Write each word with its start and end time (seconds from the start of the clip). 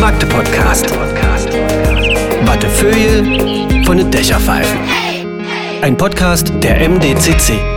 Magde 0.00 0.26
Podcast. 0.26 0.86
Wattefeuille 2.44 3.84
von 3.84 3.96
den 3.96 4.10
Dächerpfeifen. 4.10 4.78
Ein 5.82 5.96
Podcast 5.96 6.52
der 6.62 6.88
MDCC. 6.88 7.73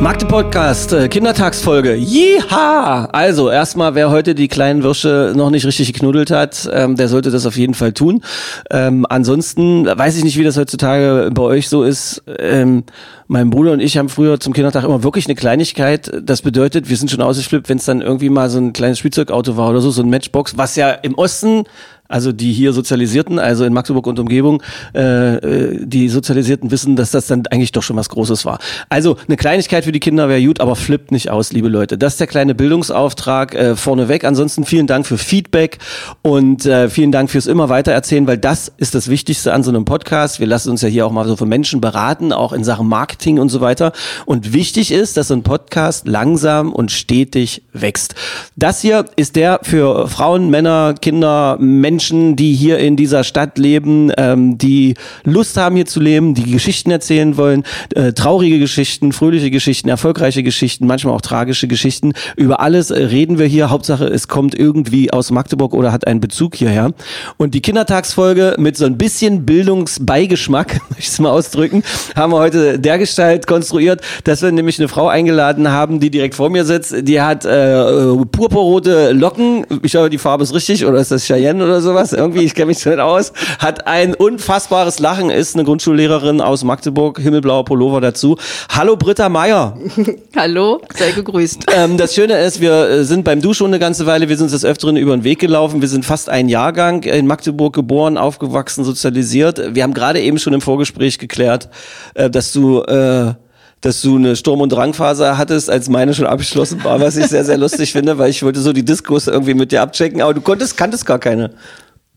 Magde 0.00 0.24
Podcast, 0.24 0.94
äh, 0.94 1.08
Kindertagsfolge. 1.08 1.94
Jiha! 1.94 3.04
Also, 3.12 3.50
erstmal, 3.50 3.94
wer 3.94 4.10
heute 4.10 4.34
die 4.34 4.48
kleinen 4.48 4.82
Würsche 4.82 5.34
noch 5.36 5.50
nicht 5.50 5.66
richtig 5.66 5.92
geknuddelt 5.92 6.30
hat, 6.30 6.66
ähm, 6.72 6.96
der 6.96 7.08
sollte 7.08 7.30
das 7.30 7.44
auf 7.44 7.58
jeden 7.58 7.74
Fall 7.74 7.92
tun. 7.92 8.22
Ähm, 8.70 9.04
ansonsten 9.10 9.84
weiß 9.84 10.16
ich 10.16 10.24
nicht, 10.24 10.38
wie 10.38 10.42
das 10.42 10.56
heutzutage 10.56 11.30
bei 11.34 11.42
euch 11.42 11.68
so 11.68 11.82
ist. 11.82 12.22
Ähm, 12.38 12.84
mein 13.28 13.50
Bruder 13.50 13.72
und 13.72 13.80
ich 13.80 13.98
haben 13.98 14.08
früher 14.08 14.40
zum 14.40 14.54
Kindertag 14.54 14.84
immer 14.84 15.02
wirklich 15.02 15.26
eine 15.26 15.34
Kleinigkeit. 15.34 16.10
Das 16.22 16.40
bedeutet, 16.40 16.88
wir 16.88 16.96
sind 16.96 17.10
schon 17.10 17.20
ausgeflippt, 17.20 17.68
wenn 17.68 17.76
es 17.76 17.84
dann 17.84 18.00
irgendwie 18.00 18.30
mal 18.30 18.48
so 18.48 18.58
ein 18.58 18.72
kleines 18.72 18.98
Spielzeugauto 18.98 19.58
war 19.58 19.68
oder 19.68 19.82
so, 19.82 19.90
so 19.90 20.02
ein 20.02 20.08
Matchbox, 20.08 20.56
was 20.56 20.76
ja 20.76 20.92
im 20.92 21.14
Osten 21.14 21.64
also 22.10 22.32
die 22.32 22.52
hier 22.52 22.72
Sozialisierten, 22.72 23.38
also 23.38 23.64
in 23.64 23.72
Magdeburg 23.72 24.06
und 24.06 24.18
Umgebung, 24.18 24.62
äh, 24.94 25.36
äh, 25.36 25.86
die 25.86 26.08
Sozialisierten 26.08 26.70
wissen, 26.70 26.96
dass 26.96 27.12
das 27.12 27.28
dann 27.28 27.46
eigentlich 27.46 27.72
doch 27.72 27.82
schon 27.82 27.96
was 27.96 28.08
Großes 28.08 28.44
war. 28.44 28.58
Also 28.88 29.16
eine 29.28 29.36
Kleinigkeit 29.36 29.84
für 29.84 29.92
die 29.92 30.00
Kinder 30.00 30.28
wäre 30.28 30.42
gut, 30.42 30.60
aber 30.60 30.74
flippt 30.74 31.12
nicht 31.12 31.30
aus, 31.30 31.52
liebe 31.52 31.68
Leute. 31.68 31.96
Das 31.96 32.14
ist 32.14 32.20
der 32.20 32.26
kleine 32.26 32.54
Bildungsauftrag 32.54 33.54
äh, 33.54 33.76
vorneweg. 33.76 34.24
Ansonsten 34.24 34.64
vielen 34.64 34.88
Dank 34.88 35.06
für 35.06 35.18
Feedback 35.18 35.78
und 36.22 36.66
äh, 36.66 36.90
vielen 36.90 37.12
Dank 37.12 37.30
fürs 37.30 37.46
immer 37.46 37.68
weitererzählen, 37.68 38.26
weil 38.26 38.38
das 38.38 38.72
ist 38.76 38.96
das 38.96 39.08
Wichtigste 39.08 39.52
an 39.52 39.62
so 39.62 39.70
einem 39.70 39.84
Podcast. 39.84 40.40
Wir 40.40 40.48
lassen 40.48 40.70
uns 40.70 40.82
ja 40.82 40.88
hier 40.88 41.06
auch 41.06 41.12
mal 41.12 41.28
so 41.28 41.36
von 41.36 41.48
Menschen 41.48 41.80
beraten, 41.80 42.32
auch 42.32 42.52
in 42.52 42.64
Sachen 42.64 42.88
Marketing 42.88 43.38
und 43.38 43.50
so 43.50 43.60
weiter. 43.60 43.92
Und 44.26 44.52
wichtig 44.52 44.90
ist, 44.90 45.16
dass 45.16 45.28
so 45.28 45.34
ein 45.34 45.44
Podcast 45.44 46.08
langsam 46.08 46.72
und 46.72 46.90
stetig 46.90 47.62
wächst. 47.72 48.16
Das 48.56 48.80
hier 48.80 49.04
ist 49.14 49.36
der 49.36 49.60
für 49.62 50.08
Frauen, 50.08 50.50
Männer, 50.50 50.94
Kinder, 51.00 51.56
Menschen, 51.60 51.99
die 52.00 52.54
hier 52.54 52.78
in 52.78 52.96
dieser 52.96 53.24
Stadt 53.24 53.58
leben, 53.58 54.10
ähm, 54.16 54.58
die 54.58 54.94
Lust 55.24 55.56
haben 55.56 55.76
hier 55.76 55.86
zu 55.86 56.00
leben, 56.00 56.34
die 56.34 56.50
Geschichten 56.50 56.90
erzählen 56.90 57.36
wollen, 57.36 57.64
äh, 57.94 58.12
traurige 58.12 58.58
Geschichten, 58.58 59.12
fröhliche 59.12 59.50
Geschichten, 59.50 59.88
erfolgreiche 59.88 60.42
Geschichten, 60.42 60.86
manchmal 60.86 61.14
auch 61.14 61.20
tragische 61.20 61.68
Geschichten. 61.68 62.12
Über 62.36 62.60
alles 62.60 62.90
äh, 62.90 63.02
reden 63.04 63.38
wir 63.38 63.46
hier. 63.46 63.70
Hauptsache, 63.70 64.06
es 64.06 64.28
kommt 64.28 64.54
irgendwie 64.54 65.12
aus 65.12 65.30
Magdeburg 65.30 65.74
oder 65.74 65.92
hat 65.92 66.06
einen 66.06 66.20
Bezug 66.20 66.54
hierher. 66.56 66.92
Und 67.36 67.54
die 67.54 67.60
Kindertagsfolge 67.60 68.56
mit 68.58 68.76
so 68.76 68.86
ein 68.86 68.96
bisschen 68.98 69.44
Bildungsbeigeschmack, 69.44 70.80
möchte 70.90 71.00
ich 71.00 71.08
es 71.08 71.18
mal 71.18 71.30
ausdrücken, 71.30 71.82
haben 72.16 72.32
wir 72.32 72.38
heute 72.38 72.78
dergestalt 72.78 73.46
konstruiert, 73.46 74.00
dass 74.24 74.42
wir 74.42 74.52
nämlich 74.52 74.78
eine 74.78 74.88
Frau 74.88 75.08
eingeladen 75.08 75.70
haben, 75.70 76.00
die 76.00 76.10
direkt 76.10 76.34
vor 76.34 76.50
mir 76.50 76.64
sitzt. 76.64 76.94
Die 77.02 77.20
hat 77.20 77.44
äh, 77.44 78.16
purpurrote 78.30 79.12
Locken. 79.12 79.66
Ich 79.82 79.92
glaube, 79.92 80.10
die 80.10 80.18
Farbe 80.18 80.42
ist 80.42 80.54
richtig 80.54 80.86
oder 80.86 80.98
ist 80.98 81.10
das 81.10 81.24
Cheyenne 81.24 81.64
oder 81.64 81.80
sowas? 81.90 82.12
Irgendwie, 82.12 82.44
ich 82.44 82.54
kenne 82.54 82.66
mich 82.66 82.84
nicht 82.84 82.98
aus. 82.98 83.32
Hat 83.58 83.86
ein 83.86 84.14
unfassbares 84.14 84.98
Lachen, 84.98 85.30
ist 85.30 85.54
eine 85.54 85.64
Grundschullehrerin 85.64 86.40
aus 86.40 86.64
Magdeburg, 86.64 87.18
himmelblauer 87.18 87.64
Pullover 87.64 88.00
dazu. 88.00 88.36
Hallo 88.70 88.96
Britta 88.96 89.28
Meier. 89.28 89.76
Hallo, 90.36 90.80
sei 90.94 91.12
gegrüßt. 91.12 91.66
Ähm, 91.74 91.96
das 91.96 92.14
Schöne 92.14 92.38
ist, 92.38 92.60
wir 92.60 92.88
äh, 92.88 93.04
sind 93.04 93.24
beim 93.24 93.40
Du 93.40 93.54
schon 93.54 93.68
eine 93.68 93.78
ganze 93.78 94.06
Weile, 94.06 94.28
wir 94.28 94.36
sind 94.36 94.44
uns 94.44 94.52
des 94.52 94.64
Öfteren 94.64 94.96
über 94.96 95.16
den 95.16 95.24
Weg 95.24 95.40
gelaufen. 95.40 95.80
Wir 95.80 95.88
sind 95.88 96.04
fast 96.04 96.28
ein 96.28 96.48
Jahrgang 96.48 97.02
in 97.02 97.26
Magdeburg 97.26 97.74
geboren, 97.74 98.16
aufgewachsen, 98.16 98.84
sozialisiert. 98.84 99.74
Wir 99.74 99.82
haben 99.82 99.94
gerade 99.94 100.20
eben 100.20 100.38
schon 100.38 100.52
im 100.52 100.60
Vorgespräch 100.60 101.18
geklärt, 101.18 101.68
äh, 102.14 102.30
dass 102.30 102.52
du 102.52 102.82
äh, 102.82 103.34
dass 103.80 104.02
du 104.02 104.16
eine 104.16 104.36
Sturm- 104.36 104.60
und 104.60 104.70
Drangphase 104.72 105.38
hattest, 105.38 105.70
als 105.70 105.88
meine 105.88 106.12
schon 106.14 106.26
abgeschlossen 106.26 106.84
war, 106.84 107.00
was 107.00 107.16
ich 107.16 107.26
sehr, 107.26 107.44
sehr 107.44 107.56
lustig 107.56 107.92
finde, 107.92 108.18
weil 108.18 108.30
ich 108.30 108.42
wollte 108.42 108.60
so 108.60 108.72
die 108.72 108.84
Diskos 108.84 109.26
irgendwie 109.26 109.54
mit 109.54 109.72
dir 109.72 109.82
abchecken, 109.82 110.20
aber 110.20 110.34
du 110.34 110.40
konntest, 110.40 110.76
kanntest 110.76 111.06
gar 111.06 111.18
keine. 111.18 111.50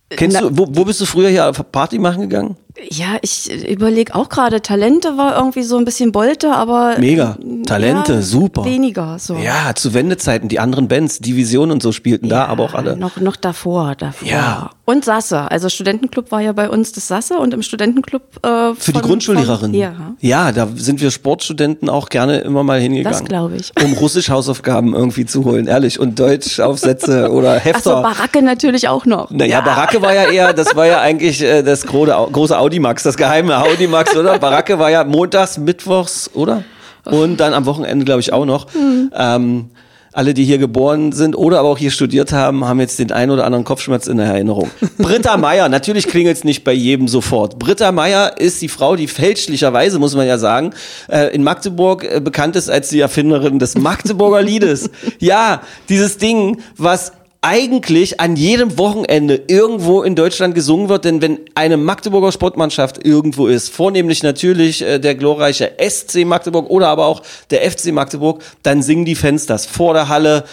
Kennst 0.09 0.39
Na- 0.41 0.47
du, 0.49 0.57
wo, 0.57 0.67
wo 0.69 0.85
bist 0.85 0.99
du 1.01 1.05
früher 1.05 1.29
hier 1.29 1.49
auf 1.49 1.71
Party 1.71 1.97
machen 1.99 2.21
gegangen? 2.21 2.57
Ja, 2.89 3.17
ich 3.21 3.69
überlege 3.69 4.15
auch 4.15 4.29
gerade, 4.29 4.61
Talente 4.61 5.15
war 5.15 5.37
irgendwie 5.37 5.61
so 5.61 5.77
ein 5.77 5.85
bisschen 5.85 6.11
Bolte, 6.11 6.51
aber. 6.53 6.95
Mega. 6.97 7.37
Talente, 7.67 8.13
ja, 8.13 8.21
super. 8.21 8.65
Weniger, 8.65 9.17
so. 9.19 9.35
Ja, 9.35 9.75
zu 9.75 9.93
Wendezeiten, 9.93 10.49
die 10.49 10.59
anderen 10.59 10.87
Bands, 10.87 11.19
Division 11.19 11.69
und 11.71 11.83
so 11.83 11.91
spielten 11.91 12.29
da, 12.29 12.45
aber 12.45 12.63
auch 12.63 12.73
alle. 12.73 12.97
Noch, 12.97 13.17
noch 13.17 13.35
davor, 13.35 13.93
davor. 13.95 14.27
Ja. 14.27 14.71
Und 14.85 15.05
Sasse. 15.05 15.49
Also 15.49 15.69
Studentenclub 15.69 16.31
war 16.31 16.41
ja 16.41 16.51
bei 16.51 16.69
uns 16.69 16.91
das 16.91 17.07
Sasse 17.07 17.37
und 17.37 17.53
im 17.53 17.61
Studentenclub. 17.61 18.21
Äh, 18.43 18.73
Für 18.73 18.91
die 18.91 18.91
von- 18.93 19.01
Grundschullehrerin. 19.01 19.71
Von, 19.71 19.73
ja. 19.79 19.93
ja, 20.19 20.51
da 20.51 20.67
sind 20.75 20.99
wir 20.99 21.09
Sportstudenten 21.11 21.89
auch 21.89 22.09
gerne 22.09 22.39
immer 22.39 22.63
mal 22.63 22.81
hingegangen. 22.81 23.17
Das 23.17 23.23
glaub 23.25 23.53
ich. 23.53 23.71
Um 23.81 23.93
russisch 23.93 24.29
Hausaufgaben 24.29 24.93
irgendwie 24.93 25.25
zu 25.25 25.45
holen, 25.45 25.67
ehrlich. 25.67 25.99
Und 25.99 26.19
Deutschaufsätze 26.19 27.31
oder 27.31 27.51
Achso, 27.53 27.63
Hefter. 27.63 28.01
Baracke 28.01 28.41
natürlich 28.41 28.89
auch 28.89 29.05
noch. 29.05 29.29
naja, 29.31 29.61
Baracke 29.61 30.01
war 30.01 30.13
ja 30.13 30.29
eher, 30.29 30.53
das 30.53 30.75
war 30.75 30.85
ja 30.87 30.99
eigentlich 30.99 31.41
äh, 31.41 31.63
das 31.63 31.85
große, 31.85 32.11
große 32.33 32.57
Audimax, 32.63 33.03
das 33.03 33.17
geheime 33.17 33.61
Audimax, 33.61 34.15
oder? 34.15 34.39
Baracke 34.39 34.79
war 34.79 34.89
ja 34.89 35.03
montags, 35.03 35.57
mittwochs, 35.57 36.29
oder? 36.33 36.63
Und 37.03 37.37
dann 37.41 37.53
am 37.53 37.65
Wochenende, 37.65 38.05
glaube 38.05 38.21
ich, 38.21 38.31
auch 38.31 38.45
noch. 38.45 38.67
Ähm, 39.13 39.69
alle, 40.13 40.33
die 40.33 40.45
hier 40.45 40.59
geboren 40.59 41.11
sind 41.11 41.35
oder 41.35 41.59
aber 41.59 41.69
auch 41.69 41.77
hier 41.77 41.91
studiert 41.91 42.31
haben, 42.31 42.65
haben 42.65 42.79
jetzt 42.79 42.99
den 42.99 43.11
einen 43.11 43.31
oder 43.31 43.45
anderen 43.45 43.65
Kopfschmerz 43.65 44.07
in 44.07 44.17
der 44.17 44.27
Erinnerung. 44.27 44.69
Britta 44.99 45.35
Meier, 45.37 45.67
natürlich 45.67 46.07
klingelt 46.07 46.37
es 46.37 46.43
nicht 46.43 46.63
bei 46.63 46.71
jedem 46.71 47.07
sofort. 47.07 47.59
Britta 47.59 47.91
Meier 47.91 48.37
ist 48.37 48.61
die 48.61 48.69
Frau, 48.69 48.95
die 48.95 49.07
fälschlicherweise, 49.07 49.99
muss 49.99 50.15
man 50.15 50.25
ja 50.27 50.37
sagen, 50.37 50.73
äh, 51.09 51.33
in 51.35 51.43
Magdeburg 51.43 52.03
äh, 52.05 52.21
bekannt 52.21 52.55
ist 52.55 52.69
als 52.69 52.89
die 52.89 52.99
Erfinderin 52.99 53.59
des 53.59 53.75
Magdeburger 53.77 54.41
Liedes. 54.41 54.89
Ja, 55.19 55.61
dieses 55.89 56.17
Ding, 56.17 56.61
was 56.77 57.13
eigentlich 57.43 58.21
an 58.21 58.37
jedem 58.37 58.77
Wochenende 58.77 59.41
irgendwo 59.47 60.01
in 60.01 60.15
Deutschland 60.15 60.55
gesungen 60.55 60.87
wird, 60.87 61.03
denn 61.03 61.21
wenn 61.21 61.39
eine 61.55 61.75
Magdeburger 61.75 62.31
Sportmannschaft 62.31 63.05
irgendwo 63.05 63.47
ist, 63.47 63.69
vornehmlich 63.69 64.23
natürlich 64.23 64.81
äh, 64.81 64.97
der 64.97 65.13
glorreiche 65.15 65.73
SC 65.77 66.25
Magdeburg 66.25 66.69
oder 66.69 66.87
aber 66.87 67.05
auch 67.05 67.21
der 67.49 67.69
FC 67.69 67.91
Magdeburg, 67.91 68.41
dann 68.63 68.81
singen 68.81 69.03
die 69.03 69.15
Fans 69.15 69.45
das. 69.45 69.65
Vor 69.65 69.93
der 69.93 70.07
Halle, 70.07 70.45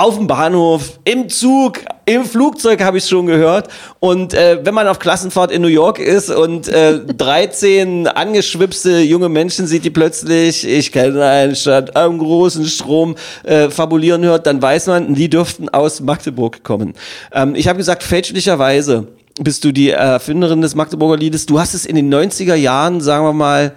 auf 0.00 0.16
dem 0.16 0.26
Bahnhof, 0.26 0.98
im 1.04 1.28
Zug, 1.28 1.80
im 2.06 2.24
Flugzeug 2.24 2.82
habe 2.82 2.96
ich 2.96 3.04
schon 3.04 3.26
gehört. 3.26 3.68
Und 3.98 4.32
äh, 4.32 4.58
wenn 4.64 4.72
man 4.72 4.88
auf 4.88 4.98
Klassenfahrt 4.98 5.52
in 5.52 5.60
New 5.60 5.68
York 5.68 5.98
ist 5.98 6.30
und 6.30 6.68
äh, 6.68 7.00
13 7.18 8.06
angeschwipste 8.06 9.00
junge 9.00 9.28
Menschen 9.28 9.66
sieht, 9.66 9.84
die 9.84 9.90
plötzlich, 9.90 10.66
ich 10.66 10.90
kenne 10.90 11.22
eine 11.22 11.54
Stadt 11.54 11.96
am 11.96 12.16
großen 12.16 12.64
Strom, 12.64 13.16
äh, 13.44 13.68
fabulieren 13.68 14.24
hört, 14.24 14.46
dann 14.46 14.62
weiß 14.62 14.86
man, 14.86 15.14
die 15.14 15.28
dürften 15.28 15.68
aus 15.68 16.00
Magdeburg 16.00 16.64
kommen. 16.64 16.94
Ähm, 17.32 17.54
ich 17.54 17.68
habe 17.68 17.76
gesagt, 17.76 18.02
fälschlicherweise 18.02 19.06
bist 19.38 19.64
du 19.64 19.72
die 19.72 19.90
Erfinderin 19.90 20.62
des 20.62 20.74
Magdeburger 20.74 21.18
Liedes. 21.18 21.44
Du 21.44 21.60
hast 21.60 21.74
es 21.74 21.84
in 21.84 21.96
den 21.96 22.12
90er 22.12 22.54
Jahren, 22.54 23.02
sagen 23.02 23.26
wir 23.26 23.34
mal, 23.34 23.72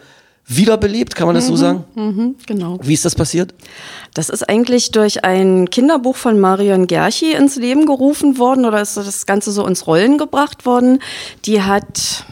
wiederbelebt, 0.46 1.16
kann 1.16 1.28
man 1.28 1.36
das 1.36 1.48
so 1.48 1.56
sagen? 1.56 1.86
Mhm, 1.96 2.36
genau. 2.46 2.78
Wie 2.82 2.94
ist 2.94 3.06
das 3.06 3.16
passiert? 3.16 3.54
Das 4.14 4.30
ist 4.30 4.48
eigentlich 4.50 4.92
durch 4.92 5.24
ein 5.24 5.70
Kinderbuch 5.70 6.16
von 6.16 6.40
Marion 6.40 6.88
Gerchi 6.88 7.34
ins 7.34 7.56
Leben 7.56 7.86
gerufen 7.86 8.38
worden 8.38 8.66
oder 8.66 8.82
ist 8.82 8.98
das 8.98 9.26
Ganze 9.26 9.52
so 9.52 9.66
ins 9.66 9.88
Rollen 9.88 10.18
gebracht 10.18 10.66
worden. 10.66 11.00
Die 11.46 11.62
hat 11.62 12.26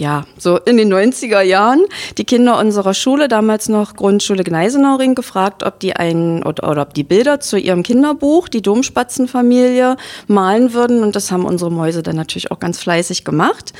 ja, 0.00 0.24
so 0.38 0.56
in 0.56 0.78
den 0.78 0.90
90er 0.90 1.42
Jahren 1.42 1.84
die 2.16 2.24
Kinder 2.24 2.58
unserer 2.58 2.94
Schule, 2.94 3.28
damals 3.28 3.68
noch 3.68 3.96
Grundschule 3.96 4.44
Gneisenauring, 4.44 5.14
gefragt, 5.14 5.62
ob 5.62 5.78
die 5.78 5.94
ein 5.94 6.42
oder, 6.42 6.70
oder 6.70 6.82
ob 6.82 6.94
die 6.94 7.04
Bilder 7.04 7.38
zu 7.40 7.58
ihrem 7.58 7.82
Kinderbuch, 7.82 8.48
die 8.48 8.62
Domspatzenfamilie, 8.62 9.98
malen 10.26 10.72
würden. 10.72 11.02
Und 11.02 11.16
das 11.16 11.30
haben 11.30 11.44
unsere 11.44 11.70
Mäuse 11.70 12.02
dann 12.02 12.16
natürlich 12.16 12.50
auch 12.50 12.58
ganz 12.58 12.78
fleißig 12.78 13.26
gemacht. 13.26 13.74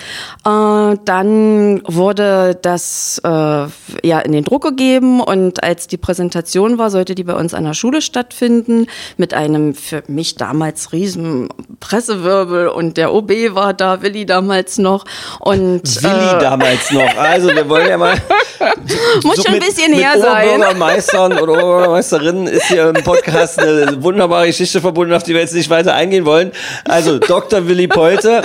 Äh, 0.44 0.98
dann 1.06 1.80
wurde 1.86 2.58
das 2.60 3.18
äh, 3.24 3.28
ja 3.28 4.20
in 4.20 4.32
den 4.32 4.44
Druck 4.44 4.62
gegeben 4.64 5.22
und 5.22 5.64
als 5.64 5.86
die 5.86 5.96
Präsentation 5.96 6.76
war, 6.76 6.90
sollte 6.90 7.14
die 7.14 7.24
bei 7.24 7.34
uns 7.34 7.54
an 7.54 7.64
der 7.64 7.72
Schule 7.72 8.02
stattfinden 8.02 8.88
mit 9.16 9.32
einem 9.32 9.74
für 9.74 10.02
mich 10.06 10.34
damals 10.34 10.92
riesen 10.92 11.48
Pressewirbel 11.80 12.68
und 12.68 12.98
der 12.98 13.14
OB 13.14 13.30
war 13.54 13.72
da, 13.72 14.02
Willi 14.02 14.26
damals 14.26 14.76
noch 14.76 15.06
und 15.38 15.88
Willi 16.14 16.36
äh, 16.36 16.38
damals 16.38 16.90
noch. 16.90 17.16
Also 17.16 17.48
wir 17.48 17.68
wollen 17.68 17.88
ja 17.88 17.98
mal. 17.98 18.14
Muss 19.22 19.36
schon 19.36 19.46
ein 19.46 19.52
mit, 19.52 19.66
bisschen 19.66 19.90
mit 19.90 20.00
her 20.00 20.18
sein. 20.20 20.48
Oberbürgermeistern 20.48 21.38
oder 21.38 21.52
Oberbürgermeisterinnen 21.52 22.46
ist 22.46 22.66
hier 22.66 22.88
im 22.88 23.02
Podcast 23.04 23.58
eine 23.58 24.02
wunderbare 24.02 24.46
Geschichte 24.46 24.80
verbunden, 24.80 25.14
auf 25.14 25.22
die 25.22 25.34
wir 25.34 25.40
jetzt 25.40 25.54
nicht 25.54 25.70
weiter 25.70 25.94
eingehen 25.94 26.24
wollen. 26.24 26.52
Also 26.86 27.18
Dr. 27.18 27.66
Willi 27.68 27.88
Polte. 27.88 28.42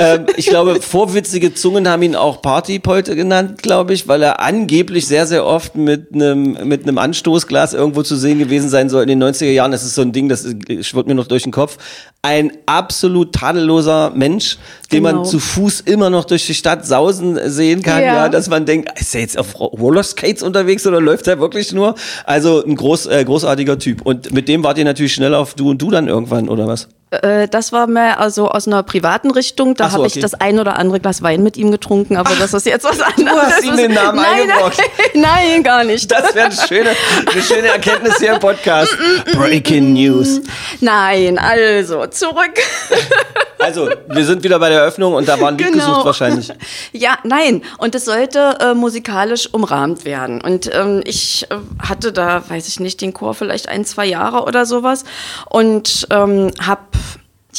Ähm, 0.00 0.26
ich 0.36 0.46
glaube, 0.46 0.80
vorwitzige 0.80 1.54
Zungen 1.54 1.88
haben 1.88 2.02
ihn 2.02 2.14
auch 2.14 2.40
Partypolte 2.40 3.16
genannt, 3.16 3.62
glaube 3.62 3.92
ich, 3.94 4.06
weil 4.06 4.22
er 4.22 4.38
angeblich 4.40 5.08
sehr, 5.08 5.26
sehr 5.26 5.44
oft 5.44 5.74
mit 5.76 6.14
einem 6.14 6.56
mit 6.68 6.84
einem 6.84 6.98
Anstoßglas 6.98 7.74
irgendwo 7.74 8.02
zu 8.04 8.14
sehen 8.14 8.38
gewesen 8.38 8.68
sein 8.68 8.88
soll 8.90 9.02
in 9.02 9.08
den 9.08 9.22
90er 9.22 9.50
Jahren. 9.50 9.72
Das 9.72 9.82
ist 9.82 9.96
so 9.96 10.02
ein 10.02 10.12
Ding, 10.12 10.28
das 10.28 10.46
schwirrt 10.82 11.08
mir 11.08 11.16
noch 11.16 11.26
durch 11.26 11.42
den 11.42 11.50
Kopf. 11.52 11.78
Ein 12.22 12.52
absolut 12.66 13.34
tadelloser 13.34 14.10
Mensch, 14.14 14.58
den 14.92 15.02
Genau. 15.02 15.16
man 15.18 15.24
zu 15.24 15.40
Fuß 15.40 15.80
immer 15.80 16.10
noch 16.10 16.24
durch 16.24 16.46
die 16.46 16.54
Stadt 16.54 16.86
sausen 16.86 17.38
sehen 17.50 17.82
kann, 17.82 18.00
ja, 18.00 18.14
Ja. 18.14 18.28
dass 18.28 18.48
man 18.48 18.66
denkt, 18.66 18.98
ist 19.00 19.14
er 19.16 19.20
jetzt 19.22 19.36
auf 19.36 19.58
Rollerskates 19.58 20.42
unterwegs 20.44 20.86
oder 20.86 21.00
läuft 21.00 21.26
er 21.26 21.40
wirklich 21.40 21.72
nur? 21.72 21.96
Also 22.24 22.64
ein 22.64 22.76
groß, 22.76 23.06
äh, 23.06 23.24
großartiger 23.24 23.78
Typ. 23.78 24.02
Und 24.06 24.32
mit 24.32 24.46
dem 24.48 24.62
wart 24.62 24.78
ihr 24.78 24.84
natürlich 24.84 25.14
schnell 25.14 25.34
auf 25.34 25.54
Du 25.54 25.70
und 25.70 25.82
Du 25.82 25.90
dann 25.90 26.06
irgendwann, 26.06 26.48
oder 26.48 26.66
was? 26.68 26.88
Äh, 27.10 27.48
das 27.48 27.72
war 27.72 27.86
mehr 27.86 28.20
also 28.20 28.48
aus 28.50 28.66
einer 28.66 28.82
privaten 28.82 29.30
Richtung. 29.30 29.74
Da 29.74 29.84
Ach 29.84 29.90
so, 29.90 29.94
habe 29.94 30.04
okay. 30.04 30.12
ich 30.16 30.22
das 30.22 30.34
ein 30.34 30.58
oder 30.58 30.78
andere 30.78 31.00
Glas 31.00 31.22
Wein 31.22 31.42
mit 31.42 31.56
ihm 31.56 31.70
getrunken, 31.70 32.16
aber 32.16 32.34
das 32.38 32.52
ist 32.52 32.66
jetzt 32.66 32.84
was 32.84 33.00
anderes. 33.00 33.42
hast 33.44 33.64
ihm 33.64 33.76
den 33.76 33.94
Namen 33.94 34.20
nein. 34.20 34.48
Nein, 34.48 34.72
nein, 35.14 35.62
gar 35.62 35.84
nicht. 35.84 36.10
Das 36.10 36.34
wäre 36.34 36.46
eine 36.46 36.54
schöne, 36.54 36.90
eine 37.30 37.42
schöne 37.42 37.68
Erkenntnis 37.68 38.18
hier 38.18 38.34
im 38.34 38.40
Podcast. 38.40 38.94
Breaking 39.32 39.94
News. 39.94 40.40
Nein, 40.80 41.38
also 41.38 42.06
zurück. 42.06 42.54
Also, 43.60 43.90
wir 44.06 44.24
sind 44.24 44.44
wieder 44.44 44.60
bei 44.60 44.68
der 44.68 44.82
Eröffnung 44.82 45.14
und 45.14 45.28
da 45.28 45.40
war 45.40 45.48
ein 45.48 45.58
Lied 45.58 45.72
Genau. 45.72 45.84
gesucht 45.84 46.06
wahrscheinlich. 46.06 46.52
Ja, 46.92 47.18
nein. 47.24 47.62
Und 47.78 47.96
es 47.96 48.04
sollte 48.04 48.56
äh, 48.60 48.72
musikalisch 48.72 49.52
umrahmt 49.52 50.04
werden. 50.04 50.40
Und 50.40 50.72
ähm, 50.72 51.02
ich 51.04 51.44
äh, 51.50 51.56
hatte 51.82 52.12
da, 52.12 52.48
weiß 52.48 52.68
ich 52.68 52.78
nicht, 52.78 53.00
den 53.00 53.12
Chor 53.12 53.34
vielleicht 53.34 53.68
ein, 53.68 53.84
zwei 53.84 54.06
Jahre 54.06 54.44
oder 54.44 54.64
sowas 54.64 55.02
und 55.50 56.06
ähm, 56.10 56.52
habe 56.64 56.82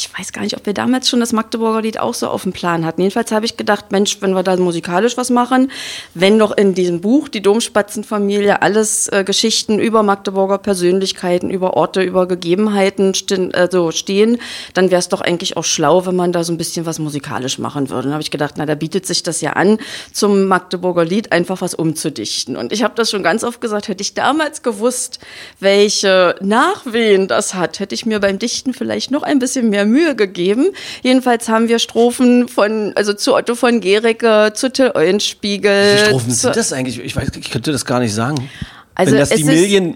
ich 0.00 0.18
weiß 0.18 0.32
gar 0.32 0.42
nicht, 0.42 0.56
ob 0.56 0.64
wir 0.64 0.72
damals 0.72 1.10
schon 1.10 1.20
das 1.20 1.32
Magdeburger 1.32 1.82
Lied 1.82 2.00
auch 2.00 2.14
so 2.14 2.28
auf 2.28 2.44
dem 2.44 2.52
Plan 2.52 2.86
hatten. 2.86 3.02
Jedenfalls 3.02 3.32
habe 3.32 3.44
ich 3.44 3.58
gedacht, 3.58 3.92
Mensch, 3.92 4.16
wenn 4.20 4.32
wir 4.32 4.42
da 4.42 4.56
musikalisch 4.56 5.18
was 5.18 5.28
machen, 5.28 5.70
wenn 6.14 6.38
doch 6.38 6.56
in 6.56 6.74
diesem 6.74 7.02
Buch 7.02 7.28
die 7.28 7.42
Domspatzenfamilie 7.42 8.62
alles 8.62 9.08
äh, 9.08 9.24
Geschichten 9.24 9.78
über 9.78 10.02
Magdeburger 10.02 10.56
Persönlichkeiten, 10.58 11.50
über 11.50 11.76
Orte, 11.76 12.02
über 12.02 12.26
Gegebenheiten 12.26 13.12
sten, 13.14 13.54
also 13.54 13.90
stehen, 13.90 14.38
dann 14.72 14.90
wäre 14.90 15.00
es 15.00 15.08
doch 15.08 15.20
eigentlich 15.20 15.58
auch 15.58 15.64
schlau, 15.64 16.06
wenn 16.06 16.16
man 16.16 16.32
da 16.32 16.44
so 16.44 16.52
ein 16.52 16.58
bisschen 16.58 16.86
was 16.86 16.98
musikalisch 16.98 17.58
machen 17.58 17.90
würde. 17.90 18.04
Dann 18.04 18.12
habe 18.12 18.22
ich 18.22 18.30
gedacht, 18.30 18.54
na, 18.56 18.64
da 18.64 18.74
bietet 18.74 19.06
sich 19.06 19.22
das 19.22 19.42
ja 19.42 19.52
an, 19.52 19.78
zum 20.12 20.46
Magdeburger 20.46 21.04
Lied 21.04 21.32
einfach 21.32 21.60
was 21.60 21.74
umzudichten. 21.74 22.56
Und 22.56 22.72
ich 22.72 22.82
habe 22.82 22.94
das 22.96 23.10
schon 23.10 23.22
ganz 23.22 23.44
oft 23.44 23.60
gesagt, 23.60 23.88
hätte 23.88 24.02
ich 24.02 24.14
damals 24.14 24.62
gewusst, 24.62 25.18
welche 25.58 26.36
Nachwehen 26.40 27.28
das 27.28 27.52
hat, 27.52 27.80
hätte 27.80 27.94
ich 27.94 28.06
mir 28.06 28.18
beim 28.20 28.38
Dichten 28.38 28.72
vielleicht 28.72 29.10
noch 29.10 29.22
ein 29.22 29.38
bisschen 29.38 29.68
mehr 29.68 29.89
Mühe 29.90 30.14
gegeben. 30.16 30.68
Jedenfalls 31.02 31.48
haben 31.48 31.68
wir 31.68 31.78
Strophen 31.78 32.48
von, 32.48 32.92
also 32.94 33.12
zu 33.12 33.34
Otto 33.34 33.54
von 33.54 33.80
Gericke, 33.80 34.52
zu 34.54 34.70
Till 34.72 34.92
Eulenspiegel. 34.94 35.94
Wie 35.94 36.06
Strophen 36.06 36.30
zu, 36.30 36.36
sind 36.36 36.56
das 36.56 36.72
eigentlich? 36.72 37.00
Ich 37.04 37.14
weiß, 37.16 37.28
ich 37.38 37.50
könnte 37.50 37.72
das 37.72 37.84
gar 37.84 38.00
nicht 38.00 38.14
sagen. 38.14 38.48
Also 38.94 39.12
Wenn 39.12 39.18
das 39.20 39.30
die 39.30 39.40
ist- 39.42 39.46
Million, 39.46 39.94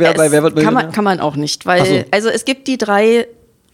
wäre 0.00 0.14
bei 0.14 0.30
Wer 0.32 0.42
wird 0.42 0.54
kann 0.54 0.64
Millionär? 0.64 0.84
man, 0.84 0.92
kann 0.92 1.04
man 1.04 1.20
auch 1.20 1.36
nicht, 1.36 1.66
weil 1.66 1.84
so. 1.84 2.04
also 2.10 2.28
es 2.30 2.44
gibt 2.44 2.66
die 2.66 2.78
drei 2.78 3.26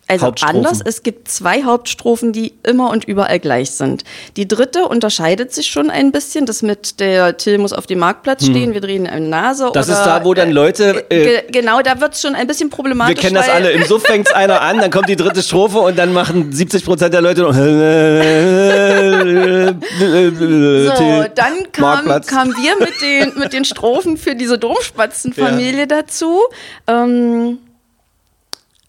also 0.09 0.33
anders, 0.43 0.81
es 0.85 1.03
gibt 1.03 1.29
zwei 1.29 1.65
Hauptstrophen, 1.65 2.33
die 2.33 2.55
immer 2.63 2.91
und 2.91 3.05
überall 3.05 3.39
gleich 3.39 3.73
sind. 3.73 4.05
Die 4.37 4.49
dritte 4.49 4.87
unterscheidet 4.87 5.53
sich 5.53 5.69
schon 5.69 5.91
ein 5.91 6.13
bisschen, 6.13 6.47
das 6.47 6.63
mit 6.63 7.01
der 7.01 7.37
Till 7.37 7.59
muss 7.59 7.73
auf 7.73 7.87
dem 7.87 7.99
Marktplatz 7.99 8.45
stehen, 8.45 8.75
wir 8.75 8.81
drehen 8.81 9.07
eine 9.07 9.29
Nase 9.29 9.67
Hm. 9.67 9.73
Das 9.73 9.89
oder 9.89 9.99
ist 9.99 10.05
da, 10.05 10.25
wo 10.25 10.35
dann 10.35 10.51
Leute, 10.51 11.05
äh, 11.11 11.25
ge 11.25 11.43
genau, 11.51 11.81
da 11.81 12.01
wird 12.01 12.15
es 12.15 12.23
schon 12.23 12.35
ein 12.35 12.47
bisschen 12.47 12.71
problematisch. 12.71 13.17
wir 13.17 13.23
kennen 13.23 13.35
das 13.35 13.49
alle, 13.49 13.71
im 13.71 13.85
Suff 13.85 14.03
fängt's 14.03 14.33
einer 14.33 14.61
an, 14.61 14.79
dann 14.79 14.91
kommt 14.91 15.09
die 15.09 15.17
dritte 15.17 15.43
Strophe 15.43 15.79
und 15.79 15.99
dann 15.99 16.13
machen 16.13 16.53
70 16.53 16.85
Prozent 16.85 17.15
der 17.15 17.21
Leute 17.21 17.43
noch 17.43 17.55
So, 17.55 17.61
dann 21.35 21.73
kam, 21.73 22.07
kamen 22.27 22.55
wir 22.55 22.79
mit 22.79 23.01
den, 23.01 23.39
mit 23.39 23.53
den 23.53 23.65
Strophen 23.65 24.17
für 24.17 24.35
diese 24.35 24.59
Domspatzenfamilie 24.59 25.87
dazu. 25.87 26.41
Ähm, 26.87 27.59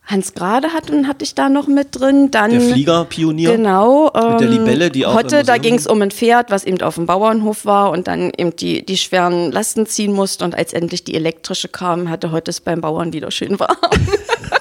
Hans 0.10 0.34
Grade 0.34 0.74
hat, 0.74 0.92
hatte 1.08 1.24
ich 1.24 1.36
da 1.36 1.50
noch 1.50 1.68
mit 1.68 2.00
drin. 2.00 2.32
Dann, 2.32 2.50
Der 2.50 2.62
Fliegerpionier. 2.62 3.56
Genau. 3.56 4.12
Ähm, 4.16 4.32
Mit 4.32 4.42
der 4.42 4.48
Libelle, 4.48 4.90
die 4.90 5.06
auch 5.06 5.14
Hotte, 5.14 5.44
da 5.44 5.58
ging 5.58 5.76
es 5.76 5.86
um 5.86 6.02
ein 6.02 6.10
Pferd, 6.10 6.50
was 6.50 6.64
eben 6.64 6.82
auf 6.82 6.96
dem 6.96 7.06
Bauernhof 7.06 7.64
war 7.66 7.92
und 7.92 8.08
dann 8.08 8.32
eben 8.36 8.56
die, 8.56 8.84
die 8.84 8.98
schweren 8.98 9.52
Lasten 9.52 9.86
ziehen 9.86 10.12
musste. 10.12 10.46
Und 10.46 10.56
als 10.56 10.74
endlich 10.74 11.04
die 11.04 11.14
elektrische 11.14 11.68
kam, 11.68 12.10
hatte 12.10 12.32
Hotte 12.32 12.50
es 12.50 12.60
beim 12.60 12.82
Bauern 12.82 13.14
wieder 13.14 13.30
schön 13.30 13.60
warm. 13.60 13.78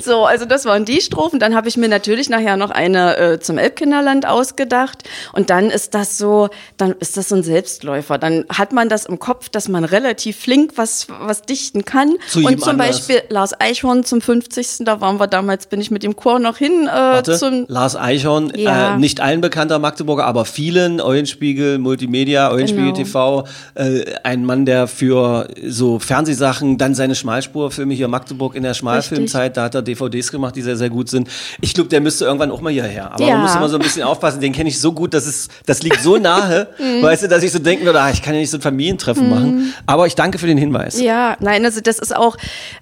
So, 0.00 0.24
also 0.24 0.44
das 0.44 0.64
waren 0.64 0.84
die 0.84 1.00
Strophen. 1.00 1.38
Dann 1.38 1.54
habe 1.54 1.68
ich 1.68 1.76
mir 1.76 1.88
natürlich 1.88 2.28
nachher 2.28 2.56
noch 2.56 2.70
eine 2.70 3.16
äh, 3.16 3.40
zum 3.40 3.58
Elbkinderland 3.58 4.26
ausgedacht. 4.26 5.04
Und 5.32 5.50
dann 5.50 5.70
ist 5.70 5.94
das 5.94 6.18
so, 6.18 6.48
dann 6.76 6.92
ist 7.00 7.16
das 7.16 7.28
so 7.28 7.36
ein 7.36 7.42
Selbstläufer. 7.42 8.18
Dann 8.18 8.44
hat 8.48 8.72
man 8.72 8.88
das 8.88 9.06
im 9.06 9.18
Kopf, 9.18 9.48
dass 9.48 9.68
man 9.68 9.84
relativ 9.84 10.36
flink 10.38 10.72
was, 10.76 11.06
was 11.20 11.42
dichten 11.42 11.84
kann. 11.84 12.14
Zu 12.28 12.40
Und 12.40 12.60
zum 12.60 12.70
anders. 12.70 12.98
Beispiel 12.98 13.22
Lars 13.28 13.58
Eichhorn 13.60 14.04
zum 14.04 14.20
50. 14.20 14.78
Da 14.80 15.00
waren 15.00 15.18
wir 15.18 15.26
damals, 15.26 15.66
bin 15.66 15.80
ich 15.80 15.90
mit 15.90 16.02
dem 16.02 16.16
Chor 16.16 16.38
noch 16.38 16.56
hin 16.56 16.86
äh, 16.88 16.90
Warte, 16.92 17.38
zum. 17.38 17.64
Lars 17.68 17.96
Eichhorn, 17.96 18.52
Ja. 18.56 18.94
äh, 18.94 18.98
nicht 18.98 19.20
allen 19.20 19.40
bekannter 19.40 19.78
Magdeburger, 19.78 20.24
aber 20.24 20.44
vielen, 20.44 21.00
Eulenspiegel, 21.00 21.78
Multimedia, 21.78 22.50
Eulenspiegel 22.50 22.92
Genau. 22.92 22.96
TV, 22.96 23.44
äh, 23.74 24.04
ein 24.22 24.44
Mann, 24.44 24.66
der 24.66 24.86
für 24.88 25.48
so 25.66 25.98
Fernsehsachen, 25.98 26.78
dann 26.78 26.94
seine 26.94 27.14
Schmalspurfilme 27.14 27.94
hier 27.94 28.08
Magdeburg 28.08 28.54
in 28.54 28.62
der 28.62 28.74
Schmalfilmzeit, 28.74 29.56
da 29.56 29.64
hat 29.64 29.74
er 29.76 29.82
DVDs 29.82 30.32
gemacht, 30.32 30.56
die 30.56 30.62
sehr, 30.62 30.76
sehr 30.76 30.90
gut 30.90 31.08
sind. 31.08 31.28
Ich 31.60 31.74
glaube, 31.74 31.88
der 31.90 32.00
müsste 32.00 32.24
irgendwann 32.24 32.50
auch 32.50 32.60
mal 32.60 32.72
hierher. 32.72 33.12
Aber 33.12 33.22
Ja. 33.24 33.34
man 33.34 33.42
muss 33.42 33.54
immer 33.54 33.68
so 33.68 33.76
ein 33.76 33.82
bisschen 33.82 34.02
aufpassen, 34.02 34.40
den 34.40 34.52
kenne 34.52 34.68
ich 34.68 34.80
so 34.80 34.92
gut, 34.92 35.14
dass 35.14 35.26
es, 35.26 35.48
das 35.66 35.82
liegt 35.82 36.00
so 36.02 36.16
nahe, 36.16 36.68
Mhm. 36.78 37.02
weißt 37.02 37.22
du, 37.24 37.28
dass 37.28 37.42
ich 37.42 37.52
so 37.52 37.58
denken 37.58 37.84
würde, 37.86 38.00
ah, 38.00 38.10
ich 38.10 38.22
kann 38.22 38.34
ja 38.34 38.40
nicht 38.40 38.50
so 38.50 38.58
ein 38.58 38.62
Familientreffen 38.62 39.30
machen. 39.30 39.74
Aber 39.86 40.06
ich 40.06 40.14
danke 40.14 40.38
für 40.38 40.46
den 40.46 40.58
Hinweis. 40.58 41.00
Ja, 41.00 41.36
nein, 41.40 41.64
also 41.64 41.80
das 41.80 41.98
ist 41.98 42.14
auch, 42.16 42.36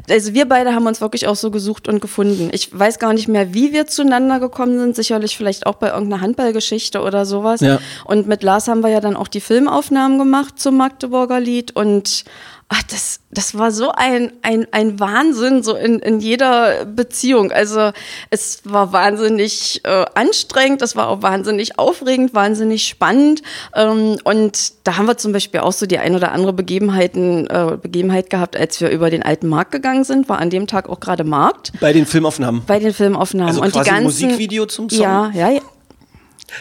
also 0.08 0.32
wir 0.34 0.46
beide 0.48 0.74
haben 0.74 0.86
uns 0.86 1.00
wirklich 1.00 1.26
auch 1.26 1.36
so 1.36 1.50
gesucht 1.50 1.88
und 1.88 2.00
gefunden. 2.00 2.48
Ich 2.52 2.76
weiß 2.78 2.98
gar 2.98 3.12
nicht 3.12 3.28
mehr, 3.28 3.52
wie 3.54 3.72
wir 3.72 3.86
zueinander 3.86 4.40
gekommen 4.40 4.78
sind, 4.78 4.96
sicherlich 4.96 5.36
vielleicht 5.36 5.66
auch 5.66 5.74
bei 5.74 5.88
irgendeiner 5.90 6.22
Handballgeschichte 6.22 7.00
oder 7.02 7.26
sowas. 7.26 7.60
Ja. 7.60 7.78
Und 8.04 8.26
mit 8.26 8.42
Lars 8.42 8.68
haben 8.68 8.80
wir 8.82 8.90
ja 8.90 9.00
dann 9.00 9.16
auch 9.16 9.28
die 9.28 9.40
Filmaufnahmen 9.40 10.18
gemacht 10.18 10.58
zum 10.60 10.76
Magdeburger 10.76 11.40
Lied 11.40 11.74
und 11.74 12.24
ach, 12.68 12.82
das, 12.84 13.20
das 13.30 13.56
war 13.56 13.70
so 13.70 13.90
ein, 13.92 14.32
ein, 14.42 14.66
ein 14.72 14.98
Wahnsinn, 14.98 15.62
so 15.62 15.74
in, 15.74 15.98
in 15.98 16.20
jeder 16.20 16.84
Beziehung. 16.86 17.52
Also 17.52 17.92
es 18.30 18.62
war 18.64 18.92
wahnsinnig 18.92 19.82
äh, 19.84 20.04
anstrengend, 20.14 20.82
es 20.82 20.96
war 20.96 21.08
auch 21.08 21.22
wahnsinnig 21.22 21.78
aufregend, 21.78 22.34
wahnsinnig 22.34 22.86
spannend. 22.86 23.42
Ähm, 23.74 24.18
und 24.24 24.72
da 24.84 24.96
haben 24.96 25.06
wir 25.06 25.16
zum 25.16 25.32
Beispiel 25.32 25.60
auch 25.60 25.72
so 25.72 25.86
die 25.86 25.98
ein 25.98 26.14
oder 26.14 26.32
andere 26.32 26.52
Begebenheiten, 26.52 27.46
äh, 27.48 27.76
Begebenheit 27.80 28.30
gehabt, 28.30 28.56
als 28.56 28.80
wir 28.80 28.90
über 28.90 29.10
den 29.10 29.22
alten 29.22 29.48
Markt 29.48 29.72
gegangen 29.72 30.04
sind, 30.04 30.28
war 30.28 30.38
an 30.38 30.50
dem 30.50 30.66
Tag 30.66 30.88
auch 30.88 31.00
gerade 31.00 31.24
Markt 31.24 31.72
Bei 31.80 31.92
den 31.92 32.06
Filmaufnahmen. 32.06 32.62
bei 32.66 32.78
den 32.78 32.92
Filmaufnahmen. 32.92 33.48
Also 33.48 33.62
und 33.62 33.72
quasi 33.72 33.84
die 33.84 33.90
ganzen, 33.90 34.04
Musikvideo 34.26 34.66
zum 34.66 34.88
Song? 34.88 35.00
Ja, 35.00 35.30
ja, 35.34 35.50
ja. 35.50 35.60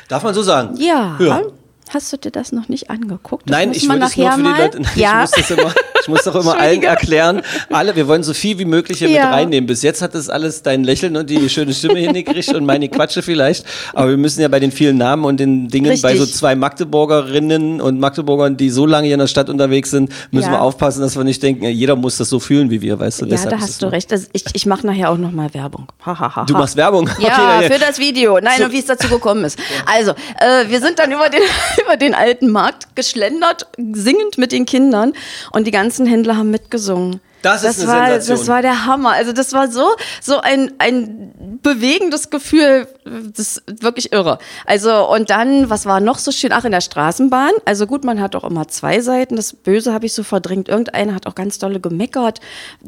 Darf 0.08 0.24
man 0.24 0.34
so 0.34 0.42
sagen? 0.42 0.76
Ja. 0.78 1.18
Ja. 1.20 1.42
Hast 1.90 2.12
du 2.14 2.18
dir 2.18 2.32
das 2.32 2.52
noch 2.52 2.70
nicht 2.70 2.90
angeguckt? 2.90 3.50
Das 3.50 3.58
Nein, 3.58 3.72
ich 3.74 3.88
will 3.88 4.00
das 4.00 4.16
nur 4.18 4.32
für 4.32 4.38
die 4.38 4.44
mal. 4.44 4.62
Leute. 4.62 4.80
Nein, 4.82 4.92
ja. 4.96 5.24
Ich 5.26 5.32
muss 5.38 5.48
das 5.48 5.52
immer, 5.58 5.74
ich 6.02 6.08
muss 6.08 6.24
doch 6.24 6.36
immer 6.36 6.58
allen 6.60 6.82
erklären. 6.84 7.42
Alle, 7.72 7.96
wir 7.96 8.08
wollen 8.08 8.24
so 8.24 8.34
viel 8.34 8.58
wie 8.58 8.66
möglich 8.66 9.00
hier 9.00 9.10
Ja. 9.10 9.26
mit 9.26 9.34
reinnehmen. 9.34 9.68
Bis 9.68 9.82
jetzt 9.84 10.02
hat 10.02 10.16
das 10.16 10.30
alles 10.30 10.64
dein 10.64 10.84
Lächeln 10.84 11.16
und 11.18 11.30
die 11.30 11.50
schöne 11.50 11.74
Stimme 11.74 12.00
hingekriegt 12.00 12.54
und 12.54 12.66
meine 12.66 12.90
Quatsche 12.90 13.22
vielleicht. 13.22 13.66
Aber 13.94 14.10
wir 14.10 14.18
müssen 14.18 14.42
ja 14.42 14.48
bei 14.48 14.60
den 14.60 14.72
vielen 14.72 14.98
Namen 14.98 15.26
und 15.26 15.40
den 15.40 15.68
Dingen 15.68 15.88
Richtig. 15.88 16.02
bei 16.04 16.16
so 16.18 16.26
zwei 16.26 16.56
Magdeburgerinnen 16.56 17.82
und 17.82 18.00
Magdeburgern, 18.00 18.58
die 18.58 18.70
so 18.70 18.86
lange 18.86 19.06
hier 19.08 19.16
in 19.16 19.20
der 19.20 19.28
Stadt 19.28 19.50
unterwegs 19.50 19.92
sind, 19.92 20.12
müssen 20.32 20.46
Ja. 20.48 20.54
wir 20.54 20.62
aufpassen, 20.62 21.02
dass 21.02 21.16
wir 21.16 21.24
nicht 21.24 21.44
denken, 21.44 21.66
jeder 21.66 21.96
muss 21.96 22.18
das 22.18 22.30
so 22.30 22.40
fühlen 22.40 22.70
wie 22.70 22.82
wir, 22.82 23.00
weißt 23.00 23.22
du? 23.22 23.26
ja, 23.26 23.38
da 23.46 23.58
hast 23.60 23.70
es 23.72 23.78
du 23.78 23.88
recht. 23.92 24.12
Also 24.12 24.28
ich 24.34 24.46
ich 24.54 24.66
mache 24.66 24.86
nachher 24.88 25.10
auch 25.12 25.18
noch 25.18 25.32
mal 25.32 25.54
Werbung. 25.54 25.88
Ha, 26.06 26.18
ha, 26.20 26.36
ha, 26.36 26.46
Du 26.46 26.54
machst 26.54 26.76
Werbung. 26.78 27.10
Ja, 27.20 27.58
Okay, 27.60 27.72
für 27.74 27.80
das 27.80 28.00
Video. 28.00 28.40
Nein, 28.42 28.58
So. 28.58 28.66
und 28.66 28.72
wie 28.72 28.80
es 28.80 28.86
dazu 28.86 29.08
gekommen 29.08 29.44
ist. 29.46 29.58
Also, 29.86 30.12
äh, 30.40 30.68
wir 30.70 30.80
sind 30.82 30.98
dann 31.00 31.12
über 31.12 31.30
den, 31.30 31.42
über 31.84 31.98
den 31.98 32.14
alten 32.14 32.50
Markt 32.50 32.96
geschlendert, 32.96 33.68
singend 33.94 34.38
mit 34.38 34.52
den 34.52 34.66
Kindern 34.66 35.14
und 35.52 35.68
die 35.68 35.72
ganzen 35.72 36.06
Händler 36.06 36.38
haben 36.38 36.52
mitgesungen. 36.52 37.22
Das 37.44 37.64
ist 37.64 37.82
eine 37.82 37.88
war, 37.90 38.08
Sensation. 38.08 38.38
Das 38.38 38.48
war 38.48 38.62
der 38.62 38.86
Hammer. 38.86 39.12
Also 39.12 39.34
das 39.34 39.54
war 39.54 39.70
so, 39.70 39.86
so 40.22 40.40
ein, 40.40 40.72
ein 40.80 41.60
bewegendes 41.62 42.30
Gefühl, 42.30 42.88
das 43.06 43.58
ist 43.58 43.84
wirklich 43.84 44.14
irre. 44.14 44.40
Also 44.66 45.10
und 45.14 45.30
dann, 45.30 45.70
was 45.70 45.86
war 45.86 46.00
noch 46.00 46.18
so 46.18 46.32
schön? 46.32 46.52
Ach, 46.54 46.64
in 46.64 46.72
der 46.72 46.82
Straßenbahn. 46.82 47.52
Also 47.66 47.86
gut, 47.86 48.06
man 48.06 48.22
hat 48.22 48.36
auch 48.36 48.46
immer 48.46 48.68
zwei 48.70 49.02
Seiten. 49.02 49.36
Das 49.36 49.54
Böse 49.54 49.94
habe 49.94 50.06
ich 50.06 50.14
so 50.14 50.24
verdrängt. 50.24 50.70
Irgendeiner 50.70 51.14
hat 51.14 51.28
auch 51.28 51.36
ganz 51.36 51.60
dolle 51.60 51.82
gemeckert. 51.82 52.40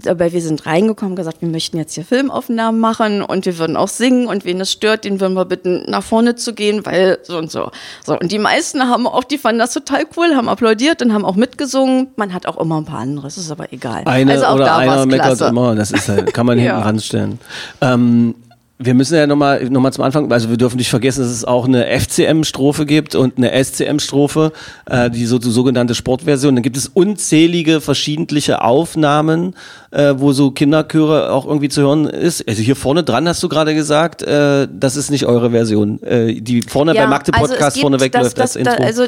Aber 0.08 0.32
wir 0.32 0.42
sind 0.42 0.66
reingekommen, 0.66 1.18
gesagt, 1.18 1.42
wir 1.42 1.50
möchten 1.50 1.78
jetzt 1.78 1.94
hier 1.94 2.06
Filmaufnahmen 2.06 2.80
machen 2.80 3.22
und 3.22 3.46
wir 3.46 3.58
würden 3.58 3.76
auch 3.76 3.90
singen 3.90 4.28
und 4.28 4.46
wen 4.46 4.62
es 4.62 4.72
stört, 4.72 5.04
den 5.04 5.20
würden 5.20 5.34
wir 5.34 5.46
bitten, 5.46 5.84
nach 5.90 6.04
vorne 6.04 6.36
zu 6.36 6.54
gehen, 6.54 6.86
weil 6.86 7.20
so 7.24 7.38
und 7.38 7.52
so. 7.52 7.72
So 8.06 8.18
und 8.18 8.32
die 8.32 8.40
meisten 8.40 8.88
haben 8.88 9.06
auch, 9.06 9.26
die 9.26 9.38
fanden 9.38 9.60
das 9.60 9.74
total 9.74 10.06
cool, 10.16 10.36
haben 10.36 10.48
applaudiert 10.48 11.02
und 11.02 11.14
haben 11.14 11.26
auch 11.26 11.36
mitgesungen. 11.36 12.08
Man 12.16 12.34
hat 12.34 12.46
auch 12.46 12.58
immer 12.58 12.78
ein 12.78 12.86
paar 12.86 13.00
andere. 13.00 13.26
Das 13.26 13.38
ist 13.38 13.52
aber 13.52 13.74
egal. 13.74 14.04
Eine 14.06 14.32
also 14.32 14.45
auch 14.50 14.56
oder 14.56 14.66
da 14.66 14.78
einer 14.78 15.06
meckert 15.06 15.42
immer, 15.42 15.76
das 15.76 15.92
ist 15.92 16.10
halt, 16.10 16.34
kann 16.34 16.46
man 16.46 16.58
hinten 16.60 16.76
Ja. 16.76 16.82
ranstellen. 16.82 17.40
Ähm, 17.82 18.36
Wir 18.78 18.94
müssen 18.94 19.16
ja 19.16 19.26
nochmal 19.26 19.64
noch 19.70 19.80
mal 19.80 19.94
zum 19.94 20.04
Anfang, 20.04 20.30
also 20.34 20.50
wir 20.50 20.58
dürfen 20.58 20.76
nicht 20.76 20.90
vergessen, 20.90 21.22
dass 21.22 21.32
es 21.32 21.46
auch 21.46 21.64
eine 21.66 21.86
FCM-Strophe 21.98 22.86
gibt 22.86 23.16
und 23.16 23.38
eine 23.38 23.52
SCM-Strophe, 23.64 24.52
äh, 24.90 25.10
die 25.10 25.26
so, 25.26 25.40
die 25.40 25.50
sogenannte 25.50 25.96
Sportversion. 25.96 26.56
Dann 26.58 26.62
gibt 26.62 26.76
es 26.76 26.90
unzählige 26.90 27.80
verschiedentliche 27.80 28.62
Aufnahmen, 28.62 29.56
äh, 29.92 30.16
wo 30.18 30.34
so 30.34 30.52
Kinderchöre 30.52 31.32
auch 31.32 31.46
irgendwie 31.46 31.70
zu 31.70 31.84
hören 31.84 32.04
ist. 32.06 32.46
Also 32.50 32.62
hier 32.62 32.76
vorne 32.76 33.06
dran 33.06 33.26
hast 33.30 33.42
du 33.42 33.48
gerade 33.48 33.74
gesagt, 33.76 34.24
äh, 34.24 34.68
das 34.70 34.98
ist 34.98 35.10
nicht 35.10 35.26
eure 35.26 35.52
Version. 35.52 36.04
Äh, 36.04 36.42
die 36.42 36.62
vorne 36.62 36.94
bei 36.94 37.08
Magde 37.08 37.34
also 37.34 37.48
Podcast 37.54 37.76
gibt 37.76 37.82
vorne 37.82 38.02
weg 38.02 38.12
das, 38.12 38.24
läuft 38.24 38.40
das, 38.40 38.54
das, 38.54 38.56
Intro. 38.58 38.76
Da, 38.78 38.84
also 38.84 39.06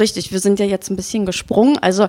richtig, 0.00 0.32
wir 0.32 0.40
sind 0.40 0.58
ja 0.58 0.64
jetzt 0.64 0.88
ein 0.90 0.96
bisschen 0.96 1.26
gesprungen. 1.26 1.76
Also 1.78 2.08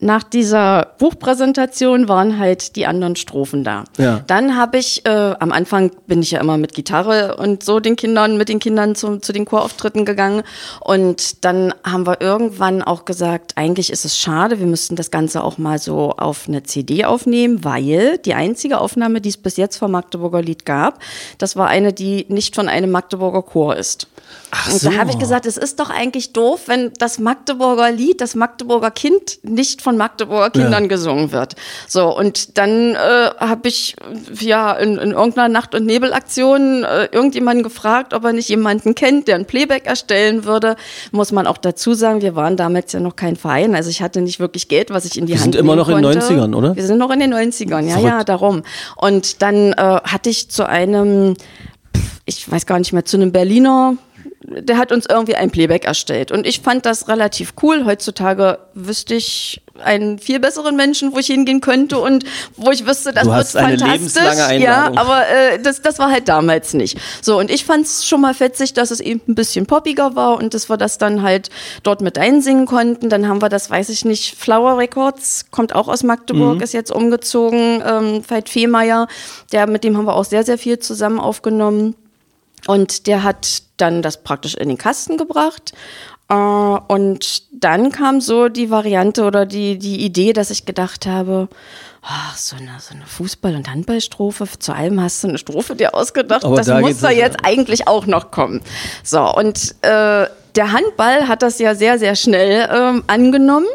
nach 0.00 0.22
dieser 0.22 0.94
Buchpräsentation 0.98 2.08
waren 2.08 2.38
halt 2.38 2.74
die 2.76 2.86
anderen 2.86 3.16
Strophen 3.16 3.64
da. 3.64 3.84
Ja. 3.98 4.22
Dann 4.26 4.56
habe 4.56 4.78
ich, 4.78 5.04
äh, 5.04 5.34
am 5.38 5.52
Anfang 5.52 5.92
bin 6.06 6.22
ich 6.22 6.30
ja 6.30 6.40
immer 6.40 6.56
mit 6.56 6.74
Gitarre 6.74 7.36
und 7.36 7.62
so 7.62 7.80
den 7.80 7.96
Kindern, 7.96 8.38
mit 8.38 8.48
den 8.48 8.58
Kindern 8.60 8.94
zu, 8.94 9.18
zu 9.18 9.32
den 9.32 9.44
Chorauftritten 9.44 10.06
gegangen. 10.06 10.42
Und 10.80 11.44
dann 11.44 11.74
haben 11.84 12.06
wir 12.06 12.20
irgendwann 12.22 12.82
auch 12.82 13.04
gesagt, 13.04 13.52
eigentlich 13.56 13.90
ist 13.90 14.06
es 14.06 14.18
schade, 14.18 14.58
wir 14.58 14.66
müssten 14.66 14.96
das 14.96 15.10
Ganze 15.10 15.44
auch 15.44 15.58
mal 15.58 15.78
so 15.78 16.12
auf 16.16 16.48
eine 16.48 16.62
CD 16.62 17.04
aufnehmen, 17.04 17.62
weil 17.62 18.18
die 18.18 18.34
einzige 18.34 18.80
Aufnahme, 18.80 19.20
die 19.20 19.28
es 19.28 19.36
bis 19.36 19.58
jetzt 19.58 19.76
vom 19.76 19.90
Magdeburger 19.90 20.40
Lied 20.40 20.64
gab, 20.64 21.00
das 21.36 21.56
war 21.56 21.68
eine, 21.68 21.92
die 21.92 22.24
nicht 22.28 22.54
von 22.54 22.68
einem 22.68 22.90
Magdeburger 22.90 23.42
Chor 23.42 23.76
ist. 23.76 24.08
Ach 24.52 24.72
Und 24.72 24.80
so. 24.80 24.90
da 24.90 24.96
habe 24.98 25.10
ich 25.10 25.18
gesagt, 25.18 25.46
es 25.46 25.56
ist 25.56 25.78
doch 25.78 25.90
eigentlich 25.90 26.32
doof, 26.32 26.62
wenn 26.66 26.92
das 26.98 27.20
Magdeburger 27.20 27.92
Lied, 27.92 28.20
das 28.20 28.34
Magdeburger 28.34 28.90
Kind 28.90 29.38
nicht 29.44 29.80
von 29.80 29.96
Magdeburger 29.96 30.50
Kindern 30.50 30.88
gesungen 30.88 31.30
wird. 31.30 31.54
So, 31.86 32.16
und 32.16 32.58
dann 32.58 32.96
äh, 32.96 33.30
habe 33.38 33.68
ich 33.68 33.94
ja 34.40 34.72
in, 34.72 34.98
in 34.98 35.12
irgendeiner 35.12 35.48
Nacht- 35.48 35.74
und 35.76 35.86
Nebelaktion 35.86 36.82
äh, 36.82 37.04
irgendjemanden 37.12 37.62
gefragt, 37.62 38.12
ob 38.12 38.24
er 38.24 38.32
nicht 38.32 38.48
jemanden 38.48 38.96
kennt, 38.96 39.28
der 39.28 39.36
ein 39.36 39.46
Playback 39.46 39.86
erstellen 39.86 40.44
würde. 40.44 40.74
Muss 41.12 41.30
man 41.30 41.46
auch 41.46 41.58
dazu 41.58 41.94
sagen, 41.94 42.20
wir 42.20 42.34
waren 42.34 42.56
damals 42.56 42.92
ja 42.92 42.98
noch 42.98 43.14
kein 43.14 43.36
Verein, 43.36 43.76
also 43.76 43.88
ich 43.88 44.02
hatte 44.02 44.20
nicht 44.20 44.40
wirklich 44.40 44.66
Geld, 44.66 44.90
was 44.90 45.04
ich 45.04 45.16
in 45.16 45.26
die 45.26 45.34
Wir 45.34 45.40
Hand 45.40 45.54
sind 45.54 45.60
immer 45.60 45.76
noch 45.76 45.88
in 45.88 45.96
den 45.96 46.04
konnte. 46.04 46.18
90ern, 46.20 46.56
oder? 46.56 46.74
Wir 46.74 46.86
sind 46.86 46.98
noch 46.98 47.10
in 47.10 47.20
den 47.20 47.32
90ern, 47.32 47.82
ja, 47.82 47.92
Verrückt. 47.94 48.04
ja, 48.08 48.24
darum. 48.24 48.62
Und 48.96 49.42
dann 49.42 49.72
äh, 49.74 49.76
hatte 49.76 50.28
ich 50.28 50.50
zu 50.50 50.68
einem 50.68 51.36
ich 52.26 52.50
weiß 52.50 52.66
gar 52.66 52.78
nicht 52.78 52.92
mehr, 52.92 53.04
zu 53.04 53.16
einem 53.16 53.32
Berliner, 53.32 53.94
der 54.50 54.78
hat 54.78 54.90
uns 54.92 55.06
irgendwie 55.08 55.36
ein 55.36 55.50
Playback 55.50 55.84
erstellt. 55.84 56.32
Und 56.32 56.46
ich 56.46 56.60
fand 56.60 56.84
das 56.84 57.08
relativ 57.08 57.54
cool. 57.62 57.84
Heutzutage 57.84 58.58
wüsste 58.74 59.14
ich 59.14 59.62
einen 59.82 60.18
viel 60.18 60.40
besseren 60.40 60.76
Menschen, 60.76 61.12
wo 61.14 61.18
ich 61.18 61.28
hingehen 61.28 61.60
könnte 61.60 61.98
und 61.98 62.24
wo 62.56 62.70
ich 62.70 62.84
wüsste, 62.86 63.12
das 63.12 63.24
Du 63.24 63.30
wird 63.32 63.46
fantastisch. 63.46 64.58
ja, 64.58 64.90
aber 64.96 65.26
äh, 65.28 65.58
das, 65.62 65.80
das 65.80 65.98
war 65.98 66.10
halt 66.10 66.28
damals 66.28 66.74
nicht. 66.74 66.98
So, 67.22 67.38
und 67.38 67.50
ich 67.50 67.64
fand 67.64 67.86
es 67.86 68.04
schon 68.06 68.20
mal 68.20 68.34
fetzig, 68.34 68.74
dass 68.74 68.90
es 68.90 69.00
eben 69.00 69.22
ein 69.28 69.34
bisschen 69.34 69.66
poppiger 69.66 70.16
war 70.16 70.36
und 70.36 70.52
dass 70.52 70.68
wir 70.68 70.76
das 70.76 70.98
dann 70.98 71.22
halt 71.22 71.48
dort 71.82 72.00
mit 72.02 72.18
einsingen 72.18 72.66
konnten. 72.66 73.08
Dann 73.08 73.26
haben 73.28 73.40
wir 73.40 73.48
das, 73.48 73.70
weiß 73.70 73.88
ich 73.88 74.04
nicht, 74.04 74.36
Flower 74.36 74.76
Records, 74.76 75.46
kommt 75.50 75.74
auch 75.74 75.88
aus 75.88 76.02
Magdeburg, 76.02 76.56
Mhm. 76.56 76.62
ist 76.62 76.74
jetzt 76.74 76.90
umgezogen, 76.92 77.82
ähm, 77.86 78.22
Veit 78.28 78.48
Fehmeier, 78.48 79.06
der, 79.52 79.66
mit 79.66 79.84
dem 79.84 79.96
haben 79.96 80.04
wir 80.06 80.14
auch 80.16 80.24
sehr, 80.24 80.42
sehr 80.44 80.58
viel 80.58 80.78
zusammen 80.80 81.20
aufgenommen. 81.20 81.94
Und 82.66 83.06
der 83.06 83.22
hat 83.22 83.62
dann 83.80 84.02
das 84.02 84.22
praktisch 84.22 84.54
in 84.54 84.68
den 84.68 84.78
Kasten 84.78 85.16
gebracht. 85.16 85.72
Äh, 86.28 86.34
Und 86.34 87.42
dann 87.52 87.90
kam 87.90 88.20
so 88.20 88.48
die 88.48 88.70
Variante 88.70 89.24
oder 89.24 89.46
die, 89.46 89.78
die 89.78 90.04
Idee, 90.04 90.32
dass 90.32 90.50
ich 90.50 90.64
gedacht 90.66 91.06
habe, 91.06 91.48
ach, 92.02 92.36
so 92.36 92.56
eine, 92.56 92.70
so 92.80 92.94
eine 92.94 93.04
Fußball- 93.04 93.56
und 93.56 93.68
Handballstrophe, 93.68 94.46
zu 94.58 94.72
allem 94.72 95.00
hast 95.00 95.22
du 95.24 95.28
eine 95.28 95.38
Strophe 95.38 95.74
dir 95.76 95.94
ausgedacht, 95.94 96.44
Aber 96.44 96.56
das 96.56 96.66
da 96.66 96.80
muss 96.80 97.00
da 97.00 97.10
jetzt 97.10 97.38
eigentlich 97.44 97.88
auch 97.88 98.06
noch 98.06 98.30
kommen. 98.30 98.62
So, 99.02 99.22
und 99.34 99.74
äh, 99.82 100.26
der 100.56 100.72
Handball 100.72 101.28
hat 101.28 101.42
das 101.42 101.58
ja 101.58 101.74
sehr, 101.74 101.98
sehr 101.98 102.16
schnell 102.16 102.68
ähm, 102.72 103.04
angenommen. 103.06 103.66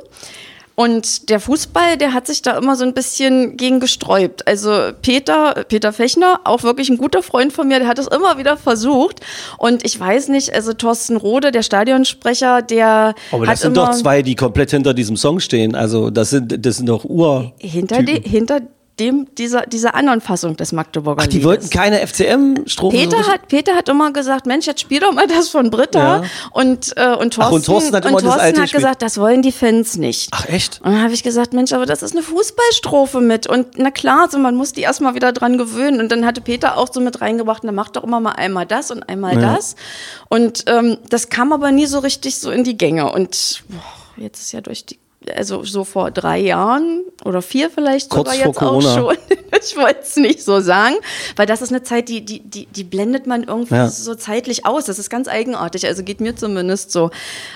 Und 0.75 1.29
der 1.29 1.39
Fußball, 1.39 1.97
der 1.97 2.13
hat 2.13 2.27
sich 2.27 2.41
da 2.41 2.57
immer 2.57 2.75
so 2.75 2.83
ein 2.83 2.93
bisschen 2.93 3.55
gegen 3.55 3.79
gesträubt. 3.79 4.45
Also 4.45 4.91
Peter, 5.01 5.63
Peter 5.69 5.93
Fechner, 5.93 6.41
auch 6.43 6.63
wirklich 6.63 6.89
ein 6.89 6.97
guter 6.97 7.23
Freund 7.23 7.53
von 7.53 7.69
mir, 7.69 7.79
der 7.79 7.87
hat 7.87 7.97
es 7.97 8.07
immer 8.07 8.37
wieder 8.37 8.57
versucht. 8.57 9.21
Und 9.57 9.85
ich 9.85 9.97
weiß 9.97 10.27
nicht, 10.27 10.53
also 10.53 10.73
Thorsten 10.73 11.15
Rode, 11.15 11.51
der 11.51 11.63
Stadionsprecher, 11.63 12.61
der 12.61 13.15
Aber 13.31 13.45
das 13.45 13.61
sind 13.61 13.77
doch 13.77 13.91
zwei, 13.91 14.21
die 14.21 14.35
komplett 14.35 14.71
hinter 14.71 14.93
diesem 14.93 15.15
Song 15.15 15.39
stehen. 15.39 15.75
Also 15.75 16.09
das 16.09 16.31
sind, 16.31 16.65
das 16.65 16.77
sind 16.77 16.87
doch 16.87 17.05
Ur. 17.05 17.53
hinter, 17.57 18.03
de, 18.03 18.21
hinter 18.21 18.59
dem 18.99 19.27
dieser, 19.35 19.65
dieser 19.65 19.93
anderen 19.95 20.21
Fassung 20.21 20.55
des 20.55 20.71
Magdeburger 20.71 21.23
Ach, 21.23 21.27
die 21.27 21.37
Liedes. 21.37 21.47
wollten 21.47 21.69
keine 21.69 22.05
FCM-Strophe. 22.05 22.95
Peter 22.95 23.27
hat, 23.27 23.47
Peter 23.47 23.75
hat 23.75 23.89
immer 23.89 24.11
gesagt, 24.13 24.45
Mensch, 24.45 24.65
jetzt 24.67 24.81
spiel 24.81 25.01
doch 25.01 25.11
mal 25.11 25.27
das 25.27 25.49
von 25.49 25.69
Britta. 25.69 26.21
Ja. 26.21 26.23
Und, 26.51 26.93
äh, 26.95 27.13
und 27.15 27.33
Thorsten, 27.33 27.41
Ach, 27.41 27.51
und 27.51 27.65
Thorsten 27.65 27.95
hat 27.95 28.05
immer 28.05 28.21
das 28.21 28.23
Thorsten 28.23 28.61
hat 28.61 28.71
gesagt, 28.71 29.01
das 29.01 29.17
wollen 29.17 29.41
die 29.41 29.51
Fans 29.51 29.97
nicht. 29.97 30.29
Ach 30.31 30.47
echt? 30.47 30.79
Und 30.81 30.93
dann 30.93 31.03
habe 31.03 31.13
ich 31.13 31.23
gesagt, 31.23 31.53
Mensch, 31.53 31.73
aber 31.73 31.85
das 31.85 32.01
ist 32.01 32.13
eine 32.13 32.23
Fußballstrophe 32.23 33.19
mit. 33.19 33.47
Und 33.47 33.77
na 33.77 33.91
klar, 33.91 34.29
so 34.29 34.39
man 34.39 34.55
muss 34.55 34.71
die 34.71 34.81
erstmal 34.81 35.13
wieder 35.15 35.33
dran 35.33 35.57
gewöhnen. 35.57 35.99
Und 35.99 36.11
dann 36.11 36.25
hatte 36.25 36.39
Peter 36.41 36.77
auch 36.77 36.91
so 36.91 37.01
mit 37.01 37.19
reingebracht, 37.19 37.63
na 37.65 37.71
mach 37.73 37.89
doch 37.89 38.03
immer 38.03 38.21
mal 38.21 38.33
einmal 38.33 38.65
das 38.65 38.91
und 38.91 39.03
einmal 39.09 39.35
das. 39.37 39.75
Und 40.29 40.63
ähm, 40.67 40.97
das 41.09 41.29
kam 41.29 41.51
aber 41.51 41.71
nie 41.71 41.85
so 41.85 41.99
richtig 41.99 42.37
so 42.37 42.49
in 42.49 42.63
die 42.63 42.77
Gänge. 42.77 43.11
Und 43.11 43.63
boah, 43.67 44.23
jetzt 44.23 44.41
ist 44.41 44.51
ja 44.53 44.61
durch 44.61 44.85
die, 44.85 44.99
also 45.35 45.63
so 45.63 45.83
vor 45.83 46.11
drei 46.11 46.39
Jahren 46.39 47.03
oder 47.23 47.41
vier 47.41 47.69
vielleicht 47.69 48.09
Kurz 48.09 48.29
sogar 48.31 48.47
jetzt 48.47 48.57
auch 48.57 48.59
Corona. 48.59 48.93
schon. 48.93 49.17
Ich 49.67 49.75
wollte 49.77 50.01
es 50.01 50.15
nicht 50.17 50.43
so 50.43 50.59
sagen, 50.59 50.95
weil 51.37 51.45
das 51.47 51.61
ist 51.61 51.69
eine 51.71 51.81
Zeit, 51.81 52.09
die, 52.09 52.23
die, 52.23 52.41
die, 52.41 52.65
die 52.67 52.83
blendet 52.83 53.25
man 53.25 53.43
irgendwie 53.43 53.73
Ja. 53.75 53.87
so 53.89 54.13
zeitlich 54.13 54.65
aus. 54.65 54.85
Das 54.85 54.99
ist 54.99 55.09
ganz 55.09 55.27
eigenartig. 55.27 55.87
Also 55.87 56.03
geht 56.03 56.19
mir 56.19 56.35
zumindest 56.35 56.91
so. 56.91 57.09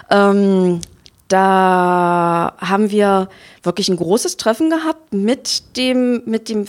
Ähm, 0.09 0.79
da 1.27 2.55
haben 2.57 2.89
wir 2.89 3.29
wirklich 3.63 3.89
ein 3.89 3.97
großes 3.97 4.37
Treffen 4.37 4.69
gehabt 4.69 5.13
mit 5.13 5.75
dem, 5.77 6.23
mit 6.25 6.49
dem 6.49 6.65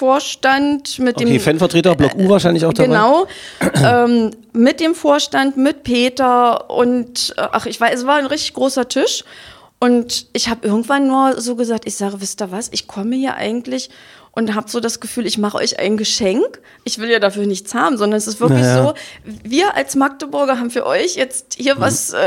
Fan-Vorstand, 0.00 0.98
mit 0.98 1.16
Okay, 1.16 1.26
dem 1.26 1.40
Fanvertreter, 1.40 1.94
Block 1.94 2.14
U 2.16 2.28
wahrscheinlich 2.28 2.64
auch 2.64 2.72
dabei. 2.72 2.88
Genau, 2.88 3.26
ähm, 3.84 4.30
mit 4.52 4.80
dem 4.80 4.94
Vorstand, 4.94 5.56
mit 5.56 5.82
Peter 5.82 6.70
und 6.70 7.34
äh, 7.36 7.42
ach, 7.52 7.66
ich 7.66 7.80
weiß, 7.80 8.00
es 8.00 8.06
war 8.06 8.16
ein 8.16 8.26
richtig 8.26 8.54
großer 8.54 8.88
Tisch. 8.88 9.24
Und 9.82 10.26
ich 10.34 10.48
habe 10.50 10.66
irgendwann 10.66 11.06
nur 11.06 11.40
so 11.40 11.56
gesagt, 11.56 11.86
ich 11.86 11.96
sage, 11.96 12.20
wisst 12.20 12.42
ihr 12.42 12.50
was, 12.52 12.68
ich 12.70 12.86
komme 12.86 13.16
hier 13.16 13.36
eigentlich 13.36 13.88
und 14.32 14.54
habe 14.54 14.70
so 14.70 14.78
das 14.78 15.00
Gefühl, 15.00 15.26
ich 15.26 15.38
mache 15.38 15.56
euch 15.56 15.78
ein 15.78 15.96
Geschenk. 15.96 16.60
Ich 16.84 16.98
will 16.98 17.08
ja 17.10 17.18
dafür 17.18 17.46
nichts 17.46 17.74
haben, 17.74 17.96
sondern 17.96 18.18
es 18.18 18.26
ist 18.26 18.40
wirklich 18.40 18.60
Naja. 18.60 18.88
so, 18.88 18.94
wir 19.24 19.74
als 19.74 19.96
Magdeburger 19.96 20.58
haben 20.58 20.70
für 20.70 20.84
euch 20.84 21.16
jetzt 21.16 21.54
hier 21.56 21.80
was 21.80 22.12
äh, 22.12 22.18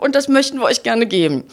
und 0.00 0.14
das 0.14 0.28
möchten 0.28 0.58
wir 0.58 0.64
euch 0.66 0.82
gerne 0.82 1.06
geben. 1.06 1.44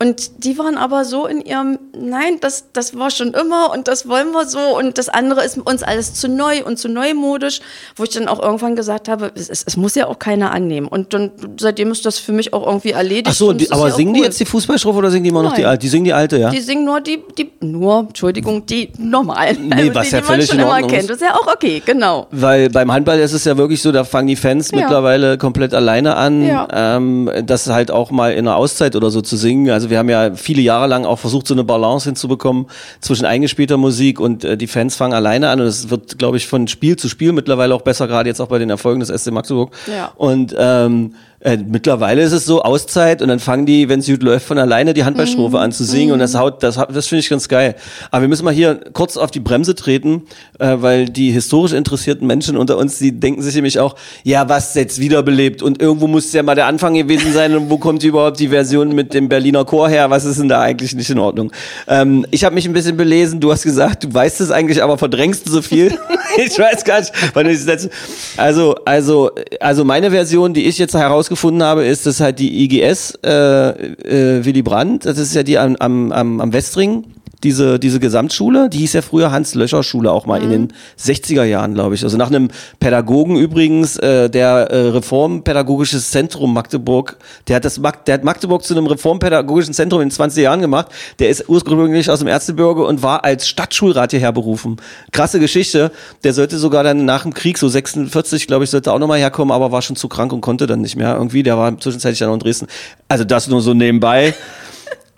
Und 0.00 0.44
die 0.44 0.56
waren 0.58 0.76
aber 0.78 1.04
so 1.04 1.26
in 1.26 1.40
ihrem, 1.40 1.78
nein, 1.92 2.38
das, 2.40 2.66
das 2.72 2.96
war 2.96 3.10
schon 3.10 3.34
immer 3.34 3.72
und 3.72 3.88
das 3.88 4.08
wollen 4.08 4.30
wir 4.30 4.46
so 4.46 4.78
und 4.78 4.96
das 4.96 5.08
andere 5.08 5.44
ist 5.44 5.58
uns 5.58 5.82
alles 5.82 6.14
zu 6.14 6.28
neu 6.28 6.62
und 6.64 6.78
zu 6.78 6.88
neumodisch, 6.88 7.60
wo 7.96 8.04
ich 8.04 8.10
dann 8.10 8.28
auch 8.28 8.40
irgendwann 8.40 8.76
gesagt 8.76 9.08
habe, 9.08 9.32
es, 9.34 9.48
es, 9.50 9.76
muss 9.76 9.96
ja 9.96 10.06
auch 10.06 10.20
keiner 10.20 10.52
annehmen. 10.52 10.86
Und 10.86 11.14
dann 11.14 11.32
seitdem 11.58 11.90
ist 11.90 12.06
das 12.06 12.20
für 12.20 12.30
mich 12.30 12.52
auch 12.52 12.64
irgendwie 12.64 12.92
erledigt. 12.92 13.26
Ach 13.28 13.34
so, 13.34 13.52
die, 13.52 13.72
aber 13.72 13.88
ja 13.88 13.94
singen 13.94 14.14
die 14.14 14.20
cool. 14.20 14.26
jetzt 14.26 14.38
die 14.38 14.44
Fußballstrophe 14.44 14.98
oder 14.98 15.10
singen 15.10 15.24
die 15.24 15.30
immer 15.30 15.42
noch 15.42 15.54
die 15.54 15.64
alte? 15.64 15.80
Die 15.80 15.88
singen 15.88 16.04
die 16.04 16.12
alte, 16.12 16.38
ja? 16.38 16.50
Die 16.50 16.60
singen 16.60 16.84
nur 16.84 17.00
die, 17.00 17.20
die, 17.36 17.50
nur, 17.60 18.06
Entschuldigung, 18.08 18.64
die 18.66 18.92
normalen. 18.98 19.68
Nee, 19.68 19.90
was 19.92 20.10
die, 20.10 20.14
ja 20.14 20.20
die 20.20 20.26
man 20.26 20.32
völlig 20.34 20.46
schon 20.46 20.60
in 20.60 20.64
immer 20.64 20.82
kennt. 20.82 21.10
Das 21.10 21.16
ist 21.16 21.22
ja 21.22 21.34
auch 21.34 21.52
okay, 21.52 21.82
genau. 21.84 22.28
Weil 22.30 22.70
beim 22.70 22.92
Handball 22.92 23.18
ist 23.18 23.32
es 23.32 23.44
ja 23.44 23.56
wirklich 23.56 23.82
so, 23.82 23.90
da 23.90 24.04
fangen 24.04 24.28
die 24.28 24.36
Fans 24.36 24.70
Ja. 24.70 24.78
mittlerweile 24.78 25.38
komplett 25.38 25.74
alleine 25.74 26.14
an, 26.14 26.46
Ja. 26.46 26.68
ähm, 26.72 27.28
das 27.44 27.66
halt 27.66 27.90
auch 27.90 28.12
mal 28.12 28.32
in 28.32 28.46
einer 28.46 28.56
Auszeit 28.56 28.94
oder 28.94 29.10
so 29.10 29.22
zu 29.22 29.36
singen. 29.36 29.70
Also 29.70 29.87
wir 29.90 29.98
haben 29.98 30.08
ja 30.08 30.34
viele 30.34 30.62
Jahre 30.62 30.86
lang 30.86 31.04
auch 31.04 31.18
versucht, 31.18 31.46
so 31.46 31.54
eine 31.54 31.64
Balance 31.64 32.08
hinzubekommen 32.08 32.66
zwischen 33.00 33.24
eingespielter 33.24 33.76
Musik 33.76 34.20
und 34.20 34.44
äh, 34.44 34.56
die 34.56 34.66
Fans 34.66 34.96
fangen 34.96 35.14
alleine 35.14 35.50
an 35.50 35.60
und 35.60 35.66
es 35.66 35.90
wird, 35.90 36.18
glaube 36.18 36.36
ich, 36.36 36.46
von 36.46 36.68
Spiel 36.68 36.96
zu 36.96 37.08
Spiel 37.08 37.32
mittlerweile 37.32 37.74
auch 37.74 37.82
besser, 37.82 38.06
gerade 38.06 38.28
jetzt 38.28 38.40
auch 38.40 38.48
bei 38.48 38.58
den 38.58 38.70
Erfolgen 38.70 39.00
des 39.00 39.08
SC 39.08 39.30
Magdeburg. 39.30 39.74
Ja. 39.86 40.12
Und 40.16 40.54
ähm, 40.58 41.14
äh, 41.40 41.56
mittlerweile 41.56 42.22
ist 42.22 42.32
es 42.32 42.44
so 42.46 42.62
Auszeit 42.62 43.22
und 43.22 43.28
dann 43.28 43.38
fangen 43.38 43.64
die, 43.64 43.88
wenn 43.88 44.00
es 44.00 44.06
gut 44.06 44.22
läuft, 44.24 44.46
von 44.46 44.58
alleine 44.58 44.92
die 44.92 45.04
Handballstrophe 45.04 45.56
Mhm. 45.56 45.62
an 45.62 45.72
zu 45.72 45.84
singen 45.84 46.12
und 46.12 46.18
das 46.18 46.34
haut, 46.34 46.62
das, 46.62 46.74
das 46.92 47.06
finde 47.06 47.20
ich 47.20 47.28
ganz 47.28 47.48
geil. 47.48 47.76
Aber 48.10 48.22
wir 48.22 48.28
müssen 48.28 48.44
mal 48.44 48.52
hier 48.52 48.80
kurz 48.92 49.16
auf 49.16 49.30
die 49.30 49.38
Bremse 49.40 49.74
treten, 49.76 50.22
äh, 50.58 50.76
weil 50.78 51.08
die 51.08 51.30
historisch 51.30 51.72
interessierten 51.74 52.26
Menschen 52.26 52.56
unter 52.56 52.76
uns, 52.76 52.98
die 52.98 53.12
denken 53.12 53.42
sich 53.42 53.54
nämlich 53.54 53.78
auch, 53.78 53.94
ja, 54.24 54.48
was 54.48 54.74
jetzt 54.74 54.98
wiederbelebt 54.98 55.62
und 55.62 55.80
irgendwo 55.80 56.08
muss 56.08 56.32
ja 56.32 56.42
mal 56.42 56.56
der 56.56 56.66
Anfang 56.66 56.94
gewesen 56.94 57.32
sein 57.32 57.54
und 57.56 57.70
wo 57.70 57.78
kommt 57.78 58.02
überhaupt 58.02 58.40
die 58.40 58.48
Version 58.48 58.94
mit 58.94 59.14
dem 59.14 59.28
Berliner 59.28 59.64
Chor 59.64 59.88
her? 59.88 60.10
Was 60.10 60.24
ist 60.24 60.40
denn 60.40 60.48
da 60.48 60.60
eigentlich 60.60 60.94
nicht 60.94 61.10
in 61.10 61.18
Ordnung? 61.20 61.52
Ähm, 61.86 62.26
ich 62.32 62.44
habe 62.44 62.54
mich 62.54 62.66
ein 62.66 62.72
bisschen 62.72 62.96
belesen, 62.96 63.38
du 63.38 63.52
hast 63.52 63.62
gesagt, 63.62 64.04
du 64.04 64.12
weißt 64.12 64.40
es 64.40 64.50
eigentlich, 64.50 64.82
aber 64.82 64.98
verdrängst 64.98 65.48
so 65.48 65.62
viel. 65.62 65.96
ich 66.36 66.58
weiß 66.58 66.84
gar 66.84 66.98
nicht, 67.00 67.12
wann 67.34 67.46
ich 67.46 67.58
das 67.58 67.66
letzte. 67.66 67.90
Also, 68.36 68.74
also, 68.84 69.30
also 69.60 69.84
meine 69.84 70.10
Version, 70.10 70.52
die 70.52 70.64
ich 70.66 70.78
jetzt 70.78 70.94
herausgefunden 71.28 71.62
habe, 71.62 71.84
ist, 71.84 72.06
dass 72.06 72.20
halt 72.20 72.38
die 72.38 72.64
IGS 72.64 73.18
äh, 73.24 73.30
äh, 73.30 74.44
Willy 74.44 74.62
Brandt, 74.62 75.04
das 75.04 75.18
ist 75.18 75.34
ja 75.34 75.42
die 75.42 75.58
am, 75.58 75.76
am, 75.76 76.40
am 76.40 76.52
Westring. 76.52 77.04
Diese, 77.44 77.78
diese 77.78 78.00
Gesamtschule, 78.00 78.68
die 78.68 78.78
hieß 78.78 78.94
ja 78.94 79.02
früher 79.02 79.30
Hans-Löscher-Schule, 79.30 80.10
auch 80.10 80.26
mal 80.26 80.42
in 80.42 80.50
den 80.50 80.72
60er 81.00 81.44
Jahren, 81.44 81.74
glaube 81.74 81.94
ich. 81.94 82.02
Also 82.02 82.16
nach 82.16 82.28
einem 82.28 82.48
Pädagogen 82.80 83.36
übrigens, 83.36 83.96
äh, 83.96 84.28
der 84.28 84.70
äh, 84.70 84.88
Reformpädagogisches 84.88 86.10
Zentrum 86.10 86.52
Magdeburg, 86.52 87.16
der 87.46 87.56
hat 87.56 87.64
das 87.64 87.78
Mag 87.78 88.04
der 88.06 88.14
hat 88.14 88.24
Magdeburg 88.24 88.64
zu 88.64 88.74
einem 88.74 88.86
reformpädagogischen 88.86 89.74
Zentrum 89.74 90.00
in 90.00 90.08
den 90.08 90.14
20 90.14 90.42
Jahren 90.42 90.60
gemacht. 90.60 90.88
Der 91.18 91.28
ist 91.28 91.48
ursprünglich 91.48 92.10
aus 92.10 92.18
dem 92.18 92.28
Erzgebirge 92.28 92.84
und 92.84 93.02
war 93.02 93.24
als 93.24 93.48
Stadtschulrat 93.48 94.10
hierher 94.10 94.32
berufen. 94.32 94.76
Krasse 95.12 95.40
Geschichte. 95.40 95.92
Der 96.24 96.32
sollte 96.32 96.58
sogar 96.58 96.82
dann 96.82 97.04
nach 97.04 97.22
dem 97.22 97.34
Krieg, 97.34 97.58
so 97.58 97.68
46, 97.68 98.46
glaube 98.46 98.64
ich, 98.64 98.70
sollte 98.70 98.92
auch 98.92 98.98
nochmal 98.98 99.18
herkommen, 99.18 99.52
aber 99.52 99.72
war 99.72 99.82
schon 99.82 99.96
zu 99.96 100.08
krank 100.08 100.32
und 100.32 100.40
konnte 100.40 100.66
dann 100.66 100.80
nicht 100.80 100.96
mehr 100.96 101.14
irgendwie. 101.14 101.42
Der 101.42 101.56
war 101.56 101.78
zwischenzeitlich 101.78 102.18
dann 102.18 102.28
noch 102.28 102.34
in 102.34 102.40
Dresden. 102.40 102.66
Also 103.08 103.24
das 103.24 103.48
nur 103.48 103.60
so 103.60 103.74
nebenbei. 103.74 104.34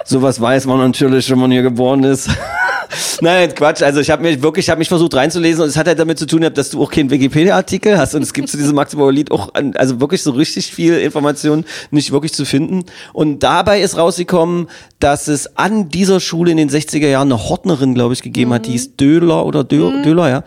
Sowas 0.04 0.40
weiß 0.40 0.66
man 0.66 0.78
natürlich, 0.78 1.30
wenn 1.30 1.38
man 1.38 1.50
hier 1.50 1.62
geboren 1.62 2.04
ist. 2.04 2.28
Nein, 3.20 3.54
Quatsch. 3.54 3.82
Also 3.82 4.00
ich 4.00 4.10
habe 4.10 4.22
mich 4.22 4.42
wirklich, 4.42 4.66
ich 4.66 4.70
habe 4.70 4.78
mich 4.78 4.88
versucht 4.88 5.14
reinzulesen 5.14 5.62
und 5.62 5.68
es 5.68 5.76
hat 5.76 5.86
halt 5.86 5.98
damit 5.98 6.18
zu 6.18 6.26
tun, 6.26 6.40
gehabt, 6.40 6.58
dass 6.58 6.70
du 6.70 6.82
auch 6.82 6.90
keinen 6.90 7.10
Wikipedia-Artikel 7.10 7.98
hast 7.98 8.14
und 8.14 8.22
es 8.22 8.32
gibt 8.32 8.48
zu 8.48 8.56
diesem 8.56 8.74
Magdeburger 8.74 9.12
Lied 9.12 9.30
auch, 9.30 9.54
an, 9.54 9.76
also 9.76 10.00
wirklich 10.00 10.22
so 10.22 10.32
richtig 10.32 10.72
viel 10.72 10.98
Information 10.98 11.64
nicht 11.90 12.12
wirklich 12.12 12.32
zu 12.32 12.44
finden. 12.44 12.84
Und 13.12 13.42
dabei 13.42 13.80
ist 13.80 13.96
rausgekommen, 13.96 14.68
dass 14.98 15.28
es 15.28 15.56
an 15.56 15.88
dieser 15.88 16.20
Schule 16.20 16.50
in 16.50 16.56
den 16.56 16.70
60er 16.70 17.08
Jahren 17.08 17.32
eine 17.32 17.48
Hortnerin, 17.48 17.94
glaube 17.94 18.14
ich, 18.14 18.22
gegeben 18.22 18.52
hat, 18.52 18.66
die 18.66 18.72
hieß 18.72 18.96
Döhler 18.96 19.44
oder 19.44 19.64
Dö 19.64 20.02
Döhler, 20.02 20.28
ja. 20.28 20.44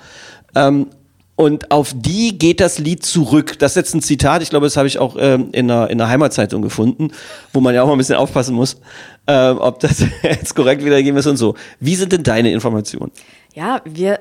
Ähm, 0.56 0.88
und 1.36 1.72
auf 1.72 1.94
die 1.96 2.38
geht 2.38 2.60
das 2.60 2.78
Lied 2.78 3.04
zurück. 3.04 3.58
Das 3.60 3.72
ist 3.72 3.76
jetzt 3.76 3.96
ein 3.96 4.02
Zitat, 4.02 4.44
ich 4.44 4.50
glaube, 4.50 4.66
das 4.66 4.78
habe 4.78 4.88
ich 4.88 5.00
auch 5.00 5.16
ähm, 5.20 5.50
in, 5.52 5.70
einer, 5.70 5.90
in 5.90 6.00
einer 6.00 6.10
Heimatzeitung 6.10 6.62
gefunden, 6.62 7.12
wo 7.52 7.60
man 7.60 7.74
ja 7.74 7.82
auch 7.82 7.88
mal 7.88 7.94
ein 7.94 7.98
bisschen 7.98 8.18
aufpassen 8.18 8.56
muss, 8.56 8.80
ähm, 9.28 9.58
ob 9.60 9.80
das 9.80 10.04
jetzt 10.22 10.56
korrekt 10.56 10.86
wiedergegeben 10.86 11.18
ist 11.18 11.28
und 11.28 11.38
so. 11.38 11.56
Wie 11.80 11.96
sind 11.96 12.12
denn 12.12 12.24
deine 12.24 12.52
Informationen? 12.52 13.12
Ja, 13.56 13.82
wir 13.86 14.20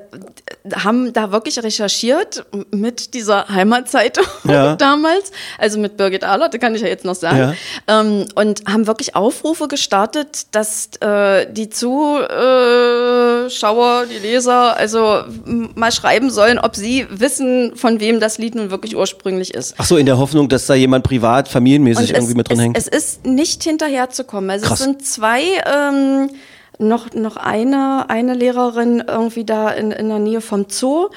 haben 0.74 1.14
da 1.14 1.32
wirklich 1.32 1.58
recherchiert 1.62 2.44
mit 2.70 3.14
dieser 3.14 3.48
Heimatzeitung 3.48 4.26
Ja. 4.44 4.76
damals, 4.76 5.32
also 5.56 5.78
mit 5.78 5.96
Birgit 5.96 6.22
Ahlert, 6.22 6.52
das 6.52 6.60
kann 6.60 6.74
ich 6.74 6.82
ja 6.82 6.88
jetzt 6.88 7.06
noch 7.06 7.14
sagen, 7.14 7.56
ähm, 7.88 8.26
und 8.34 8.64
haben 8.66 8.86
wirklich 8.86 9.16
Aufrufe 9.16 9.68
gestartet, 9.68 10.48
dass 10.50 10.90
äh, 11.00 11.50
die 11.50 11.70
Zuschauer, 11.70 12.36
die 14.06 14.18
Leser, 14.18 14.76
also 14.76 15.22
mal 15.46 15.92
schreiben 15.92 16.30
sollen, 16.30 16.58
ob 16.58 16.76
sie 16.76 17.06
wissen, 17.08 17.74
von 17.74 18.00
wem 18.00 18.20
das 18.20 18.36
Lied 18.36 18.54
nun 18.54 18.70
wirklich 18.70 18.94
ursprünglich 18.96 19.54
ist. 19.54 19.76
Ach 19.78 19.86
so, 19.86 19.96
in 19.96 20.04
der 20.04 20.18
Hoffnung, 20.18 20.50
dass 20.50 20.66
da 20.66 20.74
jemand 20.74 21.04
privat, 21.04 21.48
familienmäßig 21.48 22.12
irgendwie 22.12 22.34
mit 22.34 22.50
drin 22.50 22.58
es, 22.58 22.64
hängt. 22.64 22.76
es 22.76 22.86
ist 22.88 23.24
nicht 23.24 23.62
hinterherzukommen. 23.64 24.50
Also 24.50 24.66
Krass. 24.66 24.80
es 24.80 24.84
sind 24.84 25.06
zwei, 25.06 25.42
ähm, 25.64 26.28
noch, 26.82 27.12
noch 27.14 27.36
eine, 27.36 28.06
eine 28.08 28.34
Lehrerin 28.34 29.02
irgendwie 29.06 29.44
da 29.44 29.70
in, 29.70 29.90
in 29.90 30.08
der 30.08 30.18
Nähe 30.18 30.40
vom 30.40 30.66
Zoo, 30.68 31.08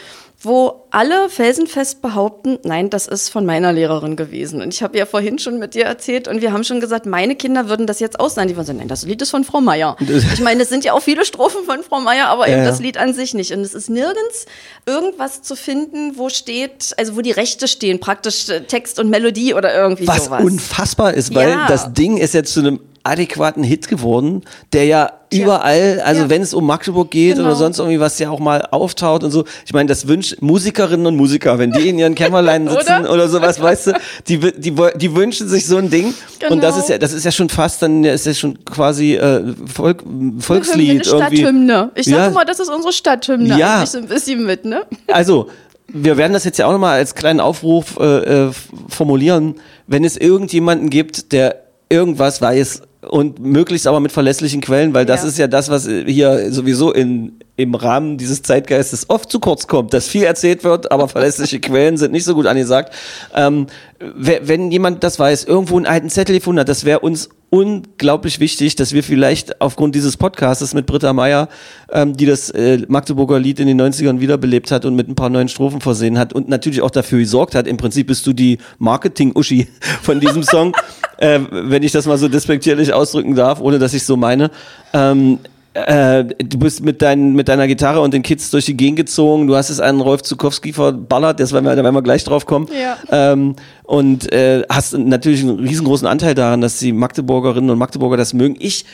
wo 0.41 0.84
alle 0.95 1.29
felsenfest 1.29 2.01
behaupten, 2.01 2.57
nein, 2.63 2.89
das 2.89 3.05
ist 3.05 3.27
von 3.27 3.45
meiner 3.45 3.73
Lehrerin 3.73 4.15
gewesen. 4.15 4.61
Und 4.61 4.73
ich 4.73 4.81
habe 4.81 4.97
ja 4.97 5.05
vorhin 5.05 5.39
schon 5.39 5.59
mit 5.59 5.73
dir 5.73 5.83
erzählt 5.83 6.29
und 6.29 6.41
wir 6.41 6.53
haben 6.53 6.63
schon 6.63 6.79
gesagt, 6.79 7.05
meine 7.05 7.35
Kinder 7.35 7.67
würden 7.67 7.85
das 7.85 7.99
jetzt 7.99 8.17
ausleihen. 8.17 8.47
Die 8.47 8.55
würden 8.55 8.65
sagen, 8.67 8.79
nein, 8.79 8.87
das 8.87 9.03
Lied 9.03 9.21
ist 9.21 9.29
von 9.29 9.43
Frau 9.43 9.59
Meier. 9.59 9.97
Ich 9.99 10.39
meine, 10.39 10.63
es 10.63 10.69
sind 10.69 10.85
ja 10.85 10.93
auch 10.93 11.01
viele 11.01 11.25
Strophen 11.25 11.65
von 11.65 11.83
Frau 11.83 11.99
Meier, 11.99 12.27
aber 12.27 12.47
eben 12.47 12.59
Ja, 12.59 12.63
ja. 12.63 12.69
das 12.69 12.79
Lied 12.79 12.97
an 12.97 13.13
sich 13.13 13.33
nicht. 13.33 13.51
Und 13.51 13.59
es 13.59 13.73
ist 13.73 13.89
nirgends 13.89 14.45
irgendwas 14.85 15.41
zu 15.41 15.57
finden, 15.57 16.13
wo 16.17 16.29
steht, 16.29 16.93
also 16.97 17.17
wo 17.17 17.21
die 17.21 17.31
Rechte 17.31 17.67
stehen, 17.67 17.99
praktisch 17.99 18.47
äh, 18.47 18.61
Text 18.61 18.97
und 18.97 19.09
Melodie 19.09 19.53
oder 19.53 19.75
irgendwie 19.75 20.07
Was 20.07 20.25
sowas. 20.25 20.43
unfassbar 20.43 21.13
ist, 21.13 21.35
weil 21.35 21.49
Ja. 21.49 21.67
das 21.67 21.91
Ding 21.93 22.15
ist 22.17 22.33
jetzt 22.33 22.53
zu 22.53 22.61
einem 22.61 22.79
adäquaten 23.03 23.63
Hit 23.63 23.87
geworden, 23.87 24.41
der 24.73 24.85
ja 24.85 25.11
überall, 25.31 26.01
also 26.03 26.21
Ja. 26.23 26.29
wenn 26.29 26.41
es 26.41 26.55
um 26.55 26.65
Magdeburg 26.65 27.11
geht 27.11 27.35
Genau. 27.35 27.49
oder 27.49 27.55
sonst 27.55 27.77
irgendwie 27.77 27.99
was 27.99 28.17
ja 28.17 28.31
auch 28.31 28.39
mal 28.39 28.61
auftaucht 28.71 29.23
und 29.23 29.29
so. 29.29 29.45
Ich 29.65 29.73
meine, 29.73 29.87
das 29.87 30.07
wünscht 30.07 30.37
Musikerinnen 30.85 31.05
und 31.07 31.15
Musiker, 31.15 31.57
wenn 31.59 31.71
die 31.71 31.89
in 31.89 31.99
ihren 31.99 32.15
Kämmerlein 32.15 32.67
sitzen 32.69 33.01
oder, 33.01 33.13
Oder? 33.13 33.29
sowas, 33.29 33.61
weißt 33.61 33.87
du, 33.87 33.91
die, 34.27 34.37
die, 34.39 34.73
die 34.95 35.15
wünschen 35.15 35.47
sich 35.49 35.65
so 35.65 35.77
ein 35.77 35.89
Ding. 35.89 36.13
Und 36.49 36.61
das 36.63 36.73
Genau. 36.75 36.83
ist 36.83 36.89
ja, 36.89 36.97
das 36.97 37.13
ist 37.13 37.23
ja 37.25 37.31
schon 37.31 37.49
fast, 37.49 37.81
dann 37.81 38.03
ist 38.03 38.25
ja 38.25 38.33
schon 38.33 38.63
quasi 38.65 39.15
äh, 39.15 39.53
Volk, 39.65 40.03
Volkslied 40.39 41.03
Hymne, 41.03 41.03
irgendwie. 41.05 41.37
Stadthymne. 41.37 41.91
Ich 41.95 42.05
sag 42.05 42.13
Ja. 42.17 42.27
immer, 42.27 42.45
das 42.45 42.59
ist 42.59 42.69
unsere 42.69 42.93
Stadthymne. 42.93 43.57
Ja. 43.57 43.77
Eigentlich 43.77 43.89
so 43.89 43.97
ein 43.97 44.07
bisschen 44.07 44.45
mit, 44.45 44.65
ne? 44.65 44.83
Also, 45.07 45.49
wir 45.87 46.17
werden 46.17 46.33
das 46.33 46.43
jetzt 46.43 46.57
ja 46.59 46.67
auch 46.67 46.71
nochmal 46.71 46.97
als 46.97 47.15
kleinen 47.15 47.39
Aufruf 47.39 47.97
äh, 47.99 48.47
äh, 48.47 48.51
formulieren. 48.89 49.55
Wenn 49.87 50.03
es 50.03 50.17
irgendjemanden 50.17 50.89
gibt, 50.89 51.31
der 51.31 51.63
irgendwas 51.89 52.41
weiß 52.41 52.81
und 53.09 53.39
möglichst 53.39 53.87
aber 53.87 53.99
mit 53.99 54.11
verlässlichen 54.11 54.61
Quellen, 54.61 54.93
weil 54.93 55.05
das 55.05 55.21
Ja. 55.23 55.27
ist 55.29 55.37
ja 55.37 55.47
das, 55.47 55.69
was 55.69 55.87
hier 55.87 56.51
sowieso 56.51 56.91
in, 56.91 57.33
im 57.55 57.75
Rahmen 57.75 58.17
dieses 58.17 58.41
Zeitgeistes 58.41 59.09
oft 59.09 59.31
zu 59.31 59.39
kurz 59.39 59.67
kommt, 59.67 59.93
dass 59.93 60.07
viel 60.07 60.23
erzählt 60.23 60.63
wird, 60.63 60.91
aber 60.91 61.07
verlässliche 61.07 61.59
Quellen 61.61 61.97
sind 61.97 62.11
nicht 62.11 62.25
so 62.25 62.33
gut 62.35 62.45
angesagt. 62.47 62.93
Ähm, 63.35 63.67
we- 63.99 64.39
wenn 64.43 64.71
jemand 64.71 65.03
das 65.03 65.19
weiß, 65.19 65.43
irgendwo 65.45 65.77
einen 65.77 65.85
alten 65.85 66.09
Zettel 66.09 66.35
gefunden 66.35 66.59
hat, 66.59 66.69
das 66.69 66.85
wäre 66.85 66.99
uns 66.99 67.29
unglaublich 67.55 68.41
wichtig, 68.41 68.75
dass 68.75 68.91
wir 68.91 69.01
vielleicht 69.01 69.61
aufgrund 69.61 69.95
dieses 69.95 70.17
Podcastes 70.17 70.73
mit 70.73 70.85
Britta 70.85 71.13
Meier, 71.13 71.47
ähm, 71.89 72.17
die 72.17 72.25
das 72.25 72.49
äh, 72.49 72.79
Magdeburger 72.89 73.39
Lied 73.39 73.61
in 73.61 73.67
den 73.67 73.79
90ern 73.79 74.19
wiederbelebt 74.19 74.71
hat 74.71 74.83
und 74.83 74.95
mit 74.95 75.07
ein 75.07 75.15
paar 75.15 75.29
neuen 75.29 75.47
Strophen 75.47 75.79
versehen 75.79 76.19
hat 76.19 76.33
und 76.33 76.49
natürlich 76.49 76.81
auch 76.81 76.91
dafür 76.91 77.19
gesorgt 77.19 77.55
hat. 77.55 77.65
Im 77.65 77.77
Prinzip 77.77 78.07
bist 78.07 78.27
du 78.27 78.33
die 78.33 78.57
Marketing-Uschi 78.79 79.69
von 80.01 80.19
diesem 80.19 80.43
Song, 80.43 80.75
äh, 81.17 81.39
wenn 81.49 81.83
ich 81.83 81.93
das 81.93 82.05
mal 82.07 82.17
so 82.17 82.27
despektierlich 82.27 82.91
ausdrücken 82.91 83.35
darf, 83.35 83.61
ohne 83.61 83.79
dass 83.79 83.93
ich 83.93 84.03
so 84.03 84.17
meine. 84.17 84.51
Ähm, 84.91 85.39
äh, 85.75 86.23
du 86.23 86.57
bist 86.57 86.83
mit, 86.83 87.01
dein, 87.01 87.33
mit 87.33 87.49
deiner 87.49 87.67
Gitarre 87.67 87.99
und 87.99 88.13
den 88.13 88.23
Kids 88.23 88.49
durch 88.49 88.65
die 88.65 88.77
Gegend 88.77 88.95
gezogen. 88.95 89.47
Du 89.47 89.55
hast 89.55 89.69
es 89.69 89.81
an 89.81 89.99
Rolf 89.99 90.21
Zukowski 90.23 90.71
verballert, 90.71 91.39
das 91.39 91.51
werden 91.51 91.65
wir, 91.65 91.75
da 91.75 91.83
werden 91.83 91.95
wir 91.95 92.01
gleich 92.01 92.23
drauf 92.23 92.45
kommen. 92.45 92.69
Ja. 92.79 92.97
Ähm, 93.11 93.55
und 93.83 94.31
äh, 94.31 94.63
hast 94.69 94.97
natürlich 94.97 95.41
einen 95.41 95.59
riesengroßen 95.59 96.07
Anteil 96.07 96.33
daran, 96.33 96.61
dass 96.61 96.79
die 96.79 96.93
Magdeburgerinnen 96.93 97.69
und 97.69 97.77
Magdeburger 97.77 98.15
das 98.15 98.33
mögen. 98.33 98.55
Ich 98.59 98.85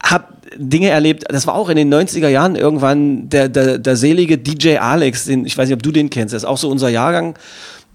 habe 0.00 0.26
Dinge 0.56 0.90
erlebt, 0.90 1.24
das 1.28 1.46
war 1.46 1.54
auch 1.54 1.68
in 1.68 1.76
den 1.76 1.92
90er 1.92 2.28
Jahren 2.28 2.54
irgendwann 2.54 3.28
der, 3.28 3.48
der, 3.48 3.78
der 3.78 3.96
selige 3.96 4.38
DJ 4.38 4.78
Alex, 4.78 5.24
den, 5.24 5.44
ich 5.44 5.58
weiß 5.58 5.68
nicht, 5.68 5.76
ob 5.76 5.82
du 5.82 5.90
den 5.90 6.08
kennst, 6.08 6.32
der 6.32 6.36
ist 6.36 6.44
auch 6.44 6.58
so 6.58 6.68
unser 6.68 6.88
Jahrgang. 6.88 7.34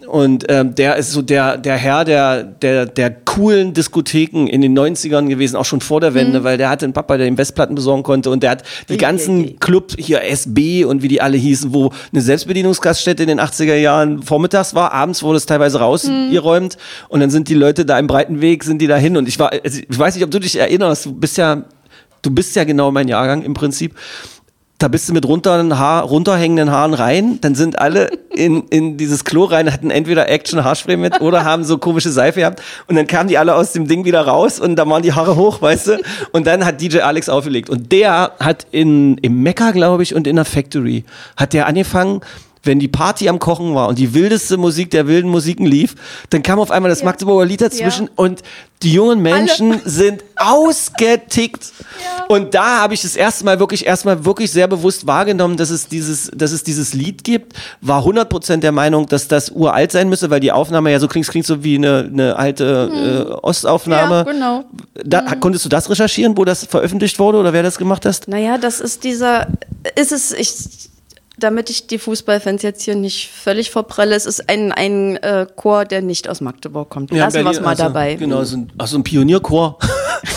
Und 0.06 0.46
ähm, 0.50 0.76
der 0.76 0.96
ist 0.98 1.12
so 1.12 1.24
der, 1.24 1.58
der 1.58 1.76
Herr 1.76 2.06
der, 2.06 2.44
der, 2.44 2.86
der 2.86 3.10
coolen 3.10 3.74
Diskotheken 3.74 4.46
in 4.46 4.62
den 4.62 4.78
90ern 4.78 5.28
gewesen, 5.28 5.56
auch 5.56 5.66
schon 5.66 5.82
vor 5.82 6.00
der 6.00 6.14
Wende, 6.14 6.44
weil 6.44 6.58
der 6.58 6.70
hatte 6.70 6.86
einen 6.86 6.94
Papa, 6.94 7.18
der 7.18 7.26
ihm 7.26 7.38
Westplatten 7.38 7.74
besorgen 7.74 8.04
konnte 8.04 8.30
und 8.30 8.44
der 8.44 8.52
hat 8.52 8.64
die 8.90 8.98
ganzen 8.98 9.40
ui, 9.40 9.46
ui. 9.46 9.56
Club 9.60 9.94
hier 9.98 10.24
SB 10.24 10.86
und 10.86 11.02
wie 11.02 11.08
die 11.08 11.20
alle 11.20 11.38
hießen, 11.38 11.74
wo 11.74 11.92
eine 12.12 12.22
Selbstbedienungsgaststätte 12.22 13.24
in 13.24 13.30
den 13.30 13.40
80er 13.40 13.76
Jahren 13.76 14.22
vormittags 14.22 14.76
war, 14.76 14.94
abends 14.94 15.24
wurde 15.24 15.38
es 15.38 15.48
teilweise 15.48 15.80
rausgeräumt 15.80 16.78
und 17.10 17.20
dann 17.20 17.32
sind 17.32 17.50
die 17.50 17.56
Leute 17.56 17.84
da 17.84 17.98
im 17.98 18.06
breiten 18.06 18.40
Weg, 18.40 18.64
sind 18.64 18.80
die 18.80 18.88
da 18.88 18.98
hin 18.98 19.18
und 19.18 19.28
ich 19.28 19.40
war, 19.40 19.52
also 19.52 19.82
ich 19.90 20.00
weiß 20.00 20.14
nicht, 20.14 20.24
ob 20.24 20.30
du 20.30 20.40
dich 20.40 20.58
erinnerst, 20.58 21.08
du 21.08 21.14
bist 21.14 21.38
ja, 21.38 21.64
du 22.22 22.30
bist 22.30 22.56
ja 22.56 22.66
genau 22.66 22.92
mein 22.92 23.08
Jahrgang 23.08 23.42
im 23.42 23.56
Prinzip. 23.56 23.96
Da 24.80 24.90
bist 24.90 25.10
du 25.10 25.14
mit 25.14 25.26
runter, 25.26 25.78
Haar, 25.78 26.04
runterhängenden 26.04 26.72
Haaren 26.72 26.94
rein, 26.94 27.40
dann 27.42 27.56
sind 27.56 27.80
alle 27.80 28.12
in, 28.30 28.64
in 28.70 28.96
dieses 28.96 29.24
Klo 29.24 29.46
rein, 29.46 29.74
hatten 29.74 29.90
entweder 29.90 30.30
Action 30.30 30.64
Haarspray 30.64 30.98
mit 30.98 31.20
oder 31.20 31.44
haben 31.44 31.64
so 31.64 31.80
komische 31.80 32.12
Seife 32.12 32.42
gehabt 32.42 32.62
und 32.88 32.96
dann 32.96 33.08
kamen 33.08 33.28
die 33.28 33.40
alle 33.40 33.56
aus 33.56 33.72
dem 33.72 33.88
Ding 33.88 34.06
wieder 34.06 34.22
raus 34.22 34.60
und 34.60 34.76
da 34.76 34.88
waren 34.88 35.02
die 35.02 35.14
Haare 35.14 35.36
hoch, 35.36 35.64
weißt 35.64 35.88
du? 35.88 36.02
Und 36.32 36.46
dann 36.46 36.64
hat 36.64 36.80
DJ 36.80 37.00
Alex 37.00 37.28
aufgelegt 37.28 37.72
und 37.72 37.92
der 37.92 38.34
hat 38.40 38.68
in, 38.70 39.18
im 39.18 39.42
Mecca, 39.42 39.72
glaube 39.72 40.04
ich, 40.04 40.14
und 40.14 40.28
in 40.28 40.36
der 40.36 40.46
Factory, 40.46 41.06
hat 41.36 41.54
der 41.54 41.66
angefangen, 41.66 42.22
wenn 42.68 42.80
die 42.80 42.88
Party 42.88 43.30
am 43.30 43.40
Kochen 43.40 43.74
war 43.74 43.88
und 43.88 43.98
die 43.98 44.14
wildeste 44.14 44.58
Musik 44.58 44.92
der 44.92 45.08
wilden 45.08 45.30
Musiken 45.30 45.66
lief, 45.66 45.96
dann 46.30 46.44
kam 46.44 46.60
auf 46.60 46.70
einmal 46.70 46.90
das 46.90 47.04
Magdeburger 47.04 47.46
Lied 47.46 47.62
dazwischen 47.62 48.10
und 48.16 48.44
die 48.84 48.94
jungen 48.94 49.22
Menschen 49.22 49.82
sind 49.86 50.24
ausgetickt. 50.36 51.72
Und 52.28 52.54
da 52.54 52.82
habe 52.82 52.94
ich 52.94 53.02
das 53.02 53.16
erste 53.16 53.46
Mal 53.46 53.60
wirklich 53.60 53.86
erstmal 53.86 54.26
wirklich 54.26 54.52
sehr 54.52 54.68
bewusst 54.68 55.08
wahrgenommen, 55.08 55.58
dass 55.58 55.70
es 55.70 55.88
dieses, 55.88 56.30
dass 56.36 56.52
es 56.52 56.64
dieses 56.64 56.94
Lied 56.94 57.24
gibt. 57.24 57.54
War 57.82 58.04
100% 58.04 58.58
der 58.58 58.72
Meinung, 58.72 59.08
dass 59.08 59.28
das 59.28 59.50
uralt 59.50 59.92
sein 59.92 60.10
müsse, 60.10 60.30
weil 60.30 60.40
die 60.40 60.52
Aufnahme 60.52 60.92
ja 60.92 61.00
so 61.00 61.08
klingt, 61.08 61.28
klingt 61.28 61.46
so 61.46 61.64
wie 61.64 61.76
eine, 61.76 62.10
eine 62.12 62.36
alte 62.36 63.28
äh, 63.32 63.34
Ostaufnahme. 63.42 64.18
Ja, 64.18 64.24
genau. 64.24 64.66
Da, 65.04 65.36
Konntest 65.40 65.66
du 65.66 65.70
das 65.70 65.90
recherchieren, 65.90 66.38
wo 66.38 66.46
das 66.46 66.66
veröffentlicht 66.66 67.18
wurde 67.18 67.40
oder 67.40 67.54
wer 67.54 67.64
das 67.64 67.78
gemacht 67.78 68.06
hast? 68.06 68.28
Naja, 68.28 68.58
das 68.58 68.80
ist 68.80 69.04
dieser, 69.04 69.48
ist 69.96 70.12
es, 70.12 70.32
ich, 70.34 70.90
damit 71.38 71.70
ich 71.70 71.88
die 71.88 72.00
Fußballfans 72.00 72.64
jetzt 72.64 72.82
hier 72.82 72.96
nicht 72.96 73.30
völlig 73.32 73.70
verprelle, 73.70 74.16
es 74.16 74.26
ist 74.26 74.50
ein, 74.50 74.72
ein 74.72 75.18
äh, 75.18 75.46
Chor, 75.56 75.86
der 75.86 76.02
nicht 76.02 76.28
aus 76.28 76.42
Magdeburg 76.42 76.90
kommt. 76.90 77.12
Lassen 77.12 77.44
wir 77.44 77.52
es 77.52 77.62
mal 77.62 77.70
also, 77.70 77.84
dabei. 77.84 78.16
Genau, 78.16 78.44
so 78.44 78.58
ein, 78.58 78.72
ach, 78.78 78.88
so 78.88 78.98
ein 78.98 79.04
Pionierchor. 79.04 79.78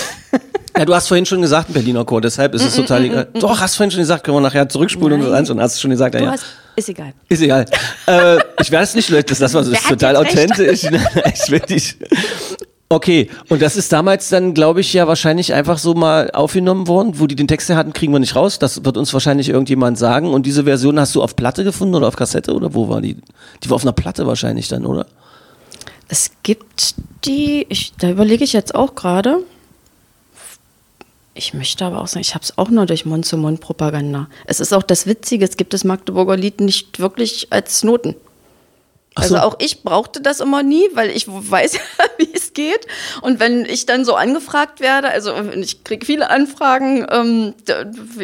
ja, 0.76 0.84
du 0.84 0.94
hast 0.94 1.08
vorhin 1.08 1.24
schon 1.24 1.40
gesagt, 1.40 1.70
ein 1.70 1.72
Berliner 1.72 2.04
Chor, 2.04 2.20
deshalb 2.20 2.54
ist 2.54 2.64
es 2.64 2.76
total 2.76 3.04
egal. 3.04 3.28
Doch, 3.34 3.60
hast 3.60 3.76
vorhin 3.76 3.90
schon 3.90 4.00
gesagt, 4.00 4.24
können 4.24 4.36
wir 4.36 4.42
nachher 4.42 4.68
zurückspulen 4.68 5.14
und 5.14 5.20
Nein. 5.20 5.30
das 5.30 5.38
anschauen. 5.38 5.60
Hast 5.60 5.76
du 5.76 5.80
schon 5.80 5.90
gesagt, 5.90 6.14
ja, 6.14 6.20
ja. 6.20 6.30
hast, 6.32 6.44
ist 6.76 6.88
egal. 6.90 7.14
Ist 7.28 7.42
egal. 7.42 7.64
äh, 8.06 8.36
ich 8.60 8.70
werde 8.70 8.84
es 8.84 8.94
nicht 8.94 9.08
löschen, 9.08 9.26
das, 9.28 9.38
das 9.38 9.54
war 9.54 9.64
so, 9.64 9.72
ist 9.72 9.88
total 9.88 10.16
authentisch. 10.16 10.84
ich 11.34 11.50
will 11.50 11.60
dich. 11.60 11.96
Okay, 12.92 13.30
und 13.48 13.62
das 13.62 13.76
ist 13.76 13.92
damals 13.92 14.30
dann, 14.30 14.52
glaube 14.52 14.80
ich, 14.80 14.92
ja 14.92 15.06
wahrscheinlich 15.06 15.54
einfach 15.54 15.78
so 15.78 15.94
mal 15.94 16.28
aufgenommen 16.32 16.88
worden, 16.88 17.20
wo 17.20 17.28
die 17.28 17.36
den 17.36 17.46
Text 17.46 17.68
her 17.68 17.76
hatten, 17.76 17.92
kriegen 17.92 18.12
wir 18.12 18.18
nicht 18.18 18.34
raus. 18.34 18.58
Das 18.58 18.84
wird 18.84 18.96
uns 18.96 19.12
wahrscheinlich 19.12 19.48
irgendjemand 19.48 19.96
sagen. 19.96 20.34
Und 20.34 20.44
diese 20.44 20.64
Version 20.64 20.98
hast 20.98 21.14
du 21.14 21.22
auf 21.22 21.36
Platte 21.36 21.62
gefunden 21.62 21.94
oder 21.94 22.08
auf 22.08 22.16
Kassette 22.16 22.52
oder 22.52 22.74
wo 22.74 22.88
war 22.88 23.00
die? 23.00 23.16
Die 23.62 23.70
war 23.70 23.76
auf 23.76 23.84
einer 23.84 23.92
Platte 23.92 24.26
wahrscheinlich 24.26 24.66
dann, 24.66 24.86
oder? 24.86 25.06
Es 26.08 26.32
gibt 26.42 26.96
die, 27.24 27.64
ich, 27.68 27.92
da 27.96 28.10
überlege 28.10 28.42
ich 28.42 28.52
jetzt 28.52 28.74
auch 28.74 28.96
gerade. 28.96 29.44
Ich 31.34 31.54
möchte 31.54 31.84
aber 31.84 32.00
auch 32.00 32.08
sagen, 32.08 32.22
ich 32.22 32.34
habe 32.34 32.42
es 32.42 32.58
auch 32.58 32.70
nur 32.70 32.86
durch 32.86 33.06
Mund-zu-Mund-Propaganda. 33.06 34.28
Es 34.46 34.58
ist 34.58 34.72
auch 34.72 34.82
das 34.82 35.06
Witzige, 35.06 35.44
es 35.44 35.56
gibt 35.56 35.74
das 35.74 35.84
Magdeburger 35.84 36.36
Lied 36.36 36.60
nicht 36.60 36.98
wirklich 36.98 37.46
als 37.50 37.84
Noten. 37.84 38.16
Also 39.20 39.36
so. 39.36 39.40
auch 39.40 39.56
ich 39.58 39.82
brauchte 39.82 40.20
das 40.20 40.40
immer 40.40 40.62
nie, 40.62 40.84
weil 40.94 41.10
ich 41.10 41.26
weiß, 41.28 41.78
wie 42.18 42.28
es 42.34 42.52
geht. 42.52 42.86
Und 43.22 43.40
wenn 43.40 43.64
ich 43.64 43.86
dann 43.86 44.04
so 44.04 44.14
angefragt 44.14 44.80
werde, 44.80 45.08
also 45.08 45.32
ich 45.54 45.84
kriege 45.84 46.04
viele 46.04 46.30
Anfragen, 46.30 47.06
ähm, 47.10 47.54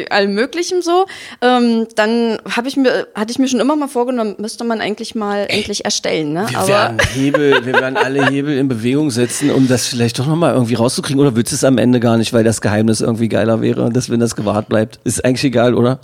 allem 0.09 0.33
Möglichen 0.33 0.81
so, 0.81 1.05
ähm, 1.41 1.87
dann 1.95 2.39
habe 2.49 2.67
ich 2.67 2.77
mir, 2.77 3.07
hatte 3.15 3.31
ich 3.31 3.39
mir 3.39 3.47
schon 3.47 3.59
immer 3.59 3.75
mal 3.75 3.87
vorgenommen, 3.87 4.35
müsste 4.39 4.63
man 4.63 4.81
eigentlich 4.81 5.15
mal 5.15 5.45
endlich 5.49 5.85
erstellen. 5.85 6.33
Ne? 6.33 6.45
Wir 6.49 6.59
Aber 6.59 6.67
werden 6.67 6.97
Hebel, 7.13 7.65
wir 7.65 7.73
werden 7.73 7.97
alle 7.97 8.25
Hebel 8.29 8.57
in 8.57 8.67
Bewegung 8.67 9.11
setzen, 9.11 9.51
um 9.51 9.67
das 9.67 9.87
vielleicht 9.87 10.19
doch 10.19 10.27
nochmal 10.27 10.53
irgendwie 10.53 10.75
rauszukriegen. 10.75 11.21
Oder 11.21 11.35
willst 11.35 11.51
du 11.51 11.55
es 11.55 11.63
am 11.63 11.77
Ende 11.77 11.99
gar 11.99 12.17
nicht, 12.17 12.33
weil 12.33 12.43
das 12.43 12.61
Geheimnis 12.61 13.01
irgendwie 13.01 13.29
geiler 13.29 13.61
wäre, 13.61 13.89
dass 13.91 14.09
wenn 14.09 14.19
das 14.19 14.35
gewahrt 14.35 14.69
bleibt? 14.69 14.99
Ist 15.03 15.23
eigentlich 15.23 15.43
egal, 15.45 15.73
oder? 15.73 15.99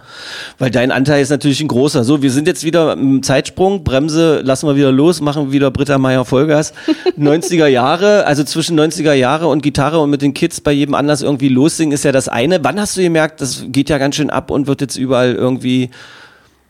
Weil 0.57 0.71
dein 0.71 0.91
Anteil 0.91 1.21
ist 1.21 1.29
natürlich 1.29 1.61
ein 1.61 1.67
großer. 1.67 2.03
So, 2.03 2.21
wir 2.21 2.31
sind 2.31 2.47
jetzt 2.47 2.63
wieder 2.63 2.93
im 2.93 3.23
Zeitsprung, 3.23 3.83
Bremse 3.83 4.41
lassen 4.43 4.67
wir 4.67 4.75
wieder 4.75 4.82
los, 4.91 5.21
machen 5.21 5.51
wieder 5.51 5.71
Britta 5.71 5.97
Meyer 5.97 6.25
Vollgas. 6.25 6.73
90er 7.19 7.67
Jahre, 7.67 8.25
also 8.25 8.43
zwischen 8.43 8.79
90er 8.79 9.13
Jahre 9.13 9.47
und 9.47 9.61
Gitarre 9.61 9.99
und 9.99 10.09
mit 10.09 10.21
den 10.21 10.33
Kids 10.33 10.61
bei 10.61 10.71
jedem 10.71 10.95
anders 10.95 11.21
irgendwie 11.21 11.49
lossingen 11.49 11.93
ist 11.93 12.03
ja 12.03 12.11
das 12.11 12.27
eine. 12.27 12.63
Wann 12.63 12.79
hast 12.79 12.97
du 12.97 13.01
gemerkt, 13.01 13.41
das 13.41 13.65
geht 13.67 13.89
ja 13.89 13.97
ganz 13.97 14.15
schön 14.15 14.29
ab 14.29 14.51
und 14.51 14.67
wird 14.67 14.81
jetzt 14.81 14.97
überall 14.97 15.33
irgendwie 15.33 15.89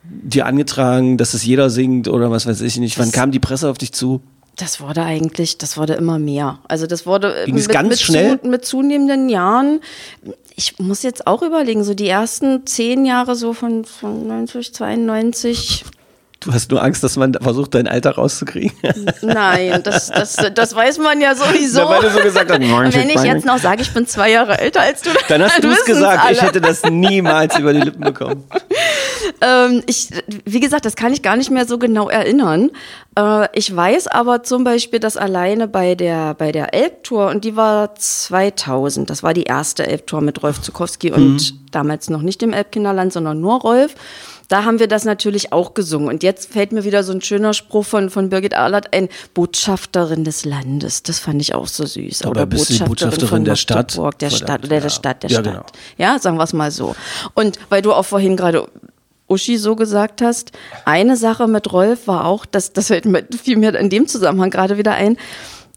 dir 0.04 0.46
angetragen, 0.46 1.18
dass 1.18 1.34
es 1.34 1.46
jeder 1.46 1.70
singt 1.70 2.08
oder 2.08 2.30
was 2.32 2.46
weiß 2.46 2.62
ich 2.62 2.78
nicht. 2.78 3.00
Wann 3.00 3.12
kam 3.12 3.32
die 3.32 3.40
Presse 3.40 3.70
auf 3.70 3.78
dich 3.78 3.94
zu? 3.94 4.22
Das 4.56 4.80
wurde 4.80 5.02
eigentlich, 5.02 5.58
das 5.58 5.78
wurde 5.78 5.94
immer 5.94 6.20
mehr. 6.20 6.60
Also 6.68 6.86
das 6.86 7.08
wurde 7.08 7.34
äh, 7.34 7.52
es 7.52 7.68
ganz 7.68 7.90
mit, 7.90 8.00
schnell? 8.00 8.40
Zu, 8.40 8.48
mit 8.48 8.66
zunehmenden 8.66 9.30
Jahren. 9.30 9.80
Ich 10.56 10.78
muss 10.78 11.02
jetzt 11.02 11.26
auch 11.26 11.42
überlegen, 11.42 11.84
so 11.84 11.96
die 11.96 12.08
ersten 12.08 12.66
zehn 12.68 13.06
Jahre 13.06 13.36
so 13.36 13.54
von, 13.54 13.84
von 13.86 14.28
90, 14.28 14.74
92. 14.74 15.86
Du 16.46 16.54
hast 16.54 16.72
nur 16.72 16.84
Angst, 16.84 17.04
dass 17.04 17.16
man 17.16 17.34
versucht, 17.34 17.74
dein 17.74 17.88
Alter 17.88 18.12
rauszukriegen. 18.12 18.74
Nein, 19.22 19.82
das, 19.84 20.10
das, 20.10 20.36
das 20.54 20.76
weiß 20.76 20.98
man 20.98 21.22
ja 21.22 21.36
sowieso. 21.36 21.82
Na, 21.82 21.90
weil 21.90 22.02
du 22.02 22.10
so 22.10 22.20
gesagt 22.20 22.52
hast, 22.52 22.60
wenn 22.60 23.10
ich 23.10 23.24
jetzt 23.24 23.46
noch 23.46 23.60
sage, 23.60 23.82
ich 23.82 23.94
bin 23.94 24.06
zwei 24.08 24.32
Jahre 24.32 24.60
älter 24.60 24.82
als 24.82 25.02
du, 25.02 25.10
Dann 25.30 25.44
hast 25.44 25.64
du 25.64 25.70
es 25.70 25.86
gesagt. 25.86 26.32
Ich 26.32 26.40
alle. 26.40 26.50
hätte 26.50 26.62
das 26.62 26.84
niemals 26.84 27.58
über 27.58 27.74
die 27.74 27.82
Lippen 27.82 28.02
bekommen. 28.02 28.44
Ähm, 29.40 29.84
ich, 29.88 30.10
wie 30.46 30.60
gesagt, 30.60 30.86
das 30.86 30.96
kann 30.96 31.14
ich 31.14 31.22
gar 31.22 31.38
nicht 31.38 31.50
mehr 31.50 31.66
so 31.66 31.78
genau 31.78 32.10
erinnern. 32.10 32.72
Äh, 33.18 33.48
ich 33.58 33.74
weiß 33.74 34.08
aber 34.08 34.44
zum 34.44 34.64
Beispiel, 34.64 35.00
dass 35.00 35.18
alleine 35.18 35.68
bei 35.68 35.96
der, 35.96 36.34
bei 36.34 36.52
der 36.52 36.74
Elbtour, 36.74 37.28
und 37.28 37.46
die 37.46 37.56
war 37.56 37.96
2000, 37.96 39.10
das 39.10 39.24
war 39.24 39.34
die 39.34 39.44
erste 39.44 39.88
Elbtour 39.88 40.22
mit 40.22 40.44
Rolf 40.44 40.62
Zukowski 40.62 41.12
und 41.12 41.56
damals 41.74 42.10
noch 42.10 42.22
nicht 42.22 42.44
im 42.44 42.54
Elbkinderland, 42.54 43.14
sondern 43.14 43.40
nur 43.40 43.62
Rolf. 43.62 43.96
Da 44.54 44.66
haben 44.66 44.78
wir 44.78 44.86
das 44.86 45.04
natürlich 45.04 45.52
auch 45.52 45.74
gesungen. 45.74 46.10
Und 46.10 46.22
jetzt 46.22 46.54
fällt 46.54 46.74
mir 46.74 46.84
wieder 46.84 47.02
so 47.04 47.12
ein 47.12 47.22
schöner 47.22 47.56
Spruch 47.56 47.86
von, 47.88 48.12
von 48.12 48.30
Birgit 48.30 48.54
Ahlert 48.56 48.94
ein, 48.94 49.10
Botschafterin 49.34 50.24
des 50.26 50.46
Landes. 50.46 51.02
Das 51.02 51.18
fand 51.18 51.42
ich 51.42 51.56
auch 51.56 51.66
so 51.66 51.88
süß. 51.88 52.20
Dabei 52.20 52.30
Oder 52.30 52.46
bist 52.46 52.68
Botschafterin, 52.68 52.90
Botschafterin 52.90 53.28
von 53.30 53.46
der 53.46 53.56
Stadt. 53.56 53.78
Magdeburg, 53.78 54.20
Der 54.20 54.30
der- 54.30 54.36
Stadt 54.36 54.64
oder 54.64 54.76
ja. 54.76 54.82
der 54.82 54.90
Stadt 54.90 55.24
der 55.24 55.30
Ja, 55.32 55.40
Stadt. 55.40 55.54
genau. 55.54 55.66
Ja, 55.98 56.20
sagen 56.20 56.38
wir 56.38 56.44
es 56.44 56.54
mal 56.54 56.70
so. 56.70 56.96
Und 57.34 57.58
weil 57.70 57.82
du 57.82 57.94
auch 57.94 58.06
vorhin 58.06 58.38
gerade 58.38 58.68
Uschi 59.28 59.58
so 59.58 59.76
gesagt 59.76 60.22
hast, 60.22 60.52
eine 60.86 61.18
Sache 61.18 61.48
mit 61.48 61.74
Rolf 61.74 62.06
war 62.08 62.26
auch, 62.26 62.46
das, 62.46 62.74
das 62.74 62.88
fällt 62.90 63.06
mir, 63.06 63.26
fiel 63.36 63.58
mir 63.58 63.74
in 63.74 63.90
dem 63.90 64.08
Zusammenhang 64.08 64.52
gerade 64.52 64.78
wieder 64.78 64.92
ein, 64.94 65.18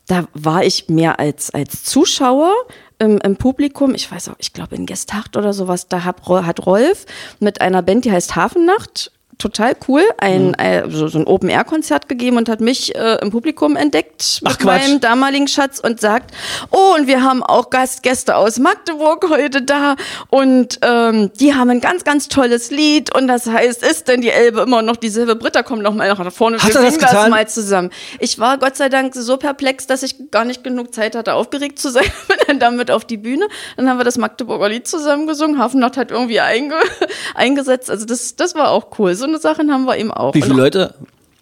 da 0.06 0.26
war 0.34 0.64
ich 0.64 0.88
mehr 0.90 1.18
als, 1.18 1.48
als 1.54 1.82
Zuschauer 1.82 2.52
im, 2.98 3.18
im 3.18 3.37
Publikum, 3.37 3.94
ich 3.94 4.11
weiß 4.11 4.28
auch, 4.30 4.37
ich 4.38 4.52
glaube 4.52 4.76
in 4.76 4.87
Gestacht 4.87 5.37
oder 5.37 5.52
sowas, 5.52 5.88
da 5.88 6.04
hat, 6.04 6.26
hat 6.26 6.66
Rolf 6.66 7.06
mit 7.40 7.61
einer 7.61 7.82
Band, 7.82 8.04
die 8.04 8.12
heißt 8.12 8.37
Hafennacht, 8.37 9.12
total 9.38 9.77
cool, 9.87 10.03
ein, 10.18 10.49
Mhm. 10.49 10.55
äh, 10.55 10.90
so, 10.90 11.09
so 11.09 11.18
ein 11.18 11.27
Open-Air-Konzert 11.27 12.09
gegeben 12.09 12.38
und 12.38 12.49
hat 12.49 12.61
mich 12.61 12.94
äh, 12.94 13.18
im 13.20 13.31
Publikum 13.31 13.77
entdeckt 13.77 14.40
Ach, 14.44 14.51
mit 14.53 14.59
Quatsch. 14.61 14.83
meinem 14.88 15.01
damaligen 15.01 15.46
Schatz 15.46 15.79
und 15.79 16.01
sagt, 16.01 16.33
oh, 16.70 16.94
und 16.96 17.07
wir 17.07 17.22
haben 17.22 17.42
auch 17.42 17.68
Gast, 17.68 18.03
Gäste 18.03 18.37
aus 18.37 18.59
Magdeburg 18.59 19.29
heute 19.29 19.61
da 19.62 19.96
und 20.31 20.79
ähm, 20.83 21.31
die 21.38 21.55
haben 21.55 21.68
ein 21.70 21.81
ganz, 21.81 22.05
ganz 22.05 22.29
tolles 22.29 22.70
Lied 22.70 23.14
und 23.14 23.29
das 23.29 23.46
heißt, 23.46 23.83
ist 23.85 24.09
denn 24.09 24.22
die 24.22 24.31
Elbe 24.31 24.61
immer 24.62 24.81
noch 24.81 24.96
dieselbe? 24.96 25.37
Britta, 25.37 25.62
komm 25.62 25.81
noch 25.83 25.92
mal 25.94 26.09
nach 26.09 26.33
vorne, 26.33 26.57
Hat 26.57 26.68
wir 26.68 26.72
das 26.72 26.83
singen 26.92 27.01
das 27.01 27.11
getan? 27.11 27.31
mal 27.31 27.46
zusammen. 27.49 27.90
Ich 28.20 28.38
war 28.38 28.57
Gott 28.57 28.77
sei 28.77 28.88
Dank 28.88 29.14
so 29.14 29.37
perplex, 29.37 29.87
dass 29.87 30.03
ich 30.03 30.31
gar 30.31 30.44
nicht 30.46 30.64
genug 30.64 30.94
Zeit 30.94 31.14
hatte, 31.14 31.35
aufgeregt 31.35 31.79
zu 31.79 31.90
sein, 31.90 32.05
bin 32.29 32.38
dann 32.46 32.59
damit 32.59 32.90
auf 32.90 33.05
die 33.05 33.18
Bühne. 33.18 33.46
Dann 33.77 33.88
haben 33.90 33.99
wir 33.99 34.05
das 34.05 34.16
Magdeburger 34.16 34.70
Lied 34.70 34.88
zusammen 34.88 35.27
gesungen, 35.27 35.59
Hafennacht 35.59 35.99
hat 35.99 36.11
irgendwie 36.11 36.40
einge 36.40 36.77
eingesetzt, 37.35 37.90
also 37.90 38.07
das, 38.07 38.37
das 38.37 38.55
war 38.55 38.70
auch 38.70 38.87
cool. 38.99 39.14
So 39.14 39.25
eine 39.26 39.38
Sachen 39.38 39.70
haben 39.72 39.84
wir 39.84 39.96
eben 39.96 40.10
auch. 40.12 40.34
Wie 40.34 40.42
viele 40.42 40.54
Leute 40.54 40.94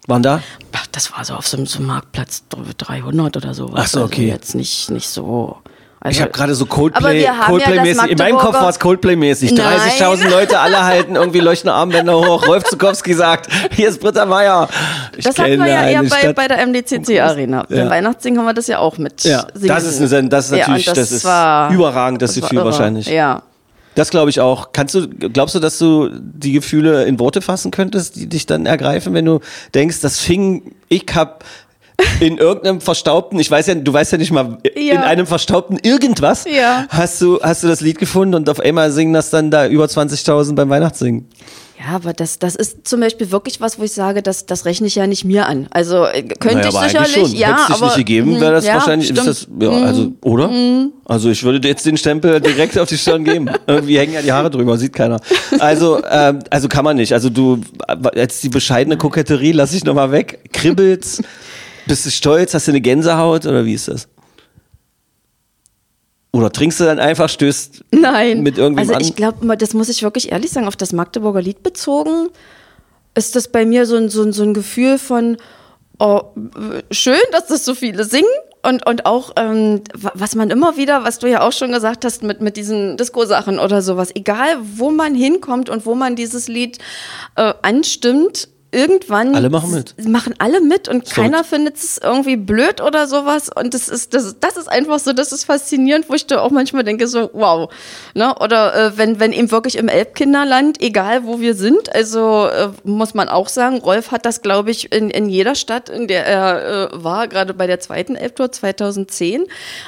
waren 0.07 0.23
da? 0.23 0.41
Ach, 0.73 0.85
das 0.91 1.11
war 1.11 1.25
so 1.25 1.33
auf 1.35 1.47
so 1.47 1.57
einem, 1.57 1.65
so 1.65 1.81
Marktplatz 1.81 2.43
300 2.77 3.37
oder 3.37 3.53
sowas. 3.53 3.81
Ach 3.83 3.87
so, 3.87 4.03
okay. 4.03 4.23
Also 4.23 4.33
jetzt 4.33 4.55
nicht, 4.55 4.89
nicht 4.91 5.09
so. 5.09 5.57
Also, 5.99 6.17
Ich 6.17 6.21
habe 6.21 6.31
gerade 6.31 6.53
so 6.53 6.67
Coldplay, 6.67 7.23
haben 7.25 7.33
ja 7.33 7.35
das 7.39 7.45
Coldplay-mäßig. 7.47 8.11
In 8.11 8.17
meinem 8.19 8.37
Kopf 8.37 8.53
war 8.53 8.69
es 8.69 8.79
Coldplay-mäßig. 8.79 9.53
Nein. 9.53 9.79
30.000 9.99 10.29
Leute, 10.29 10.59
alle 10.59 10.83
halten 10.83 11.15
irgendwie 11.15 11.39
leuchtende 11.39 11.73
Armbänder 11.73 12.15
hoch. 12.19 12.45
Rolf 12.47 12.63
Zukowski 12.65 13.15
sagt, 13.15 13.49
hier 13.71 13.89
ist 13.89 13.99
Britta 14.01 14.23
Meier. 14.27 14.69
Ich 15.17 15.25
das 15.25 15.39
hatten 15.39 15.57
wir 15.57 15.65
ja 15.67 15.89
eher 15.89 16.03
bei, 16.03 16.31
bei 16.33 16.47
der 16.47 16.63
MDCC 16.67 17.19
Arena. 17.21 17.65
Ja. 17.69 17.77
Beim 17.77 17.89
Weihnachtssingen 17.89 18.37
haben 18.39 18.45
wir 18.45 18.53
das 18.53 18.67
ja 18.67 18.77
auch 18.77 18.99
mit. 18.99 19.23
Ja, 19.23 19.47
das 19.55 19.83
ist, 19.85 20.13
eine, 20.13 20.29
das 20.29 20.45
ist 20.45 20.51
Ja, 20.51 20.67
natürlich, 20.67 20.89
und 20.89 20.97
das, 20.97 21.11
ist 21.11 21.25
war- 21.25 21.71
überragend, 21.73 22.21
das, 22.21 22.35
das 22.35 22.43
Gefühl 22.43 22.63
wahrscheinlich. 22.63 23.07
Ja. 23.07 23.41
Das 23.95 24.09
glaube 24.09 24.29
ich 24.29 24.41
auch. 24.41 24.71
Kannst 24.73 24.93
du, 24.93 25.07
glaubst 25.07 25.55
du, 25.55 25.59
dass 25.59 25.77
du 25.79 26.09
die 26.13 26.51
Gefühle 26.51 27.05
in 27.05 27.19
Worte 27.19 27.41
fassen 27.41 27.71
könntest, 27.71 28.17
die 28.17 28.27
dich 28.27 28.45
dann 28.45 28.65
ergreifen, 28.65 29.13
wenn 29.13 29.25
du 29.25 29.39
denkst, 29.73 30.01
das 30.01 30.19
fing, 30.19 30.75
ich 30.89 31.05
hab 31.13 31.43
in 32.19 32.37
irgendeinem 32.37 32.81
verstaubten, 32.81 33.39
ich 33.39 33.49
weiß 33.49 33.67
ja, 33.67 33.75
du 33.75 33.91
weißt 33.93 34.11
ja 34.13 34.17
nicht 34.17 34.31
mal, 34.31 34.57
in 34.75 34.87
Ja. 34.87 35.01
einem 35.01 35.27
verstaubten 35.27 35.77
irgendwas, 35.81 36.45
Ja. 36.45 36.85
hast 36.89 37.21
du, 37.21 37.39
hast 37.41 37.63
du 37.63 37.67
das 37.67 37.81
Lied 37.81 37.97
gefunden 37.99 38.35
und 38.35 38.49
auf 38.49 38.59
einmal 38.59 38.91
singen 38.91 39.13
das 39.13 39.29
dann 39.29 39.51
da 39.51 39.67
über 39.67 39.85
20.000 39.85 40.55
beim 40.55 40.69
Weihnachtssingen. 40.69 41.27
Ja, 41.77 41.95
aber 41.95 42.13
das, 42.13 42.39
das 42.39 42.55
ist 42.55 42.87
zum 42.87 43.01
Beispiel 43.01 43.31
wirklich 43.31 43.59
was, 43.59 43.77
wo 43.77 43.83
ich 43.83 43.91
sage, 43.91 44.21
das, 44.23 44.45
das 44.45 44.63
rechne 44.63 44.87
ich 44.87 44.95
ja 44.95 45.07
nicht 45.07 45.25
mir 45.25 45.45
an. 45.45 45.67
Also 45.71 46.05
äh, 46.05 46.23
könnte 46.23 46.59
Naja, 46.59 46.69
ich 46.69 46.91
sicherlich, 46.91 47.13
schon. 47.13 47.35
ja, 47.35 47.47
Hätte 47.49 47.59
es 47.61 47.67
dich 47.67 47.75
aber 47.75 47.85
nicht 47.87 47.95
gegeben, 47.97 48.39
wäre 48.39 48.53
das 48.53 48.65
ja, 48.65 48.75
wahrscheinlich, 48.75 49.09
ist 49.11 49.27
das, 49.27 49.47
ja, 49.59 49.69
also, 49.71 50.13
oder? 50.23 50.49
Also 51.03 51.29
ich 51.29 51.43
würde 51.43 51.59
dir 51.59 51.67
jetzt 51.67 51.85
den 51.85 51.97
Stempel 51.97 52.39
direkt 52.39 52.79
auf 52.79 52.87
die 52.87 52.97
Stirn 52.97 53.25
geben. 53.25 53.49
Irgendwie 53.67 53.99
hängen 53.99 54.13
ja 54.13 54.21
die 54.21 54.31
Haare 54.31 54.49
drüber, 54.49 54.77
sieht 54.77 54.93
keiner. 54.93 55.19
Also, 55.59 56.01
ähm, 56.09 56.39
also 56.49 56.69
kann 56.69 56.85
man 56.85 56.95
nicht. 56.95 57.11
Also 57.11 57.29
du, 57.29 57.59
äh, 57.89 57.95
jetzt 58.15 58.41
die 58.43 58.49
bescheidene 58.49 58.95
Koketterie, 58.95 59.51
lass 59.51 59.73
ich 59.73 59.83
nochmal 59.83 60.11
weg. 60.13 60.39
Kribbelt's? 60.53 61.21
Bist 61.87 62.05
du 62.05 62.09
stolz? 62.11 62.53
Hast 62.53 62.67
du 62.67 62.71
eine 62.71 62.81
Gänsehaut 62.81 63.45
oder 63.45 63.65
wie 63.65 63.73
ist 63.73 63.87
das? 63.87 64.07
Oder 66.31 66.51
trinkst 66.51 66.79
du 66.81 66.83
dann 66.83 66.99
einfach, 66.99 67.29
stößt 67.29 67.85
Nein. 67.91 68.43
mit 68.43 68.57
irgendwem 68.57 68.79
also 68.81 68.95
an? 68.95 69.01
ich 69.01 69.15
glaube, 69.15 69.55
das 69.57 69.73
muss 69.73 69.87
ich 69.87 70.03
wirklich 70.03 70.31
ehrlich 70.31 70.51
sagen, 70.51 70.67
auf 70.67 70.75
das 70.75 70.91
Magdeburger 70.91 71.41
Lied 71.41 71.63
bezogen, 71.63 72.27
ist 73.15 73.35
das 73.37 73.47
bei 73.47 73.65
mir 73.65 73.85
so 73.85 73.95
ein, 73.95 74.09
so 74.09 74.21
ein, 74.23 74.33
so 74.33 74.43
ein 74.43 74.53
Gefühl 74.53 74.97
von, 74.97 75.37
oh, 75.99 76.23
schön, 76.91 77.21
dass 77.31 77.47
das 77.47 77.63
so 77.63 77.73
viele 77.73 78.03
singen. 78.03 78.27
Und, 78.63 78.85
und 78.85 79.05
auch, 79.05 79.33
ähm, 79.37 79.81
wa- 79.93 80.11
was 80.15 80.33
man 80.35 80.49
immer 80.49 80.75
wieder, 80.75 81.03
was 81.03 81.19
du 81.19 81.27
ja 81.27 81.41
auch 81.47 81.51
schon 81.53 81.71
gesagt 81.71 82.03
hast, 82.03 82.23
mit, 82.23 82.41
mit 82.41 82.57
diesen 82.57 82.97
Disco-Sachen 82.97 83.59
oder 83.59 83.83
sowas, 83.83 84.09
egal 84.15 84.57
wo 84.59 84.89
man 84.89 85.13
hinkommt 85.13 85.69
und 85.69 85.85
wo 85.85 85.93
man 85.93 86.15
dieses 86.15 86.47
Lied 86.47 86.79
äh, 87.35 87.53
anstimmt, 87.61 88.49
irgendwann 88.71 89.35
Alle 89.35 89.49
machen 89.49 89.71
mit. 89.71 90.07
machen 90.07 90.35
alle 90.37 90.59
mit 90.59 90.87
und 90.89 91.07
Verrückt. 91.07 91.15
keiner 91.15 91.43
findet 91.43 91.77
es 91.77 91.97
irgendwie 91.97 92.35
blöd 92.35 92.81
oder 92.81 93.07
sowas. 93.07 93.49
Und 93.49 93.73
das 93.73 93.87
ist, 93.87 94.13
das, 94.13 94.39
das 94.39 94.57
ist 94.57 94.67
einfach 94.67 94.99
so, 94.99 95.13
das 95.13 95.31
ist 95.31 95.45
faszinierend, 95.45 96.09
wo 96.09 96.13
ich 96.13 96.27
da 96.27 96.41
auch 96.41 96.51
manchmal 96.51 96.83
denke, 96.83 97.07
so, 97.07 97.29
wow. 97.33 97.71
Ne? 98.13 98.35
Oder 98.39 98.75
äh, 98.75 98.97
wenn, 98.97 99.19
wenn 99.19 99.31
eben 99.31 99.49
wirklich 99.51 99.77
im 99.77 99.87
Elbkinderland, 99.87 100.81
egal 100.81 101.25
wo 101.25 101.39
wir 101.39 101.55
sind, 101.55 101.93
also 101.95 102.47
äh, 102.47 102.69
muss 102.83 103.13
man 103.13 103.29
auch 103.29 103.47
sagen, 103.47 103.77
Rolf 103.77 104.11
hat 104.11 104.25
das, 104.25 104.41
glaube 104.41 104.71
ich, 104.71 104.91
in, 104.91 105.09
in 105.09 105.29
jeder 105.29 105.55
Stadt, 105.55 105.89
in 105.89 106.07
der 106.07 106.25
er 106.25 106.91
äh, 106.93 107.03
war, 107.03 107.27
gerade 107.27 107.53
bei 107.53 107.67
der 107.67 107.79
zweiten 107.79 108.15
Elbtour 108.15 108.51
2010. 108.51 109.45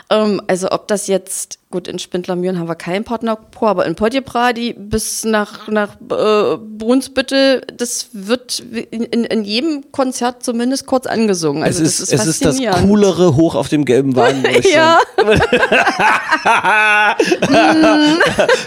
Ähm, 0.09 0.41
also 0.47 0.71
ob 0.71 0.87
das 0.87 1.07
jetzt 1.07 1.59
Gut, 1.69 1.89
in 1.89 1.99
Spindlermühren 1.99 2.59
haben 2.59 2.69
wir 2.69 2.75
keinen 2.75 3.03
Partnerchor, 3.03 3.67
aber 3.67 3.85
in 3.87 3.95
Podjebradi 3.95 4.73
bis 4.77 5.25
nach, 5.25 5.67
nach 5.67 5.95
äh, 5.95 6.55
Brunsbüttel, 6.57 7.61
das 7.75 8.07
wird 8.13 8.59
in, 8.59 9.03
in, 9.03 9.25
in 9.25 9.43
jedem 9.43 9.91
Konzert 9.91 10.43
zumindest 10.43 10.85
kurz 10.85 11.07
angesungen. 11.07 11.63
Also 11.63 11.83
es 11.83 11.99
ist, 11.99 12.13
das 12.13 12.25
ist, 12.25 12.45
es 12.45 12.57
ist 12.57 12.63
das 12.63 12.81
coolere 12.81 13.35
Hoch 13.35 13.55
auf 13.55 13.67
dem 13.67 13.83
gelben 13.83 14.15
Wagen. 14.15 14.45
Ja, 14.73 14.99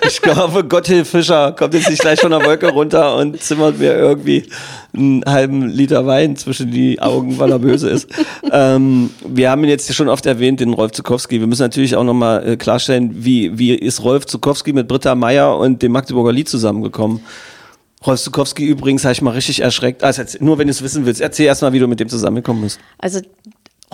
Ich 0.07 0.21
glaube, 0.21 0.65
Gotthilf 0.65 1.09
Fischer 1.09 1.53
kommt 1.53 1.73
jetzt 1.73 1.89
nicht 1.89 2.03
gleich 2.03 2.21
von 2.21 2.31
der 2.31 2.45
Wolke 2.45 2.69
runter 2.69 3.17
und 3.17 3.43
zimmert 3.43 3.79
mir 3.79 3.97
irgendwie 3.97 4.47
einen 4.95 5.25
halben 5.25 5.69
Liter 5.69 6.07
Wein 6.07 6.37
zwischen 6.37 6.71
die 6.71 7.01
Augen, 7.01 7.39
weil 7.39 7.51
er 7.51 7.59
böse 7.59 7.89
ist. 7.89 8.09
ähm, 8.53 9.11
wir 9.27 9.51
haben 9.51 9.63
ihn 9.65 9.71
jetzt 9.71 9.93
schon 9.95 10.09
oft 10.09 10.27
erwähnt, 10.27 10.61
den 10.61 10.73
Rolf 10.73 10.93
Zukowski. 10.93 11.41
Wir 11.41 11.47
müssen 11.47 11.63
natürlich 11.63 11.97
auch 11.97 12.05
nochmal 12.05 12.47
äh, 12.47 12.57
klarstellen, 12.57 13.25
wie, 13.25 13.59
wie 13.59 13.75
ist 13.75 14.03
Rolf 14.03 14.27
Zukowski 14.27 14.73
mit 14.73 14.89
Britta 14.89 15.15
Meyer 15.15 15.57
und 15.59 15.83
dem 15.83 15.93
Magdeburger 15.93 16.33
Lied 16.33 16.49
zusammengekommen? 16.49 17.21
Rolf 18.07 18.21
Zukowski 18.21 18.65
übrigens 18.65 19.05
habe 19.05 19.13
ich 19.13 19.23
mal 19.23 19.33
richtig 19.33 19.61
erschreckt. 19.61 20.03
Also 20.03 20.23
nur 20.41 20.59
wenn 20.59 20.67
du 20.67 20.71
es 20.71 20.83
wissen 20.83 21.05
willst, 21.05 21.21
erzähl 21.21 21.47
erst 21.47 21.63
mal, 21.63 21.73
wie 21.73 21.79
du 21.79 21.87
mit 21.87 22.01
dem 22.01 22.09
zusammengekommen 22.09 22.63
bist. 22.63 22.81
also 22.99 23.21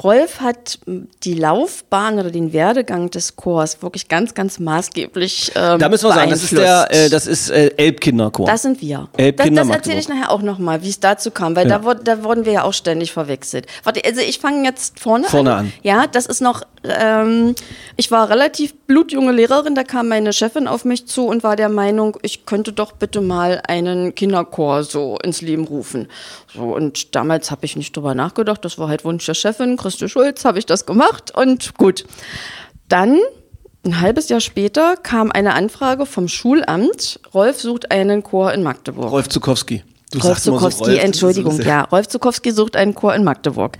Rolf 0.02 0.40
hat 0.40 0.78
m, 0.86 1.08
die 1.24 1.34
Laufbahn 1.34 2.18
oder 2.18 2.30
den 2.30 2.52
Werdegang 2.52 3.10
des 3.10 3.36
Chors 3.36 3.82
wirklich 3.82 4.08
ganz, 4.08 4.34
ganz 4.34 4.58
maßgeblich 4.58 5.52
ähm, 5.54 5.78
Da 5.78 5.88
müssen 5.88 6.08
wir 6.08 6.14
sagen, 6.14 6.30
das 6.30 6.42
ist 6.42 6.52
der, 6.56 6.86
äh, 6.90 7.08
das 7.08 7.26
ist 7.26 7.48
äh, 7.50 7.68
Elbkinderchor. 7.76 8.46
Das 8.46 8.62
sind 8.62 8.80
wir. 8.82 9.08
Elbkinder 9.16 9.62
das 9.62 9.68
das 9.68 9.76
erzähle 9.78 9.98
ich 10.00 10.08
nachher 10.08 10.30
auch 10.30 10.42
nochmal, 10.42 10.82
wie 10.82 10.90
es 10.90 11.00
dazu 11.00 11.30
kam, 11.30 11.56
weil 11.56 11.68
Ja. 11.68 11.78
da, 11.78 11.94
da 11.94 12.24
wurden 12.24 12.44
wir 12.44 12.52
ja 12.52 12.62
auch 12.64 12.74
ständig 12.74 13.12
verwechselt. 13.12 13.66
Warte, 13.84 14.02
also 14.04 14.20
ich 14.20 14.38
fange 14.38 14.64
jetzt 14.64 15.00
vorne, 15.00 15.26
Vorne 15.28 15.52
an. 15.54 15.58
an. 15.66 15.72
Ja, 15.82 16.06
das 16.06 16.26
ist 16.26 16.40
noch, 16.42 16.62
ähm, 16.88 17.54
ich 17.96 18.10
war 18.10 18.28
relativ 18.28 18.74
blutjunge 18.86 19.32
Lehrerin, 19.32 19.74
da 19.74 19.84
kam 19.84 20.08
meine 20.08 20.32
Chefin 20.32 20.68
auf 20.68 20.84
mich 20.84 21.06
zu 21.06 21.26
und 21.26 21.42
war 21.42 21.56
der 21.56 21.68
Meinung, 21.68 22.16
ich 22.22 22.46
könnte 22.46 22.72
doch 22.72 22.92
bitte 22.92 23.20
mal 23.20 23.62
einen 23.66 24.14
Kinderchor 24.14 24.84
so 24.84 25.18
ins 25.22 25.40
Leben 25.40 25.64
rufen. 25.64 26.08
So, 26.54 26.74
und 26.74 27.14
damals 27.14 27.50
habe 27.50 27.64
ich 27.64 27.76
nicht 27.76 27.96
drüber 27.96 28.14
nachgedacht, 28.14 28.64
das 28.64 28.78
war 28.78 28.88
halt 28.88 29.04
Wunsch 29.04 29.26
der 29.26 29.34
Chefin, 29.34 29.76
Christi 29.76 30.08
Schulz, 30.08 30.44
habe 30.44 30.58
ich 30.58 30.66
das 30.66 30.86
gemacht 30.86 31.32
und 31.36 31.76
gut. 31.76 32.04
Dann 32.88 33.18
ein 33.84 34.00
halbes 34.00 34.28
Jahr 34.28 34.40
später 34.40 34.96
kam 34.96 35.30
eine 35.30 35.54
Anfrage 35.54 36.06
vom 36.06 36.28
Schulamt. 36.28 37.20
Rolf 37.32 37.60
sucht 37.60 37.92
einen 37.92 38.22
Chor 38.22 38.52
in 38.52 38.62
Magdeburg. 38.62 39.10
Rolf 39.10 39.28
Zukowski. 39.28 39.84
Du 40.10 40.18
Rolf 40.18 40.34
sagst 40.34 40.46
immer 40.46 40.58
so 40.58 40.68
Zukowski, 40.68 40.90
Rolf, 40.92 41.04
Entschuldigung, 41.04 41.60
ja. 41.62 41.82
Rolf 41.82 42.08
Zukowski 42.08 42.52
sucht 42.52 42.76
einen 42.76 42.94
Chor 42.94 43.14
in 43.14 43.24
Magdeburg. 43.24 43.78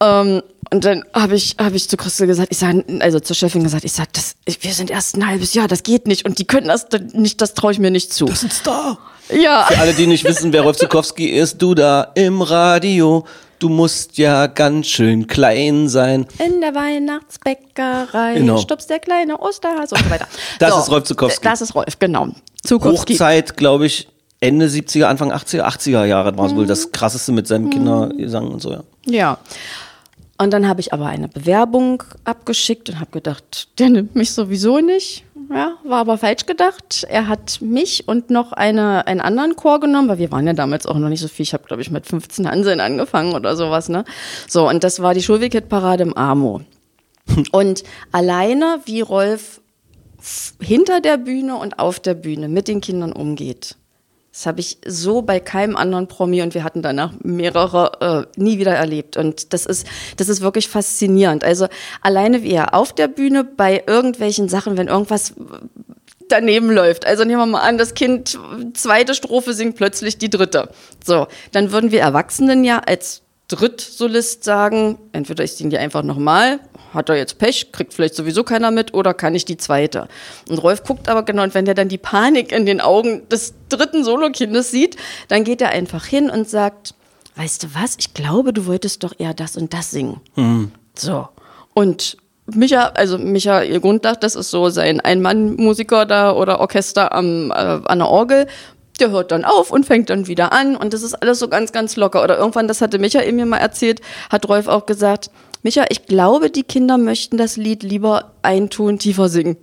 Ähm, 0.00 0.42
und 0.72 0.84
dann 0.86 1.04
habe 1.12 1.36
ich, 1.36 1.56
hab 1.58 1.74
ich 1.74 1.88
zu 1.88 1.96
Christel 1.98 2.26
gesagt, 2.26 2.48
ich 2.50 2.58
sag, 2.58 2.76
also 3.00 3.20
zur 3.20 3.36
Chefin 3.36 3.62
gesagt, 3.62 3.84
ich 3.84 3.92
sag, 3.92 4.10
das, 4.14 4.34
ich, 4.46 4.62
wir 4.64 4.72
sind 4.72 4.90
erst 4.90 5.16
ein 5.16 5.26
halbes 5.26 5.52
Jahr, 5.52 5.68
das 5.68 5.82
geht 5.82 6.06
nicht. 6.06 6.24
Und 6.24 6.38
die 6.38 6.46
können 6.46 6.68
das 6.68 6.86
nicht, 7.12 7.40
das 7.42 7.52
traue 7.54 7.72
ich 7.72 7.78
mir 7.78 7.90
nicht 7.90 8.12
zu. 8.12 8.24
Das 8.24 8.42
ist 8.42 8.44
ein 8.44 8.50
Star. 8.50 8.98
ja. 9.30 9.64
Für 9.68 9.78
alle, 9.78 9.92
die 9.92 10.06
nicht 10.06 10.24
wissen, 10.24 10.52
wer 10.52 10.62
Rolf 10.62 10.78
Zukowski 10.78 11.28
ist, 11.28 11.60
du 11.60 11.74
da 11.74 12.10
im 12.14 12.40
Radio, 12.40 13.26
du 13.58 13.68
musst 13.68 14.16
ja 14.16 14.46
ganz 14.46 14.86
schön 14.88 15.26
klein 15.26 15.88
sein. 15.90 16.26
In 16.38 16.62
der 16.62 16.74
Weihnachtsbäckerei 16.74 18.34
Genau. 18.34 18.56
stupst 18.56 18.88
der 18.88 18.98
kleine 18.98 19.38
Osterhase 19.38 19.94
und 19.94 20.04
so 20.04 20.10
weiter. 20.10 20.26
Das 20.58 20.76
ist 20.76 20.90
Rolf 20.90 21.04
Zukowski. 21.04 21.44
Das 21.44 21.60
ist 21.60 21.74
Rolf, 21.74 21.98
genau. 21.98 22.28
Zukowski. 22.64 23.12
Hochzeit, 23.14 23.56
glaube 23.58 23.86
ich, 23.86 24.08
Ende 24.40 24.66
70er, 24.66 25.04
Anfang 25.04 25.32
80er, 25.32 25.62
80er 25.62 26.04
Jahre 26.04 26.36
war 26.36 26.46
es 26.46 26.54
wohl 26.54 26.66
das 26.66 26.90
krasseste 26.90 27.30
mit 27.30 27.46
seinem 27.46 27.70
Kindergesang 27.70 28.48
und 28.48 28.60
so, 28.60 28.72
ja. 28.72 28.82
Ja. 29.06 29.38
Und 30.42 30.50
dann 30.50 30.66
habe 30.66 30.80
ich 30.80 30.92
aber 30.92 31.06
eine 31.06 31.28
Bewerbung 31.28 32.02
abgeschickt 32.24 32.88
und 32.90 32.98
habe 32.98 33.12
gedacht, 33.12 33.68
der 33.78 33.90
nimmt 33.90 34.16
mich 34.16 34.32
sowieso 34.32 34.80
nicht. 34.80 35.24
Ja, 35.50 35.76
war 35.84 36.00
aber 36.00 36.18
falsch 36.18 36.46
gedacht. 36.46 37.06
Er 37.08 37.28
hat 37.28 37.60
mich 37.60 38.08
und 38.08 38.30
noch 38.30 38.52
eine, 38.52 39.06
einen 39.06 39.20
anderen 39.20 39.54
Chor 39.54 39.78
genommen, 39.78 40.08
weil 40.08 40.18
wir 40.18 40.32
waren 40.32 40.46
ja 40.46 40.52
damals 40.52 40.86
auch 40.86 40.98
noch 40.98 41.08
nicht 41.08 41.20
so 41.20 41.28
viel. 41.28 41.44
Ich 41.44 41.54
habe, 41.54 41.64
glaube 41.64 41.80
ich, 41.80 41.92
mit 41.92 42.06
15 42.06 42.50
Hanseln 42.50 42.80
angefangen 42.80 43.34
oder 43.34 43.54
sowas. 43.54 43.88
Ne? 43.88 44.04
So, 44.48 44.68
und 44.68 44.82
das 44.82 45.00
war 45.00 45.14
die 45.14 45.22
Schulwegkit-Parade 45.22 46.02
im 46.02 46.16
Amo. 46.16 46.62
Und 47.52 47.84
alleine, 48.10 48.80
wie 48.84 49.00
Rolf 49.00 49.60
hinter 50.60 51.00
der 51.00 51.18
Bühne 51.18 51.54
und 51.54 51.78
auf 51.78 52.00
der 52.00 52.14
Bühne 52.14 52.48
mit 52.48 52.66
den 52.66 52.80
Kindern 52.80 53.12
umgeht, 53.12 53.76
das 54.32 54.46
habe 54.46 54.60
ich 54.60 54.78
so 54.86 55.20
bei 55.20 55.40
keinem 55.40 55.76
anderen 55.76 56.08
Promi 56.08 56.40
und 56.40 56.54
wir 56.54 56.64
hatten 56.64 56.80
danach 56.80 57.12
mehrere 57.22 58.26
äh, 58.36 58.40
nie 58.40 58.58
wieder 58.58 58.74
erlebt. 58.74 59.18
Und 59.18 59.52
das 59.52 59.66
ist, 59.66 59.86
das 60.16 60.30
ist 60.30 60.40
wirklich 60.40 60.68
faszinierend. 60.68 61.44
Also 61.44 61.68
alleine 62.00 62.42
wie 62.42 62.52
er 62.52 62.74
auf 62.74 62.94
der 62.94 63.08
Bühne 63.08 63.44
bei 63.44 63.84
irgendwelchen 63.86 64.48
Sachen, 64.48 64.78
wenn 64.78 64.88
irgendwas 64.88 65.34
daneben 66.28 66.70
läuft. 66.70 67.06
Also 67.06 67.24
nehmen 67.24 67.40
wir 67.40 67.46
mal 67.46 67.60
an, 67.60 67.76
das 67.76 67.92
Kind 67.92 68.38
zweite 68.72 69.14
Strophe 69.14 69.52
singt 69.52 69.76
plötzlich 69.76 70.16
die 70.16 70.30
dritte. 70.30 70.70
So, 71.04 71.26
dann 71.52 71.70
würden 71.70 71.90
wir 71.90 72.00
Erwachsenen 72.00 72.64
ja 72.64 72.78
als 72.78 73.21
Drittsolist 73.56 74.44
sagen, 74.44 74.98
entweder 75.12 75.44
ich 75.44 75.52
singe 75.52 75.70
die 75.70 75.78
einfach 75.78 76.02
nochmal, 76.02 76.60
hat 76.94 77.08
er 77.08 77.16
jetzt 77.16 77.38
Pech, 77.38 77.72
kriegt 77.72 77.94
vielleicht 77.94 78.14
sowieso 78.14 78.44
keiner 78.44 78.70
mit, 78.70 78.94
oder 78.94 79.14
kann 79.14 79.34
ich 79.34 79.44
die 79.44 79.56
zweite? 79.56 80.08
Und 80.48 80.58
Rolf 80.58 80.84
guckt 80.84 81.08
aber 81.08 81.22
genau, 81.22 81.42
und 81.42 81.54
wenn 81.54 81.66
er 81.66 81.74
dann 81.74 81.88
die 81.88 81.98
Panik 81.98 82.52
in 82.52 82.66
den 82.66 82.80
Augen 82.80 83.28
des 83.28 83.54
dritten 83.68 84.04
Solokindes 84.04 84.70
sieht, 84.70 84.96
dann 85.28 85.44
geht 85.44 85.60
er 85.60 85.70
einfach 85.70 86.04
hin 86.04 86.30
und 86.30 86.48
sagt, 86.48 86.94
weißt 87.36 87.62
du 87.62 87.68
was, 87.74 87.96
ich 87.98 88.14
glaube, 88.14 88.52
du 88.52 88.66
wolltest 88.66 89.04
doch 89.04 89.14
eher 89.18 89.34
das 89.34 89.56
und 89.56 89.72
das 89.72 89.90
singen. 89.90 90.20
So. 90.94 91.28
Und 91.74 92.16
Micha, 92.46 92.88
also 92.94 93.18
Michael 93.18 93.80
Grundlach, 93.80 94.16
das 94.16 94.34
ist 94.34 94.50
so 94.50 94.68
sein 94.68 95.00
Ein-Mann-Musiker 95.00 96.06
da 96.06 96.32
oder 96.32 96.60
Orchester 96.60 97.12
am, 97.12 97.50
äh, 97.50 97.54
an 97.54 97.98
der 97.98 98.08
Orgel. 98.08 98.46
Der 99.00 99.10
hört 99.10 99.32
dann 99.32 99.44
auf 99.44 99.70
und 99.70 99.86
fängt 99.86 100.10
dann 100.10 100.26
wieder 100.26 100.52
an 100.52 100.76
und 100.76 100.92
das 100.92 101.02
ist 101.02 101.14
alles 101.14 101.38
so 101.38 101.48
ganz, 101.48 101.72
ganz 101.72 101.96
locker. 101.96 102.22
Oder 102.22 102.38
irgendwann, 102.38 102.68
das 102.68 102.80
hatte 102.80 102.98
Michael 102.98 103.32
mir 103.32 103.46
mal 103.46 103.58
erzählt, 103.58 104.00
hat 104.30 104.48
Rolf 104.48 104.68
auch 104.68 104.86
gesagt, 104.86 105.30
Micha, 105.62 105.84
ich 105.90 106.06
glaube, 106.06 106.50
die 106.50 106.64
Kinder 106.64 106.98
möchten 106.98 107.36
das 107.36 107.56
Lied 107.56 107.84
lieber 107.84 108.32
einen 108.42 108.68
Ton 108.68 108.98
tiefer 108.98 109.28
singen. 109.28 109.56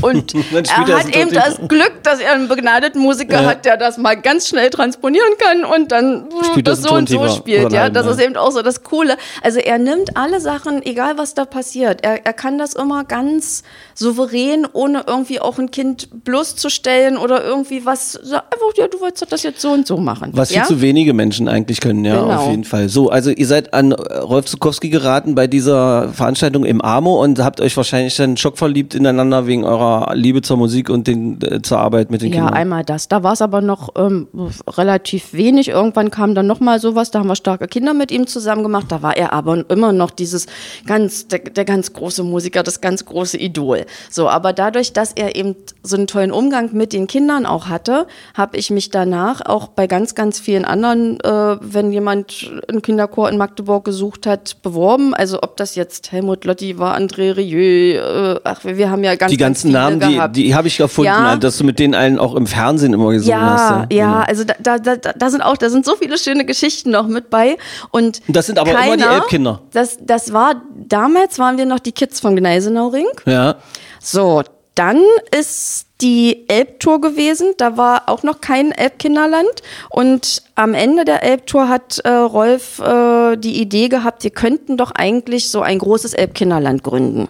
Und 0.00 0.34
er 0.52 0.98
hat 0.98 1.14
eben 1.14 1.32
das. 1.32 1.58
Glück, 1.68 2.02
dass 2.02 2.18
er 2.20 2.32
einen 2.32 2.48
begnadeten 2.48 3.00
Musiker 3.00 3.42
Ja. 3.42 3.50
hat, 3.50 3.64
der 3.64 3.76
das 3.76 3.98
mal 3.98 4.14
ganz 4.16 4.48
schnell 4.48 4.70
transponieren 4.70 5.28
kann 5.38 5.64
und 5.64 5.92
dann 5.92 6.28
Spielt 6.50 6.66
das 6.66 6.80
das 6.80 6.88
so 6.90 6.96
und 6.96 7.08
so 7.08 7.28
spielt. 7.28 7.72
Ja, 7.72 7.90
das 7.90 8.06
ist 8.06 8.20
eben 8.20 8.36
auch 8.36 8.50
so 8.50 8.62
das 8.62 8.82
Coole. 8.82 9.16
Also 9.42 9.58
er 9.58 9.78
nimmt 9.78 10.16
alle 10.16 10.40
Sachen, 10.40 10.82
egal 10.84 11.18
was 11.18 11.34
da 11.34 11.44
passiert. 11.44 12.02
Er, 12.02 12.24
er 12.24 12.32
kann 12.32 12.58
das 12.58 12.74
immer 12.74 13.04
ganz 13.04 13.62
souverän, 13.94 14.66
ohne 14.72 15.04
irgendwie 15.06 15.40
auch 15.40 15.58
ein 15.58 15.70
Kind 15.70 16.08
bloßzustellen 16.24 17.16
oder 17.18 17.44
irgendwie 17.44 17.84
was. 17.84 18.12
So, 18.12 18.36
einfach, 18.36 18.76
ja, 18.76 18.88
du 18.88 19.00
wolltest 19.00 19.30
das 19.30 19.42
jetzt 19.42 19.60
so 19.60 19.70
und 19.72 19.86
so 19.86 19.98
machen. 19.98 20.30
Was 20.34 20.50
ja? 20.50 20.64
viel 20.64 20.76
zu 20.76 20.82
wenige 20.82 21.12
Menschen 21.12 21.48
eigentlich 21.48 21.80
können, 21.80 22.04
ja, 22.04 22.20
Genau. 22.22 22.34
auf 22.34 22.50
jeden 22.50 22.64
Fall. 22.64 22.88
So, 22.88 23.10
also 23.10 23.30
ihr 23.30 23.46
seid 23.46 23.74
an 23.74 23.92
äh, 23.92 23.94
Rolf 24.18 24.46
Zukowski 24.46 24.88
geraten 24.88 25.34
bei 25.34 25.46
dieser 25.46 26.08
Veranstaltung 26.10 26.64
im 26.64 26.80
AMO 26.80 27.22
und 27.22 27.38
habt 27.40 27.60
euch 27.60 27.76
wahrscheinlich 27.76 28.16
dann 28.16 28.36
schockverliebt 28.36 28.94
ineinander 28.94 29.46
wegen 29.46 29.64
eurer 29.64 29.81
Liebe 30.14 30.42
zur 30.42 30.56
Musik 30.56 30.90
und 30.90 31.06
den, 31.06 31.40
äh, 31.42 31.62
zur 31.62 31.78
Arbeit 31.78 32.10
mit 32.10 32.22
den 32.22 32.32
Ja, 32.32 32.40
Kindern. 32.40 32.54
einmal 32.54 32.84
das. 32.84 33.08
Da 33.08 33.22
war 33.22 33.32
es 33.32 33.42
aber 33.42 33.60
noch 33.60 33.90
ähm, 33.96 34.28
relativ 34.66 35.32
wenig. 35.32 35.68
Irgendwann 35.68 36.10
kam 36.10 36.34
dann 36.34 36.46
noch 36.46 36.60
mal 36.60 36.80
sowas. 36.80 37.10
Da 37.10 37.20
haben 37.20 37.28
wir 37.28 37.36
starke 37.36 37.68
Kinder 37.68 37.94
mit 37.94 38.10
ihm 38.10 38.26
zusammen 38.26 38.62
gemacht. 38.62 38.86
Da 38.88 39.02
war 39.02 39.16
er 39.16 39.32
aber 39.32 39.64
immer 39.70 39.92
noch 39.92 40.10
dieses 40.10 40.46
ganz 40.86 41.28
der, 41.28 41.38
der 41.38 41.64
ganz 41.64 41.92
große 41.92 42.22
Musiker, 42.22 42.62
das 42.62 42.80
ganz 42.80 43.04
große 43.04 43.38
Idol. 43.38 43.86
So, 44.10 44.28
aber 44.28 44.52
dadurch, 44.52 44.92
dass 44.92 45.12
er 45.12 45.36
eben 45.36 45.56
so 45.82 45.96
einen 45.96 46.06
tollen 46.06 46.32
Umgang 46.32 46.70
mit 46.72 46.92
den 46.92 47.06
Kindern 47.06 47.46
auch 47.46 47.68
hatte, 47.68 48.06
habe 48.34 48.56
ich 48.56 48.70
mich 48.70 48.90
danach 48.90 49.44
auch 49.44 49.68
bei 49.68 49.86
ganz 49.86 50.14
ganz 50.14 50.40
vielen 50.40 50.64
anderen, 50.64 51.20
äh, 51.20 51.56
wenn 51.60 51.92
jemand 51.92 52.50
einen 52.68 52.82
Kinderchor 52.82 53.28
in 53.28 53.38
Magdeburg 53.38 53.84
gesucht 53.84 54.26
hat, 54.26 54.60
beworben. 54.62 55.14
Also 55.14 55.42
ob 55.42 55.56
das 55.56 55.76
jetzt 55.76 56.12
Helmut 56.12 56.44
Lotti 56.44 56.78
war, 56.78 56.96
André 56.96 57.36
Rieu, 57.36 57.96
äh, 57.96 58.40
ach, 58.44 58.64
wir, 58.64 58.90
haben 58.90 59.04
ja 59.04 59.14
ganz 59.14 59.30
die 59.30 59.36
ganz 59.36 59.52
ganzen 59.52 59.68
viele 59.68 59.71
Namen, 59.72 60.00
die, 60.00 60.14
gehabt. 60.14 60.36
die 60.36 60.54
habe 60.54 60.68
ich 60.68 60.76
gefunden, 60.76 61.06
Ja. 61.06 61.28
halt, 61.30 61.44
dass 61.44 61.58
du 61.58 61.64
mit 61.64 61.78
denen 61.78 61.94
allen 61.94 62.18
auch 62.18 62.34
im 62.34 62.46
Fernsehen 62.46 62.92
immer 62.94 63.10
gesungen 63.12 63.40
hast. 63.40 63.90
Ja, 63.92 63.96
ja, 63.98 64.20
also 64.22 64.44
da, 64.44 64.78
da, 64.78 64.96
da, 64.96 65.30
sind 65.30 65.40
auch, 65.42 65.56
da 65.56 65.70
sind 65.70 65.84
so 65.84 65.96
viele 65.96 66.18
schöne 66.18 66.44
Geschichten 66.44 66.90
noch 66.90 67.06
mit 67.06 67.30
bei. 67.30 67.56
Und 67.90 68.20
das 68.28 68.46
sind 68.46 68.58
aber 68.58 68.70
immer 68.70 68.96
die 68.96 69.02
keiner- 69.02 69.14
Elbkinder. 69.16 69.62
Das, 69.72 69.98
das 70.00 70.32
war, 70.32 70.62
damals 70.74 71.38
waren 71.38 71.58
wir 71.58 71.66
noch 71.66 71.78
die 71.80 71.92
Kids 71.92 72.20
vom 72.20 72.36
Gneisenauring. 72.36 73.06
Ja. 73.26 73.56
So, 74.00 74.42
dann 74.74 75.00
ist 75.38 75.86
die 76.00 76.48
Elbtour 76.48 77.00
gewesen. 77.00 77.52
Da 77.58 77.76
war 77.76 78.04
auch 78.08 78.22
noch 78.22 78.40
kein 78.40 78.72
Elbkinderland. 78.72 79.46
Und 79.90 80.42
am 80.54 80.72
Ende 80.74 81.04
der 81.04 81.22
Elbtour 81.22 81.68
hat 81.68 81.98
äh, 82.00 82.08
Rolf 82.08 82.78
äh, 82.80 83.36
die 83.36 83.60
Idee 83.60 83.88
gehabt, 83.88 84.24
wir 84.24 84.30
könnten 84.30 84.76
doch 84.76 84.90
eigentlich 84.92 85.50
so 85.50 85.60
ein 85.60 85.78
großes 85.78 86.14
Elbkinderland 86.14 86.82
gründen. 86.82 87.28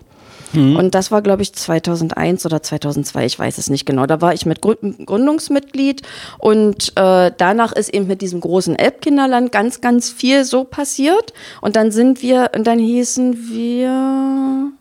Und 0.77 0.95
das 0.95 1.11
war, 1.11 1.23
glaube 1.23 1.43
ich, 1.43 1.55
2001 1.55 2.45
oder 2.45 2.63
2002, 2.63 3.25
ich 3.25 3.39
weiß 3.39 3.59
es 3.59 3.71
nicht 3.71 3.87
genau. 3.87 4.07
Da 4.07 4.21
war 4.21 4.35
ich 4.35 4.45
mit 4.45 4.61
Grü- 4.61 5.05
Gründungsmitglied 5.07 6.03
und 6.39 6.93
äh, 6.97 7.31
danach 7.37 7.73
ist 7.73 7.89
eben 7.95 8.07
mit 8.07 8.21
diesem 8.21 8.41
großen 8.41 8.77
Elbkinderland 8.77 9.51
ganz, 9.51 9.81
ganz 9.81 10.11
viel 10.11 10.45
so 10.45 10.65
passiert. 10.65 11.33
Und 11.61 11.77
dann 11.77 11.91
sind 11.91 12.21
wir, 12.23 12.51
und 12.55 12.67
dann 12.67 12.79
hießen 12.79 13.49
wir 13.51 14.73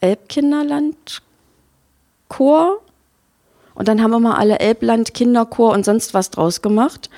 Elbkinderland 0.00 1.22
Chor. 2.28 2.78
Und 3.74 3.88
dann 3.88 4.02
haben 4.02 4.10
wir 4.10 4.20
mal 4.20 4.36
alle 4.36 4.58
Elbland 4.58 5.12
Kinderchor 5.12 5.72
und 5.72 5.84
sonst 5.84 6.14
was 6.14 6.30
draus 6.30 6.62
gemacht. 6.62 7.10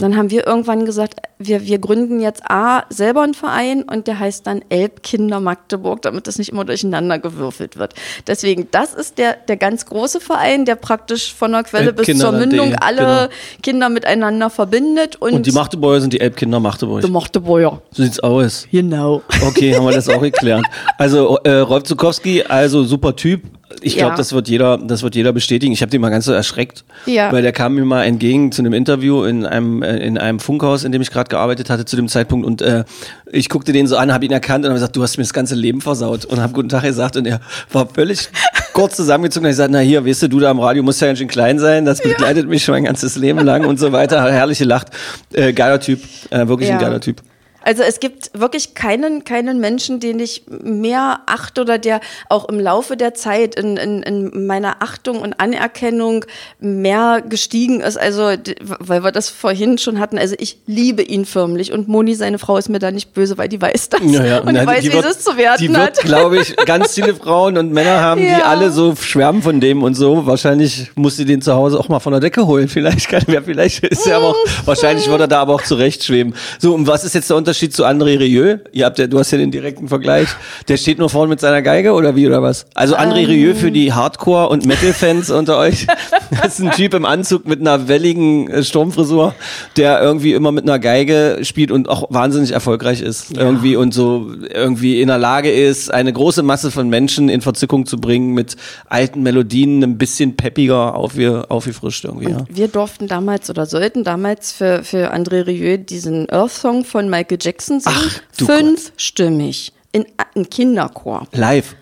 Dann 0.00 0.16
haben 0.16 0.30
wir 0.30 0.46
irgendwann 0.46 0.84
gesagt, 0.84 1.20
wir, 1.38 1.66
wir 1.66 1.78
gründen 1.78 2.20
jetzt 2.20 2.42
A, 2.48 2.84
selber 2.90 3.22
einen 3.22 3.34
Verein 3.34 3.82
und 3.82 4.06
der 4.06 4.18
heißt 4.18 4.46
dann 4.46 4.62
Elbkinder 4.68 5.40
Magdeburg, 5.40 6.02
damit 6.02 6.26
das 6.26 6.38
nicht 6.38 6.50
immer 6.50 6.64
durcheinander 6.64 7.18
gewürfelt 7.18 7.76
wird. 7.76 7.94
Deswegen, 8.26 8.68
das 8.70 8.94
ist 8.94 9.18
der, 9.18 9.34
der 9.34 9.56
ganz 9.56 9.86
große 9.86 10.20
Verein, 10.20 10.64
der 10.64 10.76
praktisch 10.76 11.34
von 11.34 11.52
der 11.52 11.64
Quelle 11.64 11.92
bis 11.92 12.18
zur 12.18 12.32
Mündung 12.32 12.74
alle 12.76 12.98
genau. 12.98 13.28
Kinder 13.62 13.88
miteinander 13.88 14.50
verbindet. 14.50 15.16
Und, 15.16 15.32
Und 15.32 15.46
die 15.46 15.52
Magdeburger 15.52 16.00
sind 16.00 16.12
die 16.12 16.20
Elbkinder 16.20 16.60
Magdeburg. 16.60 17.00
der 17.00 17.10
Magdeburger. 17.10 17.82
So 17.90 18.02
sieht's 18.02 18.20
aus. 18.20 18.66
Genau. 18.70 19.22
Okay, 19.46 19.74
haben 19.74 19.84
wir 19.84 19.92
das 19.92 20.08
auch 20.08 20.20
geklärt. 20.20 20.64
Also 20.98 21.38
äh, 21.44 21.58
Rolf 21.58 21.84
Zukowski, 21.84 22.42
also 22.42 22.84
super 22.84 23.14
Typ. 23.16 23.42
Ich 23.82 23.96
glaube, 23.96 24.10
Ja. 24.12 24.16
das 24.16 24.32
wird 24.32 24.48
jeder, 24.48 24.78
das 24.78 25.02
wird 25.02 25.14
jeder 25.14 25.32
bestätigen. 25.32 25.72
Ich 25.72 25.82
habe 25.82 25.90
den 25.90 26.00
mal 26.00 26.10
ganz 26.10 26.24
so 26.24 26.32
erschreckt, 26.32 26.84
Ja. 27.06 27.32
weil 27.32 27.42
der 27.42 27.52
kam 27.52 27.74
mir 27.74 27.84
mal 27.84 28.04
entgegen 28.04 28.52
zu 28.52 28.62
einem 28.62 28.72
Interview 28.72 29.24
in 29.24 29.44
einem 29.46 29.82
in 29.82 30.18
einem 30.18 30.40
Funkhaus, 30.40 30.84
in 30.84 30.92
dem 30.92 31.02
ich 31.02 31.10
gerade 31.10 31.28
gearbeitet 31.28 31.70
hatte 31.70 31.84
zu 31.84 31.96
dem 31.96 32.08
Zeitpunkt 32.08 32.46
und 32.46 32.62
äh, 32.62 32.84
ich 33.30 33.48
guckte 33.48 33.72
den 33.72 33.86
so 33.86 33.96
an, 33.96 34.12
habe 34.12 34.24
ihn 34.24 34.30
erkannt 34.32 34.64
und 34.64 34.70
habe 34.70 34.78
gesagt, 34.78 34.94
du 34.96 35.02
hast 35.02 35.16
mir 35.18 35.24
das 35.24 35.32
ganze 35.32 35.54
Leben 35.54 35.80
versaut 35.80 36.24
und 36.24 36.40
habe 36.40 36.52
guten 36.52 36.68
Tag 36.68 36.82
gesagt 36.84 37.16
und 37.16 37.26
er 37.26 37.40
war 37.72 37.86
völlig 37.88 38.28
kurz 38.72 38.96
zusammengezogen. 38.96 39.44
Und 39.46 39.50
ich 39.50 39.56
gesagt, 39.56 39.70
na 39.72 39.80
hier, 39.80 40.06
weißt 40.06 40.22
du, 40.22 40.28
du 40.28 40.40
da 40.40 40.50
am 40.50 40.60
Radio 40.60 40.82
musst 40.82 41.00
ja 41.00 41.06
ganz 41.08 41.18
schön 41.18 41.28
klein 41.28 41.58
sein, 41.58 41.84
das 41.84 42.00
begleitet 42.02 42.48
mich 42.48 42.64
schon 42.64 42.74
mein 42.74 42.84
ganzes 42.84 43.16
Leben 43.16 43.40
lang 43.40 43.64
und 43.66 43.78
so 43.80 43.92
weiter. 43.92 44.30
Herrliche 44.30 44.64
Lacht, 44.64 44.88
äh, 45.32 45.52
geiler 45.52 45.80
Typ, 45.80 46.00
äh, 46.30 46.46
wirklich 46.46 46.70
ein 46.70 46.80
Ja. 46.80 46.86
geiler 46.86 47.00
Typ. 47.00 47.22
Also 47.64 47.82
es 47.82 47.98
gibt 48.00 48.30
wirklich 48.38 48.74
keinen, 48.74 49.24
keinen 49.24 49.58
Menschen, 49.60 49.98
den 50.00 50.20
ich 50.20 50.42
mehr 50.48 51.20
achte 51.26 51.62
oder 51.62 51.78
der 51.78 52.00
auch 52.28 52.48
im 52.48 52.60
Laufe 52.60 52.96
der 52.96 53.14
Zeit 53.14 53.54
in, 53.54 53.76
in, 53.76 54.02
in 54.02 54.46
meiner 54.46 54.76
Achtung 54.82 55.20
und 55.20 55.40
Anerkennung 55.40 56.24
mehr 56.60 57.22
gestiegen 57.26 57.80
ist. 57.80 57.96
Also, 57.98 58.32
weil 58.80 59.02
wir 59.02 59.12
das 59.12 59.28
vorhin 59.30 59.78
schon 59.78 59.98
hatten. 60.00 60.18
Also 60.18 60.34
ich 60.38 60.58
liebe 60.66 61.02
ihn 61.02 61.24
förmlich 61.24 61.72
und 61.72 61.88
Moni, 61.88 62.14
seine 62.14 62.38
Frau, 62.38 62.56
ist 62.56 62.68
mir 62.68 62.78
da 62.78 62.90
nicht 62.90 63.14
böse, 63.14 63.38
weil 63.38 63.48
die 63.48 63.60
weiß 63.60 63.88
das. 63.88 64.00
Ja, 64.04 64.24
ja. 64.24 64.38
Und 64.44 64.48
die 64.48 64.54
Na, 64.54 64.66
weiß, 64.66 64.84
wie 64.84 64.92
wird- 64.92 65.04
es 65.06 65.20
zu 65.20 65.36
werten 65.36 65.62
Die 65.62 65.68
wird, 65.70 65.78
hat. 65.80 65.98
glaube 66.02 66.38
ich, 66.38 66.54
ganz 66.66 66.94
viele 66.94 67.14
Frauen 67.14 67.56
und 67.56 67.72
Männer 67.72 68.00
haben, 68.00 68.20
die 68.20 68.26
Ja. 68.26 68.42
alle 68.44 68.70
so 68.70 68.94
schwärmen 68.96 69.42
von 69.42 69.60
dem 69.60 69.82
und 69.82 69.94
so. 69.94 70.26
Wahrscheinlich 70.26 70.90
muss 70.94 71.16
sie 71.16 71.24
den 71.24 71.40
zu 71.40 71.54
Hause 71.54 71.78
auch 71.78 71.88
mal 71.88 72.00
von 72.00 72.12
der 72.12 72.20
Decke 72.20 72.46
holen. 72.46 72.68
Vielleicht 72.74 73.08
kann 73.08 73.22
wer, 73.26 73.42
vielleicht 73.42 73.84
ist 73.84 74.06
er 74.06 74.16
aber 74.18 74.28
auch, 74.28 74.36
wahrscheinlich 74.64 75.08
wird 75.08 75.20
er 75.20 75.28
da 75.28 75.40
aber 75.40 75.54
auch 75.54 75.62
zurecht 75.62 76.04
schweben. 76.04 76.34
So, 76.58 76.74
und 76.74 76.86
was 76.86 77.04
ist 77.04 77.14
jetzt 77.14 77.30
der 77.30 77.36
Unterschied 77.54 77.72
zu 77.72 77.84
André 77.84 78.18
Rieu? 78.18 78.58
Ihr 78.72 78.84
habt 78.84 78.98
ja, 78.98 79.06
du 79.06 79.16
hast 79.16 79.30
ja 79.30 79.38
den 79.38 79.52
direkten 79.52 79.86
Vergleich. 79.86 80.26
Der 80.66 80.76
steht 80.76 80.98
nur 80.98 81.08
vorne 81.08 81.28
mit 81.28 81.38
seiner 81.38 81.62
Geige 81.62 81.92
oder 81.92 82.16
wie 82.16 82.26
oder 82.26 82.42
was? 82.42 82.66
Also 82.74 82.96
André 82.96 83.20
Ähm. 83.20 83.26
Rieu 83.26 83.54
für 83.54 83.70
die 83.70 83.92
Hardcore- 83.92 84.48
und 84.48 84.66
Metal-Fans 84.66 85.30
unter 85.30 85.58
euch. 85.58 85.86
Das 86.42 86.58
ist 86.58 86.64
ein 86.64 86.72
Typ 86.72 86.94
im 86.94 87.04
Anzug 87.04 87.46
mit 87.46 87.60
einer 87.60 87.86
welligen 87.86 88.50
äh, 88.50 88.64
Sturmfrisur, 88.64 89.34
der 89.76 90.02
irgendwie 90.02 90.32
immer 90.32 90.50
mit 90.50 90.64
einer 90.64 90.80
Geige 90.80 91.38
spielt 91.42 91.70
und 91.70 91.88
auch 91.88 92.06
wahnsinnig 92.10 92.50
erfolgreich 92.50 93.02
ist. 93.02 93.36
Irgendwie 93.36 93.76
und 93.76 93.94
so 93.94 94.32
irgendwie 94.52 95.00
in 95.00 95.08
der 95.08 95.18
Lage 95.18 95.52
ist, 95.52 95.92
eine 95.92 96.12
große 96.12 96.42
Masse 96.42 96.72
von 96.72 96.88
Menschen 96.88 97.28
in 97.28 97.40
Verzückung 97.40 97.86
zu 97.86 97.98
bringen 97.98 98.34
mit 98.34 98.56
alten 98.88 99.22
Melodien, 99.22 99.84
ein 99.84 99.96
bisschen 99.96 100.34
peppiger 100.34 100.96
aufge, 100.96 101.44
aufgefrischt 101.50 102.04
irgendwie. 102.04 102.30
Ja. 102.30 102.44
Wir 102.48 102.68
durften 102.68 103.06
damals 103.06 103.48
oder 103.48 103.66
sollten 103.66 104.02
damals 104.02 104.50
für, 104.50 104.82
für 104.82 105.14
André 105.14 105.46
Rieu 105.46 105.78
diesen 105.78 106.28
Earth-Song 106.30 106.84
von 106.84 107.08
Michael 107.08 107.38
Jackson 107.44 107.80
singen. 107.80 107.96
Ach, 107.98 108.20
du 108.38 108.46
Fünfstimmig. 108.46 109.72
In 109.92 110.06
einem 110.16 110.48
Kinderchor. 110.48 111.28
Live. 111.32 111.76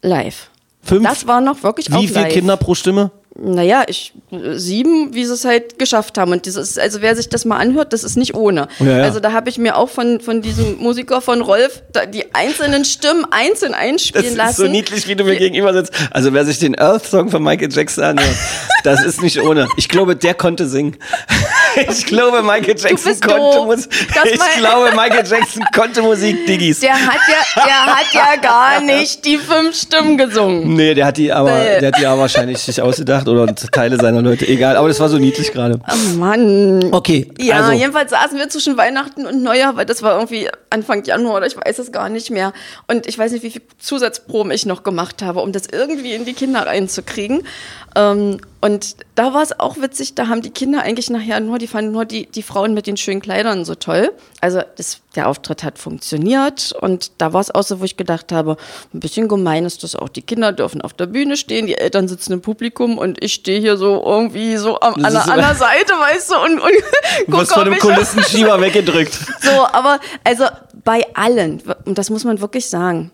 Live. 0.00 0.50
Fünf. 0.82 1.06
Das 1.06 1.26
war 1.26 1.40
noch 1.40 1.62
wirklich 1.62 1.92
auch 1.92 2.00
Wie 2.00 2.08
viele 2.08 2.22
live. 2.22 2.32
Kinder 2.32 2.56
pro 2.56 2.74
Stimme? 2.74 3.10
Naja, 3.40 3.84
ich 3.86 4.12
sieben, 4.54 5.14
wie 5.14 5.24
sie 5.24 5.32
es 5.32 5.44
halt 5.44 5.78
geschafft 5.78 6.18
haben. 6.18 6.32
Und 6.32 6.46
das 6.48 6.56
ist, 6.56 6.76
also 6.76 7.00
wer 7.02 7.14
sich 7.14 7.28
das 7.28 7.44
mal 7.44 7.56
anhört, 7.58 7.92
das 7.92 8.02
ist 8.02 8.16
nicht 8.16 8.34
ohne. 8.34 8.66
Ja, 8.80 8.98
ja. 8.98 9.02
Also 9.04 9.20
da 9.20 9.32
habe 9.32 9.48
ich 9.48 9.58
mir 9.58 9.76
auch 9.76 9.88
von, 9.88 10.20
von 10.20 10.42
diesem 10.42 10.78
Musiker 10.78 11.20
von 11.20 11.40
Rolf 11.40 11.82
die 12.12 12.34
einzelnen 12.34 12.84
Stimmen 12.84 13.24
einzeln 13.30 13.72
Das 13.72 13.80
einspielen 13.80 14.26
ist 14.26 14.36
lassen. 14.36 14.62
so 14.62 14.66
niedlich, 14.66 15.06
wie 15.06 15.14
du 15.14 15.22
mir 15.22 15.36
gegenüber 15.36 15.72
sitzt. 15.72 15.92
Also 16.10 16.32
wer 16.32 16.44
sich 16.44 16.58
den 16.58 16.76
Earth-Song 16.76 17.30
von 17.30 17.42
Michael 17.42 17.72
Jackson 17.72 18.02
anhört, 18.02 18.36
das 18.82 19.04
ist 19.04 19.22
nicht 19.22 19.40
ohne. 19.40 19.68
Ich 19.76 19.88
glaube, 19.88 20.16
der 20.16 20.34
konnte 20.34 20.66
singen. 20.66 20.96
Ich 21.88 22.06
glaube, 22.06 22.42
Michael 22.42 22.74
Jackson 22.76 23.20
konnte. 23.20 23.64
Musik. 23.64 23.90
Das 24.14 24.24
Ich 24.24 24.56
glaube, 24.58 24.90
Michael 24.96 25.26
Jackson 25.26 25.64
konnte 25.72 26.02
Musik, 26.02 26.44
Diggis. 26.46 26.80
Der 26.80 26.94
hat 26.94 27.20
ja, 27.28 27.64
der 27.64 27.86
hat 27.86 28.12
ja 28.12 28.36
gar 28.40 28.80
nicht 28.80 29.24
die 29.24 29.36
fünf 29.36 29.80
Stimmen 29.80 30.18
gesungen. 30.18 30.74
Nee, 30.74 30.94
der 30.94 31.06
hat 31.06 31.16
die 31.16 31.32
aber, 31.32 31.50
der 31.52 31.88
hat 31.88 31.98
die 32.00 32.06
aber 32.06 32.22
wahrscheinlich 32.22 32.58
sich 32.58 32.82
ausgedacht 32.82 33.27
oder 33.28 33.54
Teile 33.54 33.96
seiner 33.96 34.22
Leute. 34.22 34.46
Egal, 34.46 34.76
aber 34.76 34.88
das 34.88 35.00
war 35.00 35.08
so 35.08 35.18
niedlich 35.18 35.52
gerade. 35.52 35.80
Oh 35.88 36.16
Mann. 36.16 36.88
Okay, 36.92 37.30
Ja, 37.38 37.56
also 37.56 37.72
jedenfalls 37.72 38.10
saßen 38.10 38.38
wir 38.38 38.48
zwischen 38.48 38.76
Weihnachten 38.76 39.26
und 39.26 39.42
Neujahr, 39.42 39.76
weil 39.76 39.86
das 39.86 40.02
war 40.02 40.16
irgendwie 40.16 40.48
Anfang 40.70 41.04
Januar 41.04 41.36
oder 41.36 41.46
ich 41.46 41.56
weiß 41.56 41.78
es 41.78 41.92
gar 41.92 42.08
nicht 42.08 42.30
mehr. 42.30 42.52
Und 42.86 43.06
ich 43.06 43.18
weiß 43.18 43.32
nicht, 43.32 43.42
wie 43.42 43.50
viel 43.50 43.62
Zusatzproben 43.78 44.52
ich 44.52 44.66
noch 44.66 44.82
gemacht 44.82 45.22
habe, 45.22 45.40
um 45.40 45.52
das 45.52 45.66
irgendwie 45.70 46.14
in 46.14 46.24
die 46.24 46.34
Kinder 46.34 46.66
reinzukriegen. 46.66 47.42
Ähm, 47.94 48.38
und 48.60 48.96
da 49.14 49.34
war 49.34 49.42
es 49.42 49.58
auch 49.58 49.76
witzig, 49.80 50.14
da 50.14 50.26
haben 50.28 50.42
die 50.42 50.50
Kinder 50.50 50.82
eigentlich 50.82 51.10
nachher 51.10 51.38
nur, 51.40 51.58
die 51.58 51.68
fanden 51.68 51.92
nur 51.92 52.04
die, 52.04 52.26
die 52.26 52.42
Frauen 52.42 52.74
mit 52.74 52.86
den 52.86 52.96
schönen 52.96 53.20
Kleidern 53.20 53.64
so 53.64 53.76
toll. 53.76 54.12
Also 54.40 54.62
das, 54.76 55.00
der 55.14 55.28
Auftritt 55.28 55.62
hat 55.62 55.78
funktioniert 55.78 56.72
und 56.80 57.12
da 57.18 57.32
war 57.32 57.40
es 57.40 57.52
auch 57.52 57.62
so, 57.62 57.80
wo 57.80 57.84
ich 57.84 57.96
gedacht 57.96 58.32
habe, 58.32 58.56
ein 58.92 59.00
bisschen 59.00 59.28
gemein 59.28 59.64
ist 59.64 59.84
das 59.84 59.94
auch. 59.94 60.08
Die 60.08 60.22
Kinder 60.22 60.52
dürfen 60.52 60.80
auf 60.80 60.92
der 60.92 61.06
Bühne 61.06 61.36
stehen, 61.36 61.66
die 61.66 61.78
Eltern 61.78 62.08
sitzen 62.08 62.32
im 62.32 62.40
Publikum 62.40 62.98
und 62.98 63.17
ich 63.20 63.34
stehe 63.34 63.60
hier 63.60 63.76
so 63.76 64.02
irgendwie 64.04 64.56
so 64.56 64.80
am, 64.80 64.94
an, 64.94 65.12
der, 65.12 65.54
Seite, 65.54 65.92
weißt 65.92 66.30
du, 66.30 66.36
und, 66.36 66.60
und 66.60 66.72
du 67.26 67.32
wirst 67.38 67.52
von 67.52 67.64
dem 67.64 67.78
Kulissenschieber 67.78 68.60
weggedrückt. 68.60 69.18
so, 69.40 69.66
aber 69.72 70.00
also 70.24 70.44
bei 70.84 71.06
allen, 71.14 71.62
und 71.84 71.98
das 71.98 72.10
muss 72.10 72.24
man 72.24 72.40
wirklich 72.40 72.68
sagen, 72.68 73.10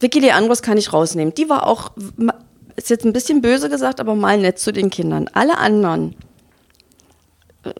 Vicky 0.00 0.20
Leandros 0.20 0.62
kann 0.62 0.78
ich 0.78 0.92
rausnehmen. 0.92 1.34
Die 1.34 1.48
war 1.48 1.66
auch, 1.66 1.90
ist 2.76 2.90
jetzt 2.90 3.04
ein 3.04 3.12
bisschen 3.12 3.42
böse 3.42 3.68
gesagt, 3.68 4.00
aber 4.00 4.14
mal 4.14 4.38
nett 4.38 4.58
zu 4.58 4.72
den 4.72 4.90
Kindern. 4.90 5.28
Alle 5.32 5.58
anderen, 5.58 6.14
äh, 7.64 7.72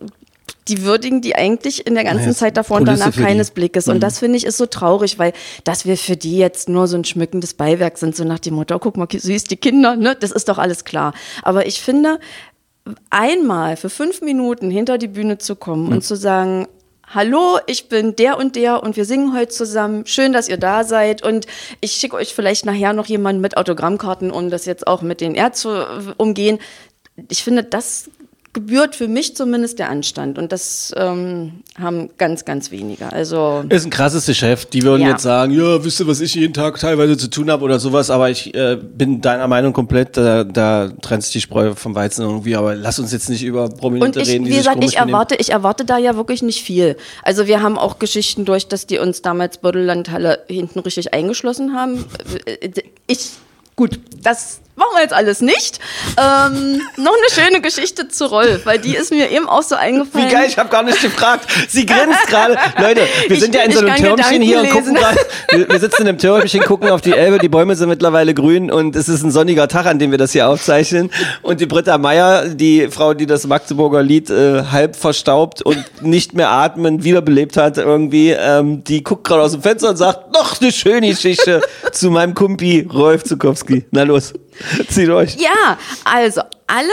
die 0.68 0.83
würdigen 0.83 1.20
die 1.20 1.35
eigentlich 1.35 1.87
in 1.87 1.94
der 1.94 2.04
ganzen 2.04 2.28
Ja, 2.28 2.35
Zeit 2.35 2.57
davor 2.57 2.76
und 2.78 2.85
Kulisse 2.85 3.00
danach 3.00 3.14
für 3.14 3.20
die. 3.20 3.24
Mhm. 3.24 3.28
keines 3.28 3.50
Blickes. 3.50 3.88
Und 3.88 4.00
das 4.00 4.18
finde 4.18 4.37
ich 4.38 4.44
ist 4.46 4.57
so 4.59 4.66
traurig, 4.66 5.18
weil 5.18 5.33
dass 5.64 5.85
wir 5.87 5.96
für 5.96 6.16
die 6.16 6.37
jetzt 6.38 6.68
nur 6.68 6.87
so 6.87 6.96
ein 6.96 7.04
schmückendes 7.04 7.54
Beiwerk 7.54 7.98
sind, 7.98 8.14
so 8.14 8.24
nach 8.24 8.38
dem 8.38 8.54
Motto, 8.54 8.74
oh, 8.76 8.78
guck 8.78 8.96
mal, 8.96 9.09
süß 9.11 9.44
die 9.44 9.57
Kinder, 9.57 9.96
ne? 9.96 10.16
Das 10.18 10.31
ist 10.31 10.48
doch 10.48 10.59
alles 10.59 10.85
klar. 10.85 11.14
Aber 11.42 11.66
ich 11.66 11.81
finde, 11.81 12.18
einmal 13.11 13.76
für 13.76 13.90
fünf 13.90 14.20
Minuten 14.22 14.70
hinter 14.70 14.98
die 14.98 15.09
Bühne 15.09 15.38
zu 15.38 15.57
kommen 15.57 15.87
Mhm. 15.87 15.92
und 15.92 16.04
zu 16.04 16.14
sagen, 16.16 16.66
Hallo, 17.14 17.59
ich 17.66 17.88
bin 17.88 18.16
der 18.16 18.37
und 18.37 18.54
der 18.54 18.83
und 18.83 18.96
wir 18.98 19.07
singen 19.07 19.35
heute 19.35 19.48
zusammen. 19.48 20.04
Schön, 20.04 20.35
dass 20.35 20.46
ihr 20.46 20.59
da 20.59 20.85
seid 20.85 21.22
und 21.22 21.46
ich 21.81 21.92
schicke 21.92 22.14
euch 22.16 22.35
vielleicht 22.35 22.66
nachher 22.66 22.92
noch 22.92 23.07
jemanden 23.07 23.40
mit 23.40 23.57
Autogrammkarten, 23.57 24.31
um 24.31 24.50
das 24.50 24.66
jetzt 24.66 24.87
auch 24.87 25.00
mit 25.00 25.22
den 25.22 25.35
R 25.35 25.54
zu 25.54 25.87
umgehen. 26.18 26.59
Ich 27.31 27.42
finde, 27.42 27.64
das 27.64 28.11
gebührt 28.52 28.96
für 28.96 29.08
mich 29.08 29.37
zumindest 29.37 29.78
der 29.78 29.90
Anstand 29.90 30.38
und 30.38 30.52
das 30.52 30.92
ähm, 30.96 31.62
haben 31.78 32.11
ganz, 32.16 32.44
ganz 32.44 32.70
wenige. 32.70 33.12
Also 33.12 33.62
Ist 33.68 33.84
ein 33.84 33.90
krasses 33.90 34.26
Geschäft. 34.26 34.72
Die 34.72 34.82
würden 34.82 35.02
Ja. 35.02 35.11
jetzt 35.11 35.22
sagen, 35.22 35.52
ja, 35.52 35.84
wisst 35.84 36.00
ihr, 36.00 36.06
was 36.06 36.20
ich 36.20 36.34
jeden 36.34 36.54
Tag 36.54 36.78
teilweise 36.80 37.16
zu 37.16 37.28
tun 37.28 37.50
habe 37.50 37.64
oder 37.64 37.78
sowas, 37.78 38.11
aber 38.11 38.30
ich 38.30 38.54
äh, 38.54 38.76
bin 38.76 39.20
deiner 39.20 39.46
Meinung 39.48 39.72
komplett, 39.72 40.16
da, 40.16 40.44
da 40.44 40.88
trennt 41.02 41.24
sich 41.24 41.32
die 41.32 41.40
Spreu 41.40 41.74
vom 41.74 41.94
Weizen 41.94 42.22
irgendwie, 42.22 42.56
aber 42.56 42.74
lass 42.74 42.98
uns 42.98 43.12
jetzt 43.12 43.28
nicht 43.28 43.44
über 43.44 43.68
Prominente 43.68 44.20
ich, 44.20 44.28
reden, 44.28 44.44
die 44.46 44.52
wie 44.52 44.56
gesagt, 44.56 44.82
ich 44.82 44.96
erwarte, 44.96 45.37
ich 45.37 45.50
erwarte 45.50 45.84
da 45.84 45.98
ja 45.98 46.16
wirklich 46.16 46.42
nicht 46.42 46.62
viel. 46.62 46.96
Also 47.22 47.46
wir 47.46 47.62
haben 47.62 47.78
auch 47.78 47.98
Geschichten 47.98 48.44
durch, 48.44 48.66
dass 48.66 48.87
die 48.87 48.98
uns 48.98 49.22
damals 49.22 49.58
Bödellandhalle 49.58 50.40
hinten 50.48 50.78
richtig 50.80 51.12
eingeschlossen 51.14 51.74
haben. 51.74 52.04
Ich, 53.11 53.30
gut, 53.76 54.00
das 54.22 54.61
machen 54.78 54.92
wir 54.94 55.02
jetzt 55.02 55.12
alles 55.12 55.40
nicht. 55.42 55.78
Ähm, 56.16 56.80
noch 56.96 57.12
eine 57.12 57.30
schöne 57.46 57.60
Geschichte 57.60 58.08
zu 58.08 58.26
Rolf, 58.26 58.64
weil 58.64 58.78
die 58.78 58.94
ist 58.96 59.10
mir 59.10 59.30
eben 59.30 59.48
auch 59.48 59.62
so 59.62 59.74
eingefallen. 59.74 60.28
Wie 60.28 60.32
geil, 60.32 60.46
ich 60.48 60.56
habe 60.56 60.68
gar 60.70 60.82
nicht 60.82 61.00
gefragt. 61.02 61.46
Sie 61.68 61.84
grinst 61.84 62.26
gerade. 62.28 62.56
Leute, 62.80 63.02
wir 63.26 63.36
Ich- 63.36 63.42
sind 63.42 63.54
ja 63.54 63.62
in 63.62 63.72
so 63.72 63.80
einem 63.80 63.94
Türmchen 63.96 64.40
hier 64.42 64.60
und 64.60 64.70
gucken 64.70 64.94
gerade. 64.94 65.18
Wir, 65.50 65.68
wir 65.68 65.78
sitzen 65.80 66.02
in 66.02 66.08
einem 66.08 66.18
Türmchen, 66.18 66.62
gucken 66.62 66.88
auf 66.90 67.00
die 67.00 67.12
Elbe, 67.12 67.38
die 67.38 67.48
Bäume 67.48 67.74
sind 67.76 67.88
mittlerweile 67.88 68.32
grün 68.34 68.70
und 68.70 68.96
es 68.96 69.08
ist 69.08 69.22
ein 69.22 69.30
sonniger 69.30 69.68
Tag, 69.68 69.86
an 69.86 69.98
dem 69.98 70.10
wir 70.10 70.18
das 70.18 70.32
hier 70.32 70.48
aufzeichnen. 70.48 71.10
Und 71.42 71.60
die 71.60 71.66
Britta 71.66 71.98
Meier, 71.98 72.46
die 72.48 72.88
Frau, 72.88 73.14
die 73.14 73.26
das 73.26 73.46
Magdeburger 73.46 74.02
Lied 74.02 74.30
äh, 74.30 74.62
halb 74.70 74.96
verstaubt 74.96 75.62
und 75.62 75.84
nicht 76.02 76.34
mehr 76.34 76.50
atmen, 76.50 77.02
wiederbelebt 77.04 77.56
hat 77.56 77.78
irgendwie, 77.78 78.30
ähm, 78.30 78.84
die 78.84 79.02
guckt 79.02 79.24
gerade 79.26 79.42
aus 79.42 79.52
dem 79.52 79.62
Fenster 79.62 79.90
und 79.90 79.96
sagt, 79.96 80.32
noch 80.32 80.60
eine 80.60 80.70
schöne 80.72 81.08
Geschichte 81.08 81.60
zu 81.92 82.10
meinem 82.10 82.34
Kumpi 82.34 82.86
Rolf 82.92 83.24
Zukowski. 83.24 83.84
Na 83.90 84.02
los, 84.04 84.32
zieh 84.88 85.07
durch. 85.07 85.37
Ja, 85.37 85.79
also 86.05 86.42
alle, 86.66 86.92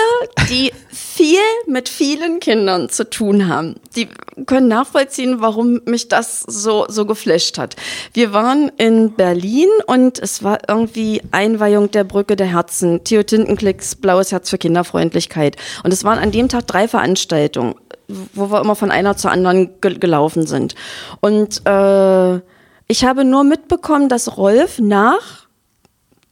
die 0.49 0.71
viel 0.89 1.37
mit 1.67 1.89
vielen 1.89 2.39
Kindern 2.39 2.89
zu 2.89 3.09
tun 3.09 3.47
haben, 3.47 3.75
die 3.95 4.07
können 4.45 4.69
nachvollziehen, 4.69 5.41
warum 5.41 5.81
mich 5.85 6.07
das 6.07 6.41
so, 6.41 6.85
so 6.87 7.05
geflasht 7.05 7.57
hat. 7.57 7.75
Wir 8.13 8.31
waren 8.31 8.71
in 8.77 9.13
Berlin 9.13 9.69
und 9.87 10.17
es 10.17 10.43
war 10.43 10.59
irgendwie 10.67 11.21
Einweihung 11.31 11.91
der 11.91 12.05
Brücke 12.05 12.35
der 12.35 12.47
Herzen, 12.47 13.03
Theo 13.03 13.23
Tintenklicks 13.23 13.95
Blaues 13.95 14.31
Herz 14.31 14.49
für 14.49 14.57
Kinderfreundlichkeit. 14.57 15.57
Und 15.83 15.91
es 15.91 16.03
waren 16.03 16.19
an 16.19 16.31
dem 16.31 16.47
Tag 16.47 16.67
drei 16.67 16.87
Veranstaltungen, 16.87 17.75
wo 18.07 18.49
wir 18.51 18.61
immer 18.61 18.75
von 18.75 18.91
einer 18.91 19.17
zur 19.17 19.31
anderen 19.31 19.81
ge 19.81 19.97
gelaufen 19.97 20.47
sind. 20.47 20.75
Und 21.19 21.65
äh, 21.65 22.35
ich 22.87 23.03
habe 23.03 23.25
nur 23.25 23.43
mitbekommen, 23.43 24.09
dass 24.09 24.37
Rolf 24.37 24.79
nach 24.79 25.44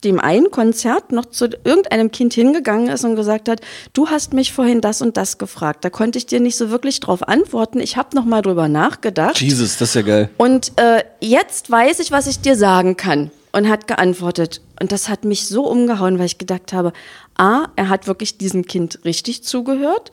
dem 0.03 0.19
einen 0.19 0.51
Konzert 0.51 1.11
noch 1.11 1.25
zu 1.25 1.45
irgendeinem 1.63 2.11
Kind 2.11 2.33
hingegangen 2.33 2.87
ist 2.89 3.03
und 3.03 3.15
gesagt 3.15 3.49
hat, 3.49 3.61
du 3.93 4.07
hast 4.07 4.33
mich 4.33 4.53
vorhin 4.53 4.81
das 4.81 5.01
und 5.01 5.17
das 5.17 5.37
gefragt. 5.37 5.85
Da 5.85 5.89
konnte 5.89 6.17
ich 6.17 6.25
dir 6.25 6.39
nicht 6.39 6.57
so 6.57 6.69
wirklich 6.69 6.99
drauf 6.99 7.27
antworten. 7.27 7.79
Ich 7.79 7.97
habe 7.97 8.15
noch 8.15 8.25
mal 8.25 8.41
drüber 8.41 8.67
nachgedacht. 8.67 9.39
Jesus, 9.41 9.77
das 9.77 9.89
ist 9.89 9.95
ja 9.95 10.01
geil. 10.01 10.29
Und 10.37 10.73
äh, 10.77 11.03
jetzt 11.19 11.71
weiß 11.71 11.99
ich, 11.99 12.11
was 12.11 12.27
ich 12.27 12.39
dir 12.39 12.55
sagen 12.55 12.97
kann. 12.97 13.31
Und 13.55 13.69
hat 13.69 13.87
geantwortet. 13.87 14.61
Und 14.81 14.91
das 14.91 15.09
hat 15.09 15.25
mich 15.25 15.47
so 15.47 15.67
umgehauen, 15.67 16.17
weil 16.17 16.25
ich 16.25 16.39
gedacht 16.39 16.73
habe, 16.73 16.91
A, 17.35 17.67
er 17.75 17.87
hat 17.87 18.07
wirklich 18.07 18.39
diesem 18.39 18.65
Kind 18.65 19.01
richtig 19.05 19.43
zugehört. 19.43 20.11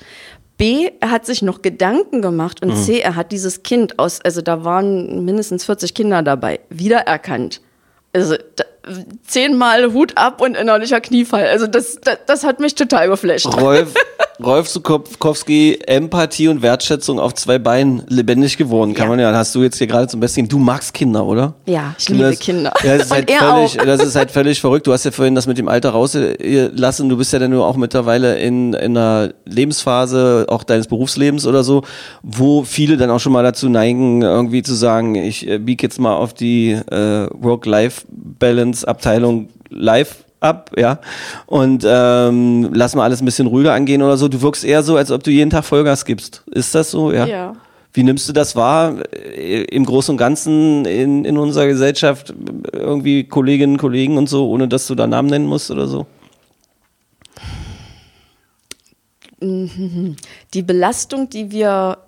B, 0.59 0.91
er 1.01 1.11
hat 1.11 1.25
sich 1.25 1.41
noch 1.41 1.63
Gedanken 1.63 2.21
gemacht. 2.21 2.63
Und 2.63 2.77
C, 2.77 3.01
er 3.01 3.17
hat 3.17 3.33
dieses 3.33 3.63
Kind 3.63 3.99
aus, 3.99 4.21
also 4.21 4.43
da 4.43 4.63
waren 4.63 5.25
mindestens 5.25 5.65
40 5.65 5.95
Kinder 5.95 6.23
dabei, 6.23 6.61
wiedererkannt. 6.69 7.63
Also 8.13 8.37
da, 8.57 8.65
zehnmal 9.27 9.93
Hut 9.93 10.17
ab 10.17 10.41
und 10.41 10.57
innerlicher 10.57 11.01
Kniefall. 11.01 11.47
Also 11.47 11.67
das, 11.67 11.99
das, 12.01 12.19
das 12.27 12.45
hat 12.45 12.61
mich 12.61 12.75
total 12.75 13.09
geflasht. 13.09 13.47
Rolf, 13.47 13.95
Rolf 14.45 14.69
Zukowski, 14.69 15.79
Empathie 15.87 16.49
und 16.49 16.63
Wertschätzung 16.63 17.19
auf 17.21 17.35
zwei 17.35 17.59
Beinen 17.59 18.03
lebendig 18.09 18.57
geworden, 18.57 18.95
kann 18.95 19.05
Ja. 19.05 19.11
man 19.11 19.19
ja. 19.21 19.33
Hast 19.35 19.55
du 19.55 19.63
jetzt 19.63 19.79
hier 19.79 19.87
gerade 19.87 20.09
zum 20.09 20.21
Besten. 20.21 20.49
Du 20.49 20.59
magst 20.59 20.95
Kinder, 20.95 21.25
oder? 21.25 21.55
Ja, 21.67 21.95
ich 21.99 22.09
liebe 22.09 22.25
das- 22.25 22.39
Kinder. 22.39 22.73
Ja, 22.83 22.97
das 22.97 23.07
ist, 23.07 23.11
halt 23.13 23.31
völlig, 23.31 23.81
auch. 23.81 23.85
das 23.85 24.03
ist 24.03 24.17
halt 24.17 24.31
völlig 24.31 24.61
verrückt. 24.61 24.87
Du 24.87 24.93
hast 24.93 25.05
ja 25.05 25.11
vorhin 25.11 25.35
das 25.35 25.47
mit 25.47 25.59
dem 25.59 25.69
Alter 25.69 25.91
rausgelassen. 25.91 27.09
Du 27.09 27.17
bist 27.17 27.33
ja 27.33 27.39
dann 27.39 27.51
nur 27.51 27.67
auch 27.67 27.77
mittlerweile 27.77 28.39
in, 28.39 28.73
in 28.75 28.97
einer 28.97 29.33
Lebensphase, 29.47 30.47
auch 30.49 30.65
deines 30.65 30.87
Berufslebens 30.87 31.47
oder 31.47 31.65
so, 31.65 31.83
wo 32.23 32.63
viele 32.65 32.97
dann 32.97 33.11
auch 33.11 33.21
schon 33.21 33.33
mal 33.33 33.43
dazu 33.43 33.69
neigen, 33.69 34.23
irgendwie 34.23 34.63
zu 34.63 34.75
sagen, 34.75 35.15
ich 35.15 35.47
äh, 35.49 35.59
biege 35.59 35.83
jetzt 35.83 35.99
mal 36.01 36.15
auf 36.17 36.35
die 36.35 36.73
äh, 36.73 37.27
Work-Life-Balance-Abteilung 37.33 39.49
live 39.69 40.25
ab, 40.41 40.71
ja, 40.77 40.99
und 41.47 41.85
ähm, 41.87 42.71
lass 42.73 42.95
mal 42.95 43.05
alles 43.05 43.21
ein 43.21 43.25
bisschen 43.25 43.47
ruhiger 43.47 43.73
angehen 43.73 44.03
oder 44.03 44.17
so. 44.17 44.29
Du 44.29 44.43
wirkst 44.43 44.65
eher 44.65 44.83
so, 44.83 44.97
als 44.97 45.11
ob 45.11 45.23
du 45.23 45.31
jeden 45.31 45.51
Tag 45.51 45.65
Vollgas 45.65 46.05
gibst. 46.05 46.43
Ist 46.51 46.75
das 46.75 46.91
so? 46.91 47.13
Ja. 47.13 47.27
Ja. 47.27 47.53
Wie 47.93 48.05
nimmst 48.05 48.29
du 48.29 48.33
das 48.33 48.55
wahr 48.55 48.95
äh, 49.13 49.63
im 49.65 49.85
Großen 49.85 50.13
und 50.13 50.17
Ganzen 50.17 50.85
in, 50.85 51.25
in 51.25 51.37
unserer 51.37 51.67
Gesellschaft? 51.67 52.33
Irgendwie 52.73 53.25
Kolleginnen, 53.25 53.79
Kollegen 53.79 54.17
und 54.17 54.29
so, 54.29 54.49
ohne 54.49 54.69
dass 54.69 54.87
du 54.87 54.95
da 54.95 55.07
Namen 55.07 55.29
nennen 55.29 55.47
musst 55.47 55.71
oder 55.71 55.87
so? 55.87 56.07
die 59.43 60.63
Belastung, 60.63 61.31
die 61.31 61.51
wir 61.51 61.99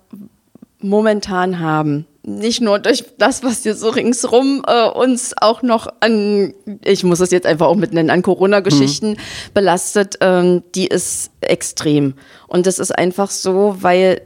momentan 0.81 1.61
haben, 1.61 2.07
nicht 2.25 2.61
nur 2.61 2.79
durch 2.79 3.05
das, 3.19 3.43
was 3.43 3.65
hier 3.65 3.75
so 3.75 3.89
ringsrum 3.89 4.63
äh, 4.67 4.89
uns 4.89 5.35
auch 5.41 5.63
noch 5.63 5.89
an, 6.01 6.55
ich 6.85 7.03
muss 7.03 7.21
es 7.21 7.31
jetzt 7.31 7.47
einfach 7.47 7.67
auch 7.67 7.77
mit 7.77 7.93
nennen, 7.93 8.11
an 8.11 8.23
Corona-Geschichten 8.23 9.17
belastet, 9.55 10.19
ähm, 10.21 10.63
die 10.75 10.87
ist 10.87 11.31
extrem. 11.41 12.15
Und 12.47 12.67
das 12.67 12.79
ist 12.79 12.97
einfach 12.97 13.31
so, 13.31 13.77
weil, 13.81 14.23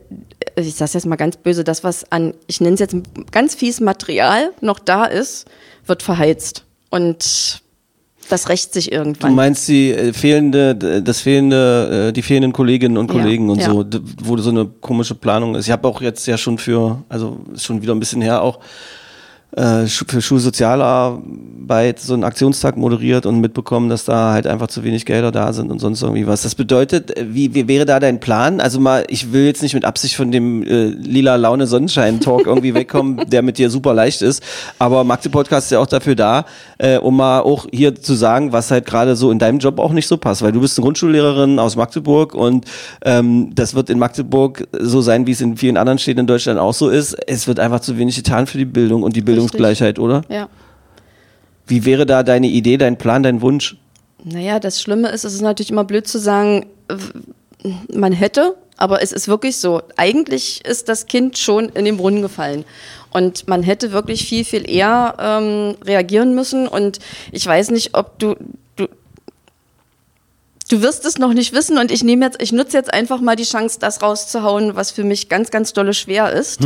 ich 0.56 0.74
sage 0.74 0.90
jetzt 0.94 1.06
mal 1.06 1.16
ganz 1.16 1.38
böse, 1.38 1.64
das, 1.64 1.84
was 1.84 2.10
an, 2.12 2.34
ich 2.46 2.60
nenne 2.60 2.74
es 2.74 2.80
jetzt 2.80 2.96
ganz 3.32 3.54
fies 3.54 3.80
Material 3.80 4.52
noch 4.60 4.78
da 4.78 5.06
ist, 5.06 5.46
wird 5.86 6.02
verheizt. 6.02 6.64
Und 6.90 7.62
das 8.28 8.48
rächt 8.48 8.72
sich 8.72 8.86
Du 8.90 8.96
irgendwann. 8.96 9.34
meinst 9.34 9.68
die 9.68 9.92
äh, 9.92 10.12
fehlende, 10.12 10.74
das 11.02 11.20
fehlende, 11.20 12.08
äh, 12.08 12.12
die 12.12 12.22
fehlenden 12.22 12.52
Kolleginnen 12.52 12.96
und 12.98 13.10
Ja, 13.12 13.20
Kollegen 13.20 13.50
und 13.50 13.60
ja. 13.60 13.70
so, 13.70 13.84
wo 14.22 14.36
so 14.38 14.50
eine 14.50 14.66
komische 14.66 15.14
Planung 15.14 15.54
ist. 15.54 15.66
Ich 15.66 15.72
habe 15.72 15.86
auch 15.88 16.00
jetzt 16.00 16.26
ja 16.26 16.36
schon 16.38 16.58
für, 16.58 17.02
also 17.08 17.38
ist 17.54 17.64
schon 17.64 17.82
wieder 17.82 17.94
ein 17.94 18.00
bisschen 18.00 18.22
her 18.22 18.42
auch 18.42 18.58
äh, 19.56 19.86
für 19.86 20.20
Schulsozialarbeit 20.20 21.98
so 21.98 22.12
einen 22.12 22.24
Aktionstag 22.24 22.76
moderiert 22.76 23.24
und 23.24 23.40
mitbekommen, 23.40 23.88
dass 23.88 24.04
da 24.04 24.32
halt 24.32 24.46
einfach 24.46 24.66
zu 24.68 24.84
wenig 24.84 25.06
Gelder 25.06 25.32
da 25.32 25.52
sind 25.54 25.70
und 25.70 25.78
sonst 25.78 26.02
irgendwie 26.02 26.26
was. 26.26 26.42
Das 26.42 26.54
bedeutet, 26.54 27.16
äh, 27.16 27.24
wie, 27.28 27.54
wie 27.54 27.66
wäre 27.66 27.86
da 27.86 27.98
dein 27.98 28.20
Plan? 28.20 28.60
Also 28.60 28.80
mal, 28.80 29.04
ich 29.08 29.32
will 29.32 29.46
jetzt 29.46 29.62
nicht 29.62 29.72
mit 29.72 29.86
Absicht 29.86 30.14
von 30.14 30.30
dem 30.30 30.62
äh, 30.62 30.88
lila 30.88 31.36
Laune 31.36 31.66
Sonnenschein 31.66 32.20
Talk 32.20 32.46
irgendwie 32.46 32.74
wegkommen, 32.74 33.28
der 33.30 33.40
mit 33.40 33.56
dir 33.56 33.70
super 33.70 33.94
leicht 33.94 34.20
ist, 34.20 34.42
aber 34.78 35.04
Magde 35.04 35.30
Podcast 35.30 35.68
ist 35.68 35.70
ja 35.70 35.78
auch 35.78 35.86
dafür 35.86 36.14
da, 36.14 36.44
äh, 36.76 36.98
um 36.98 37.16
mal 37.16 37.40
auch 37.40 37.66
hier 37.72 37.94
zu 37.94 38.14
sagen, 38.14 38.52
was 38.52 38.70
halt 38.70 38.84
gerade 38.84 39.16
so 39.16 39.30
in 39.30 39.38
deinem 39.38 39.58
Job 39.58 39.78
auch 39.78 39.92
nicht 39.92 40.06
so 40.06 40.18
passt, 40.18 40.42
weil 40.42 40.52
du 40.52 40.60
bist 40.60 40.78
eine 40.78 40.84
Grundschullehrerin 40.84 41.58
aus 41.58 41.76
Magdeburg 41.76 42.34
und 42.34 42.66
ähm, 43.04 43.52
das 43.54 43.74
wird 43.74 43.88
in 43.88 43.98
Magdeburg 43.98 44.68
so 44.78 45.00
sein, 45.00 45.26
wie 45.26 45.32
es 45.32 45.40
in 45.40 45.56
vielen 45.56 45.78
anderen 45.78 45.98
Städten 45.98 46.20
in 46.20 46.26
Deutschland 46.26 46.60
auch 46.60 46.74
so 46.74 46.90
ist. 46.90 47.14
Es 47.26 47.48
wird 47.48 47.58
einfach 47.58 47.80
zu 47.80 47.96
wenig 47.96 48.16
getan 48.16 48.46
für 48.46 48.58
die 48.58 48.66
Bildung 48.66 49.02
und 49.02 49.16
die 49.16 49.22
Bildungsgleichheit, 49.50 49.98
oder? 49.98 50.22
ja. 50.28 50.48
Wie 51.66 51.84
wäre 51.84 52.06
da 52.06 52.22
deine 52.22 52.46
Idee, 52.46 52.76
dein 52.76 52.96
Plan, 52.96 53.24
dein 53.24 53.40
Wunsch? 53.40 53.76
Naja, 54.22 54.60
das 54.60 54.80
Schlimme 54.80 55.08
ist, 55.08 55.24
es 55.24 55.34
ist 55.34 55.40
natürlich 55.40 55.70
immer 55.70 55.84
blöd 55.84 56.06
zu 56.06 56.18
sagen, 56.18 56.66
man 57.92 58.12
hätte, 58.12 58.56
aber 58.76 59.02
es 59.02 59.12
ist 59.12 59.28
wirklich 59.28 59.56
so. 59.56 59.82
Eigentlich 59.96 60.64
ist 60.64 60.88
das 60.88 61.06
Kind 61.06 61.38
schon 61.38 61.68
in 61.70 61.84
den 61.84 61.96
Brunnen 61.96 62.22
gefallen. 62.22 62.64
Und 63.10 63.48
man 63.48 63.62
hätte 63.62 63.92
wirklich 63.92 64.28
viel, 64.28 64.44
viel 64.44 64.68
eher 64.70 65.16
ähm, 65.18 65.76
reagieren 65.84 66.34
müssen. 66.34 66.68
Und 66.68 66.98
ich 67.32 67.46
weiß 67.46 67.70
nicht, 67.70 67.96
ob 67.96 68.18
du, 68.18 68.36
du, 70.68 70.82
wirst 70.82 71.04
es 71.04 71.18
noch 71.18 71.32
nicht 71.32 71.52
wissen. 71.52 71.78
Und 71.78 71.90
ich 71.90 72.02
nehme 72.04 72.24
jetzt, 72.26 72.42
ich 72.42 72.52
nutze 72.52 72.76
jetzt 72.76 72.92
einfach 72.92 73.20
mal 73.20 73.36
die 73.36 73.44
Chance, 73.44 73.78
das 73.80 74.02
rauszuhauen, 74.02 74.76
was 74.76 74.90
für 74.90 75.04
mich 75.04 75.28
ganz, 75.28 75.50
ganz 75.50 75.72
dolle 75.72 75.94
schwer 75.94 76.32
ist. 76.32 76.60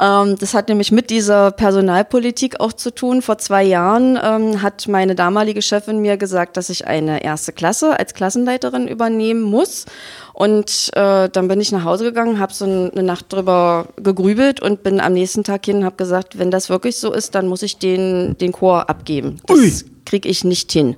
Ähm, 0.00 0.36
das 0.38 0.54
hat 0.54 0.68
nämlich 0.68 0.90
mit 0.92 1.10
dieser 1.10 1.50
Personalpolitik 1.52 2.60
auch 2.60 2.72
zu 2.72 2.90
tun. 2.94 3.22
Vor 3.22 3.38
zwei 3.38 3.62
Jahren 3.62 4.18
ähm, 4.22 4.62
hat 4.62 4.88
meine 4.88 5.14
damalige 5.14 5.62
Chefin 5.62 6.00
mir 6.00 6.16
gesagt, 6.16 6.56
dass 6.56 6.70
ich 6.70 6.86
eine 6.86 7.22
erste 7.22 7.52
Klasse 7.52 7.98
als 7.98 8.14
Klassenleiterin 8.14 8.88
übernehmen 8.88 9.42
muss. 9.42 9.84
Und 10.32 10.90
äh, 10.94 11.28
dann 11.28 11.48
bin 11.48 11.60
ich 11.60 11.72
nach 11.72 11.84
Hause 11.84 12.04
gegangen, 12.04 12.38
habe 12.38 12.54
so 12.54 12.64
ein- 12.64 12.90
eine 12.90 13.02
Nacht 13.02 13.32
drüber 13.32 13.88
gegrübelt 13.96 14.60
und 14.60 14.82
bin 14.82 14.98
am 15.00 15.12
nächsten 15.12 15.44
Tag 15.44 15.64
hin 15.66 15.78
und 15.78 15.84
habe 15.84 15.96
gesagt, 15.96 16.38
wenn 16.38 16.50
das 16.50 16.70
wirklich 16.70 16.96
so 16.96 17.12
ist, 17.12 17.34
dann 17.34 17.46
muss 17.48 17.62
ich 17.62 17.76
den, 17.78 18.36
den 18.38 18.52
Chor 18.52 18.88
abgeben. 18.88 19.40
Das 19.46 19.84
kriege 20.06 20.28
ich 20.28 20.42
nicht 20.44 20.72
hin. 20.72 20.96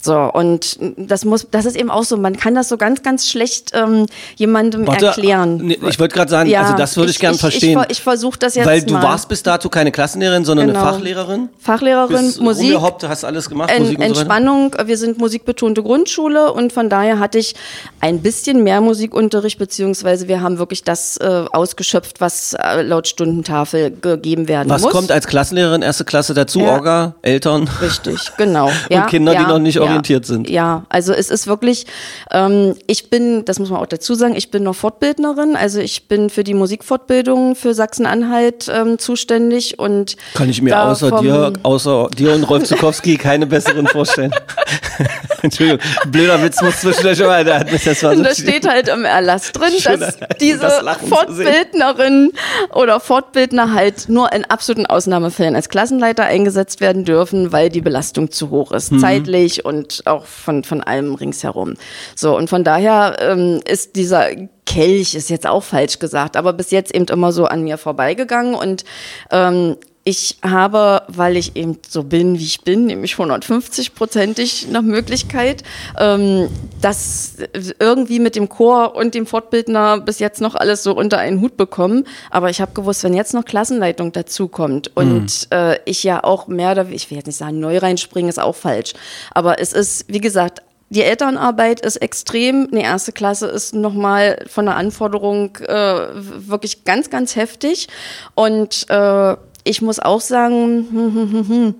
So, 0.00 0.14
und 0.32 0.78
das 0.96 1.24
muss, 1.24 1.46
das 1.50 1.64
ist 1.64 1.76
eben 1.76 1.90
auch 1.90 2.04
so, 2.04 2.16
man 2.16 2.36
kann 2.36 2.54
das 2.54 2.68
so 2.68 2.76
ganz, 2.76 3.02
ganz 3.02 3.28
schlecht 3.28 3.72
ähm, 3.74 4.06
jemandem 4.36 4.86
Warte, 4.86 5.06
erklären. 5.06 5.56
nee, 5.56 5.78
ich 5.88 5.98
wollte 5.98 6.14
gerade 6.14 6.30
sagen, 6.30 6.54
also 6.54 6.74
das 6.76 6.96
würde 6.96 7.10
ich 7.10 7.18
gern 7.18 7.34
verstehen. 7.34 7.80
Ich, 7.88 7.98
ich 7.98 8.02
versuche 8.02 8.38
das 8.38 8.54
jetzt 8.54 8.66
Weil 8.66 8.82
du 8.82 8.94
mal. 8.94 9.02
warst 9.02 9.28
bis 9.28 9.42
dato 9.42 9.68
keine 9.68 9.90
Klassenlehrerin, 9.92 10.44
sondern 10.44 10.68
Genau. 10.68 10.80
eine 10.80 10.92
Fachlehrerin. 10.92 11.48
Fachlehrerin, 11.58 12.16
Bist 12.26 12.40
Musik, 12.40 12.66
rumgehoppt, 12.74 13.08
hast 13.08 13.24
alles 13.24 13.48
gemacht, 13.48 13.70
En 13.70 13.82
Musik 13.82 13.98
und 13.98 14.04
so. 14.04 14.20
Entspannung. 14.20 14.74
Wir 14.84 14.96
sind 14.96 15.18
musikbetonte 15.18 15.82
Grundschule 15.82 16.52
und 16.52 16.72
von 16.72 16.88
daher 16.88 17.18
hatte 17.18 17.38
ich 17.38 17.54
ein 18.00 18.20
bisschen 18.22 18.62
mehr 18.62 18.80
Musikunterricht, 18.80 19.58
beziehungsweise 19.58 20.28
wir 20.28 20.40
haben 20.40 20.58
wirklich 20.58 20.84
das 20.84 21.16
äh, 21.16 21.44
ausgeschöpft, 21.52 22.20
was 22.20 22.54
äh, 22.54 22.82
laut 22.82 23.08
Stundentafel 23.08 23.90
gegeben 23.90 24.46
werden 24.48 24.70
Was 24.70 24.82
muss. 24.82 24.92
kommt 24.92 25.10
als 25.10 25.26
Klassenlehrerin 25.26 25.82
erste 25.82 26.04
Klasse 26.04 26.32
dazu? 26.34 26.60
Ja. 26.60 26.72
Orga, 26.74 27.14
Eltern? 27.22 27.68
Richtig, 27.82 28.32
genau. 28.36 28.70
Ja, 28.88 29.06
Kinder, 29.06 29.32
die 29.34 29.42
ja, 29.42 29.48
noch 29.48 29.58
nicht 29.58 29.80
ja, 29.86 29.90
orientiert 29.90 30.26
sind. 30.26 30.48
Ja, 30.50 30.84
also 30.88 31.12
es 31.12 31.30
ist 31.30 31.46
wirklich, 31.46 31.86
ähm, 32.30 32.74
ich 32.86 33.10
bin, 33.10 33.44
das 33.44 33.58
muss 33.58 33.70
man 33.70 33.80
auch 33.80 33.86
dazu 33.86 34.14
sagen, 34.14 34.34
ich 34.36 34.50
bin 34.50 34.62
noch 34.62 34.74
Fortbildnerin, 34.74 35.56
also 35.56 35.80
ich 35.80 36.08
bin 36.08 36.30
für 36.30 36.44
die 36.44 36.54
Musikfortbildung 36.54 37.56
für 37.56 37.74
Sachsen-Anhalt 37.74 38.70
ähm, 38.72 38.98
zuständig 38.98 39.78
und 39.78 40.16
Kann 40.34 40.48
ich 40.50 40.60
mir 40.62 40.80
außer 40.80 41.20
dir, 41.20 41.52
außer 41.62 42.08
dir 42.16 42.34
und 42.34 42.44
Rolf 42.44 42.64
Zukowski 42.64 43.16
keine 43.18 43.46
besseren 43.46 43.86
vorstellen. 43.86 44.32
Entschuldigung, 45.42 45.80
blöder 46.10 46.42
Witz 46.42 46.60
muss 46.62 46.80
zwischendurch 46.80 47.20
immer, 47.20 47.44
da 47.44 47.62
mich 47.70 47.84
das 47.84 48.02
war 48.02 48.12
so 48.12 48.18
Und 48.18 48.24
da 48.24 48.34
steht 48.34 48.66
halt 48.68 48.88
im 48.88 49.04
Erlass 49.04 49.52
drin, 49.52 49.70
Schön, 49.78 50.00
dass 50.00 50.18
das 50.18 50.28
diese 50.40 50.68
sehen. 50.70 51.08
Fortbildnerin 51.08 52.32
oder 52.74 53.00
Fortbildner 53.00 53.72
halt 53.72 54.08
nur 54.08 54.32
in 54.32 54.44
absoluten 54.44 54.86
Ausnahmefällen 54.86 55.54
als 55.54 55.68
Klassenleiter 55.68 56.24
eingesetzt 56.24 56.80
werden 56.80 57.04
dürfen, 57.04 57.52
weil 57.52 57.68
die 57.68 57.80
Belastung 57.80 58.30
zu 58.30 58.50
hoch 58.50 58.72
ist, 58.72 58.92
Mhm. 58.92 58.98
zeitlich 59.00 59.64
und 59.64 59.75
auch 60.04 60.24
von, 60.24 60.64
von 60.64 60.82
allem 60.82 61.14
ringsherum. 61.14 61.74
So, 62.14 62.36
und 62.36 62.48
von 62.48 62.64
daher 62.64 63.16
ähm, 63.20 63.60
ist 63.66 63.96
dieser 63.96 64.28
Kelch, 64.66 65.14
ist 65.14 65.30
jetzt 65.30 65.46
auch 65.46 65.62
falsch 65.62 65.98
gesagt, 65.98 66.36
aber 66.36 66.52
bis 66.52 66.70
jetzt 66.70 66.94
eben 66.94 67.06
immer 67.06 67.32
so 67.32 67.46
an 67.46 67.62
mir 67.64 67.78
vorbeigegangen 67.78 68.54
und 68.54 68.84
ähm, 69.30 69.76
ich 70.08 70.38
habe, 70.40 71.02
weil 71.08 71.36
ich 71.36 71.56
eben 71.56 71.80
so 71.88 72.04
bin, 72.04 72.38
wie 72.38 72.44
ich 72.44 72.60
bin, 72.60 72.86
nämlich 72.86 73.14
150-prozentig 73.14 74.68
nach 74.70 74.82
Möglichkeit, 74.82 75.64
ähm, 75.98 76.48
das 76.80 77.38
irgendwie 77.80 78.20
mit 78.20 78.36
dem 78.36 78.48
Chor 78.48 78.94
und 78.94 79.16
dem 79.16 79.26
Fortbildner 79.26 79.98
bis 79.98 80.20
jetzt 80.20 80.40
noch 80.40 80.54
alles 80.54 80.84
so 80.84 80.94
unter 80.94 81.18
einen 81.18 81.40
Hut 81.40 81.56
bekommen. 81.56 82.04
Aber 82.30 82.50
ich 82.50 82.60
habe 82.60 82.72
gewusst, 82.72 83.02
wenn 83.02 83.14
jetzt 83.14 83.34
noch 83.34 83.44
Klassenleitung 83.44 84.12
dazukommt 84.12 84.96
und 84.96 85.48
äh, 85.50 85.80
ich 85.86 86.04
ja 86.04 86.22
auch 86.22 86.46
mehr 86.46 86.70
oder 86.70 86.88
ich 86.88 87.10
will 87.10 87.16
jetzt 87.16 87.26
nicht 87.26 87.38
sagen, 87.38 87.58
neu 87.58 87.78
reinspringen 87.78 88.28
ist 88.28 88.38
auch 88.38 88.54
falsch. 88.54 88.92
Aber 89.32 89.60
es 89.60 89.72
ist, 89.72 90.04
wie 90.06 90.20
gesagt, 90.20 90.62
die 90.88 91.02
Elternarbeit 91.02 91.80
ist 91.80 91.96
extrem. 91.96 92.68
Eine 92.70 92.84
erste 92.84 93.10
Klasse 93.10 93.48
ist 93.48 93.74
nochmal 93.74 94.44
von 94.48 94.66
der 94.66 94.76
Anforderung 94.76 95.56
äh, 95.56 95.98
wirklich 96.14 96.84
ganz, 96.84 97.10
ganz 97.10 97.34
heftig. 97.34 97.88
Und 98.36 98.88
äh, 98.88 99.36
ich 99.66 99.82
muss 99.82 99.98
auch 99.98 100.20
sagen, 100.20 100.86
hm, 100.90 101.14
hm, 101.14 101.48
hm, 101.48 101.74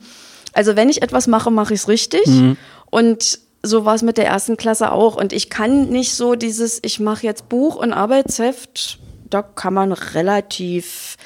also 0.52 0.76
wenn 0.76 0.88
ich 0.88 1.02
etwas 1.02 1.26
mache, 1.26 1.50
mache 1.50 1.74
ich 1.74 1.80
es 1.80 1.88
richtig. 1.88 2.26
Und 2.90 3.38
so 3.62 3.84
war 3.84 3.94
es 3.94 4.02
mit 4.02 4.16
der 4.16 4.26
ersten 4.26 4.56
Klasse 4.56 4.92
auch. 4.92 5.16
Und 5.16 5.32
ich 5.32 5.50
kann 5.50 5.88
nicht 5.88 6.14
so 6.14 6.34
dieses, 6.34 6.78
ich 6.82 7.00
mache 7.00 7.26
jetzt 7.26 7.48
Buch 7.48 7.76
und 7.76 7.92
Arbeitsheft, 7.92 8.98
da 9.28 9.42
kann 9.42 9.74
man 9.74 9.92
relativ 9.92 11.16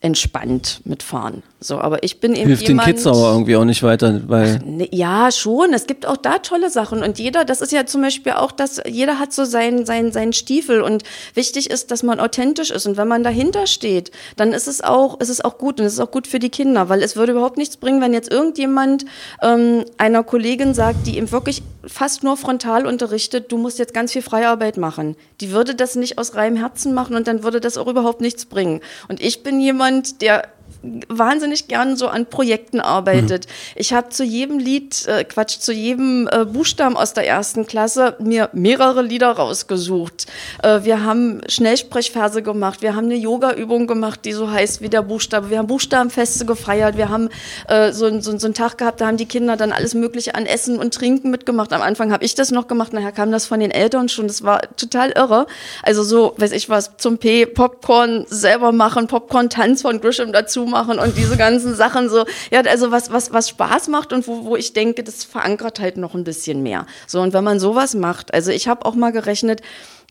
entspannt 0.00 0.82
mitfahren. 0.84 1.42
So, 1.60 1.80
aber 1.80 2.04
ich 2.04 2.20
bin 2.20 2.36
eben 2.36 2.46
Hilft 2.46 2.68
jemand, 2.68 2.86
den 2.86 2.94
Kids 2.94 3.06
aber 3.06 3.32
irgendwie 3.32 3.56
auch 3.56 3.64
nicht 3.64 3.82
weiter, 3.82 4.20
weil 4.28 4.60
Ne, 4.64 4.88
Ja, 4.92 5.32
schon. 5.32 5.72
Es 5.72 5.88
gibt 5.88 6.06
auch 6.06 6.16
da 6.16 6.38
tolle 6.38 6.70
Sachen. 6.70 7.02
Und 7.02 7.18
jeder, 7.18 7.44
das 7.44 7.60
ist 7.60 7.72
ja 7.72 7.84
zum 7.84 8.02
Beispiel 8.02 8.32
auch, 8.32 8.52
dass 8.52 8.80
jeder 8.86 9.18
hat 9.18 9.32
so 9.32 9.44
seinen 9.44 9.84
sein, 9.84 10.12
sein 10.12 10.32
Stiefel. 10.32 10.82
Und 10.82 11.02
wichtig 11.34 11.68
ist, 11.68 11.90
dass 11.90 12.04
man 12.04 12.20
authentisch 12.20 12.70
ist. 12.70 12.86
Und 12.86 12.96
wenn 12.96 13.08
man 13.08 13.24
dahinter 13.24 13.66
steht, 13.66 14.12
dann 14.36 14.52
ist 14.52 14.68
es 14.68 14.82
auch, 14.82 15.18
ist 15.18 15.30
es 15.30 15.44
auch 15.44 15.58
gut. 15.58 15.80
Und 15.80 15.86
es 15.86 15.94
ist 15.94 16.00
auch 16.00 16.12
gut 16.12 16.28
für 16.28 16.38
die 16.38 16.50
Kinder, 16.50 16.88
weil 16.88 17.02
es 17.02 17.16
würde 17.16 17.32
überhaupt 17.32 17.56
nichts 17.56 17.76
bringen, 17.76 18.00
wenn 18.00 18.12
jetzt 18.12 18.30
irgendjemand 18.30 19.04
ähm, 19.42 19.84
einer 19.96 20.22
Kollegin 20.22 20.74
sagt, 20.74 21.08
die 21.08 21.18
ihm 21.18 21.32
wirklich 21.32 21.64
fast 21.84 22.22
nur 22.22 22.36
frontal 22.36 22.86
unterrichtet, 22.86 23.50
du 23.50 23.56
musst 23.56 23.80
jetzt 23.80 23.94
ganz 23.94 24.12
viel 24.12 24.22
Freiarbeit 24.22 24.76
machen. 24.76 25.16
Die 25.40 25.50
würde 25.50 25.74
das 25.74 25.96
nicht 25.96 26.18
aus 26.18 26.36
reinem 26.36 26.56
Herzen 26.56 26.94
machen 26.94 27.16
und 27.16 27.26
dann 27.26 27.42
würde 27.42 27.60
das 27.60 27.78
auch 27.78 27.88
überhaupt 27.88 28.20
nichts 28.20 28.44
bringen. 28.46 28.80
Und 29.08 29.20
ich 29.20 29.42
bin 29.42 29.60
jemand, 29.60 30.22
der 30.22 30.48
wahnsinnig 30.82 31.68
gern 31.68 31.96
so 31.96 32.08
an 32.08 32.26
Projekten 32.26 32.80
arbeitet. 32.80 33.46
Ich 33.74 33.92
habe 33.92 34.10
zu 34.10 34.22
jedem 34.22 34.58
Lied, 34.58 35.06
äh, 35.06 35.24
Quatsch, 35.24 35.58
zu 35.58 35.72
jedem 35.72 36.28
äh, 36.30 36.44
Buchstaben 36.44 36.96
aus 36.96 37.14
der 37.14 37.26
ersten 37.26 37.66
Klasse 37.66 38.16
mir 38.20 38.48
mehrere 38.52 39.02
Lieder 39.02 39.30
rausgesucht. 39.32 40.26
Äh, 40.62 40.84
wir 40.84 41.04
haben 41.04 41.40
Schnellsprechverse 41.48 42.42
gemacht, 42.42 42.80
wir 42.80 42.94
haben 42.94 43.06
eine 43.06 43.16
Yoga-Übung 43.16 43.86
gemacht, 43.86 44.24
die 44.24 44.32
so 44.32 44.50
heißt 44.50 44.80
wie 44.80 44.88
der 44.88 45.02
Buchstabe. 45.02 45.50
Wir 45.50 45.58
haben 45.58 45.66
Buchstabenfeste 45.66 46.46
gefeiert, 46.46 46.96
wir 46.96 47.08
haben 47.08 47.28
äh, 47.66 47.92
so, 47.92 48.20
so, 48.20 48.38
so 48.38 48.46
einen 48.46 48.54
Tag 48.54 48.78
gehabt, 48.78 49.00
da 49.00 49.08
haben 49.08 49.16
die 49.16 49.26
Kinder 49.26 49.56
dann 49.56 49.72
alles 49.72 49.94
Mögliche 49.94 50.36
an 50.36 50.46
Essen 50.46 50.78
und 50.78 50.94
Trinken 50.94 51.30
mitgemacht. 51.30 51.72
Am 51.72 51.82
Anfang 51.82 52.12
habe 52.12 52.24
ich 52.24 52.36
das 52.36 52.52
noch 52.52 52.68
gemacht, 52.68 52.92
nachher 52.92 53.12
kam 53.12 53.32
das 53.32 53.46
von 53.46 53.58
den 53.58 53.72
Eltern 53.72 54.08
schon. 54.08 54.28
Das 54.28 54.44
war 54.44 54.60
total 54.76 55.10
irre. 55.10 55.46
Also 55.82 56.04
so, 56.04 56.34
weiß 56.36 56.52
ich 56.52 56.68
was, 56.68 56.96
zum 56.98 57.18
P, 57.18 57.46
Popcorn 57.46 58.26
selber 58.28 58.70
machen, 58.70 59.08
Popcorn-Tanz 59.08 59.82
von 59.82 60.00
Grisham 60.00 60.32
dazu 60.32 60.67
machen 60.68 60.98
und 60.98 61.16
diese 61.16 61.36
ganzen 61.36 61.74
Sachen 61.74 62.08
so. 62.08 62.24
Ja, 62.50 62.60
also 62.60 62.90
was, 62.90 63.12
was, 63.12 63.32
was 63.32 63.48
Spaß 63.48 63.88
macht 63.88 64.12
und 64.12 64.26
wo, 64.28 64.44
wo 64.44 64.56
ich 64.56 64.72
denke, 64.72 65.02
das 65.02 65.24
verankert 65.24 65.80
halt 65.80 65.96
noch 65.96 66.14
ein 66.14 66.24
bisschen 66.24 66.62
mehr. 66.62 66.86
So, 67.06 67.20
und 67.20 67.32
wenn 67.32 67.44
man 67.44 67.58
sowas 67.58 67.94
macht, 67.94 68.32
also 68.34 68.50
ich 68.50 68.68
habe 68.68 68.84
auch 68.84 68.94
mal 68.94 69.10
gerechnet, 69.12 69.62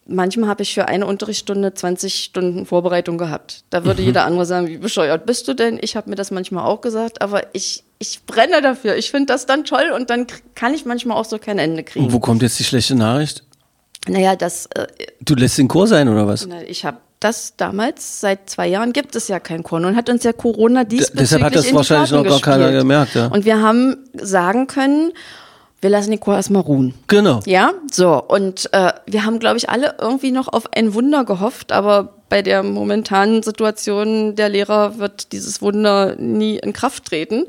Manchmal 0.09 0.47
habe 0.49 0.63
ich 0.63 0.73
für 0.73 0.87
eine 0.87 1.05
Unterrichtsstunde 1.05 1.73
20 1.73 2.23
Stunden 2.23 2.65
Vorbereitung 2.65 3.17
gehabt. 3.17 3.65
Da 3.69 3.83
würde 3.83 4.01
jeder 4.01 4.23
andere 4.23 4.45
sagen, 4.45 4.67
wie 4.67 4.77
bescheuert 4.77 5.25
bist 5.25 5.49
du 5.49 5.53
denn? 5.53 5.77
Ich 5.81 5.97
habe 5.97 6.09
mir 6.09 6.15
das 6.15 6.31
manchmal 6.31 6.65
auch 6.65 6.79
gesagt, 6.79 7.21
aber 7.21 7.53
ich, 7.53 7.83
ich 7.99 8.21
brenne 8.25 8.61
dafür. 8.61 8.95
Ich 8.95 9.11
finde 9.11 9.25
das 9.33 9.47
dann 9.47 9.65
toll 9.65 9.91
und 9.93 10.09
dann 10.09 10.25
kann 10.55 10.73
ich 10.73 10.85
manchmal 10.85 11.17
auch 11.17 11.25
so 11.25 11.39
kein 11.39 11.59
Ende 11.59 11.83
kriegen. 11.83 12.05
Und 12.05 12.13
wo 12.13 12.21
kommt 12.21 12.41
jetzt 12.41 12.57
die 12.57 12.63
schlechte 12.63 12.95
Nachricht? 12.95 13.43
Naja, 14.07 14.37
das, 14.37 14.67
äh, 14.67 14.87
Du 15.19 15.35
lässt 15.35 15.57
den 15.57 15.67
Chor 15.67 15.87
sein 15.87 16.07
oder 16.07 16.25
was? 16.25 16.47
na, 16.47 16.63
ich 16.63 16.85
habe 16.85 16.99
das 17.19 17.55
damals, 17.57 18.21
seit 18.21 18.49
zwei 18.49 18.67
Jahren 18.67 18.93
gibt 18.93 19.15
es 19.15 19.27
ja 19.27 19.39
kein 19.39 19.63
Chor. 19.63 19.79
Nun 19.79 19.95
hat 19.95 20.09
uns 20.09 20.23
ja 20.23 20.33
Corona 20.33 20.83
diesbezüglich 20.83 21.19
deshalb 21.19 21.43
hat 21.43 21.55
das 21.55 21.65
in 21.65 21.71
die 21.71 21.75
wahrscheinlich 21.75 22.11
noch 22.11 22.23
gar 22.23 22.39
keiner 22.39 22.71
gemerkt, 22.71 23.15
ja. 23.15 23.27
Und 23.27 23.45
wir 23.45 23.61
haben 23.61 23.97
sagen 24.13 24.67
können, 24.67 25.13
wir 25.81 25.89
lassen 25.89 26.11
den 26.11 26.19
Chor 26.19 26.35
erstmal 26.35 26.61
ruhen. 26.61 26.93
Genau. 27.07 27.39
Ja, 27.45 27.71
so. 27.91 28.21
Und 28.23 28.69
äh, 28.73 28.93
wir 29.05 29.25
haben, 29.25 29.39
glaube 29.39 29.57
ich, 29.57 29.69
alle 29.69 29.95
irgendwie 29.99 30.31
noch 30.31 30.47
auf 30.47 30.73
ein 30.73 30.93
Wunder 30.93 31.23
gehofft, 31.23 31.71
aber 31.71 32.16
bei 32.29 32.41
der 32.41 32.63
momentanen 32.63 33.43
Situation 33.43 34.35
der 34.35 34.49
Lehrer 34.49 34.97
wird 34.97 35.31
dieses 35.31 35.61
Wunder 35.61 36.15
nie 36.17 36.57
in 36.57 36.73
Kraft 36.73 37.05
treten. 37.05 37.45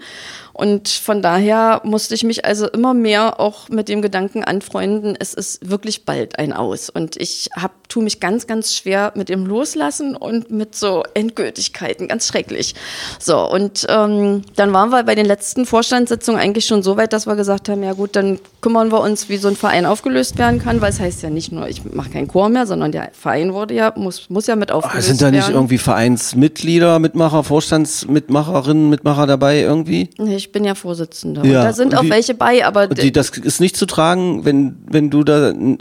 Und 0.59 0.89
von 0.89 1.23
daher 1.23 1.83
musste 1.85 2.17
ich 2.17 2.25
mich 2.25 2.45
also 2.45 2.67
immer 2.67 2.93
mehr 2.93 3.39
auch 3.39 3.69
mit 3.69 3.89
dem 3.89 4.03
Gedanken 4.03 4.43
anfreunden, 4.43 5.17
es 5.17 5.33
ist 5.33 5.71
wirklich 5.71 6.05
bald 6.05 6.37
ein 6.41 6.53
Aus. 6.53 6.91
Und 6.91 7.17
ich 7.17 7.51
hab, 7.55 7.89
tu 7.89 8.01
mich 8.01 8.19
ganz, 8.19 8.49
ganz 8.49 8.75
schwer 8.75 9.13
mit 9.15 9.29
dem 9.29 9.47
Loslassen 9.47 10.17
und 10.17 10.51
mit 10.51 10.75
so 10.75 11.05
Endgültigkeiten, 11.15 12.09
ganz 12.09 12.27
schrecklich. 12.27 12.75
So, 13.21 13.49
und 13.49 13.87
ähm, 13.89 14.43
dann 14.57 14.73
waren 14.73 14.91
wir 14.91 15.05
bei 15.05 15.15
den 15.15 15.27
letzten 15.27 15.65
Vorstandssitzungen 15.65 16.41
eigentlich 16.41 16.67
schon 16.67 16.83
so 16.83 16.97
weit, 16.97 17.13
dass 17.13 17.29
wir 17.29 17.37
gesagt 17.37 17.69
haben, 17.69 17.85
ja 17.85 17.93
gut, 17.93 18.17
dann 18.17 18.41
kümmern 18.61 18.91
wir 18.91 19.01
uns, 19.01 19.29
wie 19.29 19.37
so 19.37 19.47
ein 19.47 19.55
Verein 19.55 19.87
aufgelöst 19.87 20.39
werden 20.39 20.59
kann, 20.59 20.81
weil 20.81 20.91
es 20.91 20.99
heißt 20.99 21.23
ja 21.23 21.31
nicht 21.31 21.53
nur, 21.53 21.69
ich 21.69 21.85
mache 21.85 22.11
keinen 22.11 22.27
Chor 22.27 22.49
mehr, 22.49 22.67
sondern 22.67 22.91
der 22.91 23.13
Verein 23.13 23.55
wurde 23.55 23.75
ja, 23.75 23.93
muss, 23.95 24.29
muss 24.29 24.49
ja 24.49 24.57
mit 24.57 24.68
Ah, 24.71 24.75
aufgelöst 24.77 25.09
Sind 25.09 25.23
da 25.23 25.31
nicht 25.31 25.43
werden. 25.45 25.55
irgendwie 25.55 25.79
Vereinsmitglieder, 25.79 26.99
Mitmacher, 26.99 27.45
Vorstandsmitmacherinnen, 27.45 28.89
Mitmacher 28.91 29.27
dabei 29.27 29.61
irgendwie? 29.61 30.11
Ich 30.19 30.53
bin 30.53 30.65
ja 30.65 30.75
Vorsitzende. 30.75 31.41
Ja, 31.47 31.61
Und 31.61 31.65
da 31.67 31.73
sind 31.73 31.93
und 31.93 31.99
auch 31.99 32.09
welche 32.09 32.35
bei, 32.35 32.65
aber 32.65 32.87
die, 32.89 33.13
das 33.13 33.31
ist 33.31 33.61
nicht 33.61 33.77
zu 33.77 33.87
tragen, 33.87 34.45
wenn, 34.45 34.77
wenn 34.87 35.11
du 35.11 35.25
da, 35.25 35.51
äh, 35.51 35.77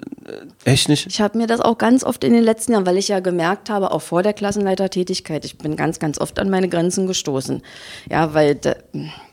echt 0.65 0.89
nicht? 0.89 1.07
Ich 1.07 1.21
habe 1.21 1.37
mir 1.37 1.47
das 1.47 1.59
auch 1.61 1.77
ganz 1.77 2.03
oft 2.03 2.23
in 2.23 2.33
den 2.33 2.43
letzten 2.43 2.73
Jahren, 2.73 2.85
weil 2.85 2.97
ich 2.97 3.07
ja 3.07 3.19
gemerkt 3.19 3.69
habe, 3.69 3.91
auch 3.91 4.01
vor 4.01 4.23
der 4.23 4.33
Klassenleitertätigkeit, 4.33 5.45
ich 5.45 5.57
bin 5.57 5.75
ganz, 5.75 5.99
ganz 5.99 6.19
oft 6.19 6.39
an 6.39 6.49
meine 6.49 6.69
Grenzen 6.69 7.07
gestoßen. 7.07 7.61
Ja, 8.09 8.33
weil 8.33 8.55
da, 8.55 8.75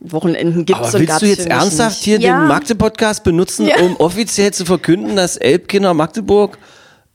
Wochenenden 0.01 0.65
gibt's 0.65 0.81
Aber 0.95 0.95
und 0.99 1.01
willst 1.09 1.23
du 1.23 1.27
jetzt 1.27 1.47
ernsthaft 1.47 1.97
nicht. 1.97 2.05
hier 2.05 2.21
ja, 2.21 2.41
den 2.41 2.49
Magde-Podcast 2.49 3.25
benutzen, 3.25 3.67
Ja. 3.67 3.77
um 3.81 3.97
offiziell 3.97 4.53
zu 4.53 4.65
verkünden, 4.65 5.17
dass 5.17 5.37
Elbkinder 5.37 5.95
Magdeburg 5.95 6.59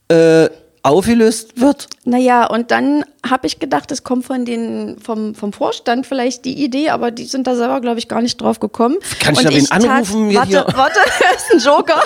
äh, 0.08 0.48
aufgelöst 0.82 1.60
wird? 1.60 1.88
Naja, 2.04 2.46
und 2.46 2.70
dann 2.70 3.04
habe 3.28 3.46
ich 3.46 3.58
gedacht, 3.58 3.90
es 3.92 4.02
kommt 4.02 4.24
von 4.24 4.44
den, 4.44 4.98
vom, 4.98 5.34
vom 5.34 5.52
Vorstand 5.52 6.06
vielleicht 6.06 6.44
die 6.44 6.62
Idee, 6.64 6.90
aber 6.90 7.10
die 7.10 7.24
sind 7.24 7.46
da 7.46 7.54
selber, 7.54 7.80
glaube 7.80 7.98
ich, 7.98 8.08
gar 8.08 8.22
nicht 8.22 8.40
drauf 8.40 8.60
gekommen. 8.60 8.96
Kann 9.20 9.34
ich 9.34 9.48
wen 9.48 9.64
tat- 9.66 9.84
anrufen 9.88 10.30
hier- 10.30 10.38
Warte, 10.40 10.66
warte, 10.76 10.98
das 11.32 11.42
ist 11.42 11.52
ein 11.68 11.72
Joker. 11.72 12.02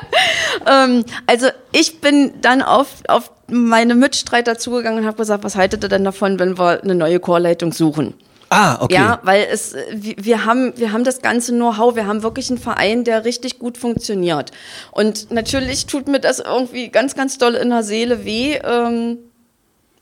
ähm, 0.70 1.04
also 1.26 1.48
ich 1.72 2.00
bin 2.00 2.32
dann 2.40 2.62
auf, 2.62 2.88
auf 3.08 3.30
meine 3.48 3.94
Mitstreiter 3.94 4.58
zugegangen 4.58 5.00
und 5.00 5.06
habe 5.06 5.16
gesagt, 5.16 5.44
was 5.44 5.56
haltet 5.56 5.82
ihr 5.84 5.88
denn 5.88 6.04
davon, 6.04 6.38
wenn 6.38 6.56
wir 6.58 6.82
eine 6.82 6.94
neue 6.94 7.20
Chorleitung 7.20 7.72
suchen? 7.72 8.14
Ah, 8.54 8.78
okay. 8.80 8.94
Ja, 8.94 9.18
weil 9.24 9.48
es, 9.50 9.72
äh, 9.72 9.82
wir 9.98 10.44
haben, 10.44 10.74
wir 10.76 10.92
haben 10.92 11.02
das 11.02 11.22
ganze 11.22 11.50
Know-how, 11.50 11.96
wir 11.96 12.06
haben 12.06 12.22
wirklich 12.22 12.50
einen 12.50 12.58
Verein, 12.58 13.02
der 13.02 13.24
richtig 13.24 13.58
gut 13.58 13.76
funktioniert. 13.76 14.52
Und 14.92 15.32
natürlich 15.32 15.86
tut 15.86 16.06
mir 16.06 16.20
das 16.20 16.38
irgendwie 16.38 16.88
ganz, 16.88 17.16
ganz 17.16 17.36
doll 17.36 17.54
in 17.54 17.70
der 17.70 17.82
Seele 17.82 18.24
weh, 18.24 18.54
ähm, 18.62 19.18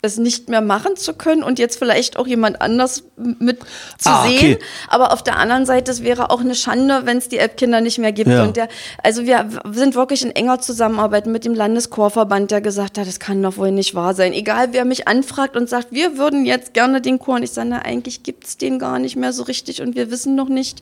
es 0.05 0.19
nicht 0.19 0.49
mehr 0.49 0.61
machen 0.61 0.97
zu 0.97 1.15
können 1.15 1.45
und 1.45 1.61
jetzt 1.61 1.79
vielleicht 1.79 2.17
auch 2.17 2.27
jemand 2.27 2.61
anders 2.61 3.05
mit 3.17 3.61
zu 3.99 4.11
Ah, 4.11 4.25
okay. 4.25 4.39
sehen. 4.39 4.59
Aber 4.89 5.13
auf 5.13 5.23
der 5.23 5.37
anderen 5.37 5.65
Seite, 5.65 5.93
es 5.93 6.03
wäre 6.03 6.31
auch 6.31 6.41
eine 6.41 6.57
Schande, 6.57 7.03
wenn 7.05 7.19
es 7.19 7.29
die 7.29 7.39
Elbkinder 7.39 7.81
nicht 7.81 7.99
mehr 7.99 8.11
gibt. 8.11 8.29
Ja. 8.29 8.43
Und 8.43 8.57
der, 8.57 8.69
also 9.05 9.25
wir 9.25 9.49
sind 9.71 9.95
wirklich 9.95 10.23
in 10.25 10.33
enger 10.33 10.61
Zusammenarbeit 10.61 11.27
mit 11.27 11.45
dem 11.45 11.55
Landeschorverband, 11.55 12.51
der 12.51 12.61
gesagt 12.61 12.99
hat, 12.99 13.07
das 13.07 13.21
kann 13.21 13.41
doch 13.41 13.57
wohl 13.57 13.71
nicht 13.71 13.95
wahr 13.95 14.15
sein. 14.15 14.33
Egal, 14.33 14.69
wer 14.73 14.85
mich 14.85 15.07
anfragt 15.07 15.57
und 15.57 15.69
sagt, 15.69 15.93
wir 15.93 16.19
würden 16.19 16.45
jetzt 16.47 16.75
gerne 16.75 17.01
den 17.01 17.21
Chor. 17.21 17.37
Und 17.37 17.45
ich 17.45 17.53
sage, 17.53 17.69
na, 17.71 17.79
eigentlich 17.79 18.25
gibt's 18.25 18.57
den 18.57 18.81
gar 18.81 18.99
nicht 18.99 19.15
mehr 19.15 19.33
so 19.33 19.45
richtig 19.45 19.83
und 19.83 19.95
wir 19.95 20.11
wissen 20.11 20.35
noch 20.35 20.49
nicht. 20.49 20.81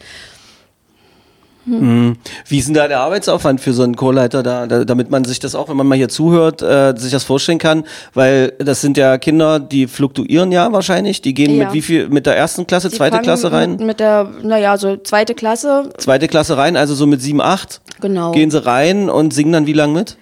Wie 1.66 2.58
ist 2.58 2.68
denn 2.68 2.74
da 2.74 2.88
der 2.88 3.00
Arbeitsaufwand 3.00 3.60
für 3.60 3.72
so 3.72 3.82
einen 3.82 3.94
Chorleiter 3.96 4.42
da, 4.42 4.66
da, 4.66 4.84
damit 4.84 5.10
man 5.10 5.24
sich 5.24 5.38
das 5.40 5.54
auch, 5.54 5.68
wenn 5.68 5.76
man 5.76 5.86
mal 5.86 5.96
hier 5.96 6.08
zuhört, 6.08 6.62
äh, 6.62 6.94
sich 6.96 7.12
das 7.12 7.24
vorstellen 7.24 7.58
kann? 7.58 7.84
Weil 8.14 8.52
das 8.58 8.80
sind 8.80 8.96
ja 8.96 9.18
Kinder, 9.18 9.60
die 9.60 9.86
fluktuieren 9.86 10.52
ja 10.52 10.72
wahrscheinlich. 10.72 11.22
Die 11.22 11.34
gehen 11.34 11.56
Ja. 11.56 11.64
mit 11.66 11.74
wie 11.74 11.82
viel, 11.82 12.08
mit 12.08 12.26
der 12.26 12.36
ersten 12.36 12.66
Klasse, 12.66 12.88
Die 12.88 12.96
zweite 12.96 13.18
Klasse 13.18 13.52
rein? 13.52 13.72
Mit, 13.72 13.80
mit 13.86 14.00
der, 14.00 14.28
naja, 14.42 14.76
so 14.78 14.96
zweite 14.96 15.34
Klasse, 15.34 15.90
Zweite 15.98 16.28
Klasse 16.28 16.56
rein, 16.56 16.76
also 16.76 16.94
so 16.94 17.06
mit 17.06 17.20
sieben, 17.22 17.40
acht. 17.40 17.80
genau. 18.00 18.32
Gehen 18.32 18.50
sie 18.50 18.64
rein 18.64 19.10
und 19.10 19.32
singen 19.34 19.52
dann 19.52 19.66
wie 19.66 19.72
lang 19.74 19.92
mit? 19.92 20.16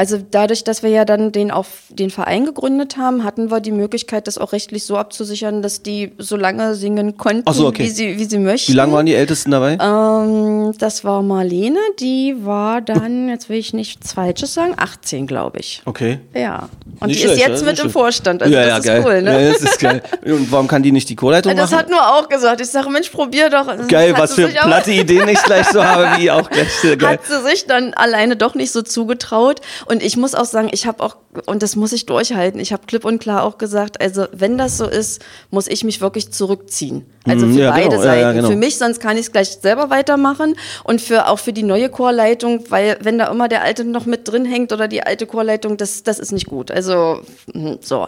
Also 0.00 0.18
dadurch, 0.30 0.64
dass 0.64 0.82
wir 0.82 0.88
ja 0.88 1.04
dann 1.04 1.30
den 1.30 1.50
auf 1.50 1.66
den 1.90 2.08
Verein 2.08 2.46
gegründet 2.46 2.96
haben, 2.96 3.22
hatten 3.22 3.50
wir 3.50 3.60
die 3.60 3.70
Möglichkeit, 3.70 4.28
das 4.28 4.38
auch 4.38 4.54
rechtlich 4.54 4.86
so 4.86 4.96
abzusichern, 4.96 5.60
dass 5.60 5.82
die 5.82 6.12
so 6.16 6.36
lange 6.36 6.74
singen 6.74 7.18
konnten, 7.18 7.52
so, 7.52 7.66
okay. 7.66 7.82
wie, 7.82 7.90
sie, 7.90 8.18
wie 8.18 8.24
sie 8.24 8.38
möchten. 8.38 8.72
Wie 8.72 8.76
lange 8.76 8.94
waren 8.94 9.04
die 9.04 9.14
Ältesten 9.14 9.50
dabei? 9.50 9.76
Ähm, 9.78 10.72
das 10.78 11.04
war 11.04 11.20
Marlene, 11.20 11.78
die 11.98 12.34
war 12.40 12.80
dann, 12.80 13.28
jetzt 13.28 13.50
will 13.50 13.58
ich 13.58 13.74
nichts 13.74 14.14
Falsches 14.14 14.54
sagen, 14.54 14.72
18, 14.74 15.26
glaube 15.26 15.58
ich. 15.58 15.82
Okay. 15.84 16.20
Ja. 16.32 16.70
Und 16.98 17.08
Nicht 17.08 17.20
die 17.20 17.26
ist 17.26 17.32
schlecht, 17.34 17.48
jetzt 17.48 17.60
ja, 17.60 17.66
mit 17.66 17.72
nicht 17.72 17.84
im 17.84 17.90
schlecht. 17.90 17.92
Vorstand. 17.92 18.42
Also 18.42 18.54
ja, 18.54 18.60
das 18.60 18.68
ja, 18.70 18.76
ist 18.78 18.84
geil. 18.86 19.02
cool, 19.04 19.22
ne? 19.22 19.44
Ja, 19.44 19.52
das 19.52 19.60
ist 19.60 19.80
geil. 19.80 20.02
Und 20.24 20.50
warum 20.50 20.66
kann 20.66 20.82
die 20.82 20.92
nicht 20.92 21.10
die 21.10 21.16
Chorleitung 21.16 21.54
das 21.54 21.72
machen? 21.72 21.80
hat 21.80 21.90
nur 21.90 22.00
auch 22.00 22.26
gesagt. 22.30 22.62
Ich 22.62 22.68
sage, 22.68 22.88
Mensch, 22.88 23.10
probier 23.10 23.50
doch. 23.50 23.66
geil, 23.86 24.14
was 24.16 24.32
für 24.32 24.48
platte 24.48 24.92
Ideen 24.92 25.28
ich 25.28 25.42
gleich 25.42 25.66
so 25.66 25.84
habe, 25.84 26.22
wie 26.22 26.30
auch 26.30 26.48
gleich. 26.50 26.68
Geil. 26.82 27.18
hat 27.18 27.26
sie 27.26 27.42
sich 27.42 27.66
dann 27.66 27.92
alleine 27.92 28.36
doch 28.36 28.54
nicht 28.54 28.72
so 28.72 28.80
zugetraut. 28.80 29.60
Und 29.90 30.04
ich 30.04 30.16
muss 30.16 30.36
auch 30.36 30.44
sagen, 30.44 30.68
ich 30.70 30.86
habe 30.86 31.02
auch, 31.02 31.16
und 31.46 31.64
das 31.64 31.74
muss 31.74 31.92
ich 31.92 32.06
durchhalten, 32.06 32.60
ich 32.60 32.72
habe 32.72 32.84
klipp 32.86 33.04
und 33.04 33.18
klar 33.18 33.42
auch 33.42 33.58
gesagt, 33.58 34.00
also 34.00 34.26
wenn 34.30 34.56
das 34.56 34.78
so 34.78 34.86
ist, 34.86 35.20
muss 35.50 35.66
ich 35.66 35.82
mich 35.82 36.00
wirklich 36.00 36.30
zurückziehen. 36.30 37.04
Also 37.26 37.46
Mhm, 37.46 37.54
für 37.54 37.60
ja, 37.62 37.70
beide 37.72 37.88
genau, 37.88 38.02
Seiten. 38.02 38.20
ja, 38.20 38.32
genau. 38.32 38.48
Für 38.50 38.54
mich, 38.56 38.78
sonst 38.78 39.00
kann 39.00 39.16
ich 39.16 39.22
es 39.26 39.32
gleich 39.32 39.48
selber 39.48 39.90
weitermachen. 39.90 40.54
Und 40.84 41.00
für 41.00 41.26
auch 41.26 41.40
für 41.40 41.52
die 41.52 41.64
neue 41.64 41.88
Chorleitung, 41.88 42.62
weil 42.68 42.98
wenn 43.02 43.18
da 43.18 43.26
immer 43.32 43.48
der 43.48 43.62
alte 43.62 43.82
noch 43.84 44.06
mit 44.06 44.28
drin 44.28 44.44
hängt 44.44 44.72
oder 44.72 44.86
die 44.86 45.02
alte 45.02 45.26
Chorleitung, 45.26 45.76
das, 45.76 46.04
das 46.04 46.20
ist 46.20 46.30
nicht 46.30 46.46
gut. 46.46 46.70
Also 46.70 47.22
mhm, 47.52 47.78
so. 47.80 48.06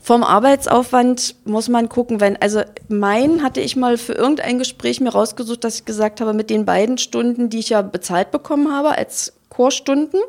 Vom 0.00 0.24
Arbeitsaufwand 0.24 1.36
muss 1.44 1.68
man 1.68 1.88
gucken, 1.88 2.20
wenn, 2.20 2.36
also 2.42 2.62
mein 2.88 3.44
hatte 3.44 3.60
ich 3.60 3.76
mal 3.76 3.96
für 3.96 4.14
irgendein 4.14 4.58
Gespräch 4.58 5.00
mir 5.00 5.10
rausgesucht, 5.10 5.62
dass 5.62 5.76
ich 5.76 5.84
gesagt 5.84 6.20
habe, 6.20 6.32
mit 6.32 6.50
den 6.50 6.64
beiden 6.64 6.98
Stunden, 6.98 7.48
die 7.48 7.60
ich 7.60 7.68
ja 7.68 7.82
bezahlt 7.82 8.32
bekommen 8.32 8.72
habe 8.74 8.98
als 8.98 9.34
Chorstunden, 9.52 10.20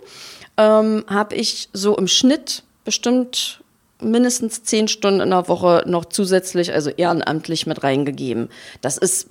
ähm, 0.57 1.05
habe 1.07 1.35
ich 1.35 1.69
so 1.73 1.97
im 1.97 2.07
Schnitt 2.07 2.63
bestimmt 2.83 3.61
mindestens 4.01 4.63
zehn 4.63 4.87
Stunden 4.87 5.21
in 5.21 5.29
der 5.29 5.47
Woche 5.47 5.83
noch 5.85 6.05
zusätzlich, 6.05 6.73
also 6.73 6.89
ehrenamtlich 6.89 7.65
mit 7.65 7.83
reingegeben. 7.83 8.49
Das 8.81 8.97
ist 8.97 9.27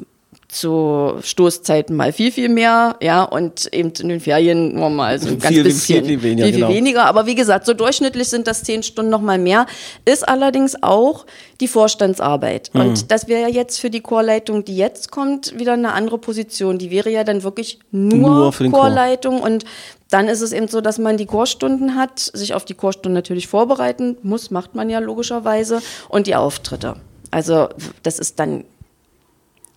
zu 0.53 1.15
Stoßzeiten 1.23 1.97
mal 1.97 2.13
viel, 2.13 2.31
viel 2.31 2.51
mehr, 2.51 2.97
ja, 3.01 3.23
und 3.23 3.73
eben 3.73 3.93
in 4.01 4.09
den 4.11 4.21
Ferien 4.21 4.75
nur 4.75 4.91
mal 4.91 5.19
so 5.19 5.29
ein 5.29 5.39
ganz 5.39 5.55
Viel, 5.55 5.63
viel, 5.63 5.65
bisschen. 5.65 6.05
viel 6.05 6.23
weniger, 6.23 6.45
viel, 6.45 6.55
viel 6.55 6.63
genau. 6.63 6.75
weniger. 6.75 7.05
Aber 7.07 7.27
wie 7.27 7.35
gesagt, 7.35 7.65
so 7.65 7.73
durchschnittlich 7.73 8.29
sind 8.29 8.47
das 8.47 8.63
zehn 8.63 8.83
Stunden 8.83 9.11
noch 9.11 9.23
mal 9.23 9.39
mehr. 9.39 9.67
Ist 10.05 10.29
allerdings 10.29 10.83
auch 10.83 11.25
die 11.61 11.69
Vorstandsarbeit. 11.69 12.71
Mhm. 12.75 12.81
Und 12.81 13.11
das 13.11 13.29
wäre 13.29 13.43
ja 13.43 13.49
jetzt 13.49 13.79
für 13.79 13.89
die 13.89 14.01
Chorleitung, 14.01 14.65
die 14.65 14.77
jetzt 14.77 15.11
kommt, 15.11 15.59
wieder 15.59 15.73
eine 15.73 15.93
andere 15.95 16.19
Position. 16.19 16.77
Die 16.77 16.91
wäre 16.91 17.11
ja 17.11 17.25
dann 17.25 17.43
wirklich 17.43 17.79
nur, 17.91 18.31
Nur 18.31 18.53
für 18.53 18.65
den 18.65 18.73
Chor. 18.73 18.83
Chorleitung 18.83 19.41
und 19.41 19.65
dann 20.11 20.29
ist 20.29 20.43
es 20.43 20.53
eben 20.53 20.69
so, 20.69 20.83
dass 20.83 20.99
man 20.99 21.17
die 21.17 21.25
Chorstunden 21.25 21.97
hat, 21.97 22.19
sich 22.19 22.53
auf 22.53 22.67
die 22.67 22.75
Chorstunden 22.75 23.15
natürlich 23.15 23.49
vorbereiten 23.49 24.19
muss, 24.23 24.51
macht 24.51 24.75
man 24.75 24.91
ja 24.91 24.99
logischerweise, 24.99 25.81
und 26.11 26.27
die 26.27 26.35
Auftritte. 26.35 26.97
Also 27.31 27.71
das 28.03 28.19
ist 28.19 28.39
dann 28.39 28.65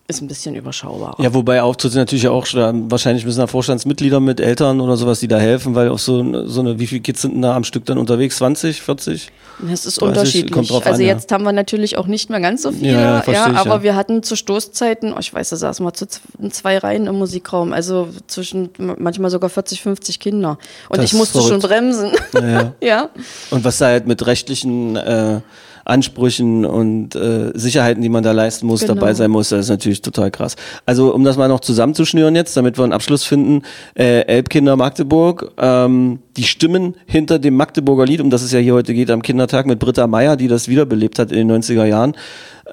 ist 0.08 0.20
ein 0.22 0.28
bisschen 0.28 0.54
überschaubar. 0.54 1.16
Ja, 1.18 1.34
wobei 1.34 1.62
Auftritte 1.62 1.96
natürlich 1.98 2.28
auch, 2.28 2.46
schon- 2.46 2.90
wahrscheinlich 2.90 3.24
müssen 3.24 3.40
da 3.40 3.46
Vorstandsmitglieder 3.48 4.20
mit 4.20 4.38
Eltern 4.40 4.80
oder 4.80 4.96
sowas, 4.96 5.18
die 5.20 5.26
da 5.28 5.38
helfen, 5.38 5.74
weil 5.74 5.88
auch 5.88 5.98
so, 5.98 6.46
so 6.46 6.60
eine, 6.60 6.78
wie 6.78 6.86
viele 6.86 7.00
Kids 7.00 7.22
sind 7.22 7.34
denn 7.34 7.42
da 7.42 7.56
am 7.56 7.64
Stück 7.64 7.84
dann 7.86 7.98
unterwegs? 7.98 8.36
20, 8.36 8.82
40? 8.82 9.32
Das 9.58 9.86
ist 9.86 10.00
30, 10.00 10.02
unterschiedlich. 10.02 10.52
kommt 10.52 10.70
drauf 10.70 10.86
also 10.86 11.00
an, 11.00 11.06
ja. 11.08 11.14
jetzt 11.14 11.32
haben 11.32 11.42
wir 11.42 11.52
natürlich 11.52 11.96
auch 11.98 12.06
nicht 12.06 12.30
mehr 12.30 12.40
ganz 12.40 12.62
so 12.62 12.70
viele, 12.72 12.92
Ja, 12.92 13.22
ja, 13.26 13.32
ja, 13.32 13.44
aber 13.54 13.76
ja. 13.76 13.82
wir 13.82 13.96
hatten 13.96 14.22
zu 14.22 14.36
Stoßzeiten, 14.36 15.12
oh, 15.12 15.18
ich 15.18 15.32
weiß, 15.34 15.48
da 15.48 15.56
saßen 15.56 15.84
wir 15.84 15.92
zu 15.94 16.06
zwei 16.50 16.78
Reihen 16.78 17.06
im 17.06 17.16
Musikraum, 17.16 17.72
also 17.72 18.08
zwischen 18.28 18.68
manchmal 18.78 19.30
sogar 19.30 19.50
40, 19.50 19.82
50 19.82 20.20
Kinder. 20.20 20.58
Und 20.88 20.98
Das 20.98 21.06
ich 21.06 21.14
musste 21.14 21.40
schon 21.42 21.60
bremsen. 21.60 22.12
Ja, 22.34 22.48
ja. 22.48 22.72
ja. 22.80 23.08
Und 23.50 23.64
was 23.64 23.78
da 23.78 23.86
halt 23.86 24.06
mit 24.06 24.24
rechtlichen 24.26 24.94
äh, 24.96 25.40
Ansprüchen 25.86 26.66
und 26.66 27.14
äh, 27.14 27.52
Sicherheiten, 27.54 28.02
die 28.02 28.08
man 28.08 28.22
da 28.24 28.32
leisten 28.32 28.66
muss, 28.66 28.80
Genau. 28.80 28.94
dabei 28.94 29.14
sein 29.14 29.30
muss, 29.30 29.50
das 29.50 29.60
ist 29.60 29.68
natürlich 29.70 30.02
total 30.02 30.30
krass. 30.30 30.56
Also 30.84 31.14
um 31.14 31.24
das 31.24 31.36
mal 31.36 31.48
noch 31.48 31.60
zusammenzuschnüren 31.60 32.34
jetzt, 32.34 32.56
damit 32.56 32.76
wir 32.78 32.84
einen 32.84 32.92
Abschluss 32.92 33.24
finden, 33.24 33.62
äh, 33.94 34.22
Elbkinder 34.26 34.76
Magdeburg, 34.76 35.52
ähm, 35.58 36.18
die 36.36 36.44
Stimmen 36.44 36.96
hinter 37.06 37.38
dem 37.38 37.54
Magdeburger 37.56 38.04
Lied, 38.04 38.20
um 38.20 38.30
das 38.30 38.42
es 38.42 38.52
ja 38.52 38.58
hier 38.58 38.74
heute 38.74 38.94
geht, 38.94 39.10
am 39.10 39.22
Kindertag 39.22 39.66
mit 39.66 39.78
Britta 39.78 40.06
Meyer, 40.06 40.36
die 40.36 40.48
das 40.48 40.68
wiederbelebt 40.68 41.18
hat 41.18 41.30
in 41.32 41.48
den 41.48 41.62
90er 41.62 41.84
Jahren, 41.84 42.14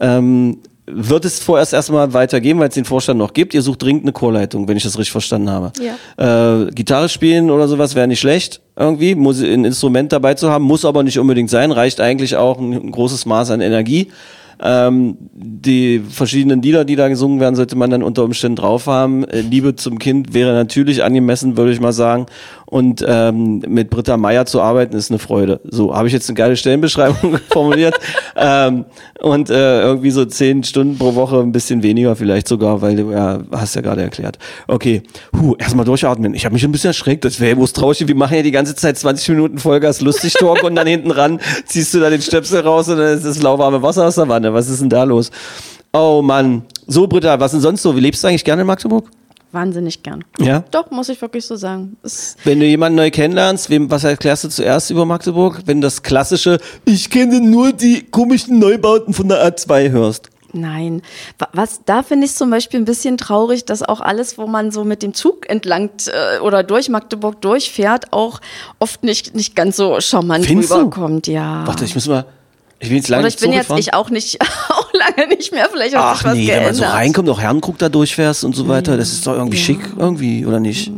ähm, 0.01 0.57
wird 0.85 1.25
es 1.25 1.39
vorerst 1.39 1.73
erstmal 1.73 2.13
weitergehen, 2.13 2.59
weil 2.59 2.67
es 2.67 2.75
den 2.75 2.85
Vorstand 2.85 3.17
noch 3.17 3.33
gibt. 3.33 3.53
Ihr 3.53 3.61
sucht 3.61 3.81
dringend 3.81 4.03
eine 4.03 4.11
Chorleitung, 4.11 4.67
wenn 4.67 4.75
ich 4.75 4.83
das 4.83 4.97
richtig 4.97 5.11
verstanden 5.11 5.49
habe. 5.49 5.71
Äh, 6.17 6.71
Gitarre 6.71 7.09
spielen 7.09 7.49
oder 7.49 7.67
sowas 7.67 7.95
wäre 7.95 8.07
nicht 8.07 8.19
schlecht, 8.19 8.61
irgendwie. 8.75 9.15
Muss 9.15 9.41
ein 9.41 9.65
Instrument 9.65 10.11
dabei 10.11 10.33
zu 10.33 10.49
haben, 10.49 10.65
muss 10.65 10.83
aber 10.83 11.03
nicht 11.03 11.19
unbedingt 11.19 11.49
sein. 11.49 11.71
Reicht 11.71 12.01
eigentlich 12.01 12.35
auch 12.35 12.59
ein, 12.59 12.73
ein 12.73 12.91
großes 12.91 13.25
Maß 13.25 13.51
an 13.51 13.61
Energie. 13.61 14.09
Ähm, 14.61 15.17
die 15.33 15.99
verschiedenen 15.99 16.61
Lieder, 16.61 16.85
die 16.85 16.95
da 16.95 17.07
gesungen 17.07 17.39
werden, 17.39 17.55
sollte 17.55 17.75
man 17.75 17.89
dann 17.89 18.03
unter 18.03 18.23
Umständen 18.23 18.57
drauf 18.57 18.87
haben. 18.87 19.23
Äh, 19.25 19.41
Liebe 19.41 19.75
zum 19.75 19.99
Kind 19.99 20.33
wäre 20.33 20.53
natürlich 20.53 21.03
angemessen, 21.03 21.57
würde 21.57 21.71
ich 21.71 21.79
mal 21.79 21.93
sagen. 21.93 22.27
Und 22.73 23.05
ähm, 23.07 23.59
mit 23.67 23.91
Britta 23.91 24.17
Meier 24.17 24.47
zu 24.47 24.59
arbeiten 24.59 24.95
ist 24.95 25.11
eine 25.11 25.19
Freude. 25.19 25.61
So 25.63 25.95
habe 25.95 26.07
ich 26.07 26.13
jetzt 26.13 26.27
eine 26.27 26.35
geile 26.35 26.57
Stellenbeschreibung 26.57 27.37
formuliert. 27.51 27.93
ähm, 28.35 28.85
und 29.21 29.51
äh, 29.51 29.83
irgendwie 29.83 30.09
so 30.09 30.25
zehn 30.25 30.63
Stunden 30.63 30.97
pro 30.97 31.13
Woche, 31.13 31.39
ein 31.39 31.51
bisschen 31.51 31.83
weniger 31.83 32.15
vielleicht 32.15 32.47
sogar, 32.47 32.81
weil 32.81 32.95
du 32.95 33.11
ja, 33.11 33.41
hast 33.51 33.75
ja 33.75 33.81
gerade 33.81 34.01
erklärt. 34.01 34.39
Okay, 34.67 35.03
Puh, 35.31 35.53
erstmal 35.59 35.85
durchatmen. 35.85 36.33
Ich 36.33 36.45
habe 36.45 36.53
mich 36.53 36.63
ein 36.63 36.71
bisschen 36.71 36.87
erschreckt. 36.87 37.23
Das 37.25 37.39
wäre 37.39 37.55
bloß 37.57 37.73
traurig. 37.73 38.07
Wir 38.07 38.15
machen 38.15 38.37
ja 38.37 38.41
die 38.41 38.49
ganze 38.49 38.73
Zeit 38.73 38.97
20 38.97 39.29
Minuten 39.29 39.59
Vollgas 39.59 40.01
lustig 40.01 40.33
Talk 40.33 40.63
und 40.63 40.73
dann 40.73 40.87
hinten 40.87 41.11
ran 41.11 41.39
ziehst 41.67 41.93
du 41.93 41.99
da 41.99 42.09
den 42.09 42.23
Stöpsel 42.23 42.61
raus 42.61 42.89
und 42.89 42.97
dann 42.97 43.15
ist 43.15 43.23
das 43.23 43.39
lauwarme 43.39 43.83
Wasser 43.83 44.07
aus 44.07 44.15
der 44.15 44.27
Wanne. 44.29 44.51
Was 44.51 44.67
ist 44.67 44.81
denn 44.81 44.89
da 44.89 45.03
los? 45.03 45.29
Oh 45.93 46.23
Mann. 46.23 46.63
So, 46.87 47.05
Britta, 47.05 47.39
was 47.39 47.51
denn 47.51 47.61
sonst 47.61 47.83
so? 47.83 47.95
Wie 47.95 47.99
lebst 47.99 48.23
du 48.23 48.29
eigentlich 48.29 48.43
gerne 48.43 48.61
in 48.61 48.67
Magdeburg? 48.67 49.05
Wahnsinnig 49.53 50.01
gern. 50.03 50.23
Ja. 50.39 50.63
Doch, 50.71 50.89
muss 50.91 51.09
ich 51.09 51.21
wirklich 51.21 51.45
so 51.45 51.55
sagen. 51.55 51.95
Es, 52.03 52.35
Wenn 52.43 52.59
du 52.59 52.65
jemanden 52.65 52.97
neu 52.97 53.11
kennenlernst, 53.11 53.69
wem, 53.69 53.89
was 53.91 54.03
erklärst 54.03 54.43
du 54.43 54.49
zuerst 54.49 54.89
über 54.89 55.05
Magdeburg? 55.05 55.61
Wenn 55.65 55.79
das 55.79 56.01
klassische, 56.03 56.57
ich 56.85 57.09
kenne 57.09 57.39
nur 57.39 57.71
die 57.71 58.03
komischen 58.03 58.57
Neubauten 58.59 59.13
von 59.13 59.27
der 59.29 59.45
A2 59.47 59.91
hörst. 59.91 60.29
nein. 60.53 61.01
Wa- 61.39 61.49
Was, 61.53 61.81
da 61.85 62.01
finde 62.03 62.25
ich 62.25 62.33
zum 62.35 62.49
Beispiel 62.49 62.79
ein 62.79 62.85
bisschen 62.85 63.17
traurig, 63.17 63.65
dass 63.65 63.81
auch 63.83 64.01
alles, 64.01 64.37
wo 64.37 64.47
man 64.47 64.71
so 64.71 64.83
mit 64.83 65.01
dem 65.03 65.13
Zug 65.13 65.49
entlang 65.49 65.89
äh, 66.07 66.39
oder 66.39 66.63
durch 66.63 66.89
Magdeburg 66.89 67.41
durchfährt, 67.41 68.11
auch 68.11 68.39
oft 68.79 69.03
nicht, 69.03 69.35
nicht 69.35 69.55
ganz 69.55 69.75
so 69.77 69.99
charmant 70.01 70.45
Findest 70.45 70.71
du? 70.71 70.75
rüberkommt, 70.75 71.27
ja. 71.27 71.63
Warte, 71.65 71.85
ich 71.85 71.93
muss 71.95 72.07
mal, 72.07 72.25
ich 72.83 72.89
will 72.89 72.97
jetzt 72.97 73.07
lange 73.09 73.21
oder 73.21 73.29
ich 73.29 73.37
bin 73.37 73.51
jetzt 73.53 73.67
fahren. 73.67 73.77
ich 73.79 73.93
auch 73.93 74.09
nicht, 74.09 74.39
auch 74.69 74.91
lange 74.93 75.27
nicht 75.29 75.51
mehr, 75.51 75.67
vielleicht 75.71 75.95
hat 75.95 76.17
sich 76.17 76.25
Ach 76.25 76.29
was 76.29 76.33
nee, 76.35 76.39
wenn 76.41 76.45
geändert. 76.47 76.65
man 76.65 76.75
so 76.75 76.83
reinkommt, 76.83 77.29
auch 77.29 77.39
Herrenkrug 77.39 77.77
da 77.79 77.89
durchfährst 77.89 78.43
und 78.43 78.55
so 78.55 78.67
weiter, 78.67 78.97
das 78.97 79.11
ist 79.13 79.25
doch 79.25 79.33
irgendwie 79.33 79.57
schick, 79.57 79.79
irgendwie, 79.97 80.45
oder 80.45 80.59
nicht? 80.59 80.91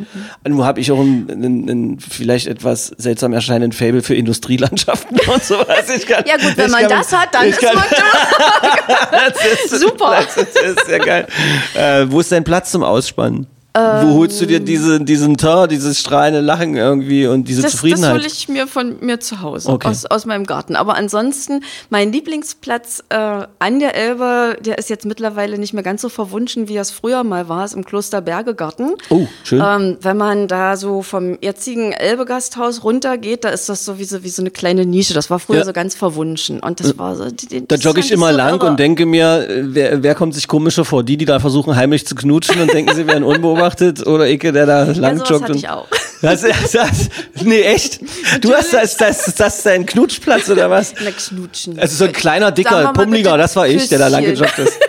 Nur 0.47 0.65
habe 0.65 0.79
ich 0.79 0.91
auch 0.91 0.99
ein, 0.99 1.27
ein, 1.29 1.69
ein 1.69 1.99
vielleicht 1.99 2.47
etwas 2.47 2.87
seltsam 2.97 3.33
erscheinenden 3.33 3.71
Fable 3.71 4.01
für 4.01 4.15
Industrielandschaften 4.15 5.17
und 5.31 5.43
sowas. 5.43 5.89
Ich 5.95 6.05
kann, 6.05 6.23
Ja 6.27 6.37
gut, 6.37 6.57
wenn 6.57 6.71
man 6.71 6.81
kann- 6.81 6.89
das 6.89 7.11
hat, 7.13 7.29
dann 7.33 7.45
ist 7.47 7.59
kann- 7.61 7.75
Magdeburg 7.75 9.11
das 9.11 9.71
ist, 9.71 9.79
Super. 9.81 10.19
Das 10.35 10.37
ist 10.37 10.85
sehr 10.87 10.99
geil. 10.99 11.27
Äh, 11.75 12.05
wo 12.09 12.19
ist 12.19 12.31
dein 12.31 12.43
Platz 12.43 12.71
zum 12.71 12.83
Ausspannen? 12.83 13.47
Ähm. 13.75 14.07
Wo 14.07 14.13
holst 14.15 14.39
du 14.39 14.45
dir 14.45 14.59
diese, 14.61 15.01
diesen 15.01 15.35
Tor, 15.37 15.67
dieses 15.67 15.99
strahlende 15.99 16.39
Lachen 16.39 16.77
irgendwie 16.77 17.27
und 17.27 17.47
diese 17.47 17.61
Das, 17.61 17.71
das 17.73 17.81
Zufriedenheit? 17.81 18.13
hole 18.15 18.25
ich 18.27 18.47
mir 18.47 18.67
von 18.67 18.95
mir 19.01 19.19
zu 19.19 19.41
Hause, 19.41 19.69
Okay. 19.69 19.89
aus, 19.89 20.05
aus 20.05 20.25
meinem 20.25 20.45
Garten. 20.45 20.75
Aber 20.77 20.95
ansonsten, 20.95 21.61
mein 21.89 22.11
Lieblingsplatz 22.13 23.03
äh, 23.09 23.15
an 23.59 23.79
der 23.79 23.95
Elbe, 23.95 24.57
der 24.63 24.77
ist 24.77 24.89
jetzt 24.89 25.05
mittlerweile 25.05 25.57
nicht 25.57 25.73
mehr 25.73 25.83
ganz 25.83 26.01
so 26.01 26.07
verwunschen, 26.09 26.69
wie 26.69 26.77
es 26.77 26.89
früher 26.91 27.23
mal 27.25 27.49
war, 27.49 27.65
ist 27.65 27.73
im 27.75 27.83
Kloster 27.83 28.21
Bergegarten. 28.21 28.93
Oh, 29.09 29.27
schön. 29.43 29.61
Ähm, 29.61 29.97
wenn 30.01 30.15
man 30.17 30.47
da 30.47 30.77
so 30.77 31.01
vom 31.01 31.37
jetzigen 31.41 31.91
Elbe-Gasthaus 31.91 32.83
runtergeht, 32.85 33.43
da 33.43 33.49
ist 33.49 33.67
das 33.67 33.83
so 33.83 33.99
wie 33.99 34.05
so, 34.05 34.23
wie 34.23 34.29
so 34.29 34.41
eine 34.41 34.51
kleine 34.51 34.85
Nische. 34.85 35.13
Das 35.13 35.29
war 35.29 35.39
früher 35.39 35.57
Ja. 35.59 35.65
so 35.65 35.73
ganz 35.73 35.95
verwunschen. 35.95 36.61
Und 36.61 36.79
das 36.79 36.97
war 36.97 37.15
so. 37.17 37.25
Die, 37.29 37.47
die, 37.47 37.59
Da 37.67 37.75
das 37.75 37.83
jogge 37.83 37.99
ich 37.99 38.11
immer 38.11 38.31
so 38.31 38.37
lang 38.37 38.55
irre. 38.61 38.67
und 38.67 38.79
denke 38.79 39.05
mir, 39.05 39.49
äh, 39.49 39.63
wer, 39.65 40.01
wer 40.01 40.15
kommt 40.15 40.33
sich 40.33 40.47
komischer 40.47 40.85
vor? 40.85 41.03
Die, 41.03 41.17
die 41.17 41.25
da 41.25 41.39
versuchen 41.41 41.75
heimlich 41.75 42.07
zu 42.07 42.15
knutschen 42.15 42.61
und 42.61 42.71
denken, 42.71 42.95
sie 42.95 43.05
wären 43.05 43.23
unbeobachtet 43.25 43.64
oder 44.05 44.27
Icke, 44.27 44.51
der 44.51 44.65
da 44.65 44.83
lang 44.83 45.17
sowas 45.17 45.29
joggt? 45.29 45.49
ich 45.55 45.69
auch. 45.69 45.87
Das, 46.21 46.41
das, 46.41 46.71
das, 46.71 47.09
nee, 47.43 47.61
echt? 47.61 47.99
Du 48.41 48.53
hast 48.53 48.73
das, 48.73 48.97
das, 48.97 49.27
ist 49.27 49.39
das 49.39 49.63
dein 49.63 49.85
Knutschplatz 49.85 50.49
oder 50.49 50.69
was? 50.69 50.93
Na, 51.03 51.11
knutschen. 51.11 51.77
Also 51.77 51.97
so 51.97 52.05
ein 52.05 52.13
kleiner, 52.13 52.51
dicker, 52.51 52.93
pummeliger, 52.93 53.37
das 53.37 53.55
war 53.55 53.67
ich, 53.67 53.87
der 53.89 53.99
da 53.99 54.07
lang 54.07 54.23
gejoggt 54.23 54.57
ist. 54.59 54.79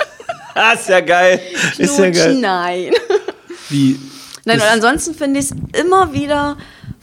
ah, 0.54 0.72
ist 0.72 0.88
ja 0.88 1.00
geil. 1.00 1.40
Ist 1.76 1.98
ja 1.98 2.04
Knutschen, 2.06 2.12
geil. 2.12 2.90
nein. 2.90 2.90
Wie? 3.68 3.98
Nein, 4.44 4.58
Das- 4.58 4.66
und 4.66 4.72
ansonsten 4.74 5.14
finde 5.14 5.40
ich 5.40 5.46
es 5.46 5.80
immer 5.80 6.12
wieder 6.12 6.56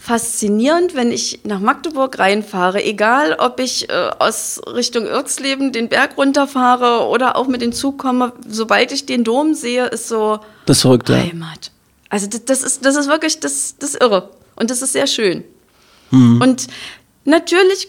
faszinierend, 0.03 0.95
wenn 0.95 1.13
ich 1.13 1.39
nach 1.45 1.61
Magdeburg 1.61 2.19
reinfahre, 2.19 2.83
egal 2.83 3.37
ob 3.39 3.61
ich 3.61 3.89
äh, 3.89 4.11
aus 4.19 4.59
Richtung 4.67 5.05
Irksleben 5.05 5.71
den 5.71 5.87
Berg 5.87 6.17
runterfahre 6.17 7.07
oder 7.07 7.37
auch 7.37 7.47
mit 7.47 7.61
dem 7.61 7.71
Zug 7.71 7.99
komme, 7.99 8.33
sobald 8.45 8.91
ich 8.91 9.05
den 9.05 9.23
Dom 9.23 9.53
sehe, 9.53 9.85
ist 9.85 10.09
so 10.09 10.39
Das 10.65 10.77
ist 10.77 10.81
verrückt, 10.81 11.07
ja. 11.07 11.15
Heimat. 11.15 11.71
Also 12.09 12.27
das, 12.27 12.43
das, 12.43 12.63
ist, 12.63 12.85
das 12.85 12.97
ist 12.97 13.07
wirklich, 13.07 13.39
das, 13.39 13.77
das 13.79 13.95
irre. 13.95 14.31
Und 14.57 14.71
das 14.71 14.81
ist 14.81 14.91
sehr 14.91 15.07
schön. 15.07 15.45
Und 16.11 16.67
natürlich 17.23 17.87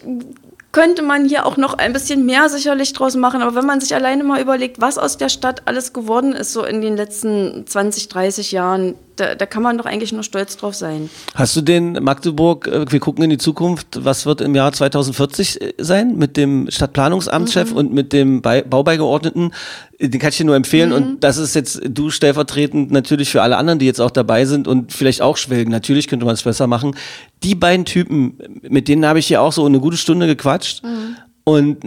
könnte 0.71 1.03
man 1.03 1.27
hier 1.27 1.45
auch 1.45 1.57
noch 1.57 1.75
ein 1.75 1.93
bisschen 1.93 2.25
mehr 2.25 2.49
sicherlich 2.49 2.93
draus 2.93 3.15
machen, 3.15 3.41
aber 3.41 3.55
wenn 3.55 3.65
man 3.65 3.79
sich 3.79 3.93
alleine 3.93 4.23
mal 4.23 4.41
überlegt, 4.41 4.81
was 4.81 4.97
aus 4.97 5.17
der 5.17 5.29
Stadt 5.29 5.63
alles 5.65 5.93
geworden 5.93 6.33
ist, 6.33 6.53
so 6.53 6.65
in 6.65 6.81
den 6.81 6.97
letzten 6.97 7.67
20, 7.67 8.09
30 8.09 8.51
Jahren, 8.51 8.95
da, 9.15 9.35
da 9.35 9.45
kann 9.45 9.63
man 9.63 9.77
doch 9.77 9.85
eigentlich 9.85 10.11
nur 10.11 10.23
stolz 10.23 10.57
drauf 10.57 10.75
sein. 10.75 11.09
Hast 11.33 11.55
du 11.55 11.61
den 11.61 11.93
Magdeburg, 12.03 12.67
äh, 12.67 12.85
wir 12.91 12.99
gucken 12.99 13.23
in 13.23 13.29
die 13.29 13.37
Zukunft, 13.37 13.87
was 14.05 14.25
wird 14.25 14.41
im 14.41 14.55
Jahr 14.55 14.71
2040 14.73 15.59
sein 15.77 16.15
mit 16.17 16.37
dem 16.37 16.69
Stadtplanungsamtschef 16.69 17.71
Mhm. 17.71 17.77
und 17.77 17.93
mit 17.93 18.13
dem 18.13 18.41
Bei 18.41 18.61
Baubeigeordneten? 18.61 19.53
Den 19.99 20.19
kann 20.19 20.29
ich 20.29 20.37
dir 20.37 20.45
nur 20.45 20.55
empfehlen 20.55 20.89
Mhm. 20.89 20.95
und 20.95 21.23
das 21.23 21.37
ist 21.37 21.55
jetzt 21.55 21.81
du 21.87 22.09
stellvertretend 22.09 22.91
natürlich 22.91 23.29
für 23.29 23.41
alle 23.41 23.57
anderen, 23.57 23.79
die 23.79 23.85
jetzt 23.85 24.01
auch 24.01 24.11
dabei 24.11 24.45
sind 24.45 24.67
und 24.67 24.91
vielleicht 24.91 25.21
auch 25.21 25.37
schwelgen. 25.37 25.71
Natürlich 25.71 26.07
könnte 26.07 26.25
man 26.25 26.33
es 26.33 26.43
besser 26.43 26.67
machen. 26.67 26.95
Die 27.43 27.55
beiden 27.55 27.85
Typen, 27.85 28.37
mit 28.61 28.87
denen 28.87 29.05
habe 29.05 29.19
ich 29.19 29.27
hier 29.27 29.41
auch 29.41 29.51
so 29.53 29.65
eine 29.65 29.79
gute 29.79 29.97
Stunde 29.97 30.27
gequatscht. 30.27 30.83
Mhm. 30.83 31.15
Und 31.47 31.77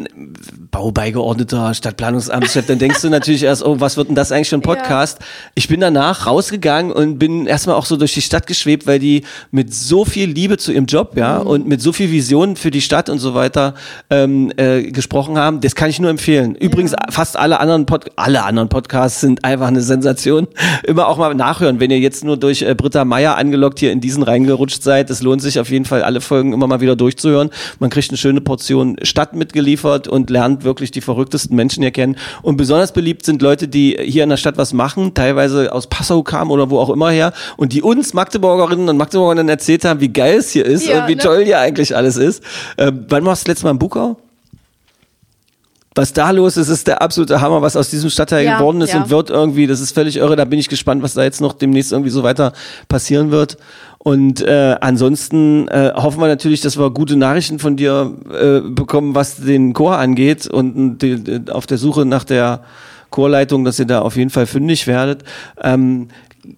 Baubeigeordneter, 0.70 1.74
Stadtplanungsamtschef, 1.74 2.64
dann 2.66 2.78
denkst 2.78 3.02
du 3.02 3.11
natürlich 3.11 3.42
erst, 3.42 3.64
oh, 3.64 3.80
was 3.80 3.96
wird 3.96 4.06
denn 4.06 4.14
das 4.14 4.30
eigentlich 4.30 4.50
für 4.50 4.54
ein 4.54 4.62
Podcast? 4.62 5.18
Ich 5.56 5.66
bin 5.66 5.80
danach 5.80 6.26
rausgegangen 6.26 6.92
und 6.92 7.18
bin 7.18 7.46
erstmal 7.46 7.74
auch 7.74 7.84
so 7.84 7.96
durch 7.96 8.14
die 8.14 8.22
Stadt 8.22 8.46
geschwebt, 8.46 8.86
weil 8.86 9.00
die 9.00 9.24
mit 9.50 9.74
so 9.74 10.04
viel 10.04 10.30
Liebe 10.30 10.59
zu 10.59 10.70
ihrem 10.70 10.86
Job, 10.86 11.16
ja, 11.16 11.38
und 11.38 11.66
mit 11.66 11.82
so 11.82 11.92
viel 11.92 12.12
Vision 12.12 12.54
für 12.54 12.70
die 12.70 12.80
Stadt 12.80 13.09
und 13.09 13.18
so 13.18 13.34
weiter 13.34 13.74
ähm, 14.11 14.52
äh, 14.56 14.92
gesprochen 14.92 15.36
haben. 15.38 15.61
Das 15.61 15.74
kann 15.74 15.90
ich 15.90 15.98
nur 15.98 16.11
empfehlen. 16.11 16.54
Übrigens, 16.54 16.94
fast 17.11 17.36
alle 17.36 17.59
anderen 17.59 17.84
Pod 17.84 18.12
alle 18.14 18.44
anderen 18.44 18.68
Podcasts 18.68 19.20
sind 19.20 19.44
einfach 19.44 19.66
eine 19.66 19.80
Sensation. 19.80 20.46
Immer 20.84 21.09
auch 21.09 21.18
mal 21.18 21.34
nachhören, 21.34 21.80
wenn 21.80 21.90
ihr 21.90 21.98
jetzt 21.98 22.22
nur 22.22 22.36
durch 22.36 22.62
äh, 22.62 22.76
Britta 22.76 23.04
Meier 23.04 23.36
angelockt 23.36 23.80
hier 23.80 23.90
in 23.90 24.00
diesen 24.00 24.22
reingerutscht 24.22 24.84
seid. 24.84 25.11
Es 25.11 25.20
lohnt 25.20 25.42
sich 25.42 25.59
auf 25.59 25.68
jeden 25.70 25.84
Fall, 25.84 26.04
alle 26.04 26.20
Folgen 26.20 26.52
immer 26.52 26.68
mal 26.68 26.80
wieder 26.80 26.94
durchzuhören. 26.94 27.50
Man 27.80 27.90
kriegt 27.90 28.11
eine 28.11 28.18
schöne 28.18 28.40
Portion 28.40 28.96
Stadt 29.02 29.34
mitgeliefert 29.49 30.09
und 30.09 30.30
lernt 30.30 30.64
wirklich 30.64 30.90
die 30.90 31.01
verrücktesten 31.01 31.57
Menschen 31.57 31.82
hier 31.82 31.90
kennen. 31.90 32.16
Und 32.42 32.57
besonders 32.57 32.92
beliebt 32.92 33.24
sind 33.24 33.40
Leute, 33.40 33.66
die 33.66 33.96
hier 34.01 34.24
in 34.24 34.30
der 34.30 34.36
Stadt 34.36 34.59
was 34.59 34.72
machen, 34.72 35.14
teilweise 35.14 35.72
aus 35.72 35.86
Passau 35.86 36.22
kamen 36.22 36.51
oder 36.51 36.70
wo 36.70 36.78
auch 36.78 36.90
immer 36.90 37.11
her 37.11 37.32
und 37.57 37.72
die 37.72 37.82
uns 37.82 38.14
Magdeburgerinnen 38.14 38.88
und 38.88 38.96
Magdeburger 38.96 39.36
dann 39.36 39.49
erzählt 39.49 39.84
haben, 39.84 40.01
wie 40.01 40.12
geil 40.12 40.38
es 40.38 40.51
hier 40.51 40.66
ist 40.66 40.86
Ja, 40.86 41.03
und 41.03 41.09
wie 41.09 41.16
ne? 41.16 41.22
toll 41.22 41.44
hier 41.44 41.59
eigentlich 41.59 41.96
alles 41.96 42.16
ist. 42.16 42.42
Ähm, 42.76 43.07
wann 43.09 43.24
warst 43.24 43.42
du 43.42 43.44
das 43.44 43.49
letzte 43.49 43.64
Mal 43.64 43.70
in 43.72 43.78
Bukau? 43.78 44.18
Was 45.94 46.12
da 46.12 46.30
los 46.30 46.57
ist, 46.57 46.68
ist 46.68 46.86
der 46.86 47.03
absolute 47.03 47.40
Hammer, 47.40 47.61
was 47.61 47.74
aus 47.74 47.90
diesem 47.90 48.09
Stadtteil 48.09 48.44
Ja, 48.44 48.59
geworden 48.59 48.80
ist 48.82 48.92
ja. 48.92 49.03
und 49.03 49.11
wird 49.11 49.30
irgendwie, 49.30 49.66
das 49.66 49.80
ist 49.80 49.92
völlig 49.92 50.16
irre, 50.16 50.36
da 50.36 50.44
bin 50.44 50.61
ich 50.61 50.68
gespannt, 50.68 51.03
was 51.03 51.14
da 51.14 51.24
jetzt 51.24 51.40
noch 51.40 51.55
demnächst 51.55 51.90
irgendwie 51.90 52.11
so 52.11 52.22
weiter 52.22 52.53
passieren 52.88 53.32
wird. 53.32 53.57
Und 54.09 54.40
äh, 54.40 54.74
ansonsten 54.80 55.68
äh, 55.68 55.92
hoffen 55.94 56.18
wir 56.18 56.28
natürlich, 56.28 56.62
dass 56.62 56.78
wir 56.78 56.88
gute 56.88 57.14
Nachrichten 57.14 57.59
von 57.59 57.76
dir 57.76 58.14
äh, 58.32 58.61
bekommen, 58.66 59.14
was 59.14 59.36
den 59.36 59.74
Chor 59.74 59.98
angeht 59.98 60.46
und 60.46 60.96
die, 61.00 61.42
auf 61.50 61.66
der 61.66 61.76
Suche 61.76 62.06
nach 62.06 62.24
der 62.24 62.62
Chorleitung, 63.11 63.66
dass 63.66 63.78
ihr 63.78 63.84
da 63.84 64.00
auf 64.00 64.16
jeden 64.16 64.30
Fall 64.30 64.46
fündig 64.46 64.86
werdet. 64.86 65.24
Ähm, 65.62 66.09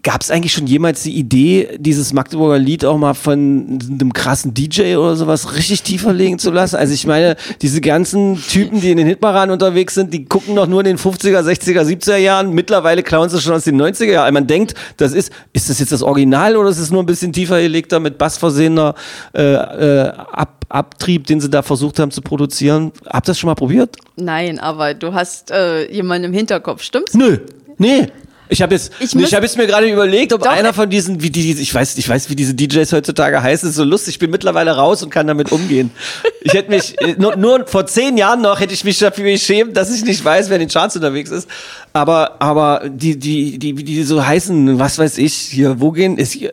Gab 0.03 0.21
es 0.21 0.31
eigentlich 0.31 0.53
schon 0.53 0.67
jemals 0.67 1.03
die 1.03 1.17
Idee, 1.17 1.79
dieses 1.79 2.13
Magdeburger 2.13 2.59
Lied 2.59 2.85
auch 2.85 2.99
mal 2.99 3.15
von 3.15 3.79
einem 3.91 4.13
krassen 4.13 4.53
DJ 4.53 4.97
oder 4.97 5.17
sowas 5.17 5.57
richtig 5.57 5.83
tiefer 5.83 6.13
legen 6.13 6.39
zu 6.39 6.51
lassen? 6.51 6.77
Also 6.77 6.93
ich 6.93 7.07
meine, 7.07 7.37
diese 7.63 7.81
ganzen 7.81 8.37
Typen, 8.37 8.81
die 8.81 8.91
in 8.91 8.99
den 8.99 9.07
Hitparaden 9.07 9.51
unterwegs 9.51 9.95
sind, 9.95 10.13
die 10.13 10.27
gucken 10.27 10.55
doch 10.55 10.67
nur 10.67 10.81
in 10.81 10.87
den 10.87 10.99
50er, 10.99 11.41
60er, 11.41 11.83
70er 11.83 12.17
Jahren. 12.17 12.53
Mittlerweile 12.53 13.03
klauen 13.03 13.31
sie 13.31 13.41
schon 13.41 13.55
aus 13.55 13.65
den 13.65 13.81
90er 13.81 14.13
Jahren. 14.13 14.35
Man 14.35 14.47
denkt, 14.47 14.75
das 14.99 15.13
ist, 15.13 15.33
ist 15.53 15.71
das 15.71 15.79
jetzt 15.79 15.93
das 15.93 16.03
Original 16.03 16.57
oder 16.57 16.69
ist 16.69 16.79
es 16.79 16.91
nur 16.91 17.03
ein 17.03 17.07
bisschen 17.07 17.33
tiefer 17.33 17.61
gelegter 17.61 18.01
mit 18.01 18.19
Bass 18.19 18.37
versehener 18.37 18.95
äh, 19.35 19.43
äh, 19.43 20.09
Ab 20.11 20.61
Abtrieb, 20.71 21.27
den 21.27 21.41
sie 21.41 21.51
da 21.51 21.63
versucht 21.63 21.99
haben 21.99 22.13
zu 22.13 22.23
produzieren? 22.23 22.93
Habt 23.07 23.27
ihr 23.27 23.33
das 23.33 23.39
schon 23.39 23.49
mal 23.49 23.57
probiert? 23.57 23.97
Nein, 24.17 24.61
aber 24.61 24.95
du 24.95 25.13
hast 25.13 25.51
äh, 25.51 25.91
jemanden 25.93 26.27
im 26.27 26.33
Hinterkopf, 26.33 26.83
stimmt's? 26.83 27.15
Nö, 27.15 27.39
nee. 27.77 28.07
Ich 28.51 28.61
habe 28.63 28.75
jetzt, 28.75 28.93
Ich 28.99 29.07
ich, 29.07 29.15
müsst- 29.15 29.33
hab 29.33 29.43
jetzt 29.43 29.57
mir 29.57 29.67
gerade 29.67 29.91
überlegt, 29.91 30.33
ob 30.33 30.43
Doch, 30.43 30.51
einer 30.51 30.71
äh- 30.71 30.73
von 30.73 30.91
diesen, 30.91 31.23
wie 31.23 31.31
die, 31.31 31.53
ich 31.53 31.73
weiß, 31.73 31.97
ich 31.97 32.09
weiß, 32.09 32.29
wie 32.31 32.37
diese 32.37 32.53
DJs 32.55 32.93
heutzutage 32.93 33.43
heißen, 33.43 33.69
ist 33.71 33.77
so 33.77 33.85
lustig. 33.85 34.15
Ich 34.15 34.19
bin 34.19 34.31
mittlerweile 34.31 34.73
raus 34.73 35.03
und 35.03 35.11
kann 35.11 35.27
damit 35.27 35.53
umgehen. 35.53 35.91
Ich 36.43 36.53
hätte 36.53 36.71
mich, 36.71 37.01
äh, 37.01 37.15
nur, 37.17 37.37
nur 37.37 37.67
vor 37.67 37.87
zehn 37.87 38.17
Jahren 38.17 38.43
noch 38.43 38.59
hätte 38.61 38.75
ich 38.75 38.85
mich 38.85 38.99
dafür 38.99 39.31
geschämt, 39.31 39.77
dass 39.77 39.95
ich 39.95 40.05
nicht 40.05 40.25
weiß, 40.25 40.49
wer 40.51 40.57
in 40.57 40.61
den 40.67 40.69
Charts 40.69 40.97
unterwegs 40.97 41.31
ist. 41.31 41.49
Aber, 41.93 42.37
aber 42.43 42.83
die, 42.89 43.19
die, 43.19 43.59
die, 43.59 43.79
wie 43.79 43.85
die 43.85 44.03
so 44.03 44.25
heißen, 44.27 44.79
was 44.79 44.99
weiß 44.99 45.19
ich, 45.19 45.33
hier, 45.35 45.81
wo 45.81 45.93
gehen, 45.93 46.19
ist 46.19 46.33
hier, 46.33 46.53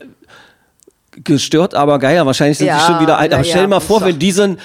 gestört, 1.24 1.74
aber 1.76 1.99
geil. 1.99 2.26
Wahrscheinlich 2.26 2.57
sind 2.57 2.68
Ja, 2.68 2.78
die 2.80 2.86
schon 2.86 2.99
wieder 3.01 3.18
alt. 3.18 3.34
Aber 3.34 3.43
stell 3.43 3.55
dir 3.57 3.61
ja, 3.63 3.68
mal 3.68 3.80
vor, 3.80 4.01
wenn 4.01 4.18
die 4.20 4.32
so 4.32 4.43
ein, 4.43 4.57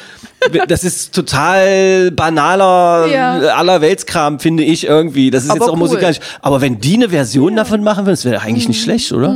das 0.69 0.85
ist 0.85 1.15
total 1.15 2.11
banaler 2.11 3.07
Ja. 3.11 3.39
allerweltskram, 3.57 4.39
finde 4.41 4.63
ich 4.65 4.87
irgendwie. 4.87 5.31
Das 5.31 5.45
ist 5.45 5.51
Aber 5.51 5.59
jetzt 5.61 5.69
auch 5.69 5.73
cool. 5.75 5.79
musikalisch. 5.79 6.19
Aber 6.41 6.61
wenn 6.61 6.81
die 6.81 6.95
eine 6.95 7.09
Version 7.09 7.57
davon 7.57 7.83
machen 7.83 8.05
würden, 8.07 8.15
das 8.15 8.25
wäre 8.25 8.41
eigentlich 8.43 8.65
Mhm. 8.65 8.71
nicht 8.71 8.83
schlecht, 8.83 9.13
oder? 9.13 9.35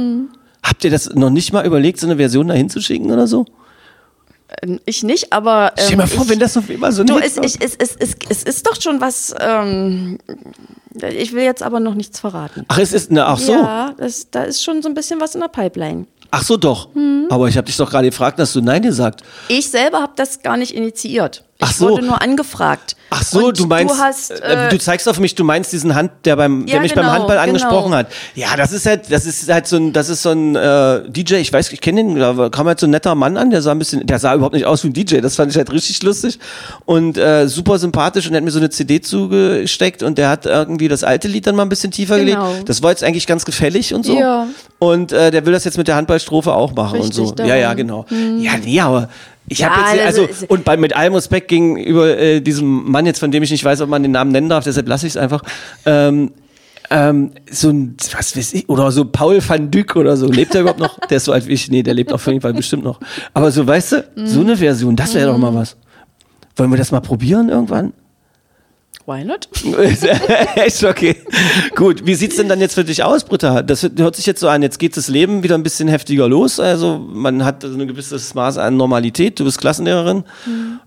Habt 0.62 0.84
ihr 0.84 0.90
das 0.90 1.14
noch 1.14 1.30
nicht 1.30 1.52
mal 1.52 1.64
überlegt, 1.64 2.00
so 2.00 2.06
eine 2.06 2.16
Version 2.16 2.48
dahin 2.48 2.68
zu 2.68 2.80
schicken 2.80 3.10
oder 3.12 3.26
so? 3.26 3.44
Ähm, 4.62 4.80
Ich 4.84 5.02
nicht, 5.02 5.32
aber. 5.32 5.68
Ähm, 5.68 5.72
Stell 5.76 5.88
dir 5.90 5.96
mal 5.96 6.06
vor, 6.06 6.24
ich, 6.24 6.30
wenn 6.30 6.38
das 6.38 6.56
auf 6.56 6.68
immer 6.70 6.92
so 6.92 7.04
Du, 7.04 7.18
es, 7.18 7.36
ich, 7.36 7.56
es, 7.60 7.74
es, 7.76 7.96
es, 7.96 8.16
es 8.28 8.42
ist 8.42 8.66
doch 8.66 8.80
schon 8.80 9.00
was. 9.00 9.34
Ähm, 9.40 10.18
ich 11.12 11.32
will 11.32 11.42
jetzt 11.44 11.62
aber 11.62 11.78
noch 11.80 11.94
nichts 11.94 12.20
verraten. 12.20 12.64
Ach, 12.68 12.78
es 12.78 12.92
ist, 12.92 13.10
ne, 13.10 13.26
ach 13.26 13.38
so. 13.38 13.52
Ja, 13.52 13.94
das, 13.98 14.30
da 14.30 14.44
ist 14.44 14.62
schon 14.64 14.82
so 14.82 14.88
ein 14.88 14.94
bisschen 14.94 15.20
was 15.20 15.34
in 15.34 15.40
der 15.40 15.48
Pipeline. 15.48 16.06
Ach 16.30 16.42
so, 16.42 16.56
doch. 16.56 16.94
Mhm. 16.94 17.26
Aber 17.30 17.48
ich 17.48 17.56
habe 17.56 17.66
dich 17.66 17.76
doch 17.76 17.90
gerade 17.90 18.08
gefragt, 18.08 18.38
dass 18.38 18.52
du 18.52 18.60
Nein 18.60 18.82
gesagt. 18.82 19.22
Ich 19.48 19.70
selber 19.70 20.00
habe 20.00 20.12
das 20.16 20.42
gar 20.42 20.56
nicht 20.56 20.74
initiiert. 20.74 21.44
Ich 21.58 21.64
Ach 21.66 21.72
so. 21.72 21.88
wurde 21.88 22.04
nur 22.04 22.20
angefragt. 22.20 22.96
Ach 23.08 23.22
so, 23.22 23.46
Und 23.46 23.58
du 23.58 23.66
meinst, 23.66 23.94
Du, 23.94 23.98
hast, 23.98 24.30
äh, 24.30 24.66
äh, 24.66 24.68
du 24.68 24.78
zeigst 24.78 25.08
auf 25.08 25.18
mich, 25.18 25.34
du 25.34 25.42
meinst 25.42 25.72
diesen 25.72 25.94
Hand, 25.94 26.10
der 26.26 26.36
beim, 26.36 26.66
der 26.66 26.74
Ja, 26.76 26.80
mich 26.82 26.92
genau, 26.92 27.06
beim 27.06 27.12
Handball 27.12 27.36
genau. 27.36 27.48
angesprochen 27.48 27.94
hat. 27.94 28.08
Ja, 28.34 28.56
das 28.58 28.72
ist 28.72 28.84
halt, 28.84 29.10
das 29.10 29.24
ist 29.24 29.50
halt 29.50 29.66
so 29.66 29.76
ein, 29.76 29.94
das 29.94 30.10
ist 30.10 30.20
so 30.22 30.32
ein 30.32 30.54
äh, 30.54 31.08
DJ. 31.08 31.36
Ich 31.36 31.50
weiß, 31.50 31.72
ich 31.72 31.80
kenne 31.80 32.02
den, 32.04 32.18
da 32.18 32.50
kam 32.50 32.66
halt 32.66 32.78
so 32.78 32.86
ein 32.86 32.90
netter 32.90 33.14
Mann 33.14 33.38
an, 33.38 33.48
der 33.50 33.62
sah 33.62 33.70
ein 33.70 33.78
bisschen, 33.78 34.06
der 34.06 34.18
sah 34.18 34.34
überhaupt 34.34 34.54
nicht 34.54 34.66
aus 34.66 34.84
wie 34.84 34.88
ein 34.88 34.92
DJ. 34.92 35.20
Das 35.20 35.36
fand 35.36 35.50
ich 35.50 35.56
halt 35.56 35.72
richtig 35.72 36.02
lustig 36.02 36.38
und 36.84 37.16
äh, 37.16 37.48
super 37.48 37.78
sympathisch 37.78 38.26
und 38.26 38.34
er 38.34 38.38
hat 38.38 38.44
mir 38.44 38.50
so 38.50 38.58
eine 38.58 38.68
CD 38.68 39.00
zugesteckt 39.00 40.02
und 40.02 40.18
der 40.18 40.28
hat 40.28 40.44
irgendwie 40.44 40.88
das 40.88 41.04
alte 41.04 41.26
Lied 41.28 41.46
dann 41.46 41.54
mal 41.56 41.62
ein 41.62 41.68
bisschen 41.70 41.90
tiefer 41.90 42.18
Genau. 42.18 42.50
gelegt. 42.50 42.68
Das 42.68 42.82
war 42.82 42.90
jetzt 42.90 43.02
eigentlich 43.02 43.26
ganz 43.26 43.46
gefällig 43.46 43.94
und 43.94 44.04
so. 44.04 44.18
Ja. 44.18 44.46
Und 44.78 45.12
äh, 45.12 45.30
der 45.30 45.46
will 45.46 45.52
das 45.54 45.64
jetzt 45.64 45.78
mit 45.78 45.88
der 45.88 45.96
Handballstrophe 45.96 46.52
auch 46.52 46.74
machen 46.74 47.00
Richtig, 47.00 47.18
und 47.20 47.28
so. 47.28 47.32
darum. 47.34 47.48
Ja, 47.48 47.56
ja, 47.56 47.72
genau. 47.74 48.04
Ja, 48.10 48.52
nee, 48.62 48.78
aber 48.80 49.08
ich 49.48 49.58
Ja, 49.58 49.70
habe 49.70 49.96
jetzt, 49.96 50.06
also 50.06 50.26
also, 50.26 50.46
und 50.48 50.64
bei, 50.64 50.76
mit 50.76 50.94
allem 50.96 51.14
Respekt 51.14 51.48
gegenüber 51.48 52.18
äh, 52.18 52.40
diesem 52.40 52.90
Mann 52.90 53.06
jetzt, 53.06 53.18
von 53.20 53.30
dem 53.30 53.42
ich 53.42 53.50
nicht 53.50 53.64
weiß, 53.64 53.80
ob 53.80 53.88
man 53.88 54.02
den 54.02 54.12
Namen 54.12 54.32
nennen 54.32 54.48
darf, 54.48 54.64
deshalb 54.64 54.88
lasse 54.88 55.06
ich 55.06 55.12
es 55.12 55.16
einfach. 55.16 55.42
Ähm, 55.84 56.32
ähm, 56.90 57.32
so 57.50 57.70
ein, 57.70 57.96
was 58.12 58.36
weiß 58.36 58.54
ich, 58.54 58.68
oder 58.68 58.90
so 58.92 59.04
Paul 59.04 59.40
van 59.46 59.70
Dyck 59.70 59.96
oder 59.96 60.16
so. 60.16 60.26
Lebt 60.26 60.54
er 60.54 60.60
überhaupt 60.62 60.80
noch? 60.80 60.98
Der 61.08 61.16
ist 61.16 61.24
so 61.24 61.32
alt 61.32 61.46
wie 61.46 61.52
ich. 61.52 61.68
Nee, 61.70 61.82
der 61.82 61.94
lebt 61.94 62.12
auf 62.12 62.24
jeden 62.26 62.40
Fall 62.40 62.54
bestimmt 62.54 62.84
noch. 62.84 63.00
Aber 63.34 63.50
so, 63.50 63.66
weißt 63.66 63.92
du, 63.92 64.04
so 64.24 64.40
eine 64.40 64.56
Version, 64.56 64.94
das 64.94 65.14
wäre 65.14 65.30
doch 65.32 65.38
mal 65.38 65.54
was. 65.54 65.76
Wollen 66.56 66.70
wir 66.70 66.78
das 66.78 66.92
mal 66.92 67.00
probieren 67.00 67.48
irgendwann? 67.48 67.92
Why 69.06 69.24
not? 69.24 69.48
Echt 70.56 70.84
okay. 70.84 71.16
Gut, 71.74 72.04
wie 72.04 72.14
sieht's 72.14 72.36
denn 72.36 72.48
dann 72.48 72.60
jetzt 72.60 72.74
für 72.74 72.84
dich 72.84 73.02
aus, 73.02 73.24
Britta? 73.24 73.62
Das 73.62 73.82
hört 73.82 74.16
sich 74.16 74.26
jetzt 74.26 74.40
so 74.40 74.48
an, 74.48 74.62
jetzt 74.62 74.78
geht 74.78 74.96
das 74.96 75.08
Leben 75.08 75.42
wieder 75.42 75.54
ein 75.54 75.62
bisschen 75.62 75.88
heftiger 75.88 76.28
los. 76.28 76.60
Also 76.60 76.98
man 76.98 77.44
hat 77.44 77.62
so 77.62 77.68
ein 77.68 77.86
gewisses 77.86 78.34
Maß 78.34 78.58
an 78.58 78.76
Normalität. 78.76 79.38
Du 79.40 79.44
bist 79.44 79.58
Klassenlehrerin 79.58 80.24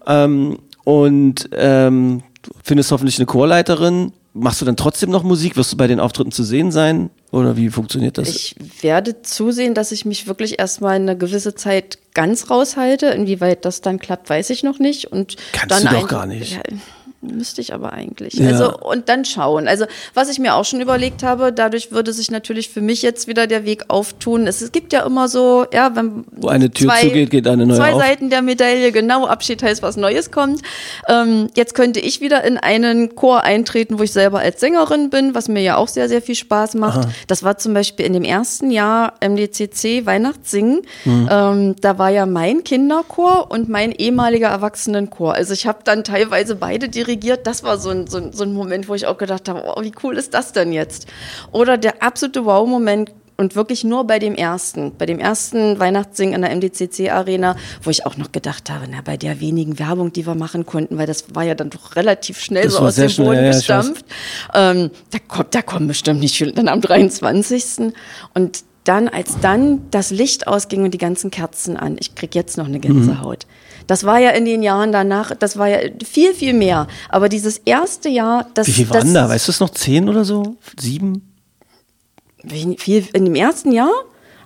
ähm, 0.05 0.59
und 0.83 1.49
ähm, 1.53 2.23
du 2.41 2.51
findest 2.63 2.91
hoffentlich 2.91 3.17
eine 3.17 3.25
Chorleiterin. 3.25 4.11
Machst 4.33 4.61
du 4.61 4.65
dann 4.65 4.77
trotzdem 4.77 5.09
noch 5.09 5.23
Musik? 5.23 5.57
Wirst 5.57 5.73
du 5.73 5.77
bei 5.77 5.87
den 5.87 5.99
Auftritten 5.99 6.31
zu 6.31 6.43
sehen 6.43 6.71
sein? 6.71 7.09
Oder 7.31 7.57
wie 7.57 7.69
funktioniert 7.69 8.17
das? 8.17 8.29
Ich 8.29 8.55
werde 8.81 9.21
zusehen, 9.23 9.73
dass 9.73 9.91
ich 9.91 10.05
mich 10.05 10.27
wirklich 10.27 10.59
erstmal 10.59 10.95
eine 10.95 11.17
gewisse 11.17 11.55
Zeit 11.55 11.97
ganz 12.13 12.49
raushalte. 12.51 13.07
Inwieweit 13.07 13.65
das 13.65 13.81
dann 13.81 13.97
klappt, 13.97 14.29
weiß 14.29 14.51
ich 14.51 14.61
noch 14.61 14.77
nicht. 14.77 15.11
Und 15.11 15.35
Kannst 15.51 15.71
dann 15.71 15.93
du 15.93 15.99
doch 16.01 16.07
gar 16.07 16.27
nicht. 16.27 16.53
Ja, 16.53 16.61
müsste 17.21 17.59
ich 17.61 17.73
aber 17.73 17.93
eigentlich. 17.93 18.35
Ja. 18.35 18.47
Also 18.47 18.77
und 18.77 19.09
dann 19.09 19.25
schauen. 19.25 19.67
Also 19.67 19.85
was 20.13 20.29
ich 20.29 20.39
mir 20.39 20.55
auch 20.55 20.63
schon 20.63 20.79
überlegt 20.79 21.23
habe, 21.23 21.51
dadurch 21.51 21.91
würde 21.91 22.13
sich 22.13 22.31
natürlich 22.31 22.69
für 22.69 22.81
mich 22.81 23.01
jetzt 23.01 23.27
wieder 23.27 23.45
der 23.45 23.65
Weg 23.65 23.85
auftun. 23.89 24.47
Es, 24.47 24.71
gibt 24.71 24.93
ja 24.93 25.05
immer 25.05 25.27
so, 25.27 25.65
ja, 25.73 25.95
wenn 25.95 26.25
Wo 26.31 26.47
eine 26.47 26.71
Tür 26.71 26.87
zwei, 26.87 27.01
zugeht, 27.01 27.29
geht 27.29 27.47
eine 27.47 27.65
neue 27.65 27.77
zwei 27.77 27.93
auf. 27.93 28.01
Seiten 28.01 28.29
der 28.29 28.41
Medaille, 28.41 28.91
genau. 28.91 29.25
Abschied 29.25 29.61
heißt, 29.61 29.81
was 29.81 29.97
Neues 29.97 30.31
kommt. 30.31 30.61
Ähm, 31.07 31.49
jetzt 31.55 31.75
könnte 31.75 31.99
ich 31.99 32.21
wieder 32.21 32.43
in 32.43 32.57
einen 32.57 33.15
Chor 33.15 33.43
eintreten, 33.43 33.99
wo 33.99 34.03
ich 34.03 34.13
selber 34.13 34.39
als 34.39 34.59
Sängerin 34.59 35.09
bin, 35.09 35.35
was 35.35 35.47
mir 35.49 35.61
ja 35.61 35.75
auch 35.75 35.87
sehr, 35.87 36.07
sehr 36.07 36.21
viel 36.21 36.35
Spaß 36.35 36.75
macht. 36.75 37.09
Das 37.27 37.43
war 37.43 37.57
zum 37.57 37.73
Beispiel 37.73 38.05
in 38.05 38.13
dem 38.13 38.23
ersten 38.23 38.71
Jahr 38.71 39.13
MDCC 39.21 40.05
Weihnachtssingen. 40.05 40.81
Mhm. 41.05 41.29
Ähm, 41.29 41.75
da 41.81 41.97
war 41.97 42.09
ja 42.09 42.25
mein 42.25 42.63
Kinderchor 42.63 43.51
und 43.51 43.67
mein 43.69 43.91
ehemaliger 43.91 44.47
Erwachsenenchor. 44.47 45.33
Also 45.33 45.53
ich 45.53 45.67
habe 45.67 45.79
dann 45.83 46.03
teilweise 46.03 46.55
beide 46.55 46.89
dirigiert. 47.09 47.47
Das 47.47 47.63
war 47.63 47.77
so 47.77 47.89
ein, 47.89 48.07
so, 48.07 48.17
ein, 48.17 48.33
so 48.33 48.43
ein 48.43 48.53
Moment, 48.53 48.87
wo 48.87 48.95
ich 48.95 49.07
auch 49.07 49.17
gedacht 49.17 49.49
habe, 49.49 49.63
oh, 49.65 49.81
wie 49.81 49.91
cool 50.03 50.17
ist 50.17 50.33
das 50.33 50.53
denn 50.53 50.71
jetzt? 50.71 51.07
Oder 51.51 51.77
der 51.77 52.03
absolute 52.03 52.45
Wow-Moment 52.45 53.11
und 53.37 53.55
wirklich 53.55 53.85
nur 53.85 54.05
bei 54.05 54.19
dem 54.19 54.35
ersten, 54.35 54.95
bei 54.97 55.05
dem 55.05 55.17
ersten 55.17 55.79
Weihnachtssingen 55.79 56.35
in 56.35 56.41
der 56.41 56.53
MDCC 56.55 57.09
Arena, 57.09 57.55
wo 57.81 57.89
ich 57.89 58.05
auch 58.05 58.17
noch 58.17 58.33
gedacht 58.33 58.69
habe, 58.69 58.85
na, 58.89 58.99
bei 59.01 59.15
der 59.15 59.39
wenigen 59.39 59.79
Werbung, 59.79 60.11
die 60.11 60.27
wir 60.27 60.35
machen 60.35 60.65
konnten, 60.65 60.97
weil 60.97 61.07
das 61.07 61.33
war 61.33 61.43
ja 61.43 61.55
dann 61.55 61.69
doch 61.69 61.95
relativ 61.95 62.39
schnell 62.39 62.65
Das 62.65 62.73
so 62.73 62.79
aus 62.79 62.95
dem 62.95 63.09
schnell, 63.09 63.27
Boden 63.27 63.37
ja, 63.37 63.43
ja, 63.43 63.49
ich 63.51 63.55
gestampft. 63.57 64.05
Ähm, 64.53 64.91
da, 65.11 65.19
kommt, 65.25 65.55
da 65.55 65.61
kommen 65.61 65.87
bestimmt 65.87 66.19
nicht 66.19 66.35
viele, 66.35 66.51
dann 66.51 66.67
am 66.67 66.81
23. 66.81 67.93
Und 68.33 68.63
dann, 68.83 69.07
als 69.07 69.39
dann 69.39 69.89
das 69.89 70.09
Licht 70.09 70.47
ausging 70.47 70.83
und 70.83 70.93
die 70.93 70.97
ganzen 70.97 71.31
Kerzen 71.31 71.77
an, 71.77 71.95
ich 71.99 72.15
krieg 72.15 72.35
jetzt 72.35 72.57
noch 72.57 72.65
eine 72.65 72.79
Gänsehaut. 72.79 73.45
Das 73.89 74.03
war 74.03 74.19
ja 74.19 74.29
in 74.29 74.45
den 74.45 74.61
Jahren 74.61 74.91
danach, 74.91 75.33
das 75.33 75.57
war 75.57 75.67
ja 75.67 75.79
viel, 76.05 76.35
viel 76.35 76.53
mehr. 76.53 76.85
Aber 77.09 77.27
dieses 77.27 77.57
erste 77.57 78.07
Jahr, 78.07 78.45
das. 78.53 78.67
Wie 78.67 78.71
viel 78.71 78.85
das, 78.85 78.97
waren 78.97 79.15
da? 79.15 79.27
Weißt 79.27 79.47
du 79.47 79.51
es 79.51 79.59
noch? 79.59 79.71
Zehn 79.71 80.07
oder 80.07 80.23
so? 80.23 80.57
Sieben? 80.79 81.33
Viel 82.77 83.07
in 83.13 83.25
dem 83.25 83.33
ersten 83.33 83.71
Jahr? 83.71 83.89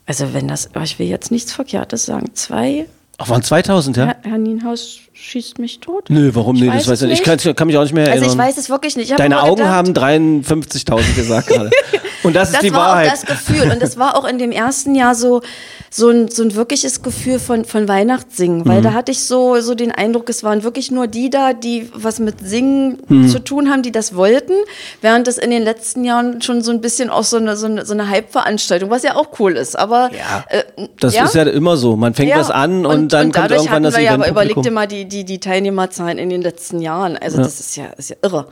Also 0.05 0.33
wenn 0.33 0.47
das, 0.47 0.69
oh, 0.75 0.79
ich 0.81 0.97
will 0.97 1.07
jetzt 1.07 1.29
nichts 1.29 1.51
Verkehrtes 1.51 2.05
sagen, 2.05 2.33
zwei. 2.35 2.85
Ach, 3.17 3.27
waren 3.27 3.43
2000, 3.43 3.97
ja? 3.97 4.05
Herr, 4.05 4.15
Herr 4.23 4.37
Nienhaus 4.37 4.99
schießt 5.11 5.59
mich 5.59 5.81
tot. 5.81 6.09
Nö, 6.09 6.31
warum 6.33 6.55
Ich? 6.55 6.63
Das 6.63 6.75
weiß 6.75 6.87
weiß 6.87 6.97
es 6.99 7.01
ich 7.01 7.09
nicht. 7.09 7.19
Ich 7.19 7.43
kann, 7.43 7.55
kann 7.55 7.67
mich 7.67 7.75
auch 7.75 7.83
nicht 7.83 7.93
mehr 7.93 8.05
Also 8.05 8.23
erinnern. 8.23 8.31
ich 8.31 8.37
weiß 8.37 8.57
es 8.57 8.69
wirklich 8.69 8.95
nicht. 8.95 9.19
Deine 9.19 9.43
Augen 9.43 9.57
gedacht, 9.57 9.73
haben 9.73 9.91
53.000 9.91 11.15
gesagt 11.15 11.49
gerade. 11.49 11.69
Und 12.23 12.35
das 12.35 12.49
ist 12.49 12.55
das 12.55 12.61
die 12.63 12.73
war 12.73 12.79
Wahrheit. 12.95 13.07
auch 13.07 13.11
das 13.11 13.25
Gefühl. 13.25 13.71
Und 13.71 13.81
das 13.81 13.97
war 13.97 14.17
auch 14.17 14.25
in 14.25 14.37
dem 14.37 14.51
ersten 14.51 14.95
Jahr 14.95 15.13
so, 15.15 15.41
so, 15.89 16.09
ein, 16.09 16.29
so 16.29 16.43
ein 16.43 16.55
wirkliches 16.55 17.01
Gefühl 17.01 17.37
von, 17.39 17.65
von 17.65 17.87
Weihnachtssingen. 17.87 18.65
Weil 18.65 18.79
Mhm. 18.79 18.83
da 18.83 18.93
hatte 18.93 19.11
ich 19.11 19.23
so, 19.23 19.59
so 19.61 19.75
den 19.75 19.91
Eindruck, 19.91 20.29
es 20.29 20.43
waren 20.43 20.63
wirklich 20.63 20.89
nur 20.91 21.07
die 21.07 21.29
da, 21.29 21.53
die 21.53 21.89
was 21.93 22.19
mit 22.19 22.35
Singen 22.47 22.97
Mhm. 23.07 23.27
zu 23.27 23.39
tun 23.43 23.69
haben, 23.69 23.83
die 23.83 23.91
das 23.91 24.15
wollten. 24.15 24.53
Während 25.01 25.27
das 25.27 25.37
in 25.37 25.49
den 25.51 25.63
letzten 25.63 26.03
Jahren 26.03 26.41
schon 26.41 26.61
so 26.61 26.71
ein 26.71 26.81
bisschen 26.81 27.09
auch 27.09 27.23
so 27.23 27.37
eine, 27.37 27.55
so 27.57 27.65
eine, 27.67 27.85
so 27.85 27.93
eine 27.93 28.09
Hype-Veranstaltung, 28.09 28.89
was 28.89 29.03
ja 29.03 29.15
auch 29.15 29.39
cool 29.39 29.53
ist. 29.57 29.77
Aber 29.77 30.09
Ja, 30.13 30.45
äh, 30.49 30.63
das 30.99 31.13
ist 31.15 31.35
ja 31.35 31.43
immer 31.43 31.77
so. 31.77 31.95
Man 31.95 32.13
fängt 32.13 32.35
was 32.35 32.49
an 32.49 32.85
und, 32.85 33.11
dann 33.13 33.31
kommt 33.31 33.35
dadurch 33.37 33.59
irgendwann 33.63 33.83
das 33.83 33.95
wir 33.95 34.03
ja, 34.03 34.13
aber 34.13 34.29
überleg 34.29 34.61
dir 34.61 34.71
mal 34.71 34.87
die, 34.87 35.05
die, 35.05 35.23
die 35.25 35.39
Teilnehmerzahlen 35.39 36.17
in 36.17 36.29
den 36.29 36.41
letzten 36.41 36.79
Jahren. 36.81 37.17
Also 37.17 37.37
das 37.37 37.59
ist 37.59 37.75
ja, 37.75 37.85
ist 37.97 38.09
ja 38.09 38.15
irre. 38.23 38.47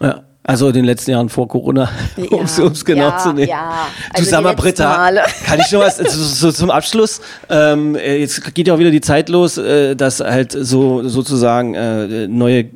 Ja. 0.00 0.22
Also 0.48 0.68
in 0.68 0.74
den 0.74 0.84
letzten 0.84 1.10
Jahren 1.10 1.28
vor 1.28 1.48
Corona, 1.48 1.90
um 2.30 2.44
es 2.44 2.56
Ja, 2.56 2.70
genau 2.84 3.08
ja, 3.08 3.18
zu 3.18 3.32
nehmen. 3.32 3.48
ja. 3.48 3.88
du 4.12 4.18
Also 4.18 4.30
sag 4.30 4.42
mal, 4.44 4.50
letzten 4.50 4.62
Britta, 4.62 4.96
Male. 4.96 5.22
kann 5.44 5.58
ich 5.58 5.72
noch 5.72 5.80
was 5.80 5.96
so, 5.96 6.04
so 6.06 6.52
zum 6.52 6.70
Abschluss? 6.70 7.20
Ähm, 7.50 7.96
äh, 7.96 8.18
jetzt 8.18 8.54
geht 8.54 8.68
ja 8.68 8.74
auch 8.74 8.78
wieder 8.78 8.92
die 8.92 9.00
Zeit 9.00 9.28
los, 9.28 9.58
äh, 9.58 9.96
dass 9.96 10.20
halt 10.20 10.52
so 10.52 11.08
sozusagen 11.08 11.74
äh, 11.74 12.28
neue 12.28 12.60
äh, 12.60 12.70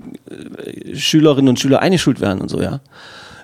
Schülerinnen 0.97 1.49
und 1.49 1.61
Schüler 1.61 1.81
eingeschult 1.81 2.21
werden 2.21 2.41
und 2.41 2.49
so, 2.49 2.61
ja. 2.61 2.81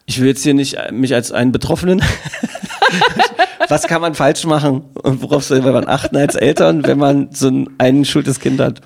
Ich 0.07 0.21
will 0.21 0.27
jetzt 0.27 0.43
hier 0.43 0.55
nicht 0.55 0.75
äh, 0.75 0.91
mich 0.91 1.15
als 1.15 1.31
einen 1.31 1.53
Betroffenen. 1.53 2.03
Was 3.69 3.87
kann 3.87 4.01
man 4.01 4.15
falsch 4.15 4.45
machen 4.45 4.85
und 5.03 5.23
worauf 5.23 5.45
soll 5.45 5.61
man 5.61 5.89
achten 5.89 6.17
als 6.17 6.35
Eltern, 6.35 6.87
wenn 6.87 6.99
man 6.99 7.29
so 7.33 7.49
ein 7.49 7.69
eingeschultes 7.79 8.41
Kind 8.41 8.61
hat? 8.61 8.81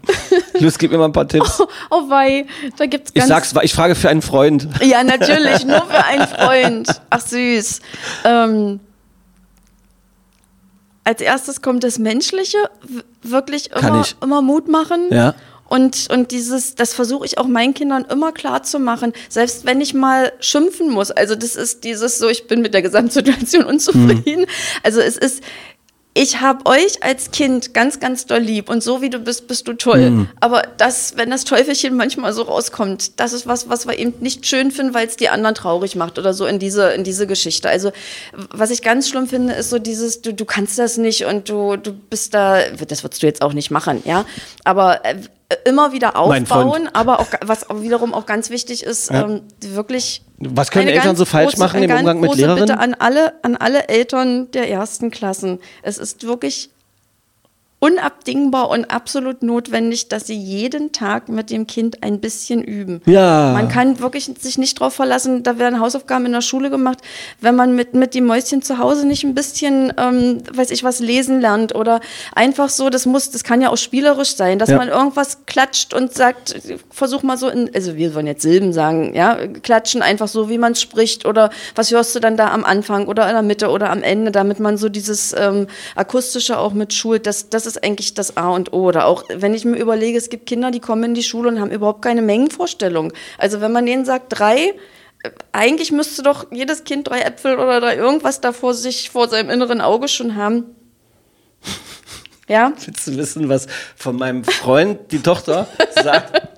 Los, 0.58 0.78
gib 0.78 0.90
mir 0.92 0.98
mal 0.98 1.06
ein 1.06 1.12
paar 1.12 1.28
Tipps. 1.28 1.62
Oh 1.90 2.08
wei, 2.08 2.46
da 2.76 2.86
gibt's 2.86 3.10
Ich 3.14 3.20
ganz 3.20 3.28
sag's, 3.28 3.54
ich 3.62 3.72
frage 3.72 3.94
für 3.94 4.08
einen 4.08 4.22
Freund. 4.22 4.68
Ja, 4.82 5.02
natürlich, 5.02 5.64
nur 5.64 5.82
für 5.82 6.04
einen 6.04 6.26
Freund. 6.26 7.00
Ach 7.10 7.20
süß. 7.20 7.80
Ähm, 8.24 8.80
als 11.04 11.20
erstes 11.20 11.62
kommt 11.62 11.82
das 11.82 11.98
Menschliche, 11.98 12.58
wirklich 13.22 13.70
immer, 13.72 14.02
ich. 14.02 14.16
immer 14.22 14.42
Mut 14.42 14.68
machen. 14.68 15.08
Ja. 15.10 15.34
Und, 15.70 16.08
und 16.10 16.32
dieses, 16.32 16.74
das 16.74 16.92
versuche 16.92 17.24
ich 17.24 17.38
auch 17.38 17.46
meinen 17.46 17.74
Kindern 17.74 18.04
immer 18.04 18.32
klar 18.32 18.64
zu 18.64 18.80
machen, 18.80 19.12
selbst 19.28 19.64
wenn 19.64 19.80
ich 19.80 19.94
mal 19.94 20.32
schimpfen 20.40 20.90
muss. 20.90 21.12
Also 21.12 21.36
das 21.36 21.54
ist 21.54 21.84
dieses 21.84 22.18
so, 22.18 22.28
ich 22.28 22.48
bin 22.48 22.60
mit 22.60 22.74
der 22.74 22.82
Gesamtsituation 22.82 23.64
unzufrieden. 23.66 24.46
Also 24.82 25.00
es 25.00 25.16
ist, 25.16 25.44
ich 26.12 26.40
habe 26.40 26.66
euch 26.66 27.04
als 27.04 27.30
Kind 27.30 27.72
ganz, 27.72 28.00
ganz 28.00 28.26
doll 28.26 28.40
lieb 28.40 28.68
und 28.68 28.82
so 28.82 29.00
wie 29.00 29.10
du 29.10 29.20
bist, 29.20 29.46
bist 29.46 29.68
du 29.68 29.74
toll. 29.74 30.26
Aber 30.40 30.62
das, 30.76 31.16
wenn 31.16 31.30
das 31.30 31.44
Teufelchen 31.44 31.96
manchmal 31.96 32.32
so 32.32 32.42
rauskommt, 32.42 33.20
das 33.20 33.32
ist 33.32 33.46
was, 33.46 33.68
was 33.68 33.86
wir 33.86 33.96
eben 33.96 34.14
nicht 34.18 34.46
schön 34.46 34.72
finden, 34.72 34.92
weil 34.92 35.06
es 35.06 35.16
die 35.16 35.28
anderen 35.28 35.54
traurig 35.54 35.94
macht 35.94 36.18
oder 36.18 36.34
so 36.34 36.46
in 36.46 36.58
diese, 36.58 36.90
in 36.90 37.04
diese 37.04 37.28
Geschichte. 37.28 37.68
Also 37.68 37.92
was 38.32 38.72
ich 38.72 38.82
ganz 38.82 39.08
schlimm 39.08 39.28
finde, 39.28 39.52
ist 39.52 39.70
so 39.70 39.78
dieses, 39.78 40.20
du, 40.20 40.34
du 40.34 40.44
kannst 40.44 40.80
das 40.80 40.98
nicht 40.98 41.26
und 41.26 41.48
du, 41.48 41.76
du 41.76 41.92
bist 41.92 42.34
da, 42.34 42.68
das 42.70 43.04
würdest 43.04 43.22
du 43.22 43.26
jetzt 43.28 43.42
auch 43.42 43.52
nicht 43.52 43.70
machen, 43.70 44.02
ja. 44.04 44.24
Aber 44.64 45.04
äh, 45.04 45.14
immer 45.64 45.92
wieder 45.92 46.16
aufbauen, 46.16 46.88
aber 46.92 47.20
auch, 47.20 47.26
was 47.44 47.68
auch 47.70 47.82
wiederum 47.82 48.14
auch 48.14 48.26
ganz 48.26 48.50
wichtig 48.50 48.82
ist, 48.84 49.10
ähm, 49.10 49.42
wirklich. 49.60 50.22
Was 50.38 50.70
können 50.70 50.88
Eltern 50.88 51.16
so 51.16 51.24
falsch 51.24 51.56
machen 51.56 51.78
eine 51.78 51.86
im 51.86 51.98
Umgang 51.98 52.20
mit 52.20 52.30
große 52.30 52.40
Lehrerinnen? 52.40 52.66
Bitte 52.66 52.78
an 52.78 52.94
alle, 52.94 53.34
an 53.42 53.56
alle 53.56 53.88
Eltern 53.88 54.50
der 54.52 54.70
ersten 54.70 55.10
Klassen. 55.10 55.58
Es 55.82 55.98
ist 55.98 56.24
wirklich 56.24 56.70
unabdingbar 57.80 58.68
und 58.68 58.90
absolut 58.90 59.42
notwendig, 59.42 60.08
dass 60.08 60.26
sie 60.26 60.36
jeden 60.36 60.92
Tag 60.92 61.30
mit 61.30 61.48
dem 61.50 61.66
Kind 61.66 62.02
ein 62.02 62.20
bisschen 62.20 62.62
üben. 62.62 63.00
Ja. 63.06 63.52
Man 63.54 63.68
kann 63.70 64.00
wirklich 64.00 64.30
sich 64.38 64.58
nicht 64.58 64.78
darauf 64.78 64.92
verlassen, 64.94 65.42
da 65.42 65.58
werden 65.58 65.80
Hausaufgaben 65.80 66.26
in 66.26 66.32
der 66.32 66.42
Schule 66.42 66.68
gemacht, 66.68 66.98
wenn 67.40 67.56
man 67.56 67.74
mit, 67.74 67.94
mit 67.94 68.14
dem 68.14 68.26
Mäuschen 68.26 68.60
zu 68.60 68.76
Hause 68.76 69.06
nicht 69.06 69.24
ein 69.24 69.34
bisschen, 69.34 69.94
ähm, 69.96 70.42
weiß 70.52 70.70
ich 70.72 70.84
was, 70.84 71.00
lesen 71.00 71.40
lernt 71.40 71.74
oder 71.74 72.00
einfach 72.34 72.68
so, 72.68 72.90
das 72.90 73.06
muss, 73.06 73.30
das 73.30 73.44
kann 73.44 73.62
ja 73.62 73.70
auch 73.70 73.78
spielerisch 73.78 74.36
sein, 74.36 74.58
dass 74.58 74.68
Ja. 74.68 74.76
man 74.76 74.88
irgendwas 74.88 75.46
klatscht 75.46 75.94
und 75.94 76.12
sagt, 76.12 76.54
versuch 76.90 77.22
mal 77.22 77.38
so 77.38 77.48
in, 77.48 77.70
also 77.74 77.96
wir 77.96 78.14
wollen 78.14 78.26
jetzt 78.26 78.42
Silben 78.42 78.74
sagen, 78.74 79.14
ja, 79.14 79.36
klatschen 79.46 80.02
einfach 80.02 80.28
so, 80.28 80.50
wie 80.50 80.58
man 80.58 80.74
spricht 80.74 81.24
oder 81.24 81.48
was 81.76 81.90
hörst 81.90 82.14
du 82.14 82.20
dann 82.20 82.36
da 82.36 82.50
am 82.50 82.64
Anfang 82.66 83.08
oder 83.08 83.26
in 83.26 83.32
der 83.32 83.42
Mitte 83.42 83.70
oder 83.70 83.88
am 83.88 84.02
Ende, 84.02 84.32
damit 84.32 84.60
man 84.60 84.76
so 84.76 84.90
dieses 84.90 85.32
ähm, 85.32 85.66
akustische 85.96 86.58
auch 86.58 86.74
mit 86.74 86.92
schult, 86.92 87.24
das, 87.26 87.48
das 87.48 87.69
ist 87.70 87.82
eigentlich 87.84 88.14
das 88.14 88.36
A 88.36 88.50
und 88.50 88.72
O. 88.72 88.82
Oder 88.88 89.06
auch, 89.06 89.24
wenn 89.32 89.54
ich 89.54 89.64
mir 89.64 89.76
überlege, 89.78 90.18
es 90.18 90.28
gibt 90.28 90.46
Kinder, 90.46 90.70
die 90.70 90.80
kommen 90.80 91.04
in 91.04 91.14
die 91.14 91.22
Schule 91.22 91.48
und 91.48 91.60
haben 91.60 91.70
überhaupt 91.70 92.02
keine 92.02 92.22
Mengenvorstellung. 92.22 93.12
Also 93.38 93.60
wenn 93.60 93.72
man 93.72 93.86
denen 93.86 94.04
sagt, 94.04 94.26
drei, 94.38 94.74
äh, 95.22 95.30
eigentlich 95.52 95.92
müsste 95.92 96.22
doch 96.22 96.46
jedes 96.50 96.84
Kind 96.84 97.08
drei 97.08 97.20
Äpfel 97.22 97.54
oder 97.58 97.80
drei 97.80 97.96
irgendwas 97.96 98.40
da 98.40 98.52
vor 98.52 98.74
sich, 98.74 99.10
vor 99.10 99.28
seinem 99.28 99.50
inneren 99.50 99.80
Auge 99.80 100.08
schon 100.08 100.34
haben. 100.36 100.64
Ja? 102.48 102.72
Willst 102.84 103.06
du 103.06 103.16
wissen, 103.16 103.48
was 103.48 103.66
von 103.96 104.16
meinem 104.16 104.42
Freund 104.44 105.12
die 105.12 105.20
Tochter 105.22 105.68
sagt? 106.02 106.48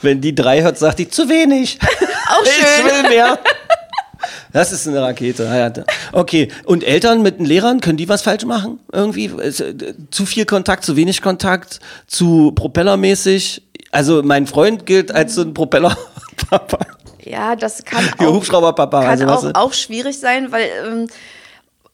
Wenn 0.00 0.20
die 0.20 0.34
drei 0.34 0.62
hört, 0.62 0.78
sagt 0.78 0.98
die 0.98 1.08
zu 1.08 1.28
wenig. 1.28 1.78
Auch 1.82 2.42
Ich 2.44 2.50
schön. 2.52 2.86
will 2.86 3.10
mehr. 3.10 3.38
Das 4.52 4.72
ist 4.72 4.86
eine 4.86 5.00
Rakete. 5.00 5.84
Okay, 6.12 6.48
und 6.64 6.84
Eltern 6.84 7.22
mit 7.22 7.38
den 7.38 7.46
Lehrern, 7.46 7.80
können 7.80 7.96
die 7.96 8.08
was 8.08 8.22
falsch 8.22 8.44
machen? 8.44 8.80
Irgendwie? 8.92 9.26
Äh, 9.26 9.94
Zu 10.10 10.26
viel 10.26 10.44
Kontakt, 10.44 10.84
zu 10.84 10.96
wenig 10.96 11.22
Kontakt, 11.22 11.80
zu 12.06 12.52
propellermäßig? 12.52 13.62
Also 13.90 14.22
mein 14.22 14.46
Freund 14.46 14.86
gilt 14.86 15.12
als 15.14 15.34
so 15.34 15.42
ein 15.42 15.54
Propellerpapa. 15.54 16.78
Ja, 17.24 17.56
das 17.56 17.84
kann 17.84 18.04
auch, 18.18 18.34
Hubschrauberpapa. 18.34 19.02
kann 19.02 19.28
Also, 19.28 19.48
auch, 19.50 19.54
auch 19.54 19.72
schwierig 19.72 20.18
sein, 20.18 20.50
weil 20.50 20.66
ähm, 20.86 21.06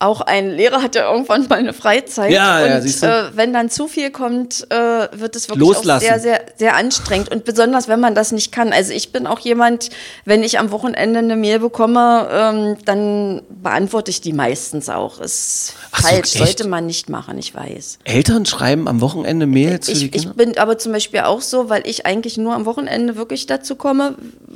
auch 0.01 0.21
ein 0.21 0.51
Lehrer 0.51 0.81
hat 0.81 0.95
ja 0.95 1.11
irgendwann 1.11 1.49
mal 1.49 1.57
eine 1.59 1.73
Freizeit. 1.73 2.31
Ja, 2.31 2.65
ja, 2.65 2.77
und 2.77 2.83
siehst 2.83 3.03
du. 3.03 3.07
äh, 3.07 3.31
wenn 3.37 3.53
dann 3.53 3.69
zu 3.69 3.89
viel 3.89 4.11
kommt, 4.11 4.65
äh, 4.71 4.77
wird 5.13 5.35
es 5.35 5.49
wirklich 5.49 5.67
Loslassen. 5.67 6.05
auch 6.07 6.09
sehr, 6.11 6.21
sehr, 6.21 6.41
sehr 6.57 6.77
anstrengend. 6.77 7.33
Und 7.33 7.45
besonders, 7.45 7.89
wenn 7.89 7.99
man 7.99 8.15
das 8.15 8.31
nicht 8.31 8.53
kann. 8.53 8.73
Also 8.73 8.93
ich 8.93 9.11
bin 9.11 9.27
auch 9.27 9.41
jemand, 9.41 9.91
wenn 10.25 10.45
ich 10.45 10.61
am 10.61 10.71
Wochenende 10.71 11.19
eine 11.19 11.35
Mail 11.35 11.59
bekomme, 11.59 12.29
ähm, 12.31 12.77
dann 12.85 13.43
beantworte 13.49 14.13
ich 14.13 14.21
die 14.21 14.33
meistens 14.33 14.89
auch. 14.89 15.21
Ist 15.21 15.75
Ach 15.91 16.03
so, 16.03 16.09
falsch, 16.09 16.35
echt? 16.37 16.39
sollte 16.39 16.69
man 16.69 16.87
nicht 16.87 17.09
machen, 17.09 17.37
ich 17.37 17.53
weiß. 17.55 17.99
Eltern 18.05 18.47
schreiben 18.47 18.87
am 18.87 19.01
Wochenende 19.01 19.47
Mails 19.47 19.89
Ich, 19.89 20.05
ich 20.05 20.13
Kinder? 20.13 20.35
bin 20.35 20.59
aber 20.59 20.79
zum 20.79 20.93
Beispiel 20.93 21.21
auch 21.21 21.41
so, 21.41 21.71
weil 21.71 21.83
ich 21.89 22.07
eigentlich 22.07 22.37
nur 22.37 22.55
am 22.55 22.67
Wochenende 22.67 23.17
wirklich 23.17 23.47
dazu 23.47 23.75
komme, 23.75 24.15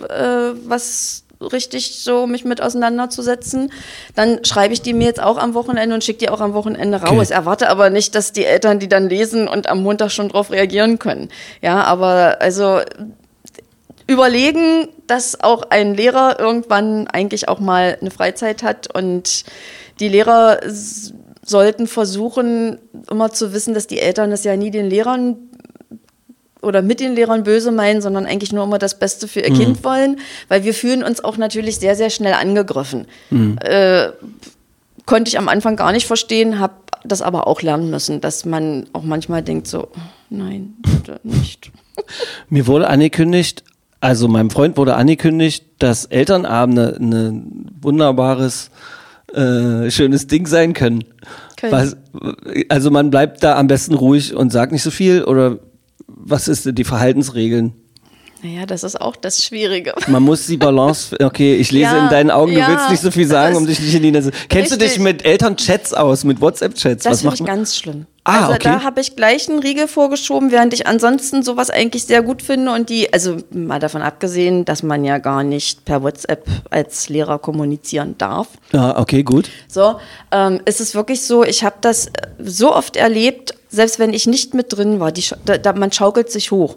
äh, 0.08 0.56
was 0.66 1.21
richtig 1.46 1.98
so 1.98 2.26
mich 2.26 2.44
mit 2.44 2.60
auseinanderzusetzen, 2.60 3.72
dann 4.14 4.44
schreibe 4.44 4.74
ich 4.74 4.82
die 4.82 4.94
mir 4.94 5.06
jetzt 5.06 5.22
auch 5.22 5.38
am 5.38 5.54
Wochenende 5.54 5.94
und 5.94 6.04
schicke 6.04 6.20
die 6.20 6.28
auch 6.28 6.40
am 6.40 6.54
Wochenende 6.54 7.00
raus. 7.00 7.28
Okay. 7.28 7.32
Erwarte 7.32 7.68
aber 7.68 7.90
nicht, 7.90 8.14
dass 8.14 8.32
die 8.32 8.44
Eltern 8.44 8.78
die 8.78 8.88
dann 8.88 9.08
lesen 9.08 9.48
und 9.48 9.68
am 9.68 9.82
Montag 9.82 10.10
schon 10.10 10.28
drauf 10.28 10.50
reagieren 10.50 10.98
können. 10.98 11.28
Ja, 11.60 11.82
aber 11.84 12.38
also 12.40 12.80
überlegen, 14.06 14.88
dass 15.06 15.40
auch 15.40 15.62
ein 15.70 15.94
Lehrer 15.94 16.38
irgendwann 16.38 17.06
eigentlich 17.08 17.48
auch 17.48 17.60
mal 17.60 17.96
eine 18.00 18.10
Freizeit 18.10 18.62
hat 18.62 18.94
und 18.94 19.44
die 20.00 20.08
Lehrer 20.08 20.60
sollten 21.44 21.86
versuchen, 21.86 22.78
immer 23.10 23.32
zu 23.32 23.52
wissen, 23.52 23.74
dass 23.74 23.86
die 23.86 23.98
Eltern 23.98 24.30
das 24.30 24.44
ja 24.44 24.56
nie 24.56 24.70
den 24.70 24.88
Lehrern 24.88 25.50
oder 26.62 26.80
mit 26.82 27.00
den 27.00 27.14
Lehrern 27.14 27.42
böse 27.42 27.72
meinen, 27.72 28.00
sondern 28.00 28.24
eigentlich 28.26 28.52
nur 28.52 28.64
immer 28.64 28.78
das 28.78 28.98
Beste 28.98 29.28
für 29.28 29.40
ihr 29.40 29.52
Kind 29.52 29.84
wollen, 29.84 30.18
weil 30.48 30.64
wir 30.64 30.74
fühlen 30.74 31.02
uns 31.02 31.22
auch 31.22 31.36
natürlich 31.36 31.76
sehr, 31.76 31.96
sehr 31.96 32.10
schnell 32.10 32.34
angegriffen. 32.34 33.06
Äh, 33.60 34.10
konnte 35.06 35.28
ich 35.28 35.38
am 35.38 35.48
Anfang 35.48 35.76
gar 35.76 35.92
nicht 35.92 36.06
verstehen, 36.06 36.58
habe 36.58 36.74
das 37.04 37.22
aber 37.22 37.46
auch 37.46 37.62
lernen 37.62 37.90
müssen, 37.90 38.20
dass 38.20 38.44
man 38.44 38.86
auch 38.92 39.02
manchmal 39.02 39.42
denkt 39.42 39.66
so, 39.66 39.88
nein, 40.30 40.74
bitte 40.82 41.20
nicht. 41.24 41.70
Mir 42.48 42.66
wurde 42.66 42.88
angekündigt, 42.88 43.64
also 44.00 44.28
meinem 44.28 44.50
Freund 44.50 44.76
wurde 44.76 44.94
angekündigt, 44.94 45.64
dass 45.78 46.04
Elternabende 46.06 46.96
ein 46.98 47.70
wunderbares 47.80 48.70
äh, 49.32 49.90
schönes 49.90 50.26
Ding 50.26 50.46
sein 50.46 50.72
können. 50.72 51.04
Können. 51.56 51.72
Was, 51.72 51.96
also 52.68 52.90
man 52.90 53.10
bleibt 53.10 53.42
da 53.42 53.56
am 53.56 53.66
besten 53.66 53.94
ruhig 53.94 54.34
und 54.34 54.50
sagt 54.50 54.72
nicht 54.72 54.82
so 54.82 54.90
viel 54.90 55.24
oder 55.24 55.58
was 56.24 56.48
ist 56.48 56.66
denn 56.66 56.74
die 56.74 56.84
Verhaltensregeln? 56.84 57.74
Naja, 58.44 58.66
das 58.66 58.82
ist 58.82 59.00
auch 59.00 59.14
das 59.14 59.44
Schwierige. 59.44 59.94
Man 60.08 60.24
muss 60.24 60.46
die 60.46 60.56
Balance. 60.56 61.16
Okay, 61.22 61.54
ich 61.54 61.70
lese 61.70 61.92
Ja, 61.92 62.04
in 62.04 62.10
deinen 62.10 62.30
Augen, 62.32 62.52
du 62.52 62.58
ja, 62.58 62.68
willst 62.68 62.90
nicht 62.90 63.00
so 63.00 63.12
viel 63.12 63.26
sagen, 63.26 63.54
um 63.56 63.66
dich 63.66 63.78
nicht 63.78 63.94
in 63.94 64.02
die 64.02 64.10
Nase. 64.10 64.32
Kennst 64.48 64.72
du 64.72 64.76
dich 64.76 64.88
Richtig. 64.88 65.02
mit 65.04 65.24
Elternchats 65.24 65.94
aus, 65.94 66.24
mit 66.24 66.40
WhatsApp-Chats? 66.40 67.04
Das 67.04 67.20
finde 67.20 67.36
ich 67.36 67.44
ganz 67.44 67.76
schlimm. 67.76 68.06
Ah, 68.24 68.46
also 68.46 68.54
okay. 68.54 68.62
da 68.64 68.82
habe 68.82 69.00
ich 69.00 69.14
gleich 69.14 69.48
einen 69.48 69.60
Riegel 69.60 69.86
vorgeschoben, 69.86 70.50
während 70.50 70.74
ich 70.74 70.88
ansonsten 70.88 71.44
sowas 71.44 71.70
eigentlich 71.70 72.04
sehr 72.04 72.22
gut 72.22 72.42
finde 72.42 72.72
und 72.72 72.88
die, 72.88 73.12
also 73.12 73.36
mal 73.50 73.78
davon 73.78 74.02
abgesehen, 74.02 74.64
dass 74.64 74.82
man 74.82 75.04
ja 75.04 75.18
gar 75.18 75.44
nicht 75.44 75.84
per 75.84 76.02
WhatsApp 76.02 76.44
als 76.70 77.08
Lehrer 77.08 77.38
kommunizieren 77.38 78.16
darf. 78.18 78.48
Ja, 78.72 78.98
okay, 78.98 79.22
gut. 79.22 79.50
So, 79.68 80.00
ähm, 80.32 80.60
ist 80.64 80.80
es 80.80 80.96
wirklich 80.96 81.22
so, 81.22 81.44
ich 81.44 81.62
habe 81.62 81.76
das 81.80 82.10
so 82.38 82.74
oft 82.74 82.96
erlebt, 82.96 83.54
selbst 83.72 83.98
wenn 83.98 84.12
ich 84.12 84.26
nicht 84.26 84.54
mit 84.54 84.72
drin 84.72 85.00
war, 85.00 85.10
die, 85.10 85.24
da, 85.44 85.72
man 85.72 85.90
schaukelt 85.90 86.30
sich 86.30 86.50
hoch. 86.50 86.76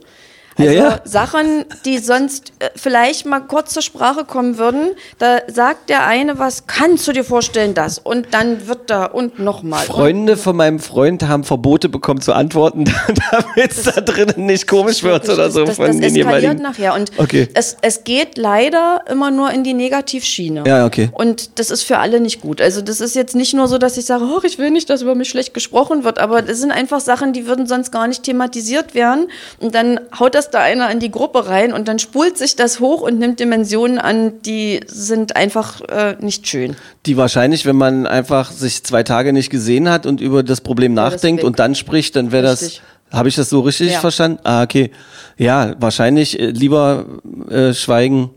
Ja, 0.57 0.65
Also 0.65 0.73
ja. 0.79 0.99
Sachen, 1.03 1.65
die 1.83 1.97
sonst 1.97 2.53
äh, 2.59 2.69
vielleicht 2.75 3.25
mal 3.25 3.41
kurz 3.41 3.73
zur 3.73 3.81
Sprache 3.81 4.23
kommen 4.25 4.57
würden, 4.57 4.91
da 5.19 5.39
sagt 5.47 5.89
der 5.89 6.05
eine 6.07 6.39
was, 6.39 6.65
kannst 6.67 7.07
du 7.07 7.11
dir 7.11 7.23
vorstellen 7.23 7.73
das? 7.73 7.99
Und 7.99 8.27
dann 8.33 8.67
wird 8.67 8.89
da 8.89 9.05
und 9.05 9.39
nochmal. 9.39 9.83
Freunde 9.85 10.37
von 10.37 10.55
meinem 10.55 10.79
Freund 10.79 11.23
haben 11.27 11.43
Verbote 11.43 11.89
bekommen 11.89 12.21
zu 12.21 12.33
antworten, 12.33 12.85
damit 13.31 13.71
es 13.71 13.83
da 13.83 13.99
drinnen 13.99 14.45
nicht 14.45 14.67
komisch 14.67 15.03
wird 15.03 15.27
oder 15.29 15.49
so 15.51 15.65
das, 15.65 15.75
von 15.75 15.87
das 15.87 15.97
den 15.97 16.15
eskaliert 16.15 16.59
nachher. 16.61 16.93
Und 16.93 17.11
Okay. 17.17 17.47
es, 17.53 17.77
es 17.81 18.03
geht 18.03 18.37
leider 18.37 19.01
immer 19.09 19.31
nur 19.31 19.51
in 19.51 19.63
die 19.63 19.73
Negativschiene. 19.73 20.63
Ja, 20.65 20.85
okay. 20.85 21.09
Und 21.11 21.59
das 21.59 21.69
ist 21.69 21.83
für 21.83 21.97
alle 21.97 22.19
nicht 22.19 22.41
gut. 22.41 22.61
Also 22.61 22.81
das 22.81 23.01
ist 23.01 23.15
jetzt 23.15 23.35
nicht 23.35 23.53
nur 23.53 23.67
so, 23.67 23.77
dass 23.77 23.97
ich 23.97 24.05
sage, 24.05 24.23
oh, 24.25 24.39
ich 24.43 24.57
will 24.57 24.71
nicht, 24.71 24.89
dass 24.89 25.01
über 25.01 25.15
mich 25.15 25.29
schlecht 25.29 25.53
gesprochen 25.53 26.03
wird, 26.03 26.19
aber 26.19 26.41
das 26.41 26.59
sind 26.59 26.71
einfach 26.71 26.99
Sachen, 27.01 27.33
die 27.33 27.45
würden 27.47 27.67
sonst 27.67 27.91
gar 27.91 28.07
nicht 28.07 28.23
thematisiert 28.23 28.95
werden. 28.95 29.27
Und 29.59 29.75
dann 29.75 29.99
haut 30.17 30.35
das 30.35 30.44
da 30.49 30.59
einer 30.61 30.89
in 30.91 30.99
die 30.99 31.11
Gruppe 31.11 31.47
rein 31.47 31.73
und 31.73 31.87
dann 31.87 31.99
spult 31.99 32.37
sich 32.37 32.55
das 32.55 32.79
hoch 32.79 33.01
und 33.01 33.19
nimmt 33.19 33.39
Dimensionen 33.39 33.97
an, 33.99 34.41
die 34.43 34.79
sind 34.87 35.35
einfach 35.35 35.81
äh, 35.81 36.15
nicht 36.19 36.47
schön. 36.47 36.75
Die 37.05 37.17
wahrscheinlich, 37.17 37.65
wenn 37.65 37.75
man 37.75 38.07
einfach 38.07 38.51
sich 38.51 38.83
zwei 38.83 39.03
Tage 39.03 39.33
nicht 39.33 39.49
gesehen 39.49 39.89
hat 39.89 40.05
und 40.05 40.21
über 40.21 40.43
das 40.43 40.61
Problem 40.61 40.95
das 40.95 41.13
nachdenkt 41.13 41.41
weg. 41.43 41.47
und 41.47 41.59
dann 41.59 41.75
spricht, 41.75 42.15
dann 42.15 42.31
wäre 42.31 42.43
das. 42.43 42.81
Habe 43.11 43.29
ich 43.29 43.35
das 43.35 43.49
so 43.49 43.59
richtig 43.61 43.91
Ja. 43.91 43.99
verstanden? 43.99 44.39
Ah, 44.43 44.63
okay. 44.63 44.91
Ja, 45.37 45.75
wahrscheinlich 45.79 46.39
äh, 46.39 46.47
lieber 46.47 47.05
äh, 47.49 47.73
schweigen. 47.73 48.31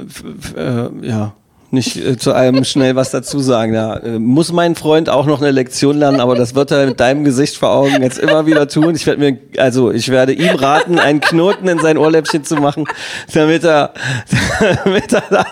F 0.00 0.54
äh, 0.56 1.06
ja, 1.06 1.34
nicht 1.70 1.96
äh, 1.96 2.16
zu 2.16 2.32
allem 2.32 2.64
schnell 2.64 2.96
was 2.96 3.10
dazu 3.10 3.40
sagen. 3.40 3.74
Ja, 3.74 3.96
äh, 3.96 4.18
muss 4.18 4.52
mein 4.52 4.74
Freund 4.74 5.10
auch 5.10 5.26
noch 5.26 5.40
eine 5.40 5.50
Lektion 5.50 5.98
lernen, 5.98 6.20
aber 6.20 6.34
das 6.34 6.54
wird 6.54 6.70
er 6.70 6.86
mit 6.86 7.00
deinem 7.00 7.24
Gesicht 7.24 7.56
vor 7.56 7.70
Augen 7.70 8.02
jetzt 8.02 8.18
immer 8.18 8.46
wieder 8.46 8.68
tun. 8.68 8.94
Ich 8.94 9.06
werde 9.06 9.20
mir, 9.20 9.38
also 9.58 9.90
ich 9.90 10.08
werde 10.08 10.32
ihm 10.32 10.54
raten, 10.54 10.98
einen 10.98 11.20
Knoten 11.20 11.68
in 11.68 11.78
sein 11.78 11.98
Ohrläppchen 11.98 12.44
zu 12.44 12.56
machen, 12.56 12.84
damit 13.34 13.64
er, 13.64 13.92
damit 14.84 15.12
er 15.12 15.24
da, 15.28 15.46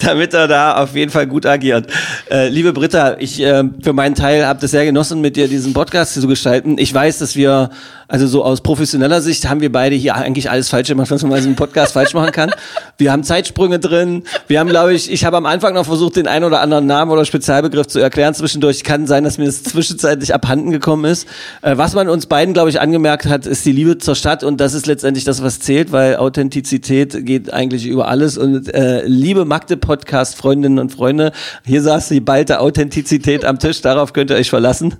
damit 0.00 0.34
er 0.34 0.46
da 0.46 0.82
auf 0.82 0.94
jeden 0.94 1.10
Fall 1.10 1.26
gut 1.26 1.46
agiert. 1.46 1.86
Äh, 2.30 2.48
liebe 2.48 2.72
Britta, 2.72 3.16
ich 3.18 3.40
äh, 3.40 3.64
für 3.82 3.94
meinen 3.94 4.14
Teil 4.14 4.46
habe 4.46 4.60
das 4.60 4.72
sehr 4.72 4.84
genossen, 4.84 5.20
mit 5.22 5.36
dir 5.36 5.48
diesen 5.48 5.72
Podcast 5.72 6.14
zu 6.14 6.26
gestalten. 6.26 6.76
Ich 6.78 6.92
weiß, 6.92 7.18
dass 7.18 7.34
wir, 7.34 7.70
also 8.08 8.26
so 8.26 8.44
aus 8.44 8.60
professioneller 8.60 9.22
Sicht, 9.22 9.48
haben 9.48 9.60
wir 9.60 9.72
beide 9.72 9.96
hier 9.96 10.16
eigentlich 10.16 10.50
alles 10.50 10.68
falsch 10.68 10.88
gemacht, 10.88 11.10
was 11.10 11.22
man 11.22 11.40
so 11.40 11.48
einem 11.48 11.56
Podcast 11.56 11.94
falsch 11.94 12.12
machen 12.12 12.32
kann. 12.32 12.50
Wir 12.98 13.10
haben 13.10 13.24
Zeitsprünge 13.24 13.78
drin. 13.78 14.24
Wir 14.46 14.60
haben, 14.60 14.68
glaube 14.68 14.92
ich, 14.92 15.10
ich 15.10 15.24
habe 15.24 15.29
am 15.36 15.46
Anfang 15.46 15.74
noch 15.74 15.86
versucht, 15.86 16.16
den 16.16 16.26
einen 16.26 16.44
oder 16.44 16.60
anderen 16.60 16.86
Namen 16.86 17.10
oder 17.10 17.24
Spezialbegriff 17.24 17.86
zu 17.86 17.98
erklären. 17.98 18.34
Zwischendurch 18.34 18.84
kann 18.84 19.06
sein, 19.06 19.24
dass 19.24 19.38
mir 19.38 19.46
das 19.46 19.62
zwischenzeitlich 19.62 20.34
abhanden 20.34 20.70
gekommen 20.70 21.04
ist. 21.04 21.26
Äh, 21.62 21.76
was 21.76 21.94
man 21.94 22.08
uns 22.08 22.26
beiden, 22.26 22.54
glaube 22.54 22.70
ich, 22.70 22.80
angemerkt 22.80 23.26
hat, 23.26 23.46
ist 23.46 23.64
die 23.64 23.72
Liebe 23.72 23.98
zur 23.98 24.14
Stadt 24.14 24.44
und 24.44 24.60
das 24.60 24.74
ist 24.74 24.86
letztendlich 24.86 25.24
das, 25.24 25.42
was 25.42 25.60
zählt, 25.60 25.92
weil 25.92 26.16
Authentizität 26.16 27.26
geht 27.26 27.52
eigentlich 27.52 27.86
über 27.86 28.08
alles 28.08 28.38
und 28.38 28.72
äh, 28.72 29.04
liebe 29.06 29.44
Magde-Podcast-Freundinnen 29.44 30.78
und 30.78 30.92
Freunde, 30.92 31.32
hier 31.64 31.82
saß 31.82 32.08
die 32.08 32.20
ballte 32.20 32.60
Authentizität 32.60 33.44
am 33.44 33.58
Tisch, 33.58 33.80
darauf 33.80 34.12
könnt 34.12 34.30
ihr 34.30 34.36
euch 34.36 34.50
verlassen. 34.50 34.94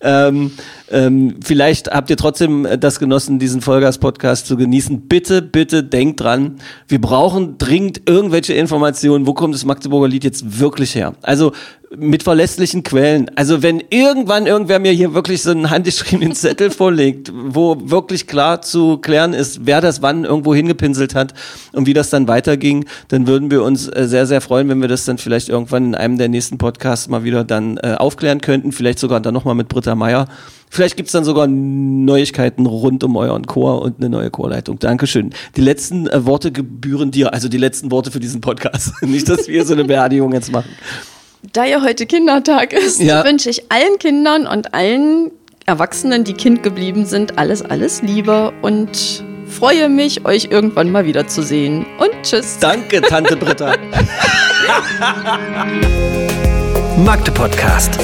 Ähm, 0.00 0.52
ähm, 0.90 1.36
vielleicht 1.42 1.90
habt 1.90 2.10
ihr 2.10 2.16
trotzdem 2.16 2.66
äh, 2.66 2.78
das 2.78 2.98
genossen, 2.98 3.38
diesen 3.38 3.60
Vollgas-Podcast 3.60 4.46
zu 4.46 4.56
genießen. 4.56 5.02
Bitte, 5.02 5.40
bitte 5.40 5.84
denkt 5.84 6.20
dran, 6.20 6.56
wir 6.88 7.00
brauchen 7.00 7.58
dringend 7.58 8.02
irgendwelche 8.06 8.54
Informationen, 8.54 9.26
wo 9.26 9.34
kommt 9.34 9.54
das 9.54 9.64
Magdeburger 9.64 10.08
Lied 10.08 10.24
jetzt 10.24 10.58
wirklich 10.58 10.94
her? 10.94 11.14
Also 11.22 11.52
mit 11.96 12.22
verlässlichen 12.22 12.84
Quellen. 12.84 13.30
Also 13.34 13.62
wenn 13.62 13.82
irgendwann 13.90 14.46
irgendwer 14.46 14.78
mir 14.78 14.92
hier 14.92 15.12
wirklich 15.12 15.42
so 15.42 15.50
einen 15.50 15.70
handgeschriebenen 15.70 16.34
Zettel 16.34 16.70
vorlegt, 16.70 17.32
wo 17.34 17.90
wirklich 17.90 18.26
klar 18.26 18.62
zu 18.62 18.98
klären 18.98 19.32
ist, 19.32 19.66
wer 19.66 19.80
das 19.80 20.00
wann 20.00 20.24
irgendwo 20.24 20.54
hingepinselt 20.54 21.14
hat 21.14 21.34
und 21.72 21.86
wie 21.86 21.94
das 21.94 22.10
dann 22.10 22.28
weiterging, 22.28 22.84
dann 23.08 23.26
würden 23.26 23.50
wir 23.50 23.62
uns 23.62 23.88
äh, 23.88 24.06
sehr, 24.06 24.26
sehr 24.26 24.40
freuen, 24.40 24.68
wenn 24.68 24.80
wir 24.80 24.88
das 24.88 25.04
dann 25.04 25.18
vielleicht 25.18 25.48
irgendwann 25.48 25.86
in 25.86 25.94
einem 25.94 26.18
der 26.18 26.28
nächsten 26.28 26.58
Podcasts 26.58 27.08
mal 27.08 27.24
wieder 27.24 27.44
dann 27.44 27.76
äh, 27.78 27.94
aufklären 27.98 28.40
könnten. 28.40 28.72
Vielleicht 28.72 29.00
sogar 29.00 29.20
dann 29.20 29.34
nochmal 29.34 29.56
mit 29.56 29.68
Britta 29.68 29.94
Meier. 29.96 30.26
Vielleicht 30.72 30.96
gibt's 30.96 31.10
dann 31.12 31.24
sogar 31.24 31.48
Neuigkeiten 31.48 32.64
rund 32.64 33.02
um 33.02 33.16
euren 33.16 33.44
Chor 33.46 33.82
und 33.82 33.98
eine 33.98 34.08
neue 34.08 34.30
Chorleitung. 34.30 34.78
Dankeschön. 34.78 35.30
Die 35.56 35.60
letzten 35.60 36.06
äh, 36.06 36.24
Worte 36.24 36.52
gebühren 36.52 37.10
dir, 37.10 37.34
also 37.34 37.48
die 37.48 37.56
letzten 37.58 37.90
Worte 37.90 38.12
für 38.12 38.20
diesen 38.20 38.40
Podcast. 38.40 38.92
Nicht, 39.02 39.28
dass 39.28 39.48
wir 39.48 39.64
so 39.66 39.72
eine 39.74 39.84
Beerdigung 39.84 40.32
jetzt 40.32 40.52
machen. 40.52 40.70
Da 41.52 41.64
ja 41.64 41.82
heute 41.82 42.06
Kindertag 42.06 42.72
ist, 42.72 43.00
Ja. 43.00 43.24
wünsche 43.24 43.50
ich 43.50 43.70
allen 43.72 43.98
Kindern 43.98 44.46
und 44.46 44.72
allen 44.72 45.32
Erwachsenen, 45.66 46.22
die 46.24 46.34
Kind 46.34 46.62
geblieben 46.62 47.04
sind, 47.04 47.36
alles, 47.38 47.62
alles 47.62 48.02
Liebe 48.02 48.52
und 48.62 49.24
freue 49.46 49.88
mich, 49.88 50.24
euch 50.24 50.48
irgendwann 50.50 50.92
mal 50.92 51.04
wiederzusehen. 51.04 51.84
Und 51.98 52.10
tschüss. 52.22 52.58
Danke, 52.60 53.00
Tante 53.02 53.36
Britta. 53.36 53.74
Magde 57.04 57.30
Podcast. 57.32 57.98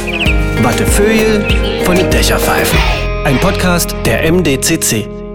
Wattefeuille 0.62 1.44
von 1.84 1.96
Dächerpfeifen. 2.10 2.78
Ein 3.24 3.38
Podcast 3.38 3.94
der 4.06 4.30
MDCC. 4.32 5.25